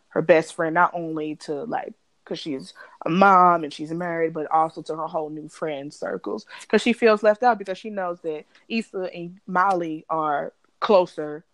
her 0.09 0.23
best 0.23 0.55
friend, 0.55 0.75
not 0.75 0.93
only 0.95 1.37
to 1.37 1.65
like 1.65 1.93
because 2.25 2.39
she's 2.41 2.75
a 3.05 3.11
mom 3.11 3.63
and 3.63 3.73
she's 3.73 3.93
married, 3.93 4.33
but 4.33 4.51
also 4.51 4.83
to 4.83 4.97
her 4.97 5.07
whole 5.07 5.31
new 5.31 5.49
friend 5.49 5.95
circles 5.95 6.47
because 6.63 6.83
she 6.83 6.93
feels 6.93 7.23
left 7.23 7.43
out 7.43 7.59
because 7.59 7.79
she 7.79 7.91
knows 7.91 8.19
that 8.23 8.45
Issa 8.69 9.11
and 9.15 9.39
Molly 9.47 10.05
are 10.11 10.53
closer 10.81 11.45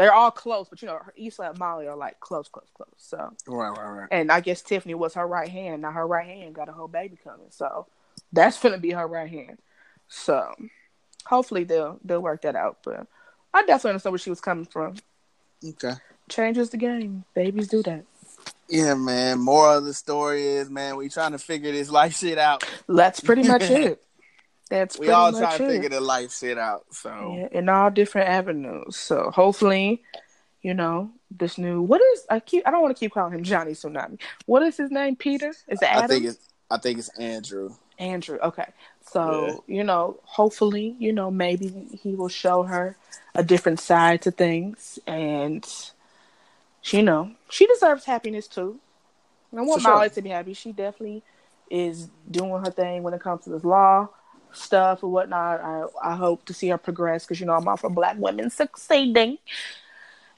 they're 0.00 0.14
all 0.14 0.30
close, 0.30 0.66
but 0.70 0.80
you 0.80 0.86
know, 0.88 0.98
Issa 1.14 1.42
and 1.42 1.58
Molly 1.58 1.86
are 1.86 1.94
like 1.96 2.18
close, 2.20 2.48
close, 2.48 2.68
close. 2.74 2.88
So 2.96 3.34
Right, 3.46 3.68
right, 3.68 3.90
right. 3.90 4.08
and 4.10 4.32
I 4.32 4.40
guess 4.40 4.62
Tiffany 4.62 4.94
was 4.94 5.12
her 5.14 5.26
right 5.26 5.48
hand. 5.48 5.82
Now 5.82 5.90
her 5.92 6.06
right 6.06 6.26
hand 6.26 6.54
got 6.54 6.70
a 6.70 6.72
whole 6.72 6.88
baby 6.88 7.18
coming, 7.22 7.48
so 7.50 7.86
that's 8.32 8.58
gonna 8.58 8.78
be 8.78 8.92
her 8.92 9.06
right 9.06 9.28
hand. 9.30 9.58
So 10.08 10.54
hopefully 11.26 11.64
they'll 11.64 11.98
they'll 12.02 12.22
work 12.22 12.40
that 12.42 12.56
out. 12.56 12.78
But 12.82 13.06
I 13.52 13.60
definitely 13.60 13.90
understand 13.90 14.12
where 14.12 14.18
she 14.18 14.30
was 14.30 14.40
coming 14.40 14.64
from. 14.64 14.96
Okay. 15.62 15.92
Changes 16.30 16.70
the 16.70 16.78
game. 16.78 17.24
Babies 17.34 17.68
do 17.68 17.82
that. 17.82 18.04
Yeah, 18.70 18.94
man. 18.94 19.40
More 19.40 19.74
of 19.74 19.84
the 19.84 19.92
story 19.92 20.46
is, 20.46 20.70
man, 20.70 20.96
we 20.96 21.10
trying 21.10 21.32
to 21.32 21.38
figure 21.38 21.72
this 21.72 21.90
life 21.90 22.16
shit 22.16 22.38
out. 22.38 22.64
That's 22.88 23.20
pretty 23.20 23.42
much 23.42 23.62
it. 23.70 24.02
That's 24.70 24.98
We 24.98 25.10
all 25.10 25.32
try 25.32 25.58
to 25.58 25.66
figure 25.66 25.88
the 25.88 26.00
life 26.00 26.32
shit 26.32 26.56
out. 26.56 26.86
So 26.92 27.36
Yeah, 27.36 27.58
in 27.58 27.68
all 27.68 27.90
different 27.90 28.28
avenues. 28.28 28.96
So 28.96 29.30
hopefully, 29.34 30.02
you 30.62 30.74
know, 30.74 31.10
this 31.30 31.58
new 31.58 31.82
what 31.82 32.00
is 32.14 32.24
I 32.30 32.40
keep 32.40 32.66
I 32.66 32.70
don't 32.70 32.80
want 32.80 32.96
to 32.96 32.98
keep 32.98 33.12
calling 33.12 33.34
him 33.34 33.42
Johnny 33.42 33.72
Tsunami. 33.72 34.18
What 34.46 34.62
is 34.62 34.76
his 34.76 34.90
name? 34.90 35.16
Peter? 35.16 35.48
Is 35.48 35.82
it 35.82 35.82
Adam? 35.82 36.04
I 36.04 36.06
think 36.06 36.24
it's 36.24 36.48
I 36.70 36.78
think 36.78 36.98
it's 37.00 37.08
Andrew. 37.18 37.74
Andrew. 37.98 38.38
Okay. 38.38 38.66
So, 39.10 39.64
you 39.66 39.82
know, 39.82 40.20
hopefully, 40.22 40.94
you 40.98 41.12
know, 41.12 41.30
maybe 41.30 41.98
he 42.00 42.14
will 42.14 42.28
show 42.28 42.62
her 42.62 42.96
a 43.34 43.42
different 43.42 43.80
side 43.80 44.22
to 44.22 44.30
things 44.30 45.00
and 45.06 45.66
you 46.84 47.02
know, 47.02 47.32
she 47.50 47.66
deserves 47.66 48.04
happiness 48.04 48.46
too. 48.46 48.78
I 49.52 49.62
want 49.62 49.82
For 49.82 49.88
sure. 49.88 50.08
To 50.08 50.22
be 50.22 50.28
happy. 50.28 50.54
She 50.54 50.70
definitely 50.70 51.24
is 51.68 52.08
doing 52.30 52.64
her 52.64 52.70
thing 52.70 53.02
when 53.02 53.14
it 53.14 53.20
comes 53.20 53.44
to 53.44 53.50
this 53.50 53.64
law 53.64 54.08
stuff 54.52 55.02
or 55.02 55.10
whatnot. 55.10 55.60
I 55.60 55.84
I 56.02 56.16
hope 56.16 56.44
to 56.46 56.54
see 56.54 56.68
her 56.68 56.78
progress 56.78 57.24
because 57.24 57.40
you 57.40 57.46
know 57.46 57.54
I'm 57.54 57.66
all 57.68 57.76
for 57.76 57.90
black 57.90 58.16
women 58.18 58.50
succeeding. 58.50 59.38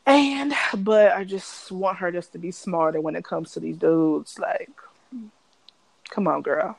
And 0.05 0.53
but 0.79 1.13
I 1.13 1.25
just 1.25 1.71
want 1.71 1.99
her 1.99 2.11
just 2.11 2.33
to 2.33 2.39
be 2.39 2.51
smarter 2.51 3.01
when 3.01 3.15
it 3.17 3.25
comes 3.25 3.53
to 3.53 3.61
these 3.61 3.77
dudes. 3.77 4.39
Like, 4.39 4.71
come 6.11 6.27
on, 6.27 6.43
girl. 6.43 6.77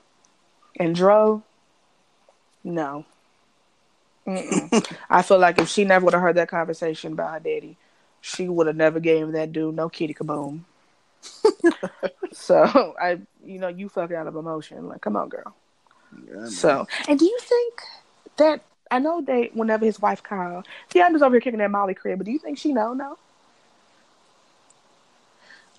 And 0.77 0.95
Dro, 0.95 1.43
no. 2.64 3.05
I 4.27 5.22
feel 5.22 5.39
like 5.39 5.60
if 5.60 5.69
she 5.69 5.84
never 5.84 6.05
would 6.05 6.14
have 6.14 6.23
heard 6.23 6.35
that 6.35 6.47
conversation 6.47 7.14
about 7.14 7.34
her 7.34 7.39
daddy, 7.39 7.77
she 8.22 8.47
would 8.47 8.68
have 8.68 8.76
never 8.76 8.99
gave 8.99 9.31
that 9.34 9.51
dude 9.51 9.76
no 9.76 9.89
kitty 9.89 10.14
kaboom. 10.14 10.61
so 12.31 12.95
I, 12.99 13.19
you 13.45 13.60
know, 13.60 13.68
you 13.68 13.89
fucking 13.89 14.15
out 14.15 14.27
of 14.27 14.35
emotion. 14.35 14.88
Like, 14.88 15.01
come 15.01 15.15
on, 15.15 15.30
girl. 15.30 15.55
Yeah. 16.34 16.45
So, 16.48 16.88
and 17.07 17.19
do 17.19 17.26
you 17.26 17.38
think 17.41 17.81
that 18.38 18.61
I 18.91 18.99
know 18.99 19.22
that 19.22 19.56
whenever 19.56 19.85
his 19.85 19.99
wife 19.99 20.22
called, 20.22 20.68
Deanna's 20.90 21.22
over 21.22 21.35
here 21.35 21.41
kicking 21.41 21.60
that 21.60 21.72
Molly 21.72 21.94
crib, 21.94 22.19
but 22.19 22.26
do 22.26 22.31
you 22.31 22.40
think 22.40 22.57
she 22.57 22.73
know? 22.73 22.94
No. 22.94 23.18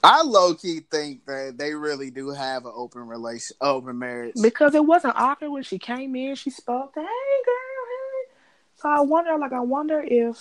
I 0.03 0.23
low 0.23 0.55
key 0.55 0.81
think 0.91 1.25
that 1.25 1.57
they 1.57 1.75
really 1.75 2.11
do 2.11 2.29
have 2.31 2.67
an 2.67 2.73
open 2.75 3.07
relation, 3.07 3.57
open 3.61 3.99
marriage. 3.99 4.35
Because 4.41 4.75
it 4.75 4.85
wasn't 4.85 5.17
awkward 5.17 5.51
when 5.51 5.63
she 5.63 5.79
came 5.79 6.15
in. 6.15 6.35
She 6.35 6.51
spoke, 6.51 6.93
"Hey, 6.95 7.01
girl, 7.01 7.07
hey." 7.07 8.35
So 8.77 8.89
I 8.91 9.01
wonder, 9.01 9.39
like, 9.39 9.53
I 9.53 9.61
wonder 9.61 10.05
if 10.07 10.37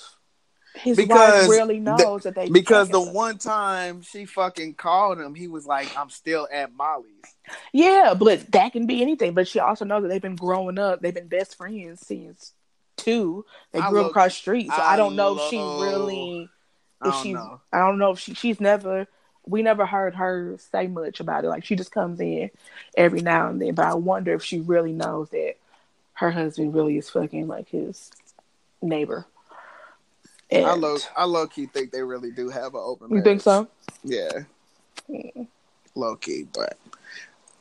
his 0.76 0.98
Because 0.98 1.48
wife 1.48 1.50
really 1.50 1.80
the- 1.80 1.96
knows 1.98 2.24
that 2.24 2.36
they 2.36 2.50
Because 2.50 2.90
the 2.90 3.00
one 3.02 3.38
time 3.38 4.02
she 4.02 4.26
fucking 4.26 4.74
called 4.76 5.20
him, 5.20 5.36
he 5.36 5.48
was 5.48 5.66
like, 5.66 5.96
"I'm 5.98 6.10
still 6.10 6.48
at 6.52 6.74
Molly's." 6.74 7.12
yeah, 7.72 8.14
but 8.18 8.52
that 8.52 8.72
can 8.74 8.86
be 8.88 9.02
anything. 9.02 9.34
But 9.34 9.48
she 9.48 9.60
also 9.60 9.86
knows 9.86 10.02
that 10.04 10.10
they've 10.10 10.22
been 10.22 10.36
growing 10.36 10.80
up. 10.80 11.02
They've 11.02 11.14
been 11.14 11.28
best 11.28 11.56
friends 11.58 12.06
since 12.06 12.54
two. 12.98 13.46
They 13.72 13.80
I 13.80 13.90
grew 13.90 14.00
up 14.00 14.04
look- 14.06 14.12
across 14.14 14.32
the 14.34 14.38
street. 14.40 14.68
So 14.68 14.74
I, 14.82 14.94
I 14.94 14.98
don't 14.98 15.16
know 15.16 15.38
if 15.38 15.50
she 15.50 15.58
really. 15.58 16.50
I 17.02 17.08
If 17.10 17.14
don't 17.14 17.24
she's, 17.24 17.34
know. 17.36 17.62
I 17.72 17.80
don't 17.80 17.98
know 18.00 18.12
if 18.12 18.20
she. 18.20 18.34
She's 18.34 18.60
never. 18.60 19.08
We 19.46 19.62
never 19.62 19.86
heard 19.86 20.16
her 20.16 20.58
say 20.72 20.88
much 20.88 21.20
about 21.20 21.44
it. 21.44 21.50
Like 21.50 21.66
she 21.66 21.76
just 21.76 21.92
comes 21.92 22.20
in 22.22 22.50
every 22.96 23.22
now 23.22 23.50
and 23.50 23.62
then. 23.62 23.76
But 23.76 23.86
I 23.86 23.94
wonder 23.96 24.34
if 24.34 24.44
she 24.44 24.62
really 24.62 24.94
knows 24.94 25.30
that 25.32 25.56
her 26.14 26.32
husband 26.32 26.74
really 26.74 26.98
is 26.98 27.10
fucking 27.10 27.48
like 27.48 27.68
his 27.70 28.10
neighbor. 28.82 29.26
And 30.52 30.66
I 30.66 30.74
low, 30.74 30.98
I 31.18 31.26
low 31.26 31.48
key 31.48 31.66
think 31.66 31.92
they 31.92 32.04
really 32.04 32.32
do 32.32 32.50
have 32.50 32.76
an 32.76 32.82
open. 32.84 33.12
you 33.12 33.22
think 33.24 33.42
so? 33.42 33.68
Yeah, 34.04 34.30
low 35.96 36.16
key, 36.16 36.48
but 36.54 36.78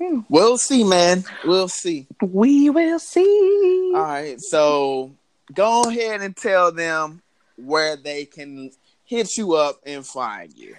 Hmm. 0.00 0.20
we'll 0.28 0.58
see, 0.58 0.82
man. 0.82 1.24
We'll 1.44 1.68
see. 1.68 2.08
We 2.20 2.70
will 2.70 2.98
see. 2.98 3.92
All 3.94 4.02
right, 4.02 4.40
so 4.40 5.12
go 5.54 5.84
ahead 5.84 6.22
and 6.22 6.36
tell 6.36 6.72
them 6.72 7.22
where 7.56 7.96
they 7.96 8.24
can 8.24 8.70
hit 9.04 9.36
you 9.36 9.54
up 9.54 9.80
and 9.86 10.04
find 10.04 10.52
you. 10.56 10.74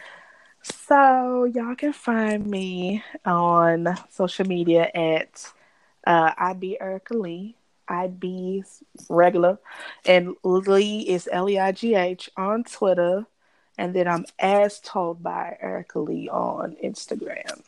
So 0.63 1.45
y'all 1.45 1.75
can 1.75 1.93
find 1.93 2.45
me 2.45 3.03
on 3.25 3.97
social 4.09 4.45
media 4.45 4.89
at 4.93 5.51
uh, 6.05 6.31
IB 6.37 6.77
Erica 6.79 7.13
Leigh. 7.15 7.55
IB 7.87 8.63
regular, 9.09 9.59
and 10.05 10.35
Leigh 10.43 11.01
is 11.01 11.29
L 11.31 11.49
E 11.49 11.59
I 11.59 11.71
G 11.71 11.95
H 11.95 12.29
on 12.37 12.63
Twitter, 12.63 13.25
and 13.77 13.93
then 13.93 14.07
I'm 14.07 14.25
as 14.39 14.79
told 14.79 15.23
by 15.23 15.57
Erica 15.61 15.99
Leigh 15.99 16.29
on 16.29 16.75
Instagram. 16.83 17.61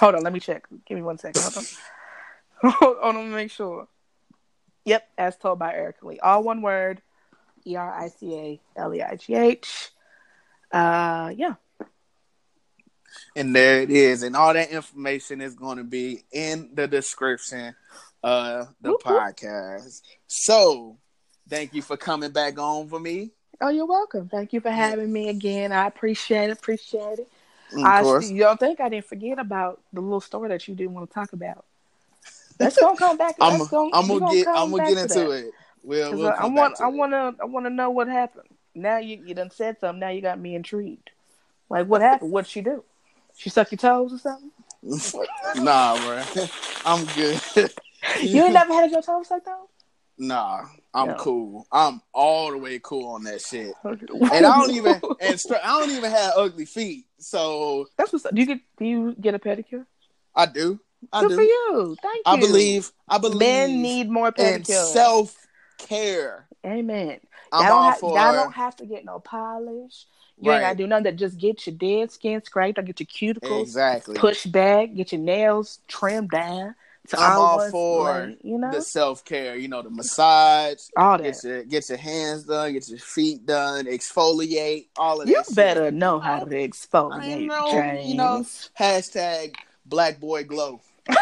Hold 0.00 0.16
on, 0.16 0.22
let 0.22 0.32
me 0.32 0.40
check. 0.40 0.66
Give 0.86 0.96
me 0.96 1.02
one 1.02 1.18
second. 1.18 1.42
Hold 1.42 1.56
on. 1.56 2.72
Hold 2.72 2.96
on, 3.02 3.14
let 3.16 3.24
me 3.24 3.34
make 3.34 3.50
sure. 3.50 3.88
Yep, 4.84 5.08
as 5.16 5.36
told 5.36 5.58
by 5.58 5.72
Erica 5.72 6.06
Leigh. 6.06 6.20
All 6.20 6.42
one 6.42 6.62
word. 6.62 7.02
E 7.66 7.76
R 7.76 7.92
I 7.92 8.08
C 8.08 8.34
A 8.34 8.60
L 8.80 8.94
E 8.94 9.02
I 9.02 9.16
G 9.16 9.34
H. 9.34 9.90
Uh, 10.72 11.32
yeah. 11.36 11.54
And 13.36 13.54
there 13.54 13.80
it 13.80 13.90
is. 13.90 14.22
And 14.22 14.34
all 14.34 14.54
that 14.54 14.70
information 14.70 15.40
is 15.40 15.54
going 15.54 15.78
to 15.78 15.84
be 15.84 16.24
in 16.32 16.70
the 16.74 16.88
description 16.88 17.74
of 18.22 18.74
the 18.80 18.90
Whoop, 18.90 19.02
whoop. 19.04 19.20
podcast. 19.20 20.02
So 20.26 20.96
thank 21.48 21.74
you 21.74 21.82
for 21.82 21.96
coming 21.96 22.30
back 22.30 22.58
on 22.58 22.88
for 22.88 23.00
me. 23.00 23.30
Oh, 23.60 23.68
you're 23.68 23.86
welcome. 23.86 24.28
Thank 24.28 24.52
you 24.52 24.60
for 24.60 24.70
having 24.70 25.12
me 25.12 25.28
again. 25.28 25.72
I 25.72 25.86
appreciate 25.86 26.50
it. 26.50 26.58
Appreciate 26.58 27.20
it. 27.20 27.28
Of 27.72 27.84
I 27.84 28.02
course. 28.02 28.30
you 28.30 28.40
don't 28.40 28.58
think 28.60 28.80
I 28.80 28.88
didn't 28.88 29.06
forget 29.06 29.38
about 29.38 29.80
the 29.92 30.00
little 30.00 30.20
story 30.20 30.48
that 30.48 30.66
you 30.68 30.74
didn't 30.74 30.94
want 30.94 31.08
to 31.10 31.14
talk 31.14 31.32
about? 31.32 31.64
Let's 32.58 32.78
gonna 32.78 32.96
come 32.96 33.16
back. 33.16 33.36
I'm 33.40 33.58
gonna 33.58 33.70
go- 33.70 33.90
I'm 33.92 34.08
we 34.08 34.18
gonna 34.20 34.34
get 34.34 34.46
I'm 34.48 34.70
gonna 34.70 34.88
get 34.88 34.98
into 34.98 35.30
it. 35.30 35.52
We'll, 35.82 36.12
we'll 36.12 36.26
uh, 36.28 36.36
I 36.38 36.46
want 36.46 36.76
to 36.76 36.84
I 36.84 36.86
wanna 36.88 37.34
I 37.40 37.44
wanna 37.46 37.70
know 37.70 37.90
what 37.90 38.08
happened. 38.08 38.48
Now 38.74 38.98
you 38.98 39.22
you 39.24 39.34
done 39.34 39.50
said 39.50 39.80
something. 39.80 40.00
Now 40.00 40.10
you 40.10 40.20
got 40.20 40.38
me 40.38 40.54
intrigued. 40.54 41.10
Like 41.68 41.86
what 41.86 42.02
happened? 42.02 42.30
What'd 42.30 42.50
she 42.50 42.60
do? 42.60 42.84
She 43.36 43.50
suck 43.50 43.72
your 43.72 43.78
toes 43.78 44.12
or 44.12 44.18
something? 44.18 44.50
nah, 45.64 45.96
bro. 45.96 46.22
I'm 46.84 47.04
good. 47.16 47.40
You 48.20 48.44
ain't 48.44 48.54
never 48.54 48.72
had 48.72 48.90
your 48.90 49.02
toes 49.02 49.28
sucked 49.28 49.46
though? 49.46 49.68
Nah, 50.18 50.66
I'm 50.94 51.08
No. 51.08 51.14
cool. 51.16 51.66
I'm 51.72 52.02
all 52.12 52.50
the 52.50 52.58
way 52.58 52.78
cool 52.82 53.14
on 53.14 53.24
that 53.24 53.40
shit. 53.40 53.72
And 53.84 54.24
I 54.32 54.40
don't 54.40 54.70
even 54.74 55.00
and 55.20 55.40
stra- 55.40 55.60
I 55.62 55.78
don't 55.80 55.90
even 55.90 56.10
have 56.10 56.34
ugly 56.36 56.66
feet. 56.66 57.06
So 57.18 57.88
That's 57.96 58.12
what's. 58.12 58.24
Do 58.24 58.40
you 58.40 58.46
get 58.46 58.60
do 58.78 58.84
you 58.84 59.14
get 59.20 59.34
a 59.34 59.38
pedicure? 59.38 59.86
I 60.34 60.46
do. 60.46 60.78
I 61.12 61.20
Good 61.22 61.30
do. 61.30 61.36
for 61.36 61.42
you. 61.42 61.96
Thank 62.00 62.16
you. 62.16 62.22
I 62.26 62.36
believe 62.40 62.92
I 63.08 63.18
believe 63.18 63.38
men 63.38 63.82
need 63.82 64.10
more 64.10 64.30
pedicure. 64.32 64.84
self 64.92 65.36
care. 65.78 66.46
Amen. 66.64 67.18
I'm 67.50 67.72
all 67.72 67.82
ha- 67.82 67.96
for 67.96 68.16
y'all 68.18 68.32
don't 68.32 68.52
have 68.52 68.76
to 68.76 68.86
get 68.86 69.04
no 69.04 69.18
polish. 69.18 70.06
You 70.40 70.50
Right. 70.50 70.56
ain't 70.56 70.62
gotta 70.64 70.76
do 70.76 70.86
nothing. 70.86 71.04
That 71.04 71.16
just 71.16 71.38
get 71.38 71.66
your 71.66 71.76
dead 71.76 72.10
skin 72.12 72.42
scraped 72.42 72.78
or 72.78 72.82
get 72.82 73.00
your 73.00 73.06
cuticles 73.06 73.62
exactly. 73.62 74.14
pushed 74.16 74.50
back, 74.52 74.94
get 74.94 75.12
your 75.12 75.20
nails 75.20 75.80
trimmed 75.88 76.30
down. 76.30 76.74
To 77.08 77.18
I'm 77.18 77.36
all 77.36 77.70
for 77.70 78.26
like, 78.26 78.38
you 78.44 78.58
know 78.58 78.70
the 78.70 78.80
self 78.80 79.24
care. 79.24 79.56
You 79.56 79.66
know, 79.66 79.82
the 79.82 79.90
massage. 79.90 80.78
all 80.96 81.18
that. 81.18 81.24
Get 81.24 81.44
your 81.44 81.64
get 81.64 81.88
your 81.88 81.98
hands 81.98 82.44
done. 82.44 82.72
Get 82.72 82.88
your 82.88 82.98
feet 82.98 83.44
done. 83.44 83.86
Exfoliate. 83.86 84.86
All 84.96 85.20
of 85.20 85.28
You 85.28 85.36
that. 85.36 85.46
shit. 85.46 85.56
better 85.56 85.90
know 85.90 86.20
how 86.20 86.44
to 86.44 86.56
I 86.56 86.68
exfoliate, 86.68 87.46
know. 87.46 87.72
James. 87.72 88.08
You 88.08 88.16
know. 88.16 88.46
Hashtag 88.78 89.56
Black 89.84 90.20
Boy 90.20 90.44
Glow. 90.44 90.80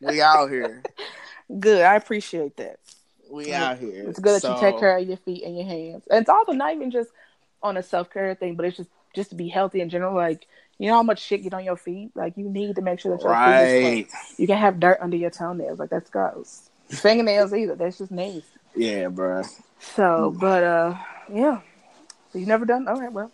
we 0.00 0.20
out 0.20 0.50
here. 0.50 0.82
Good. 1.60 1.82
I 1.82 1.94
appreciate 1.94 2.56
that. 2.56 2.80
We 3.30 3.52
out 3.52 3.78
here. 3.78 4.08
It's 4.08 4.18
good 4.18 4.42
that 4.42 4.54
you 4.54 4.60
take 4.60 4.78
care 4.78 4.96
of 4.98 5.06
your 5.06 5.16
feet 5.18 5.44
and 5.44 5.56
your 5.56 5.66
hands. 5.66 6.04
And 6.10 6.20
it's 6.20 6.28
also 6.28 6.52
not 6.52 6.74
even 6.74 6.90
just 6.90 7.10
on 7.62 7.76
a 7.76 7.82
self 7.82 8.10
care 8.10 8.34
thing, 8.34 8.56
but 8.56 8.66
it's 8.66 8.76
just 8.76 8.90
just 9.14 9.30
to 9.30 9.36
be 9.36 9.48
healthy 9.48 9.80
in 9.80 9.90
general. 9.90 10.14
Like 10.14 10.46
you 10.78 10.88
know 10.88 10.94
how 10.96 11.02
much 11.02 11.20
shit 11.22 11.42
get 11.42 11.54
on 11.54 11.64
your 11.64 11.76
feet. 11.76 12.10
Like 12.14 12.36
you 12.36 12.48
need 12.48 12.76
to 12.76 12.82
make 12.82 13.00
sure 13.00 13.16
that 13.16 13.22
your 13.22 13.34
feet 13.34 13.66
is 13.66 13.82
clean. 13.82 13.94
Right. 13.94 14.08
You 14.38 14.46
can 14.46 14.58
have 14.58 14.80
dirt 14.80 14.98
under 15.00 15.16
your 15.16 15.30
toenails. 15.30 15.78
Like 15.78 15.90
that's 15.90 16.10
gross. 16.10 16.68
Fingernails 16.88 17.52
either. 17.52 17.74
That's 17.74 17.98
just 17.98 18.10
nasty. 18.10 18.44
Yeah, 18.74 19.08
bro. 19.08 19.42
So, 19.80 20.34
but 20.38 20.62
uh, 20.62 20.98
yeah. 21.32 21.60
So 22.32 22.38
you 22.38 22.46
never 22.46 22.64
done? 22.64 22.86
All 22.88 23.00
right. 23.00 23.12
Well, 23.12 23.30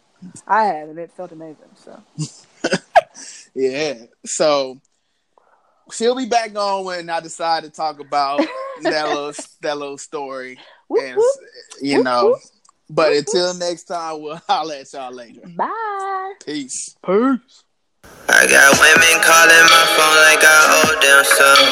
I 0.46 0.64
have, 0.64 0.88
and 0.88 0.98
it 0.98 1.10
felt 1.12 1.32
amazing. 1.32 1.56
So 1.74 2.00
Yeah. 3.54 3.94
So 4.24 4.80
she'll 5.92 6.16
be 6.16 6.26
back 6.26 6.56
on 6.56 6.84
when 6.84 7.10
I 7.10 7.20
decide 7.20 7.64
to 7.64 7.70
talk 7.70 8.00
about 8.00 8.38
that 8.82 9.08
little 9.08 9.32
that 9.60 9.78
little 9.78 9.98
story. 9.98 10.58
Whoop, 10.88 11.02
and 11.02 11.16
whoop. 11.16 11.36
you 11.80 11.96
Whoop, 11.96 12.04
know. 12.04 12.38
But 12.90 13.12
until 13.12 13.54
next 13.54 13.84
time, 13.84 14.22
we'll 14.22 14.36
holler 14.48 14.74
at 14.74 14.92
y'all 14.92 15.12
later. 15.12 15.42
Bye. 15.56 16.34
Peace. 16.44 16.96
Peace. 17.04 17.64
I 18.28 18.46
got 18.48 18.70
women 18.80 19.16
calling 19.22 19.66
my 19.70 19.84
phone 19.94 20.18
like 20.26 20.42
I 20.42 20.58
owe 20.82 20.94
them 20.98 21.22
some. 21.22 21.64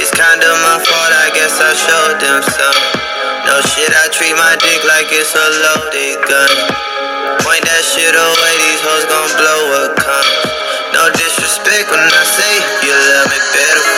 It's 0.00 0.10
kinda 0.10 0.48
my 0.64 0.78
fault, 0.80 1.12
I 1.12 1.28
guess 1.34 1.54
I 1.60 1.72
showed 1.76 2.18
them 2.20 2.40
some. 2.42 2.80
No 3.46 3.60
shit, 3.60 3.92
I 3.92 4.08
treat 4.08 4.32
my 4.34 4.56
dick 4.60 4.80
like 4.88 5.12
it's 5.12 5.34
a 5.36 5.46
loaded 5.62 6.18
gun. 6.24 6.52
Point 7.44 7.64
that 7.68 7.84
shit 7.84 8.16
away, 8.16 8.54
these 8.64 8.80
hoes 8.80 9.04
gon' 9.04 9.32
blow 9.36 9.60
what 9.76 9.92
comes. 10.00 10.32
No 10.96 11.10
disrespect 11.12 11.90
when 11.92 12.00
I 12.08 12.24
say 12.24 12.54
you 12.86 12.94
love 12.94 13.28
me, 13.28 13.38
better 13.52 13.93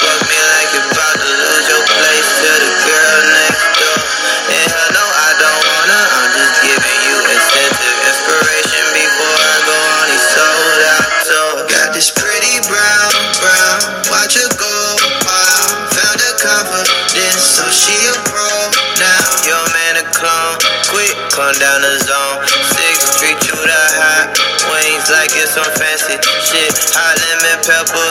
down 21.61 21.81
the 21.81 21.97
zone. 22.05 22.39
Six 22.77 23.17
treat 23.17 23.41
you 23.49 23.57
the 23.57 23.83
hot 23.97 24.29
wings 24.69 25.09
like 25.09 25.33
it's 25.37 25.57
some 25.57 25.69
fancy 25.81 26.17
shit. 26.45 26.73
Hot 26.93 27.17
lemon 27.17 27.59
pepper, 27.65 28.09